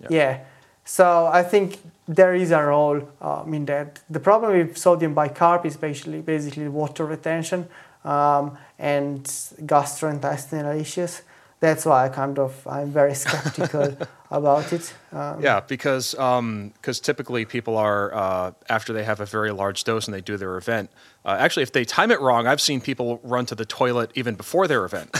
Yeah. 0.00 0.08
yeah. 0.10 0.38
So 0.84 1.26
I 1.26 1.42
think 1.42 1.78
there 2.06 2.34
is 2.34 2.50
a 2.50 2.62
role 2.62 3.08
um, 3.20 3.54
in 3.54 3.64
that. 3.66 4.00
The 4.10 4.20
problem 4.20 4.52
with 4.52 4.76
sodium 4.76 5.14
bicarb 5.14 5.64
is 5.64 5.76
basically 5.76 6.20
basically 6.20 6.68
water 6.68 7.06
retention 7.06 7.68
um, 8.04 8.58
and 8.78 9.24
gastrointestinal 9.24 10.78
issues. 10.78 11.22
That's 11.60 11.86
why 11.86 12.04
I 12.04 12.08
kind 12.10 12.38
of 12.38 12.66
I'm 12.66 12.90
very 12.92 13.14
skeptical 13.14 13.96
about 14.30 14.70
it. 14.72 14.92
Um, 15.12 15.40
Yeah, 15.42 15.60
because 15.60 16.10
because 16.12 17.00
typically 17.00 17.46
people 17.46 17.78
are 17.78 18.12
uh, 18.14 18.50
after 18.68 18.92
they 18.92 19.04
have 19.04 19.20
a 19.20 19.26
very 19.26 19.50
large 19.52 19.84
dose 19.84 20.06
and 20.06 20.14
they 20.14 20.20
do 20.20 20.36
their 20.36 20.58
event. 20.58 20.90
Uh, 21.24 21.36
actually, 21.38 21.62
if 21.62 21.72
they 21.72 21.84
time 21.86 22.10
it 22.10 22.20
wrong, 22.20 22.46
I've 22.46 22.60
seen 22.60 22.80
people 22.82 23.18
run 23.22 23.46
to 23.46 23.54
the 23.54 23.64
toilet 23.64 24.10
even 24.14 24.34
before 24.34 24.68
their 24.68 24.84
event. 24.84 25.10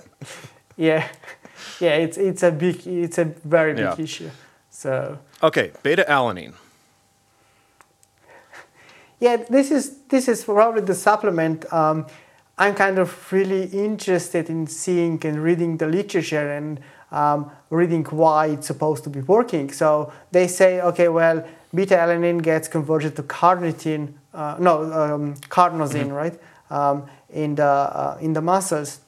yeah, 0.76 1.08
yeah. 1.80 1.96
It's 1.96 2.16
it's 2.16 2.42
a 2.42 2.50
big 2.50 2.86
it's 2.86 3.18
a 3.18 3.24
very 3.44 3.74
big 3.74 3.84
Yeah. 3.84 3.96
issue. 4.04 4.30
So 4.86 5.18
okay, 5.42 5.72
beta 5.82 6.04
alanine. 6.08 6.54
yeah, 9.18 9.36
this 9.50 9.72
is 9.72 9.98
this 10.10 10.28
is 10.28 10.44
probably 10.44 10.82
the 10.82 10.94
supplement. 10.94 11.66
Um, 11.72 12.06
I'm 12.56 12.76
kind 12.76 12.96
of 12.98 13.32
really 13.32 13.64
interested 13.64 14.48
in 14.48 14.68
seeing 14.68 15.20
and 15.26 15.42
reading 15.42 15.78
the 15.78 15.88
literature 15.88 16.52
and 16.52 16.78
um, 17.10 17.50
reading 17.68 18.04
why 18.04 18.46
it's 18.46 18.68
supposed 18.68 19.02
to 19.04 19.10
be 19.10 19.22
working. 19.22 19.72
So 19.72 20.12
they 20.30 20.46
say, 20.46 20.80
okay, 20.80 21.08
well, 21.08 21.44
beta 21.74 21.96
alanine 21.96 22.40
gets 22.40 22.68
converted 22.68 23.16
to 23.16 23.24
carnitine, 23.24 24.12
uh, 24.32 24.56
no, 24.60 24.84
um, 24.92 25.34
carnosine, 25.50 26.12
right, 26.12 26.38
um, 26.70 27.08
in 27.30 27.56
the 27.56 27.64
uh, 27.64 28.18
in 28.20 28.34
the 28.34 28.40
muscles. 28.40 29.00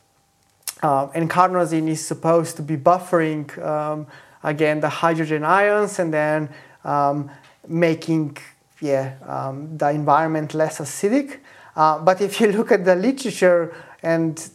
Um, 0.83 1.11
and 1.15 1.31
carnosine 1.31 1.89
is 1.89 2.05
supposed 2.05 2.57
to 2.57 2.63
be 2.63 2.77
buffering 2.77 3.47
um, 3.65 4.09
again 4.43 4.81
the 4.81 4.89
hydrogen 4.89 5.45
ions 5.45 5.99
and 5.99 6.13
then 6.13 6.49
um, 6.85 7.31
making 7.67 8.37
yeah 8.81 9.15
um, 9.27 9.77
the 9.77 9.91
environment 9.91 10.55
less 10.55 10.79
acidic. 10.79 11.39
Uh, 11.77 11.99
but 11.99 12.21
if 12.21 12.41
you 12.41 12.53
look 12.59 12.73
at 12.73 12.85
the 12.85 12.95
literature 12.95 13.75
and 14.03 14.51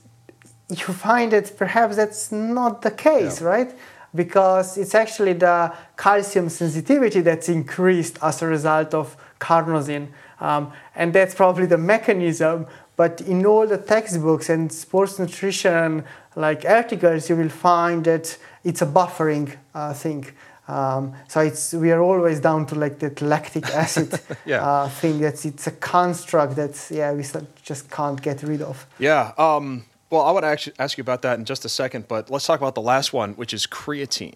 you 0.70 0.94
find 0.94 1.32
that 1.32 1.56
perhaps 1.58 1.96
that's 1.98 2.32
not 2.32 2.82
the 2.82 2.92
case, 2.92 3.42
Yeah. 3.42 3.48
right? 3.48 3.76
Because 4.16 4.78
it's 4.78 4.96
actually 4.96 5.34
the 5.34 5.74
calcium 5.98 6.50
sensitivity 6.50 7.22
that's 7.22 7.50
increased 7.50 8.18
as 8.22 8.42
a 8.42 8.48
result 8.48 8.94
of 8.94 9.18
carnosine. 9.40 10.08
Um, 10.40 10.72
and 10.96 11.14
that's 11.14 11.34
probably 11.36 11.66
the 11.66 11.78
mechanism. 11.78 12.68
But 12.96 13.22
in 13.22 13.46
all 13.46 13.66
the 13.68 13.78
textbooks 13.78 14.50
and 14.50 14.72
sports 14.72 15.18
nutrition 15.20 16.04
like 16.36 16.64
articles, 16.66 17.30
you 17.30 17.36
will 17.36 17.50
find 17.50 18.04
that 18.06 18.38
it's 18.64 18.82
a 18.82 18.86
buffering 18.86 19.56
uh, 19.74 19.94
thing. 19.94 20.26
Um, 20.68 21.14
so 21.28 21.42
it's 21.42 21.74
we 21.74 21.92
are 21.92 22.02
always 22.02 22.40
down 22.40 22.66
to 22.68 22.76
like 22.76 23.00
that 23.00 23.22
lactic 23.22 23.66
acid 23.76 24.20
Yeah. 24.46 24.64
uh, 24.66 24.90
thing. 24.90 25.20
That's 25.20 25.46
it's 25.46 25.68
a 25.68 25.72
construct 25.72 26.56
that 26.56 26.88
yeah 26.90 27.12
we 27.14 27.24
just 27.64 27.90
can't 27.92 28.22
get 28.22 28.44
rid 28.44 28.62
of. 28.62 28.86
Yeah. 28.98 29.34
Um, 29.38 29.84
well, 30.10 30.22
I 30.22 30.32
would 30.32 30.44
actually 30.44 30.76
ask 30.80 30.98
you 30.98 31.02
about 31.02 31.22
that 31.24 31.40
in 31.40 31.46
just 31.46 31.66
a 31.66 31.70
second, 31.70 32.08
but 32.08 32.30
let's 32.30 32.46
talk 32.46 32.60
about 32.60 32.76
the 32.76 32.82
last 32.82 33.14
one, 33.14 33.34
which 33.34 33.54
is 33.54 33.66
creatine. 33.68 34.36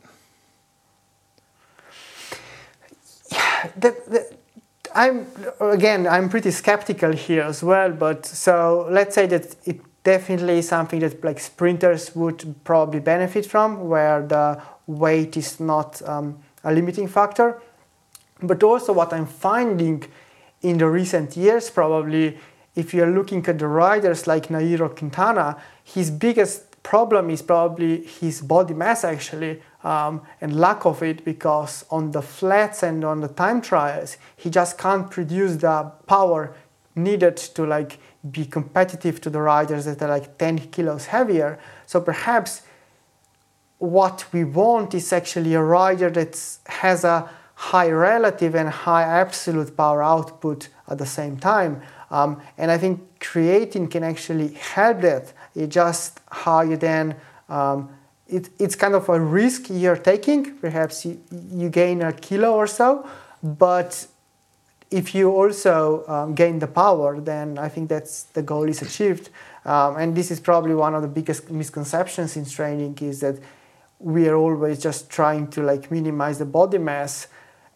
the, 3.79 3.91
the, 4.07 4.37
I'm 4.95 5.27
again 5.59 6.07
I'm 6.07 6.29
pretty 6.29 6.51
skeptical 6.51 7.13
here 7.13 7.43
as 7.43 7.63
well. 7.63 7.91
But 7.91 8.25
so 8.25 8.87
let's 8.89 9.15
say 9.15 9.27
that 9.27 9.55
it 9.65 9.79
definitely 10.07 10.61
something 10.61 11.01
that 11.01 11.21
like 11.21 11.37
sprinters 11.37 12.15
would 12.15 12.39
probably 12.63 13.01
benefit 13.01 13.45
from, 13.45 13.89
where 13.89 14.25
the 14.25 14.57
weight 14.87 15.35
is 15.35 15.59
not 15.59 16.01
um, 16.07 16.39
a 16.63 16.71
limiting 16.71 17.09
factor. 17.09 17.61
But 18.41 18.63
also 18.63 18.93
what 18.93 19.11
I'm 19.11 19.25
finding 19.25 20.05
in 20.61 20.77
the 20.77 20.87
recent 20.87 21.35
years, 21.35 21.69
probably 21.69 22.37
if 22.73 22.93
you're 22.93 23.11
looking 23.11 23.45
at 23.47 23.59
the 23.59 23.67
riders 23.67 24.27
like 24.27 24.47
Nairo 24.47 24.95
Quintana, 24.95 25.57
his 25.83 26.09
biggest 26.09 26.81
problem 26.83 27.29
is 27.29 27.41
probably 27.41 28.05
his 28.05 28.39
body 28.41 28.73
mass 28.73 29.03
actually 29.03 29.61
um, 29.83 30.21
and 30.39 30.57
lack 30.57 30.85
of 30.85 31.03
it 31.03 31.25
because 31.25 31.83
on 31.91 32.11
the 32.11 32.21
flats 32.21 32.81
and 32.81 33.03
on 33.03 33.19
the 33.19 33.27
time 33.27 33.61
trials 33.61 34.15
he 34.37 34.49
just 34.49 34.77
can't 34.77 35.11
produce 35.11 35.57
the 35.57 35.91
power 36.05 36.55
needed 36.95 37.35
to 37.35 37.65
like 37.65 37.99
be 38.31 38.45
competitive 38.45 39.21
to 39.21 39.29
the 39.29 39.41
riders 39.41 39.85
that 39.85 40.01
are 40.01 40.09
like 40.09 40.37
10 40.37 40.59
kilos 40.71 41.07
heavier 41.07 41.59
so 41.85 42.01
perhaps 42.01 42.61
what 43.79 44.25
we 44.33 44.43
want 44.43 44.93
is 44.93 45.13
actually 45.13 45.53
a 45.53 45.61
rider 45.61 46.09
that 46.09 46.57
has 46.65 47.03
a 47.03 47.29
high 47.55 47.89
relative 47.89 48.55
and 48.55 48.69
high 48.69 49.03
absolute 49.03 49.75
power 49.75 50.03
output 50.03 50.69
at 50.87 50.97
the 50.97 51.05
same 51.05 51.37
time. 51.37 51.81
Um, 52.11 52.41
and 52.57 52.71
I 52.71 52.77
think 52.77 53.19
creatine 53.19 53.89
can 53.89 54.03
actually 54.03 54.53
help 54.53 55.01
that. 55.01 55.33
It 55.55 55.67
just 55.67 56.19
how 56.31 56.61
you 56.61 56.77
then, 56.77 57.15
um, 57.49 57.89
it, 58.27 58.49
it's 58.59 58.75
kind 58.75 58.93
of 58.93 59.09
a 59.09 59.19
risk 59.19 59.69
you're 59.69 59.97
taking. 59.97 60.55
Perhaps 60.57 61.05
you, 61.05 61.21
you 61.51 61.69
gain 61.69 62.01
a 62.01 62.13
kilo 62.13 62.53
or 62.53 62.67
so, 62.67 63.07
but 63.43 64.07
if 64.89 65.13
you 65.13 65.31
also 65.31 66.05
um, 66.07 66.33
gain 66.33 66.59
the 66.59 66.67
power, 66.67 67.19
then 67.19 67.57
I 67.57 67.69
think 67.69 67.89
that's 67.89 68.23
the 68.23 68.41
goal 68.41 68.69
is 68.69 68.81
achieved. 68.81 69.29
Um, 69.65 69.97
and 69.97 70.15
this 70.15 70.31
is 70.31 70.39
probably 70.39 70.75
one 70.75 70.95
of 70.95 71.01
the 71.01 71.07
biggest 71.07 71.51
misconceptions 71.51 72.37
in 72.37 72.45
training 72.45 72.97
is 73.01 73.19
that 73.19 73.37
we 73.99 74.29
are 74.29 74.35
always 74.35 74.81
just 74.81 75.09
trying 75.09 75.47
to 75.49 75.61
like 75.61 75.91
minimize 75.91 76.39
the 76.39 76.45
body 76.45 76.77
mass 76.77 77.27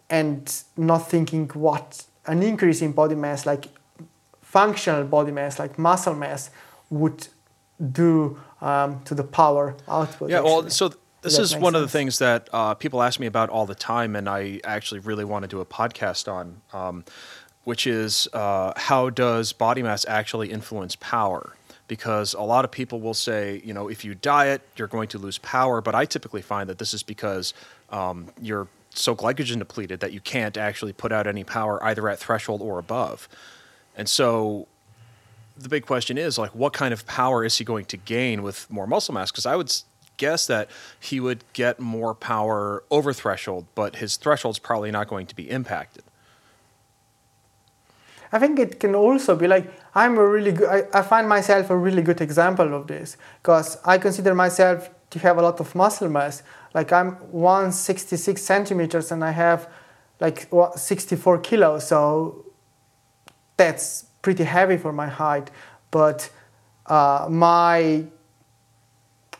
and 0.09 0.63
not 0.77 1.09
thinking 1.09 1.47
what 1.49 2.05
an 2.27 2.43
increase 2.43 2.81
in 2.81 2.91
body 2.91 3.15
mass, 3.15 3.45
like 3.45 3.65
functional 4.41 5.03
body 5.03 5.31
mass, 5.31 5.59
like 5.59 5.77
muscle 5.77 6.15
mass, 6.15 6.49
would 6.89 7.27
do 7.91 8.39
um, 8.61 9.01
to 9.03 9.15
the 9.15 9.23
power 9.23 9.75
output. 9.87 10.29
Yeah, 10.29 10.41
well, 10.41 10.69
so 10.69 10.93
this 11.21 11.37
is 11.37 11.55
one 11.55 11.75
of 11.75 11.81
the 11.81 11.87
things 11.87 12.19
that 12.19 12.49
uh, 12.51 12.73
people 12.73 13.01
ask 13.03 13.19
me 13.19 13.27
about 13.27 13.49
all 13.49 13.65
the 13.65 13.75
time, 13.75 14.15
and 14.15 14.27
I 14.27 14.59
actually 14.63 14.99
really 15.01 15.23
want 15.23 15.43
to 15.43 15.47
do 15.47 15.59
a 15.59 15.65
podcast 15.65 16.31
on, 16.31 16.61
um, 16.73 17.05
which 17.63 17.85
is 17.85 18.27
uh, 18.33 18.73
how 18.75 19.09
does 19.09 19.53
body 19.53 19.83
mass 19.83 20.05
actually 20.07 20.51
influence 20.51 20.95
power? 20.95 21.55
Because 21.87 22.33
a 22.33 22.41
lot 22.41 22.65
of 22.65 22.71
people 22.71 23.01
will 23.01 23.13
say, 23.13 23.61
you 23.63 23.73
know, 23.73 23.87
if 23.87 24.03
you 24.03 24.15
diet, 24.15 24.61
you're 24.77 24.87
going 24.87 25.09
to 25.09 25.17
lose 25.17 25.37
power, 25.39 25.81
but 25.81 25.93
I 25.93 26.05
typically 26.05 26.41
find 26.41 26.69
that 26.69 26.79
this 26.79 26.93
is 26.93 27.03
because 27.03 27.53
um, 27.89 28.29
you're 28.41 28.67
so 28.93 29.15
glycogen 29.15 29.59
depleted 29.59 29.99
that 29.99 30.13
you 30.13 30.21
can't 30.21 30.57
actually 30.57 30.93
put 30.93 31.11
out 31.11 31.27
any 31.27 31.43
power 31.43 31.83
either 31.83 32.09
at 32.09 32.17
threshold 32.19 32.61
or 32.61 32.79
above. 32.79 33.29
And 33.95 34.09
so 34.09 34.67
the 35.57 35.69
big 35.69 35.85
question 35.85 36.17
is 36.17 36.37
like 36.37 36.53
what 36.55 36.73
kind 36.73 36.93
of 36.93 37.05
power 37.05 37.43
is 37.45 37.57
he 37.57 37.63
going 37.63 37.85
to 37.85 37.97
gain 37.97 38.41
with 38.41 38.69
more 38.71 38.87
muscle 38.87 39.13
mass 39.13 39.31
because 39.31 39.45
i 39.45 39.55
would 39.55 39.71
guess 40.23 40.41
that 40.53 40.65
he 41.09 41.17
would 41.25 41.41
get 41.61 41.79
more 41.79 42.13
power 42.31 42.83
over 42.89 43.11
threshold 43.21 43.63
but 43.75 43.89
his 44.01 44.11
threshold's 44.23 44.59
probably 44.59 44.91
not 44.97 45.05
going 45.13 45.27
to 45.31 45.35
be 45.35 45.45
impacted 45.59 46.03
I 48.31 48.39
think 48.39 48.59
it 48.59 48.79
can 48.79 48.95
also 48.95 49.35
be 49.35 49.47
like 49.47 49.71
I'm 49.93 50.17
a 50.17 50.25
really 50.25 50.53
good. 50.53 50.69
I, 50.69 50.99
I 50.99 51.01
find 51.01 51.27
myself 51.27 51.69
a 51.69 51.77
really 51.77 52.01
good 52.01 52.21
example 52.21 52.73
of 52.73 52.87
this 52.87 53.17
because 53.41 53.77
I 53.83 53.97
consider 53.97 54.33
myself 54.33 54.89
to 55.09 55.19
have 55.19 55.37
a 55.37 55.41
lot 55.41 55.59
of 55.59 55.75
muscle 55.75 56.09
mass. 56.09 56.43
Like 56.73 56.93
I'm 56.93 57.11
166 57.31 58.41
centimeters 58.41 59.11
and 59.11 59.23
I 59.23 59.31
have 59.31 59.67
like 60.21 60.47
what, 60.49 60.79
64 60.79 61.39
kilos, 61.39 61.87
so 61.87 62.45
that's 63.57 64.05
pretty 64.21 64.45
heavy 64.45 64.77
for 64.77 64.93
my 64.93 65.07
height. 65.07 65.51
But 65.89 66.29
uh, 66.85 67.27
my 67.29 68.05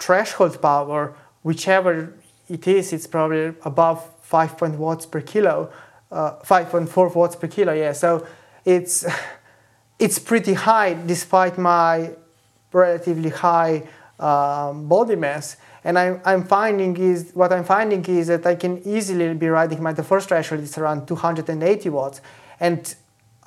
threshold 0.01 0.61
power, 0.61 1.13
whichever 1.43 2.13
it 2.49 2.67
is, 2.67 2.91
it's 2.91 3.07
probably 3.07 3.53
above 3.63 4.05
5. 4.21 4.77
watts 4.77 5.05
per 5.05 5.21
kilo, 5.21 5.71
uh, 6.11 6.39
5.4 6.43 7.15
watts 7.15 7.35
per 7.35 7.47
kilo. 7.47 7.73
Yeah, 7.73 7.93
so 7.93 8.25
it's 8.65 9.05
it's 9.99 10.19
pretty 10.19 10.53
high 10.53 10.93
despite 10.93 11.57
my 11.57 12.11
relatively 12.73 13.29
high 13.29 13.83
um, 14.19 14.87
body 14.87 15.15
mass. 15.15 15.57
And 15.83 15.97
I'm, 15.97 16.21
I'm 16.25 16.43
finding 16.43 16.95
is 16.97 17.31
what 17.33 17.51
I'm 17.51 17.63
finding 17.63 18.03
is 18.05 18.27
that 18.27 18.45
I 18.45 18.55
can 18.55 18.81
easily 18.85 19.33
be 19.33 19.47
riding 19.47 19.81
my 19.81 19.93
the 19.93 20.03
first 20.03 20.29
threshold 20.29 20.61
is 20.61 20.77
around 20.77 21.07
280 21.07 21.89
watts, 21.89 22.21
and 22.59 22.95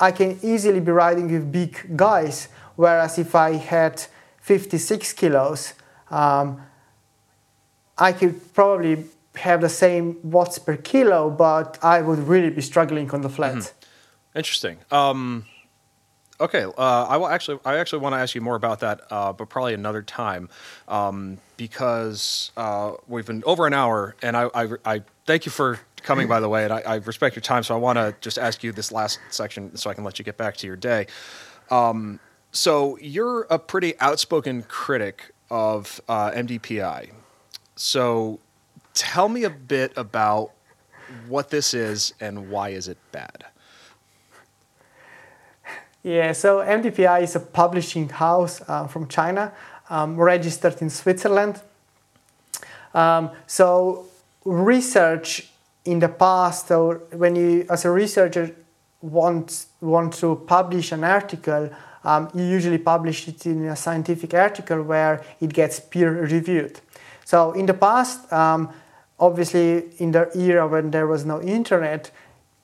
I 0.01 0.11
can 0.13 0.39
easily 0.43 0.81
be 0.81 0.93
riding 0.93 1.31
with 1.31 1.51
big 1.53 1.97
guys. 1.97 2.49
Whereas 2.77 3.19
if 3.19 3.35
I 3.37 3.53
had 3.53 4.03
56 4.41 5.13
kilos, 5.13 5.75
um, 6.11 6.61
I 7.99 8.13
could 8.13 8.55
probably 8.55 9.05
have 9.37 9.61
the 9.61 9.69
same 9.69 10.19
watts 10.23 10.59
per 10.59 10.77
kilo, 10.77 11.31
but 11.31 11.79
I 11.83 12.03
would 12.03 12.21
really 12.21 12.51
be 12.51 12.63
struggling 12.63 13.11
on 13.11 13.23
the 13.23 13.29
flats. 13.29 13.73
interesting 14.35 14.79
um, 14.91 15.45
Okay, 16.41 16.65
uh, 16.65 17.05
I 17.05 17.17
will 17.17 17.29
actually. 17.29 17.61
I 17.65 17.77
actually 17.77 18.01
want 18.01 18.15
to 18.15 18.19
ask 18.19 18.35
you 18.35 18.41
more 18.41 18.57
about 18.57 18.81
that, 18.81 19.03
uh, 19.09 19.33
but 19.33 19.49
probably 19.49 19.73
another 19.73 20.03
time, 20.03 20.49
um, 20.89 21.39
because 21.57 22.51
uh, 22.57 22.93
we've 23.07 23.27
been 23.27 23.45
over 23.47 23.69
an 23.69 23.73
hour, 23.73 24.17
and 24.21 24.37
I, 24.37 24.51
I, 24.53 24.69
I, 24.85 25.03
thank 25.27 25.47
you 25.47 25.53
for 25.53 25.79
coming, 26.03 26.27
by 26.27 26.41
the 26.41 26.49
way, 26.49 26.65
and 26.65 26.73
I, 26.73 26.81
I 26.81 26.95
respect 26.97 27.37
your 27.37 27.43
time. 27.43 27.63
So 27.63 27.75
I 27.77 27.79
want 27.79 27.99
to 27.99 28.17
just 28.21 28.37
ask 28.37 28.65
you 28.65 28.73
this 28.73 28.91
last 28.91 29.21
section, 29.31 29.77
so 29.77 29.91
I 29.91 29.95
can 29.95 30.03
let 30.03 30.19
you 30.19 30.25
get 30.25 30.37
back 30.37 30.57
to 30.57 30.67
your 30.67 30.75
day. 30.75 31.07
Um, 31.71 32.19
so 32.51 32.99
you're 33.01 33.43
a 33.43 33.59
pretty 33.59 33.99
outspoken 34.01 34.65
critic 34.65 35.34
of 35.55 36.01
uh, 36.09 36.33
MDPI. 36.33 37.13
So 37.77 38.41
tell 38.93 39.29
me 39.29 39.45
a 39.45 39.51
bit 39.51 39.93
about 39.97 40.51
what 41.29 41.51
this 41.51 41.75
is 41.75 42.13
and 42.21 42.51
why 42.51 42.71
is 42.71 42.89
it 42.89 42.99
bad. 43.13 43.45
Yeah, 46.03 46.33
so 46.33 46.59
MDPI 46.59 47.23
is 47.23 47.37
a 47.37 47.41
publishing 47.41 48.09
house 48.09 48.63
uh, 48.67 48.89
from 48.89 49.07
China, 49.07 49.53
um, 49.89 50.17
registered 50.17 50.83
in 50.83 50.91
Switzerland. 50.91 51.63
Um, 52.93 53.31
so 53.47 54.07
research 54.45 55.51
in 55.85 56.01
the 56.01 56.09
past, 56.09 56.73
or 56.73 56.97
when 57.13 57.37
you, 57.37 57.65
as 57.71 57.85
a 57.85 57.91
researcher, 57.91 58.57
want 59.01 59.67
want 59.81 60.15
to 60.15 60.35
publish 60.47 60.91
an 60.91 61.05
article, 61.05 61.71
um, 62.05 62.31
you 62.35 62.45
usually 62.45 62.79
publish 62.79 63.29
it 63.29 63.47
in 63.47 63.65
a 63.67 63.77
scientific 63.77 64.35
article 64.35 64.83
where 64.83 65.25
it 65.41 65.53
gets 65.53 65.81
peer 65.81 66.13
reviewed. 66.25 66.81
So 67.25 67.53
in 67.53 67.67
the 67.67 67.75
past, 67.75 68.31
um, 68.33 68.71
obviously 69.19 69.85
in 69.99 70.13
the 70.13 70.31
era 70.37 70.69
when 70.69 70.91
there 70.91 71.07
was 71.07 71.25
no 71.25 71.41
internet, 71.41 72.11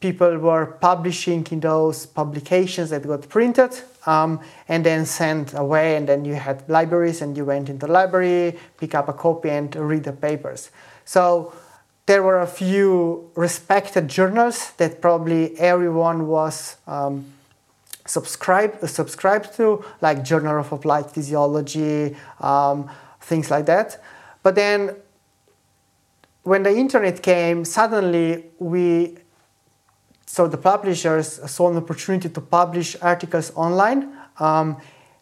people 0.01 0.39
were 0.39 0.67
publishing 0.67 1.47
in 1.51 1.61
those 1.61 2.07
publications 2.07 2.91
that 2.91 3.07
got 3.07 3.29
printed 3.29 3.79
um, 4.07 4.41
and 4.69 4.85
then 4.85 5.05
sent 5.05 5.55
away 5.55 5.97
and 5.97 6.09
then 6.09 6.25
you 6.25 6.35
had 6.35 6.67
libraries 6.69 7.21
and 7.21 7.37
you 7.37 7.45
went 7.45 7.69
into 7.69 7.87
the 7.87 7.93
library 7.93 8.59
pick 8.79 8.95
up 8.95 9.09
a 9.09 9.13
copy 9.13 9.51
and 9.51 9.77
read 9.77 10.05
the 10.05 10.13
papers 10.13 10.71
so 11.05 11.53
there 12.07 12.23
were 12.23 12.41
a 12.41 12.47
few 12.47 13.31
respected 13.35 14.09
journals 14.09 14.73
that 14.79 15.03
probably 15.03 15.57
everyone 15.59 16.27
was 16.27 16.77
um, 16.87 17.27
subscribed 18.07 18.89
subscribed 18.89 19.55
to 19.55 19.85
like 20.01 20.25
journal 20.25 20.59
of 20.59 20.73
applied 20.73 21.11
physiology 21.11 22.17
um, 22.41 22.91
things 23.21 23.51
like 23.51 23.67
that 23.67 24.03
but 24.43 24.55
then 24.55 24.95
when 26.43 26.63
the 26.63 26.75
internet 26.75 27.23
came 27.23 27.65
suddenly 27.65 28.45
we 28.59 29.17
so 30.31 30.47
the 30.47 30.59
publishers 30.59 31.41
saw 31.51 31.71
an 31.71 31.77
opportunity 31.77 32.29
to 32.29 32.41
publish 32.41 32.95
articles 33.03 33.51
online. 33.57 34.17
Um, 34.39 34.77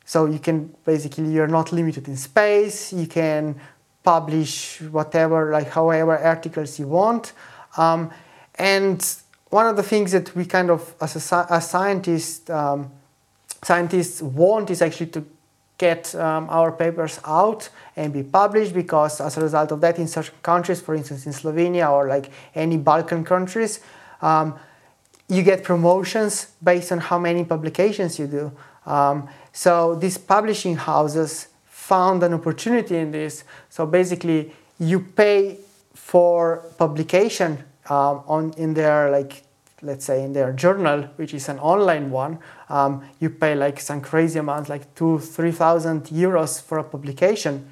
so 0.05 0.27
you 0.27 0.39
can 0.39 0.75
basically 0.85 1.33
you're 1.33 1.49
not 1.49 1.73
limited 1.73 2.09
in 2.09 2.17
space. 2.19 2.93
You 2.93 3.07
can 3.07 3.59
publish 4.03 4.83
whatever, 4.83 5.51
like 5.51 5.71
however 5.71 6.19
articles 6.19 6.79
you 6.79 6.89
want. 6.89 7.33
Um, 7.79 8.11
and 8.57 9.01
one 9.51 9.67
of 9.67 9.77
the 9.77 9.83
things 9.83 10.13
that 10.13 10.35
we 10.37 10.45
kind 10.45 10.71
of, 10.71 10.95
as 11.01 11.33
a 11.33 11.47
as 11.51 11.71
scientists, 11.71 12.49
um, 12.51 12.91
scientists 13.63 14.23
want 14.23 14.71
is 14.71 14.83
actually 14.83 15.07
to 15.07 15.25
get 15.79 16.15
um, 16.17 16.49
our 16.51 16.73
papers 16.73 17.21
out 17.25 17.69
and 17.97 18.13
be 18.13 18.23
published 18.23 18.75
because 18.75 19.21
as 19.21 19.37
a 19.37 19.41
result 19.41 19.71
of 19.71 19.81
that 19.81 19.99
in 19.99 20.09
certain 20.09 20.35
countries, 20.43 20.81
for 20.81 20.95
instance 20.95 21.25
in 21.25 21.33
Slovenia 21.33 21.91
or 21.91 22.09
like 22.09 22.31
any 22.55 22.77
Balkan 22.77 23.25
countries, 23.25 23.81
um, 24.21 24.59
you 25.29 25.43
get 25.43 25.63
promotions 25.63 26.53
based 26.63 26.91
on 26.91 26.99
how 26.99 27.19
many 27.19 27.45
publications 27.45 28.19
you 28.19 28.27
do. 28.27 28.53
Um, 28.87 29.29
so 29.53 29.95
these 29.95 30.19
publishing 30.19 30.77
houses 30.77 31.49
found 31.67 32.23
an 32.23 32.35
opportunity 32.35 32.97
in 32.97 33.13
this. 33.13 33.45
So 33.71 33.87
basically, 33.87 34.53
you 34.79 35.01
pay 35.01 35.59
for 35.95 36.65
publication 36.77 37.65
um, 37.89 38.23
on 38.27 38.53
in 38.57 38.75
their 38.75 39.11
like 39.11 39.43
let's 39.81 40.05
say 40.05 40.25
in 40.25 40.33
their 40.33 40.53
journal, 40.53 41.03
which 41.17 41.33
is 41.33 41.49
an 41.49 41.59
online 41.61 42.11
one. 42.11 42.39
Um, 42.69 43.05
you 43.21 43.31
pay 43.31 43.55
like 43.55 43.79
some 43.81 44.01
crazy 44.01 44.39
amount, 44.39 44.69
like 44.69 44.95
two 44.95 45.19
three 45.19 45.53
thousand 45.53 46.05
euros 46.05 46.61
for 46.61 46.79
a 46.79 46.85
publication, 46.85 47.69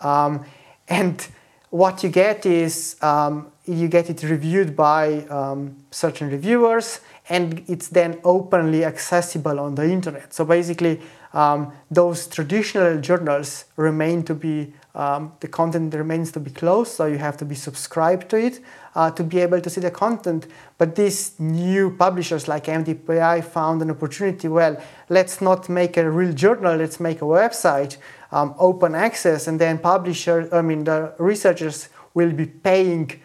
um, 0.00 0.44
and 0.88 1.26
what 1.70 2.04
you 2.04 2.08
get 2.08 2.46
is 2.46 2.96
um, 3.02 3.50
you 3.64 3.88
get 3.88 4.08
it 4.08 4.22
reviewed 4.22 4.76
by 4.76 5.20
um, 5.28 5.76
certain 5.90 6.30
reviewers 6.30 7.00
and 7.28 7.64
it's 7.66 7.88
then 7.88 8.20
openly 8.22 8.84
accessible 8.84 9.58
on 9.58 9.74
the 9.74 9.84
internet. 9.84 10.32
So 10.34 10.44
basically, 10.44 11.00
um, 11.32 11.72
those 11.90 12.26
traditional 12.26 13.00
journals 13.00 13.64
remain 13.76 14.22
to 14.24 14.34
be, 14.34 14.72
um, 14.94 15.32
the 15.40 15.48
content 15.48 15.92
remains 15.94 16.30
to 16.32 16.40
be 16.40 16.50
closed, 16.50 16.92
so 16.92 17.06
you 17.06 17.18
have 17.18 17.36
to 17.38 17.44
be 17.44 17.56
subscribed 17.56 18.28
to 18.30 18.36
it 18.36 18.60
uh, 18.94 19.10
to 19.10 19.24
be 19.24 19.40
able 19.40 19.60
to 19.60 19.68
see 19.68 19.80
the 19.80 19.90
content. 19.90 20.46
But 20.78 20.94
these 20.94 21.38
new 21.40 21.96
publishers 21.96 22.46
like 22.46 22.66
MDPI 22.66 23.44
found 23.44 23.82
an 23.82 23.90
opportunity 23.90 24.46
well, 24.46 24.80
let's 25.08 25.40
not 25.40 25.68
make 25.68 25.96
a 25.96 26.08
real 26.08 26.32
journal, 26.32 26.76
let's 26.76 27.00
make 27.00 27.22
a 27.22 27.24
website, 27.24 27.96
um, 28.30 28.54
open 28.58 28.94
access, 28.94 29.48
and 29.48 29.60
then 29.60 29.78
publishers, 29.78 30.52
I 30.52 30.62
mean, 30.62 30.84
the 30.84 31.12
researchers 31.18 31.88
will 32.14 32.32
be 32.32 32.46
paying 32.46 33.20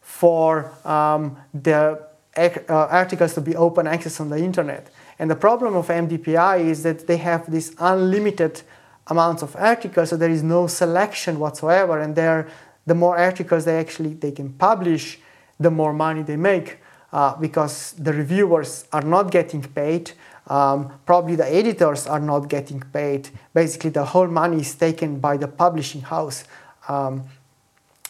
for 0.00 0.72
um, 0.84 1.36
the 1.54 2.08
uh, 2.36 2.58
articles 2.68 3.34
to 3.34 3.40
be 3.40 3.54
open 3.54 3.86
access 3.86 4.20
on 4.20 4.30
the 4.30 4.38
internet. 4.38 4.90
And 5.18 5.30
the 5.30 5.36
problem 5.36 5.74
of 5.74 5.88
MDPI 5.88 6.60
is 6.60 6.82
that 6.82 7.06
they 7.06 7.16
have 7.18 7.50
this 7.50 7.74
unlimited 7.78 8.62
amounts 9.08 9.42
of 9.42 9.56
articles, 9.56 10.10
so 10.10 10.16
there 10.16 10.30
is 10.30 10.42
no 10.42 10.66
selection 10.66 11.38
whatsoever. 11.38 11.98
And 12.00 12.14
the 12.14 12.94
more 12.94 13.16
articles 13.18 13.64
they 13.64 13.78
actually 13.78 14.14
they 14.14 14.32
can 14.32 14.52
publish, 14.52 15.18
the 15.58 15.70
more 15.70 15.92
money 15.92 16.22
they 16.22 16.36
make 16.36 16.78
uh, 17.12 17.34
because 17.36 17.92
the 17.92 18.12
reviewers 18.12 18.86
are 18.92 19.02
not 19.02 19.30
getting 19.30 19.62
paid. 19.62 20.12
Um, 20.46 20.92
probably 21.04 21.36
the 21.36 21.46
editors 21.46 22.06
are 22.06 22.20
not 22.20 22.48
getting 22.48 22.80
paid. 22.80 23.28
Basically, 23.52 23.90
the 23.90 24.04
whole 24.04 24.28
money 24.28 24.60
is 24.60 24.74
taken 24.74 25.20
by 25.20 25.36
the 25.36 25.48
publishing 25.48 26.02
house. 26.02 26.44
Um, 26.88 27.24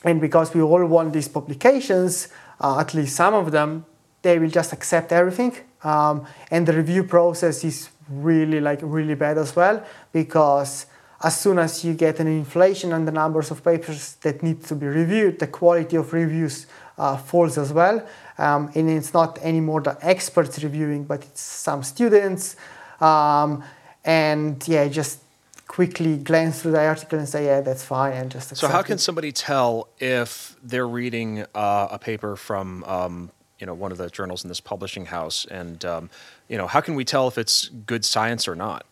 and 0.05 0.21
because 0.21 0.55
we 0.55 0.63
all 0.63 0.85
want 0.87 1.13
these 1.13 1.29
publications, 1.29 2.29
uh, 2.61 2.79
at 2.79 2.95
least 2.95 3.17
some 3.17 3.35
of 3.35 3.51
them, 3.51 3.85
they 4.23 4.39
will 4.39 4.51
just 4.51 4.73
accept 4.73 5.13
everything. 5.13 5.57
Um, 5.83 6.27
and 6.51 6.67
the 6.67 6.73
review 6.73 7.05
process 7.05 7.65
is 7.65 7.91
really 8.09 8.61
like 8.61 8.81
really 8.83 9.15
bad 9.15 9.37
as 9.39 9.55
well 9.55 9.85
because 10.13 10.87
as 11.23 11.41
soon 11.41 11.59
as 11.59 11.85
you 11.85 11.95
get 11.95 12.21
an 12.21 12.29
inflation 12.29 12.93
on 12.93 13.05
the 13.05 13.13
numbers 13.13 13.51
of 13.51 13.65
papers 13.65 14.15
that 14.23 14.43
need 14.43 14.63
to 14.65 14.75
be 14.75 14.87
reviewed, 14.87 15.39
the 15.39 15.49
quality 15.49 15.97
of 15.97 16.13
reviews 16.13 16.67
uh, 16.97 17.17
falls 17.17 17.59
as 17.59 17.73
well. 17.73 18.07
Um, 18.39 18.71
and 18.75 18.89
it's 18.89 19.13
not 19.13 19.39
anymore 19.39 19.81
the 19.81 19.99
experts 20.01 20.63
reviewing, 20.63 21.05
but 21.05 21.23
it's 21.25 21.41
some 21.41 21.83
students. 21.83 22.55
Um, 23.01 23.65
and 24.05 24.67
yeah, 24.69 24.87
just 24.89 25.21
quickly 25.67 26.17
glance 26.17 26.63
through 26.63 26.73
the 26.73 26.81
article 26.81 27.19
and 27.19 27.29
say, 27.29 27.45
yeah, 27.47 27.61
that's 27.61 27.85
fine, 27.85 28.13
and 28.15 28.31
just 28.31 28.57
So, 28.57 28.69
how 28.69 28.83
can 28.83 28.95
it. 28.95 29.01
somebody 29.01 29.33
tell 29.33 29.89
if 29.99 30.57
they're 30.63 30.89
reading 30.89 31.45
uh, 31.55 31.89
a 31.91 31.99
paper 31.99 32.37
from 32.37 32.85
um, 32.85 33.31
you 33.59 33.67
know 33.67 33.75
one 33.75 33.93
of 33.93 33.99
the 33.99 34.09
journals 34.09 34.45
in 34.45 34.49
this 34.49 34.61
publishing 34.61 35.07
house, 35.07 35.45
and 35.51 35.85
um, 35.85 36.11
you 36.49 36.57
know 36.57 36.67
how 36.67 36.81
can 36.81 36.95
we 36.95 37.05
tell 37.05 37.29
if 37.29 37.39
it's 37.39 37.69
good 37.69 38.05
science 38.05 38.49
or 38.49 38.55
not? 38.55 38.87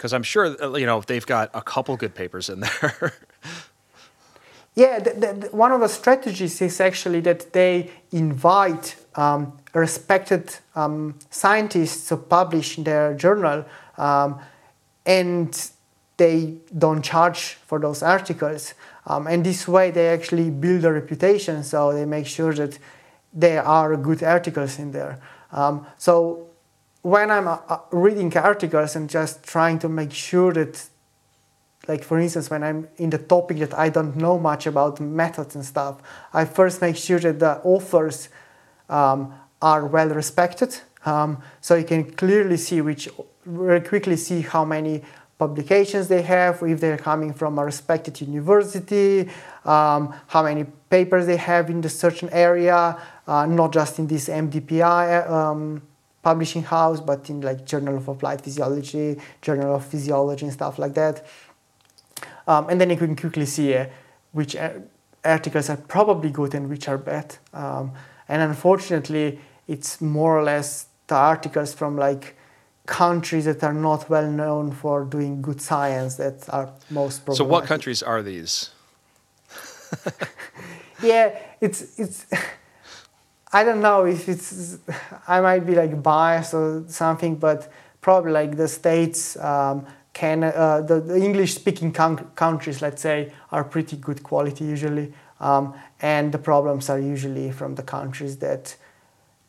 Because 0.00 0.14
I'm 0.14 0.22
sure 0.22 0.56
uh, 0.62 0.76
you 0.76 0.86
know 0.86 1.02
they've 1.02 1.26
got 1.26 1.50
a 1.52 1.60
couple 1.60 1.94
good 1.94 2.14
papers 2.14 2.48
in 2.48 2.60
there. 2.80 3.12
yeah, 4.74 4.98
the, 4.98 5.10
the, 5.10 5.48
one 5.54 5.72
of 5.72 5.80
the 5.80 5.88
strategies 5.88 6.62
is 6.62 6.80
actually 6.80 7.20
that 7.20 7.52
they 7.52 7.90
invite 8.10 8.96
um, 9.14 9.58
respected 9.74 10.56
um, 10.74 11.18
scientists 11.28 12.08
to 12.08 12.16
publish 12.16 12.78
in 12.78 12.84
their 12.84 13.12
journal, 13.12 13.66
um, 13.98 14.40
and 15.04 15.70
they 16.16 16.54
don't 16.78 17.02
charge 17.02 17.58
for 17.66 17.78
those 17.78 18.02
articles. 18.02 18.72
Um, 19.06 19.26
and 19.26 19.44
this 19.44 19.68
way 19.68 19.90
they 19.90 20.08
actually 20.08 20.48
build 20.48 20.86
a 20.86 20.92
reputation, 20.92 21.62
so 21.62 21.92
they 21.92 22.06
make 22.06 22.26
sure 22.26 22.54
that 22.54 22.78
there 23.34 23.62
are 23.62 23.98
good 23.98 24.22
articles 24.22 24.78
in 24.78 24.92
there. 24.92 25.20
Um, 25.52 25.86
so 25.98 26.49
when 27.02 27.30
I'm 27.30 27.48
uh, 27.48 27.58
uh, 27.68 27.78
reading 27.90 28.36
articles 28.36 28.96
and 28.96 29.08
just 29.08 29.42
trying 29.42 29.78
to 29.80 29.88
make 29.88 30.12
sure 30.12 30.52
that, 30.52 30.88
like 31.88 32.04
for 32.04 32.18
instance, 32.18 32.50
when 32.50 32.62
I'm 32.62 32.88
in 32.98 33.10
the 33.10 33.18
topic 33.18 33.58
that 33.58 33.74
I 33.74 33.88
don't 33.88 34.16
know 34.16 34.38
much 34.38 34.66
about 34.66 35.00
methods 35.00 35.54
and 35.54 35.64
stuff, 35.64 35.96
I 36.32 36.44
first 36.44 36.80
make 36.80 36.96
sure 36.96 37.18
that 37.20 37.38
the 37.38 37.58
authors 37.62 38.28
um, 38.88 39.32
are 39.62 39.86
well 39.86 40.08
respected. 40.08 40.76
Um, 41.06 41.42
so 41.60 41.76
you 41.76 41.84
can 41.84 42.04
clearly 42.12 42.58
see 42.58 42.82
which, 42.82 43.08
very 43.46 43.80
quickly 43.80 44.16
see 44.16 44.42
how 44.42 44.66
many 44.66 45.02
publications 45.38 46.08
they 46.08 46.20
have, 46.20 46.62
if 46.62 46.80
they're 46.80 46.98
coming 46.98 47.32
from 47.32 47.58
a 47.58 47.64
respected 47.64 48.20
university, 48.20 49.26
um, 49.64 50.14
how 50.26 50.42
many 50.42 50.64
papers 50.90 51.24
they 51.24 51.38
have 51.38 51.70
in 51.70 51.80
the 51.80 51.88
certain 51.88 52.28
area, 52.30 53.00
uh, 53.26 53.46
not 53.46 53.72
just 53.72 53.98
in 53.98 54.06
this 54.06 54.28
MDPI 54.28 55.30
um, 55.30 55.80
publishing 56.22 56.62
house, 56.62 57.00
but 57.00 57.28
in 57.30 57.40
like 57.40 57.64
Journal 57.64 57.96
of 57.96 58.08
Applied 58.08 58.42
Physiology, 58.42 59.18
Journal 59.42 59.74
of 59.74 59.84
Physiology, 59.86 60.46
and 60.46 60.52
stuff 60.52 60.78
like 60.78 60.94
that. 60.94 61.26
Um, 62.46 62.68
and 62.68 62.80
then 62.80 62.90
you 62.90 62.96
can 62.96 63.16
quickly 63.16 63.46
see 63.46 63.74
uh, 63.74 63.86
which 64.32 64.56
articles 65.24 65.70
are 65.70 65.76
probably 65.76 66.30
good 66.30 66.54
and 66.54 66.68
which 66.68 66.88
are 66.88 66.98
bad. 66.98 67.36
Um, 67.52 67.92
and 68.28 68.42
unfortunately, 68.42 69.38
it's 69.66 70.00
more 70.00 70.38
or 70.38 70.42
less 70.42 70.86
the 71.06 71.14
articles 71.14 71.74
from 71.74 71.96
like 71.96 72.36
countries 72.86 73.44
that 73.44 73.62
are 73.62 73.72
not 73.72 74.10
well 74.10 74.30
known 74.30 74.72
for 74.72 75.04
doing 75.04 75.42
good 75.42 75.60
science 75.60 76.16
that 76.16 76.48
are 76.50 76.72
most 76.90 77.22
So, 77.34 77.44
what 77.44 77.64
countries 77.64 78.02
are 78.02 78.22
these? 78.22 78.70
yeah, 81.02 81.38
it's 81.60 81.98
it's. 81.98 82.26
I 83.52 83.64
don't 83.64 83.80
know 83.80 84.06
if 84.06 84.28
it's. 84.28 84.78
I 85.26 85.40
might 85.40 85.66
be 85.66 85.74
like 85.74 86.02
biased 86.02 86.54
or 86.54 86.84
something, 86.86 87.36
but 87.36 87.70
probably 88.00 88.32
like 88.32 88.56
the 88.56 88.68
states, 88.68 89.36
um, 89.36 89.86
can 90.12 90.44
uh, 90.44 90.80
the, 90.82 91.00
the 91.00 91.16
English-speaking 91.16 91.92
countries, 91.92 92.80
let's 92.80 93.02
say, 93.02 93.32
are 93.50 93.64
pretty 93.64 93.96
good 93.96 94.22
quality 94.22 94.64
usually, 94.64 95.12
um, 95.40 95.74
and 96.00 96.32
the 96.32 96.38
problems 96.38 96.88
are 96.88 96.98
usually 96.98 97.50
from 97.50 97.74
the 97.74 97.82
countries 97.82 98.36
that 98.38 98.76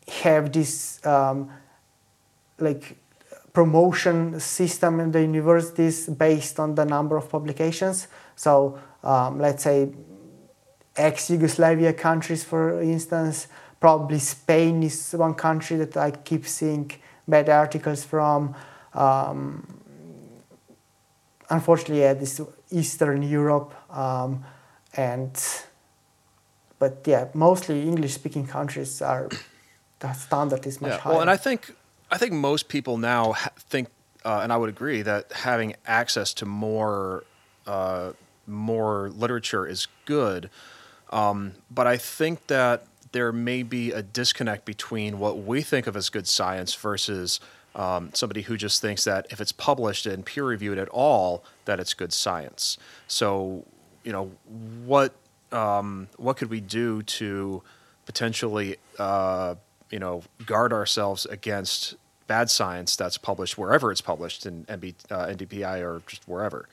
have 0.08 0.52
this 0.52 1.04
um, 1.06 1.50
like 2.58 2.96
promotion 3.52 4.40
system 4.40 4.98
in 4.98 5.12
the 5.12 5.20
universities 5.20 6.08
based 6.08 6.58
on 6.58 6.74
the 6.74 6.84
number 6.84 7.16
of 7.16 7.28
publications. 7.28 8.08
So 8.34 8.78
um, 9.04 9.38
let's 9.38 9.62
say 9.62 9.90
ex-Yugoslavia 10.96 11.92
countries, 11.92 12.44
for 12.44 12.80
instance, 12.80 13.46
probably 13.82 14.20
Spain 14.20 14.82
is 14.84 15.12
one 15.12 15.34
country 15.34 15.76
that 15.76 15.96
I 15.96 16.12
keep 16.12 16.46
seeing 16.46 16.88
bad 17.26 17.48
articles 17.48 18.04
from. 18.04 18.54
Um, 18.94 19.66
unfortunately, 21.50 22.02
yeah, 22.02 22.14
this 22.14 22.40
Eastern 22.70 23.22
Europe 23.22 23.74
um, 23.90 24.44
and 24.96 25.36
but 26.78 26.94
yeah, 27.06 27.26
mostly 27.34 27.82
English-speaking 27.82 28.46
countries 28.46 29.02
are 29.02 29.28
the 29.98 30.12
standard 30.12 30.66
is 30.66 30.80
much 30.80 30.92
yeah, 30.92 30.98
higher. 30.98 31.12
Well, 31.12 31.20
and 31.20 31.30
I 31.30 31.36
think 31.36 31.60
I 32.10 32.18
think 32.18 32.32
most 32.32 32.68
people 32.68 32.98
now 32.98 33.34
think, 33.72 33.88
uh, 34.24 34.40
and 34.42 34.52
I 34.52 34.56
would 34.56 34.68
agree 34.76 35.02
that 35.02 35.32
having 35.32 35.74
access 35.86 36.34
to 36.34 36.46
more 36.46 37.24
uh, 37.66 38.12
more 38.46 39.10
literature 39.10 39.64
is 39.66 39.88
good. 40.04 40.50
Um, 41.10 41.52
but 41.70 41.86
I 41.86 41.96
think 41.96 42.46
that 42.46 42.86
there 43.12 43.32
may 43.32 43.62
be 43.62 43.92
a 43.92 44.02
disconnect 44.02 44.64
between 44.64 45.18
what 45.18 45.38
we 45.38 45.62
think 45.62 45.86
of 45.86 45.96
as 45.96 46.08
good 46.08 46.26
science 46.26 46.74
versus 46.74 47.40
um, 47.74 48.10
somebody 48.12 48.42
who 48.42 48.56
just 48.56 48.82
thinks 48.82 49.04
that 49.04 49.26
if 49.30 49.40
it's 49.40 49.52
published 49.52 50.06
and 50.06 50.26
peer 50.26 50.44
reviewed 50.44 50.78
at 50.78 50.88
all, 50.88 51.44
that 51.64 51.80
it's 51.80 51.94
good 51.94 52.12
science. 52.12 52.76
So, 53.06 53.64
you 54.04 54.12
know, 54.12 54.32
what 54.84 55.14
um, 55.52 56.08
what 56.16 56.38
could 56.38 56.50
we 56.50 56.60
do 56.60 57.02
to 57.02 57.62
potentially, 58.06 58.76
uh, 58.98 59.54
you 59.90 59.98
know, 59.98 60.22
guard 60.46 60.72
ourselves 60.72 61.26
against 61.26 61.94
bad 62.26 62.48
science 62.50 62.96
that's 62.96 63.18
published 63.18 63.58
wherever 63.58 63.92
it's 63.92 64.00
published 64.00 64.46
in 64.46 64.64
NB, 64.64 64.94
uh, 65.10 65.26
NDPI 65.26 65.82
or 65.82 66.02
just 66.06 66.26
wherever. 66.26 66.68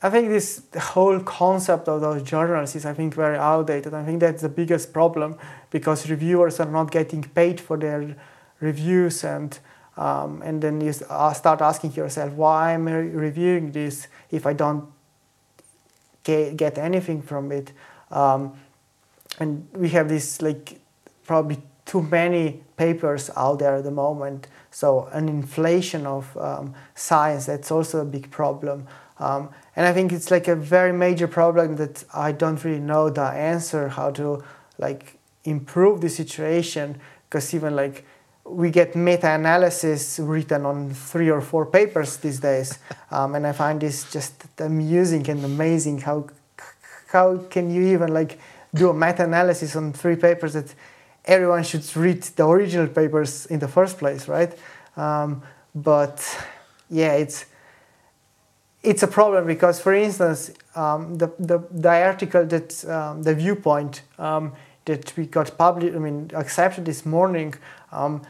I 0.00 0.10
think 0.10 0.28
this 0.28 0.62
whole 0.78 1.18
concept 1.20 1.88
of 1.88 2.00
those 2.00 2.22
journals 2.22 2.76
is, 2.76 2.86
I 2.86 2.94
think, 2.94 3.14
very 3.14 3.36
outdated. 3.36 3.94
I 3.94 4.04
think 4.04 4.20
that's 4.20 4.42
the 4.42 4.48
biggest 4.48 4.92
problem 4.92 5.36
because 5.70 6.08
reviewers 6.08 6.60
are 6.60 6.70
not 6.70 6.92
getting 6.92 7.22
paid 7.22 7.60
for 7.60 7.76
their 7.76 8.14
reviews, 8.60 9.24
and 9.24 9.58
um, 9.98 10.42
and 10.42 10.62
then 10.62 10.80
you 10.80 10.94
uh, 11.10 11.32
start 11.32 11.60
asking 11.60 11.94
yourself, 11.94 12.32
why 12.34 12.72
am 12.72 12.86
I 12.86 12.92
reviewing 12.92 13.72
this 13.72 14.06
if 14.30 14.46
I 14.46 14.52
don't 14.52 14.84
get, 16.22 16.78
anything 16.78 17.20
from 17.20 17.50
it? 17.50 17.72
Um, 18.12 18.52
and 19.40 19.68
we 19.74 19.88
have 19.90 20.08
this 20.08 20.40
like 20.40 20.80
probably 21.26 21.58
too 21.84 22.02
many 22.02 22.62
papers 22.76 23.30
out 23.36 23.58
there 23.58 23.74
at 23.74 23.84
the 23.84 23.90
moment. 23.90 24.46
So 24.70 25.08
an 25.12 25.28
inflation 25.28 26.06
of 26.06 26.36
um, 26.36 26.74
science 26.94 27.46
that's 27.46 27.72
also 27.72 28.02
a 28.02 28.04
big 28.04 28.30
problem. 28.30 28.86
Um, 29.18 29.50
and 29.78 29.86
I 29.86 29.92
think 29.92 30.12
it's 30.12 30.32
like 30.32 30.48
a 30.48 30.56
very 30.56 30.92
major 30.92 31.28
problem 31.28 31.76
that 31.76 32.02
I 32.12 32.32
don't 32.32 32.62
really 32.64 32.80
know 32.80 33.10
the 33.10 33.22
answer 33.22 33.88
how 33.88 34.10
to 34.10 34.42
like 34.76 35.18
improve 35.44 36.00
the 36.00 36.08
situation 36.08 37.00
because 37.30 37.54
even 37.54 37.76
like 37.76 38.04
we 38.44 38.72
get 38.72 38.96
meta-analysis 38.96 40.18
written 40.18 40.66
on 40.66 40.90
three 40.90 41.30
or 41.30 41.40
four 41.40 41.64
papers 41.64 42.16
these 42.16 42.40
days, 42.40 42.80
um, 43.12 43.36
and 43.36 43.46
I 43.46 43.52
find 43.52 43.80
this 43.80 44.10
just 44.10 44.46
amusing 44.58 45.30
and 45.30 45.44
amazing. 45.44 45.98
How 45.98 46.26
how 47.12 47.36
can 47.48 47.70
you 47.70 47.82
even 47.94 48.12
like 48.12 48.40
do 48.74 48.90
a 48.90 48.94
meta-analysis 48.94 49.76
on 49.76 49.92
three 49.92 50.16
papers 50.16 50.54
that 50.54 50.74
everyone 51.24 51.62
should 51.62 51.86
read 51.96 52.24
the 52.24 52.44
original 52.44 52.88
papers 52.88 53.46
in 53.46 53.60
the 53.60 53.68
first 53.68 53.96
place, 53.96 54.26
right? 54.26 54.58
Um, 54.96 55.40
but 55.72 56.18
yeah, 56.90 57.12
it's 57.12 57.46
it's 58.82 59.02
a 59.02 59.08
problem 59.08 59.46
because, 59.46 59.80
for 59.80 59.92
instance, 59.92 60.52
um, 60.74 61.16
the, 61.16 61.32
the, 61.38 61.58
the 61.70 61.88
article 61.88 62.46
that 62.46 62.84
um, 62.88 63.22
the 63.22 63.34
viewpoint 63.34 64.02
um, 64.18 64.52
that 64.84 65.12
we 65.16 65.26
got 65.26 65.56
published, 65.58 65.94
I 65.94 65.98
mean, 65.98 66.30
accepted 66.34 66.84
this 66.84 67.04
morning, 67.04 67.54
um, 67.92 68.22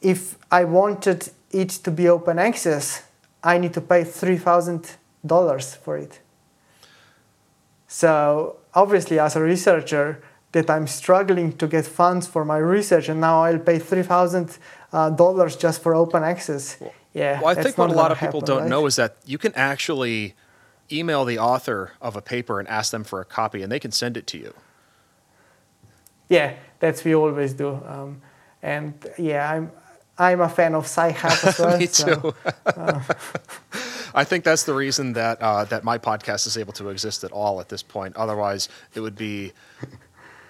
if 0.00 0.36
I 0.50 0.64
wanted 0.64 1.30
it 1.50 1.70
to 1.70 1.90
be 1.90 2.08
open 2.08 2.38
access, 2.38 3.02
I 3.42 3.58
need 3.58 3.74
to 3.74 3.80
pay 3.80 4.04
three 4.04 4.38
thousand 4.38 4.96
dollars 5.24 5.74
for 5.74 5.96
it. 5.98 6.20
So 7.88 8.56
obviously, 8.74 9.18
as 9.18 9.36
a 9.36 9.42
researcher, 9.42 10.22
that 10.52 10.70
I'm 10.70 10.86
struggling 10.86 11.52
to 11.56 11.66
get 11.66 11.84
funds 11.84 12.26
for 12.26 12.44
my 12.44 12.58
research, 12.58 13.08
and 13.08 13.20
now 13.20 13.42
I'll 13.42 13.58
pay 13.58 13.78
three 13.78 14.02
thousand 14.02 14.56
uh, 14.92 15.10
dollars 15.10 15.56
just 15.56 15.82
for 15.82 15.94
open 15.94 16.22
access. 16.22 16.78
Yeah. 17.14 17.40
Well, 17.40 17.56
I 17.56 17.62
think 17.62 17.78
what 17.78 17.90
a 17.90 17.94
lot 17.94 18.12
of 18.12 18.18
people 18.18 18.40
happen, 18.40 18.54
don't 18.54 18.60
right? 18.62 18.68
know 18.68 18.86
is 18.86 18.96
that 18.96 19.16
you 19.24 19.38
can 19.38 19.54
actually 19.54 20.34
email 20.92 21.24
the 21.24 21.38
author 21.38 21.92
of 22.02 22.16
a 22.16 22.20
paper 22.20 22.58
and 22.58 22.68
ask 22.68 22.90
them 22.90 23.04
for 23.04 23.20
a 23.20 23.24
copy, 23.24 23.62
and 23.62 23.72
they 23.72 23.80
can 23.80 23.92
send 23.92 24.16
it 24.16 24.26
to 24.28 24.38
you. 24.38 24.52
Yeah, 26.28 26.54
that's 26.80 27.04
we 27.04 27.14
always 27.14 27.52
do, 27.54 27.80
um, 27.86 28.20
and 28.62 28.94
yeah, 29.16 29.50
I'm 29.50 29.70
I'm 30.18 30.40
a 30.40 30.48
fan 30.48 30.74
of 30.74 30.84
Sci-Hub 30.84 31.48
as 31.48 31.58
well. 31.58 31.78
Me 31.78 31.86
too. 31.86 31.92
So, 31.92 32.34
uh, 32.66 33.00
I 34.16 34.24
think 34.24 34.44
that's 34.44 34.64
the 34.64 34.74
reason 34.74 35.12
that 35.14 35.40
uh, 35.40 35.64
that 35.66 35.84
my 35.84 35.98
podcast 35.98 36.46
is 36.46 36.58
able 36.58 36.72
to 36.74 36.88
exist 36.88 37.24
at 37.24 37.32
all 37.32 37.60
at 37.60 37.68
this 37.68 37.82
point. 37.82 38.16
Otherwise, 38.16 38.68
it 38.94 39.00
would 39.00 39.16
be 39.16 39.52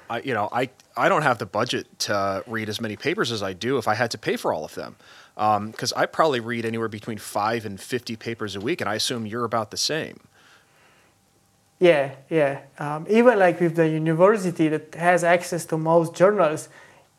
I, 0.09 0.20
you 0.20 0.35
know, 0.35 0.49
I, 0.53 0.70
I 0.97 1.09
don't 1.09 1.23
have 1.23 1.39
the 1.39 1.47
budget 1.47 1.99
to 2.01 2.45
read 2.47 2.69
as 2.69 2.81
many 2.81 2.97
papers 2.97 3.32
as 3.32 3.43
I 3.43 3.53
do 3.53 3.78
if 3.78 3.89
I 3.89 3.95
had 3.95 4.11
to 4.12 4.19
pay 4.19 4.36
for 4.36 4.53
all 4.53 4.65
of 4.65 4.74
them. 4.74 4.97
Because 5.35 5.93
um, 5.93 5.98
I 5.98 6.06
probably 6.06 6.40
read 6.40 6.65
anywhere 6.65 6.89
between 6.89 7.19
five 7.19 7.66
and 7.66 7.81
50 7.81 8.16
papers 8.16 8.55
a 8.55 8.61
week, 8.61 8.81
and 8.81 8.89
I 8.89 8.94
assume 8.94 9.27
you're 9.27 9.44
about 9.44 9.70
the 9.70 9.77
same. 9.77 10.20
Yeah, 11.81 12.15
yeah. 12.31 12.61
Um, 12.78 13.06
even 13.11 13.39
like 13.39 13.61
with 13.61 13.74
the 13.74 13.89
university 13.89 14.69
that 14.69 14.94
has 14.94 15.24
access 15.24 15.66
to 15.66 15.77
most 15.77 16.15
journals, 16.15 16.69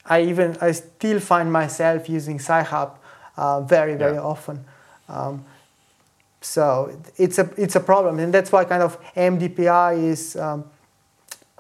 I 0.06 0.22
even 0.22 0.58
I 0.62 0.72
still 0.72 1.20
find 1.20 1.52
myself 1.52 2.08
using 2.08 2.40
Sci-Hub 2.40 2.98
uh, 3.38 3.62
very 3.62 3.96
very 3.96 4.16
yeah. 4.16 4.22
often. 4.22 4.64
Um, 5.10 5.44
so 6.42 6.98
it's 7.18 7.38
a 7.38 7.50
it's 7.58 7.76
a 7.76 7.80
problem, 7.80 8.20
and 8.20 8.34
that's 8.34 8.52
why 8.52 8.66
kind 8.66 8.84
of 8.84 8.98
MDPI 9.16 10.04
is 10.04 10.36
um, 10.36 10.64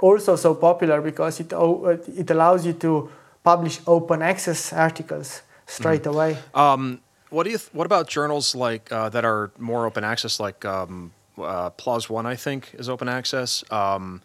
also 0.01 0.35
so 0.35 0.55
popular 0.55 1.01
because 1.01 1.39
it, 1.39 1.51
it 1.51 2.31
allows 2.31 2.65
you 2.65 2.73
to 2.73 3.09
publish 3.43 3.79
open 3.87 4.21
access 4.21 4.71
articles 4.73 5.41
straight 5.65 6.03
mm. 6.03 6.13
away. 6.13 6.37
Um, 6.53 7.01
what 7.29 7.43
do 7.43 7.49
you? 7.49 7.57
Th- 7.57 7.73
what 7.73 7.85
about 7.85 8.07
journals 8.07 8.55
like 8.55 8.91
uh, 8.91 9.09
that 9.09 9.25
are 9.25 9.51
more 9.57 9.85
open 9.85 10.03
access, 10.03 10.39
like 10.39 10.63
um, 10.65 11.11
uh, 11.37 11.71
PLOS 11.71 12.09
One? 12.09 12.25
I 12.25 12.35
think 12.35 12.73
is 12.73 12.89
open 12.89 13.09
access. 13.09 13.63
Um, 13.71 14.21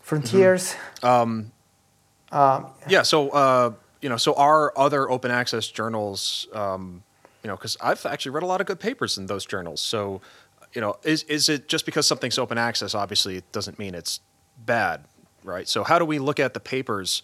Frontiers. 0.00 0.74
Mm-hmm. 1.02 1.06
Um, 1.06 1.52
um, 2.30 2.66
yeah. 2.88 3.02
So 3.02 3.30
uh, 3.30 3.72
you 4.02 4.08
know, 4.08 4.16
so 4.16 4.34
are 4.34 4.72
other 4.76 5.08
open 5.10 5.30
access 5.30 5.68
journals? 5.68 6.46
Um, 6.52 7.02
you 7.42 7.48
know, 7.48 7.56
because 7.56 7.76
I've 7.80 8.04
actually 8.06 8.32
read 8.32 8.42
a 8.42 8.46
lot 8.46 8.60
of 8.60 8.66
good 8.66 8.80
papers 8.80 9.16
in 9.16 9.26
those 9.26 9.46
journals. 9.46 9.80
So 9.80 10.20
you 10.74 10.80
know, 10.80 10.96
is 11.04 11.22
is 11.24 11.48
it 11.48 11.68
just 11.68 11.86
because 11.86 12.06
something's 12.06 12.38
open 12.38 12.58
access? 12.58 12.94
Obviously, 12.94 13.36
it 13.36 13.50
doesn't 13.52 13.78
mean 13.78 13.94
it's 13.94 14.20
bad, 14.66 15.04
right? 15.42 15.68
So 15.68 15.84
how 15.84 15.98
do 15.98 16.04
we 16.04 16.18
look 16.18 16.40
at 16.40 16.52
the 16.52 16.60
papers 16.60 17.22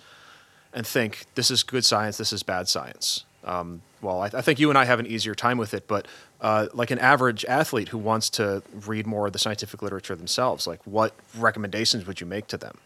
and 0.73 0.87
think 0.87 1.27
this 1.35 1.51
is 1.51 1.63
good 1.63 1.85
science, 1.85 2.17
this 2.17 2.33
is 2.33 2.43
bad 2.43 2.69
science? 2.69 3.25
Um, 3.45 3.83
well, 4.03 4.21
I, 4.21 4.27
I, 4.27 4.43
think 4.43 4.59
you 4.59 4.69
and 4.69 4.79
I 4.79 4.85
have 4.85 5.01
an 5.01 5.07
easier 5.07 5.35
time 5.35 5.57
with 5.59 5.73
it, 5.73 5.89
but 5.89 6.07
uh, 6.41 6.69
like 6.75 6.91
an 6.91 6.99
average 6.99 7.45
athlete 7.47 7.89
who 7.89 7.99
wants 7.99 8.29
to 8.31 8.63
read 8.87 9.07
more 9.07 9.27
of 9.27 9.33
the 9.33 9.39
scientific 9.39 9.83
literature 9.83 10.15
themselves, 10.15 10.67
like 10.67 10.81
what 10.87 11.15
recommendations 11.39 12.07
would 12.07 12.21
you 12.21 12.27
make 12.27 12.47
to 12.49 12.57
them? 12.57 12.77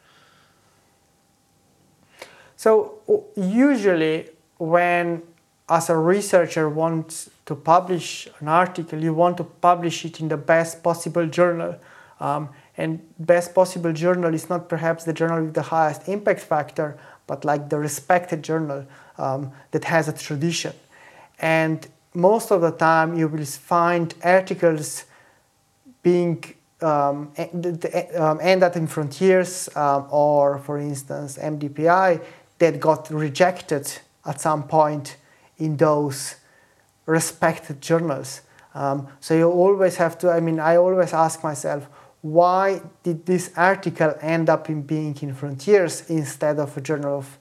so 2.56 2.94
usually 3.36 4.28
when 4.58 5.22
as 5.68 5.90
a 5.90 5.96
researcher 5.96 6.68
wants 6.68 7.30
to 7.46 7.54
publish 7.54 8.28
an 8.40 8.48
article, 8.48 9.02
you 9.02 9.14
want 9.14 9.36
to 9.36 9.44
publish 9.44 10.04
it 10.04 10.20
in 10.20 10.28
the 10.28 10.36
best 10.36 10.82
possible 10.82 11.26
journal. 11.26 11.76
Um, 12.20 12.50
and 12.76 13.00
best 13.18 13.54
possible 13.54 13.92
journal 13.92 14.34
is 14.34 14.48
not 14.48 14.68
perhaps 14.68 15.04
the 15.04 15.12
journal 15.12 15.44
with 15.44 15.54
the 15.54 15.62
highest 15.62 16.08
impact 16.08 16.40
factor, 16.40 16.98
but 17.26 17.44
like 17.44 17.68
the 17.68 17.78
respected 17.78 18.42
journal 18.42 18.86
um, 19.18 19.52
that 19.70 19.84
has 19.84 20.08
a 20.08 20.12
tradition. 20.12 20.72
And 21.38 21.86
most 22.14 22.50
of 22.50 22.60
the 22.60 22.70
time, 22.70 23.16
you 23.16 23.28
will 23.28 23.44
find 23.44 24.14
articles 24.22 25.04
being 26.02 26.42
um, 26.80 27.32
um, 28.16 28.38
end 28.42 28.62
up 28.62 28.76
in 28.76 28.86
Frontiers 28.86 29.68
um, 29.74 30.06
or, 30.10 30.58
for 30.58 30.78
instance, 30.78 31.38
MDPI 31.38 32.22
that 32.58 32.78
got 32.78 33.10
rejected 33.10 33.90
at 34.26 34.40
some 34.40 34.64
point 34.64 35.16
in 35.58 35.76
those 35.76 36.36
respected 37.06 37.80
journals. 37.80 38.42
Um, 38.74 39.08
so 39.20 39.34
you 39.34 39.50
always 39.50 39.96
have 39.96 40.18
to, 40.18 40.30
I 40.30 40.40
mean, 40.40 40.58
I 40.58 40.76
always 40.76 41.12
ask 41.12 41.42
myself, 41.42 41.86
why 42.24 42.80
did 43.02 43.26
this 43.26 43.50
article 43.54 44.14
end 44.22 44.48
up 44.48 44.70
in 44.70 44.80
being 44.80 45.14
in 45.20 45.34
Frontiers 45.34 46.08
instead 46.08 46.58
of 46.58 46.74
a 46.74 46.80
journal 46.80 47.18
of, 47.18 47.38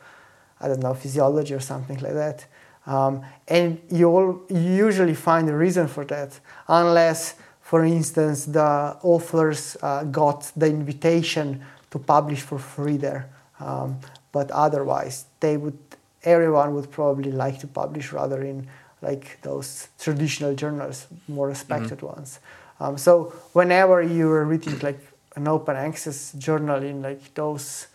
I 0.60 0.68
don't 0.68 0.82
know, 0.82 0.94
physiology 0.94 1.54
or 1.54 1.62
something 1.62 2.00
like 2.00 2.12
that? 2.12 2.46
Um, 2.86 3.24
and 3.48 3.80
you 3.90 4.10
all 4.10 4.42
usually 4.50 5.14
find 5.14 5.50
a 5.50 5.56
reason 5.56 5.88
for 5.88 6.04
that, 6.08 6.38
unless, 6.68 7.36
for 7.62 7.86
instance, 7.86 8.44
the 8.44 8.98
authors 9.04 9.78
uh, 9.82 10.04
got 10.04 10.52
the 10.58 10.68
invitation 10.68 11.64
to 11.92 11.98
publish 11.98 12.42
for 12.42 12.60
free 12.60 12.98
there. 12.98 13.30
Um, 13.62 14.00
but 14.34 14.52
otherwise, 14.52 15.28
they 15.40 15.56
would, 15.56 15.80
everyone 16.26 16.76
would 16.76 16.92
probably 16.92 17.32
like 17.32 17.58
to 17.60 17.68
publish 17.68 18.12
rather 18.12 18.44
in 18.44 18.68
like 19.02 19.40
those 19.44 19.88
traditional 19.98 20.54
journals, 20.54 21.08
more 21.30 21.48
respected 21.48 22.00
mm-hmm. 22.00 22.18
ones. 22.18 22.40
Um, 22.84 22.98
so 22.98 23.34
whenever 23.54 24.02
you 24.02 24.30
are 24.30 24.44
reading 24.44 24.78
like 24.80 25.00
an 25.38 25.48
open 25.48 25.78
access 25.78 26.34
journal 26.34 26.84
in 26.84 27.02
like 27.02 27.34
those 27.34 27.88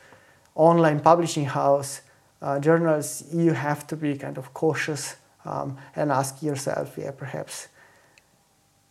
online 0.55 1.01
publishing 1.01 1.45
house 1.45 2.01
uh, 2.41 2.59
journals, 2.59 3.23
you 3.31 3.53
have 3.53 3.87
to 3.89 3.97
be 3.97 4.17
kind 4.17 4.39
of 4.39 4.55
cautious 4.55 5.17
um, 5.45 5.77
and 5.95 6.11
ask 6.11 6.43
yourself, 6.43 6.97
yeah, 6.97 7.11
perhaps 7.11 7.69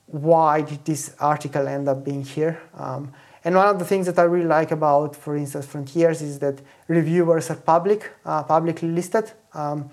why 0.05 0.61
did 0.61 0.85
this 0.85 1.15
article 1.19 1.67
end 1.67 1.89
up 1.89 2.05
being 2.05 2.23
here? 2.23 2.61
Um, 2.75 3.11
and 3.43 3.55
one 3.55 3.67
of 3.67 3.79
the 3.79 3.85
things 3.85 4.05
that 4.05 4.19
I 4.19 4.23
really 4.23 4.45
like 4.45 4.71
about, 4.71 5.15
for 5.15 5.35
instance, 5.35 5.65
Frontiers 5.65 6.21
is 6.21 6.37
that 6.39 6.61
reviewers 6.87 7.49
are 7.49 7.55
public, 7.55 8.11
uh, 8.23 8.43
publicly 8.43 8.89
listed. 8.89 9.31
Um, 9.53 9.89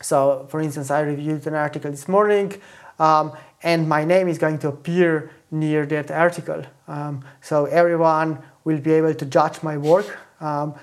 so, 0.00 0.46
for 0.50 0.60
instance, 0.60 0.90
I 0.90 1.00
reviewed 1.00 1.46
an 1.46 1.54
article 1.54 1.90
this 1.90 2.08
morning, 2.08 2.60
um, 2.98 3.32
and 3.62 3.88
my 3.88 4.04
name 4.04 4.28
is 4.28 4.38
going 4.38 4.58
to 4.58 4.68
appear 4.68 5.30
near 5.50 5.86
that 5.86 6.10
article. 6.10 6.62
Um, 6.86 7.24
so 7.40 7.66
everyone 7.66 8.38
will 8.64 8.78
be 8.78 8.92
able 8.92 9.14
to 9.14 9.26
judge 9.26 9.62
my 9.62 9.76
work 9.76 10.18
um, 10.40 10.74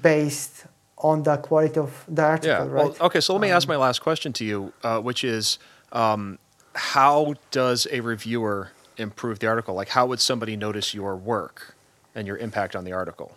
based 0.00 0.66
on 0.98 1.22
the 1.22 1.36
quality 1.36 1.80
of 1.80 2.04
the 2.08 2.22
article. 2.22 2.66
Yeah. 2.66 2.72
Right? 2.72 2.84
Well, 2.84 2.96
okay. 3.00 3.20
So 3.20 3.34
let 3.34 3.42
me 3.42 3.50
ask 3.50 3.68
um, 3.68 3.74
my 3.74 3.76
last 3.76 4.00
question 4.00 4.32
to 4.34 4.44
you, 4.44 4.72
uh, 4.82 5.00
which 5.00 5.24
is, 5.24 5.58
um, 5.92 6.38
how 6.74 7.34
does 7.50 7.86
a 7.90 8.00
reviewer 8.00 8.70
improve 8.96 9.40
the 9.40 9.46
article? 9.46 9.74
Like, 9.74 9.90
how 9.90 10.06
would 10.06 10.20
somebody 10.20 10.56
notice 10.56 10.94
your 10.94 11.16
work 11.16 11.74
and 12.14 12.26
your 12.26 12.38
impact 12.38 12.76
on 12.76 12.84
the 12.84 12.92
article? 12.92 13.36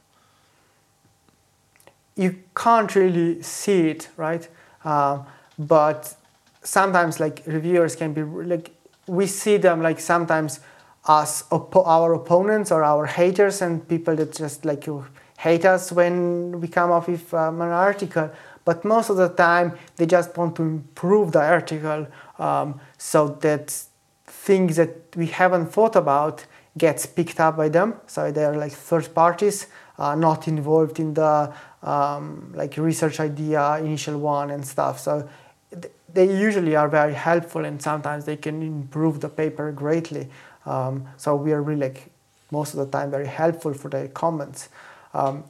You 2.16 2.40
can't 2.56 2.94
really 2.96 3.42
see 3.42 3.90
it, 3.90 4.10
right? 4.16 4.48
Uh, 4.84 5.24
but 5.58 6.16
sometimes 6.64 7.20
like 7.20 7.44
reviewers 7.46 7.96
can 7.96 8.14
be 8.14 8.24
like 8.24 8.75
we 9.08 9.28
see 9.28 9.58
them 9.58 9.82
like 9.82 10.00
sometimes 10.00 10.60
as 11.08 11.44
our 11.52 12.14
opponents 12.14 12.72
or 12.72 12.84
our 12.84 13.06
haters 13.06 13.62
and 13.62 13.88
people 13.88 14.16
that 14.16 14.34
just 14.34 14.66
like 14.66 14.88
you 14.88 15.06
hate 15.38 15.66
us 15.66 15.92
when 15.92 16.60
we 16.60 16.68
come 16.68 16.92
up 16.92 17.08
with 17.08 17.34
um, 17.34 17.62
an 17.62 17.70
article. 17.70 18.32
But 18.64 18.84
most 18.84 19.10
of 19.10 19.18
the 19.18 19.30
time 19.30 19.78
they 19.98 20.08
just 20.08 20.36
want 20.36 20.56
to 20.56 20.64
improve 20.64 21.32
the 21.32 21.42
article 21.42 22.08
um, 22.40 22.80
so 22.98 23.28
that 23.42 23.84
things 24.26 24.78
that 24.78 25.16
we 25.16 25.28
haven't 25.28 25.68
thought 25.68 25.96
about 25.96 26.46
gets 26.78 27.06
picked 27.06 27.40
up 27.40 27.58
by 27.58 27.70
them. 27.70 27.96
So 28.08 28.32
they're 28.32 28.56
like 28.56 28.72
third 28.72 29.14
parties 29.14 29.68
uh, 29.98 30.16
not 30.16 30.48
involved 30.48 31.00
in 31.00 31.14
the 31.14 31.54
um, 31.84 32.52
like 32.56 32.78
research 32.78 33.20
idea 33.20 33.78
initial 33.78 34.18
one 34.18 34.50
and 34.50 34.66
stuff. 34.66 35.00
So 35.00 35.30
they 36.16 36.26
usually 36.26 36.76
are 36.76 36.88
very 36.88 37.14
helpful 37.14 37.66
and 37.66 37.82
sometimes 37.82 38.24
they 38.26 38.38
can 38.38 38.62
improve 38.62 39.20
the 39.20 39.30
paper 39.30 39.72
greatly. 39.72 40.30
Um, 40.66 41.06
so 41.18 41.36
we 41.36 41.52
are 41.52 41.62
really 41.62 41.82
like, 41.82 42.10
most 42.52 42.74
of 42.74 42.80
the 42.80 42.98
time 42.98 43.12
very 43.12 43.28
helpful 43.28 43.74
for 43.74 43.90
their 43.90 44.08
comments. 44.08 44.70
Um, 45.14 45.44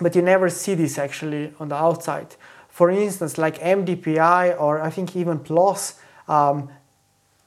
but 0.00 0.16
you 0.16 0.22
never 0.22 0.48
see 0.48 0.74
this 0.74 0.98
actually 0.98 1.52
on 1.60 1.68
the 1.68 1.74
outside. 1.74 2.34
For 2.70 2.90
instance, 2.90 3.36
like 3.36 3.58
MDPI 3.58 4.58
or 4.58 4.80
I 4.80 4.88
think 4.88 5.14
even 5.14 5.38
PLOS, 5.40 5.98
um, 6.26 6.70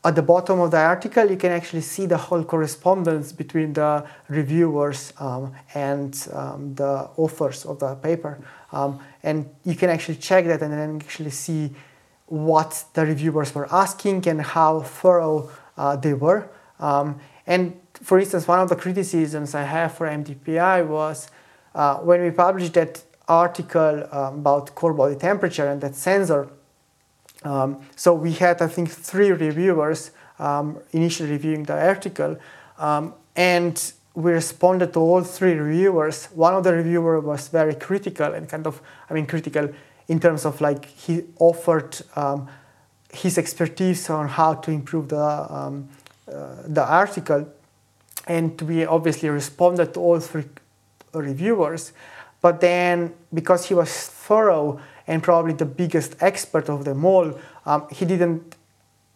at 0.04 0.14
the 0.14 0.22
bottom 0.22 0.60
of 0.60 0.70
the 0.70 0.78
article, 0.78 1.32
you 1.32 1.38
can 1.38 1.52
actually 1.52 1.82
see 1.82 2.06
the 2.06 2.18
whole 2.18 2.44
correspondence 2.44 3.32
between 3.32 3.74
the 3.74 4.06
reviewers 4.28 5.12
um, 5.18 5.52
and 5.74 6.28
um, 6.32 6.76
the 6.76 7.10
authors 7.18 7.66
of 7.66 7.80
the 7.80 7.96
paper. 7.96 8.38
Um, 8.72 9.00
and 9.24 9.50
you 9.64 9.74
can 9.74 9.90
actually 9.90 10.18
check 10.18 10.46
that 10.46 10.62
and 10.62 10.72
then 10.72 11.02
actually 11.04 11.32
see 11.32 11.72
what 12.28 12.86
the 12.94 13.06
reviewers 13.06 13.54
were 13.54 13.68
asking 13.74 14.28
and 14.28 14.42
how 14.42 14.82
thorough 14.82 15.50
uh, 15.78 15.96
they 15.96 16.14
were. 16.14 16.50
Um, 16.80 17.20
and 17.46 17.80
for 17.94 18.20
instance, 18.20 18.48
one 18.48 18.60
of 18.60 18.70
the 18.70 18.76
criticisms 18.76 19.56
I 19.56 19.64
have 19.64 19.94
for 19.94 20.08
MDPI 20.08 20.88
was 20.88 21.30
uh, 21.74 21.98
when 21.98 22.22
we 22.22 22.32
published 22.32 22.74
that 22.74 23.04
article 23.28 24.08
um, 24.12 24.40
about 24.40 24.74
core 24.76 24.94
body 24.94 25.16
temperature 25.16 25.68
and 25.68 25.82
that 25.82 25.96
sensor. 25.96 26.48
Um, 27.44 27.82
so 27.96 28.14
we 28.14 28.34
had, 28.34 28.62
I 28.62 28.68
think, 28.68 28.90
three 28.90 29.32
reviewers 29.32 30.12
um, 30.40 30.80
initially 30.92 31.32
reviewing 31.32 31.64
the 31.64 31.74
article, 31.74 32.38
um, 32.78 33.14
and 33.36 33.94
we 34.16 34.32
responded 34.32 34.94
to 34.94 35.00
all 35.00 35.24
three 35.24 35.54
reviewers. 35.54 36.26
One 36.28 36.54
of 36.54 36.64
the 36.64 36.74
reviewers 36.74 37.24
was 37.24 37.48
very 37.50 37.76
critical 37.76 38.34
and 38.34 38.48
kind 38.48 38.66
of, 38.66 38.82
I 39.10 39.14
mean, 39.14 39.26
critical 39.26 39.70
in 40.08 40.20
terms 40.20 40.46
of 40.46 40.62
like 40.62 40.86
he 40.86 41.24
offered 41.40 41.98
um, 42.16 42.48
his 43.12 43.38
expertise 43.38 44.10
on 44.10 44.28
how 44.28 44.54
to 44.54 44.72
improve 44.72 45.10
the 45.10 45.18
um, 45.18 45.90
uh, 46.28 46.56
the 46.68 46.84
article, 46.84 47.48
and 48.28 48.60
we 48.62 48.86
obviously 48.86 49.30
responded 49.30 49.94
to 49.94 50.00
all 50.00 50.20
three 50.20 50.46
reviewers. 51.14 51.94
But 52.42 52.62
then, 52.62 53.14
because 53.34 53.66
he 53.66 53.74
was 53.74 53.92
thorough 53.92 54.80
and 55.08 55.24
probably 55.24 55.54
the 55.54 55.66
biggest 55.66 56.16
expert 56.22 56.70
of 56.70 56.86
them 56.86 57.06
all, 57.06 57.40
um, 57.66 57.88
he 57.92 58.06
didn't 58.06 58.56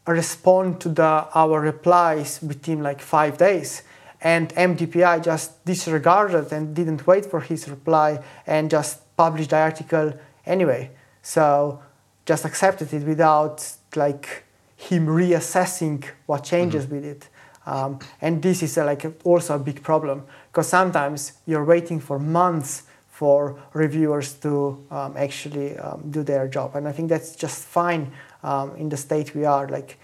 respond 0.07 0.81
to 0.81 0.89
the 0.89 1.27
our 1.33 1.59
replies 1.59 2.39
within 2.41 2.81
like 2.81 3.01
five 3.01 3.37
days. 3.37 3.83
And 4.21 4.49
MDPI 4.49 5.23
just 5.23 5.63
disregarded 5.65 6.51
and 6.51 6.75
didn't 6.75 7.07
wait 7.07 7.25
for 7.25 7.39
his 7.39 7.69
reply 7.69 8.19
and 8.45 8.69
just 8.69 9.15
published 9.15 9.51
the 9.51 9.57
article 9.57 10.13
anyway. 10.49 10.91
So 11.21 11.79
just 12.25 12.45
accepted 12.45 12.93
it 12.93 13.03
without 13.03 13.57
like 13.95 14.43
him 14.75 15.07
reassessing 15.07 16.03
what 16.25 16.43
changes 16.43 16.85
mm-hmm. 16.85 16.95
with 16.95 17.05
it. 17.05 17.29
Um, 17.65 17.99
and 18.21 18.41
this 18.41 18.63
is 18.63 18.77
a, 18.77 18.83
like 18.83 19.03
a, 19.05 19.13
also 19.23 19.55
a 19.55 19.59
big 19.59 19.83
problem 19.83 20.23
because 20.51 20.67
sometimes 20.67 21.33
you're 21.45 21.65
waiting 21.65 21.99
for 21.99 22.17
months 22.17 22.83
for 23.11 23.59
reviewers 23.73 24.33
to 24.35 24.83
um, 24.91 25.15
actually 25.17 25.77
um, 25.77 26.09
do 26.09 26.23
their 26.23 26.47
job. 26.47 26.75
And 26.75 26.87
I 26.87 26.93
think 26.93 27.09
that's 27.09 27.35
just 27.35 27.65
fine 27.65 28.11
um, 28.43 28.75
in 28.77 28.87
the 28.89 28.97
state 28.97 29.35
we 29.35 29.43
are. 29.45 29.67
Like, 29.67 29.97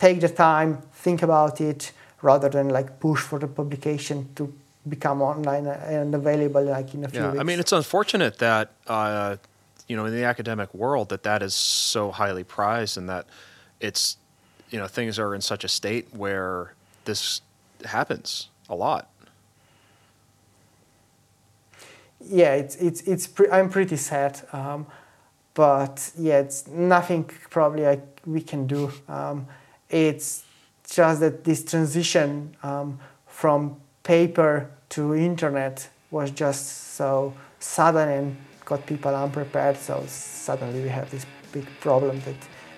take 0.00 0.20
the 0.20 0.28
time, 0.28 0.82
think 0.92 1.22
about 1.22 1.60
it, 1.60 1.92
rather 2.22 2.48
than 2.48 2.68
like 2.70 2.98
push 2.98 3.20
for 3.20 3.38
the 3.38 3.46
publication 3.46 4.28
to 4.34 4.52
become 4.88 5.22
online 5.22 5.66
and 5.66 6.14
available 6.14 6.64
like 6.64 6.92
in 6.94 7.04
a 7.04 7.08
few 7.08 7.20
yeah, 7.20 7.30
weeks. 7.30 7.40
I 7.40 7.44
mean, 7.44 7.60
it's 7.60 7.72
unfortunate 7.72 8.38
that. 8.38 8.72
Uh, 8.86 9.36
you 9.86 9.96
know 9.96 10.04
in 10.06 10.14
the 10.14 10.24
academic 10.24 10.72
world 10.74 11.08
that 11.08 11.22
that 11.22 11.42
is 11.42 11.54
so 11.54 12.10
highly 12.10 12.44
prized 12.44 12.96
and 12.98 13.08
that 13.08 13.26
it's 13.80 14.16
you 14.70 14.78
know 14.78 14.86
things 14.86 15.18
are 15.18 15.34
in 15.34 15.40
such 15.40 15.64
a 15.64 15.68
state 15.68 16.08
where 16.14 16.72
this 17.04 17.40
happens 17.84 18.48
a 18.68 18.74
lot. 18.74 19.10
Yeah 22.20 22.54
it's 22.54 22.74
it's 22.76 23.02
it's 23.02 23.26
pre- 23.28 23.50
i'm 23.50 23.70
pretty 23.70 23.96
sad 23.96 24.40
um, 24.52 24.86
but 25.54 26.10
yeah 26.18 26.38
it's 26.38 26.66
nothing 26.66 27.24
probably 27.50 27.86
I, 27.86 28.00
we 28.26 28.40
can 28.40 28.66
do. 28.66 28.90
Um, 29.08 29.46
it's 29.88 30.44
just 30.88 31.20
that 31.20 31.44
this 31.44 31.64
transition 31.64 32.56
um, 32.62 32.98
from 33.26 33.76
paper 34.02 34.70
to 34.90 35.14
internet 35.14 35.88
was 36.10 36.30
just 36.30 36.94
so 36.94 37.34
sudden 37.58 38.08
and 38.08 38.36
got 38.66 38.84
people 38.84 39.14
unprepared. 39.14 39.78
So 39.78 40.04
suddenly 40.06 40.82
we 40.82 40.90
have 40.90 41.10
this 41.10 41.24
big 41.52 41.66
problem 41.80 42.20
that 42.20 42.34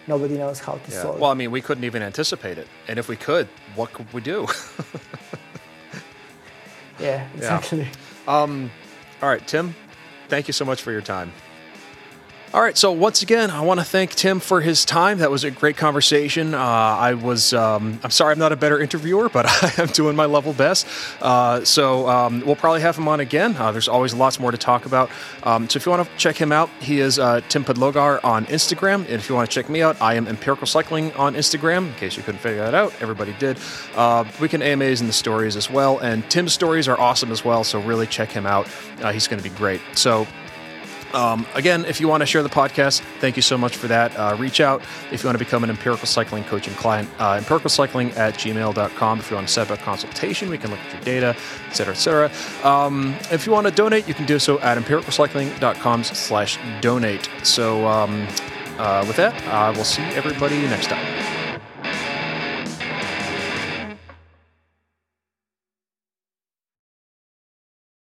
nobody 0.07 0.37
knows 0.39 0.61
how 0.61 0.75
to 0.75 0.91
Yeah. 0.93 1.03
solve. 1.03 1.19
Well, 1.21 1.31
I 1.33 1.35
mean, 1.35 1.51
we 1.51 1.61
couldn't 1.61 1.85
even 1.85 2.03
anticipate 2.03 2.59
it, 2.59 2.69
and 2.87 2.99
if 2.99 3.09
we 3.09 3.17
could, 3.17 3.49
what 3.75 3.93
could 3.93 4.07
we 4.13 4.21
do? 4.21 4.47
yeah, 7.01 7.27
exactly. 7.37 7.89
Um, 8.29 8.71
all 9.23 9.29
right, 9.29 9.45
Tim, 9.49 9.75
thank 10.29 10.47
you 10.47 10.53
so 10.53 10.65
much 10.65 10.83
for 10.83 10.93
your 10.93 11.03
time. 11.03 11.33
All 12.55 12.63
right, 12.63 12.79
so 12.79 12.93
once 12.93 13.21
again, 13.21 13.51
I 13.51 13.61
want 13.61 13.79
to 13.79 13.85
thank 13.85 14.15
Tim 14.15 14.41
for 14.41 14.63
his 14.63 14.87
time. 14.87 15.19
That 15.19 15.31
was 15.31 15.45
a 15.45 15.51
great 15.51 15.77
conversation. 15.77 16.55
Uh, 16.55 16.59
I 16.59 17.13
was, 17.13 17.53
um, 17.53 18.01
I'm 18.03 18.11
sorry 18.11 18.33
I'm 18.33 18.39
not 18.39 18.53
a 18.53 18.57
better 18.57 18.81
interviewer, 18.81 19.29
but 19.29 19.45
I 19.79 19.83
am 19.83 19.89
doing 19.89 20.17
my 20.17 20.25
level 20.25 20.55
best. 20.55 20.87
Uh, 21.21 21.63
so 21.63 22.09
um, 22.09 22.43
we'll 22.47 22.57
probably 22.57 22.81
have 22.81 22.97
him 22.97 23.07
on 23.07 23.21
again. 23.21 23.55
Uh, 23.55 23.71
there's 23.71 23.87
always 23.87 24.15
lots 24.15 24.41
more 24.41 24.51
to 24.51 24.57
talk 24.57 24.87
about. 24.87 25.11
Um, 25.43 25.69
so 25.69 25.77
if 25.77 25.85
you 25.85 25.91
want 25.91 26.09
to 26.09 26.17
check 26.17 26.37
him 26.37 26.51
out, 26.51 26.71
he 26.81 27.01
is 27.01 27.19
uh, 27.19 27.43
Tim 27.51 27.67
Podlogar 27.67 28.25
on 28.25 28.47
Instagram. 28.47 29.01
And 29.01 29.11
if 29.11 29.29
you 29.29 29.35
want 29.35 29.51
to 29.51 29.55
check 29.55 29.69
me 29.69 29.83
out, 29.83 30.01
I 30.01 30.15
am 30.15 30.27
Empirical 30.27 30.67
Cycling 30.67 31.13
on 31.17 31.35
Instagram, 31.35 31.89
in 31.89 31.95
case 31.97 32.17
you 32.17 32.23
couldn't 32.23 32.41
figure 32.41 32.63
that 32.63 32.75
out. 32.75 32.95
Everybody 33.03 33.35
did. 33.39 33.59
Uh, 33.95 34.25
can 34.49 34.63
AMAs 34.63 35.03
and 35.03 35.09
the 35.11 35.13
stories 35.13 35.55
as 35.55 35.69
well. 35.69 35.99
And 35.99 36.29
Tim's 36.31 36.55
stories 36.55 36.89
are 36.89 36.99
awesome 36.99 37.31
as 37.31 37.45
well, 37.45 37.63
so 37.63 37.79
really 37.83 38.07
check 38.07 38.31
him 38.31 38.47
out. 38.47 38.67
Uh, 39.03 39.13
he's 39.13 39.29
going 39.29 39.43
to 39.43 39.47
be 39.47 39.55
great. 39.55 39.83
So 39.93 40.27
um, 41.15 41.47
again, 41.55 41.85
if 41.85 42.01
you 42.01 42.09
want 42.09 42.23
to 42.23 42.27
share 42.27 42.43
the 42.43 42.49
podcast, 42.49 43.01
thank 43.21 43.37
you 43.37 43.43
so 43.43 43.57
much 43.57 43.77
for 43.77 43.89
that. 43.89 44.17
Uh, 44.17 44.37
reach 44.39 44.61
out 44.61 44.83
if 45.11 45.23
you 45.23 45.29
want 45.29 45.39
to 45.39 45.45
become 45.45 45.65
an 45.65 45.71
empirical 45.71 46.07
cycling 46.07 46.45
coaching 46.45 46.75
client, 46.75 47.09
uh, 47.19 47.39
empiricalcycling 47.39 48.17
at 48.17 48.35
gmail.com. 48.35 49.19
If 49.19 49.31
you 49.31 49.37
want 49.37 49.49
to 49.49 49.53
set 49.53 49.71
up 49.71 49.79
a 49.79 49.83
consultation, 49.83 50.51
we 50.51 50.59
can 50.59 50.71
look 50.71 50.81
at 50.81 50.93
your 50.93 51.03
data, 51.03 51.37
et 51.69 51.73
cetera, 51.73 51.95
et 51.95 51.97
cetera. 51.97 52.31
Um, 52.63 53.15
if 53.31 53.47
you 53.47 53.53
want 53.53 53.67
to 53.67 53.73
donate, 53.73 54.07
you 54.09 54.15
can 54.15 54.27
do 54.27 54.39
so 54.39 54.59
at 54.61 54.79
empiricalcycling.com 54.79 56.05
slash 56.05 56.59
donate. 56.81 57.29
So 57.43 57.87
um, 57.87 58.27
uh, 58.79 59.05
with 59.07 59.17
that, 59.17 59.35
uh, 59.47 59.73
we'll 59.75 59.85
see 59.85 60.03
everybody 60.03 60.61
next 60.63 60.89
time. 60.89 61.38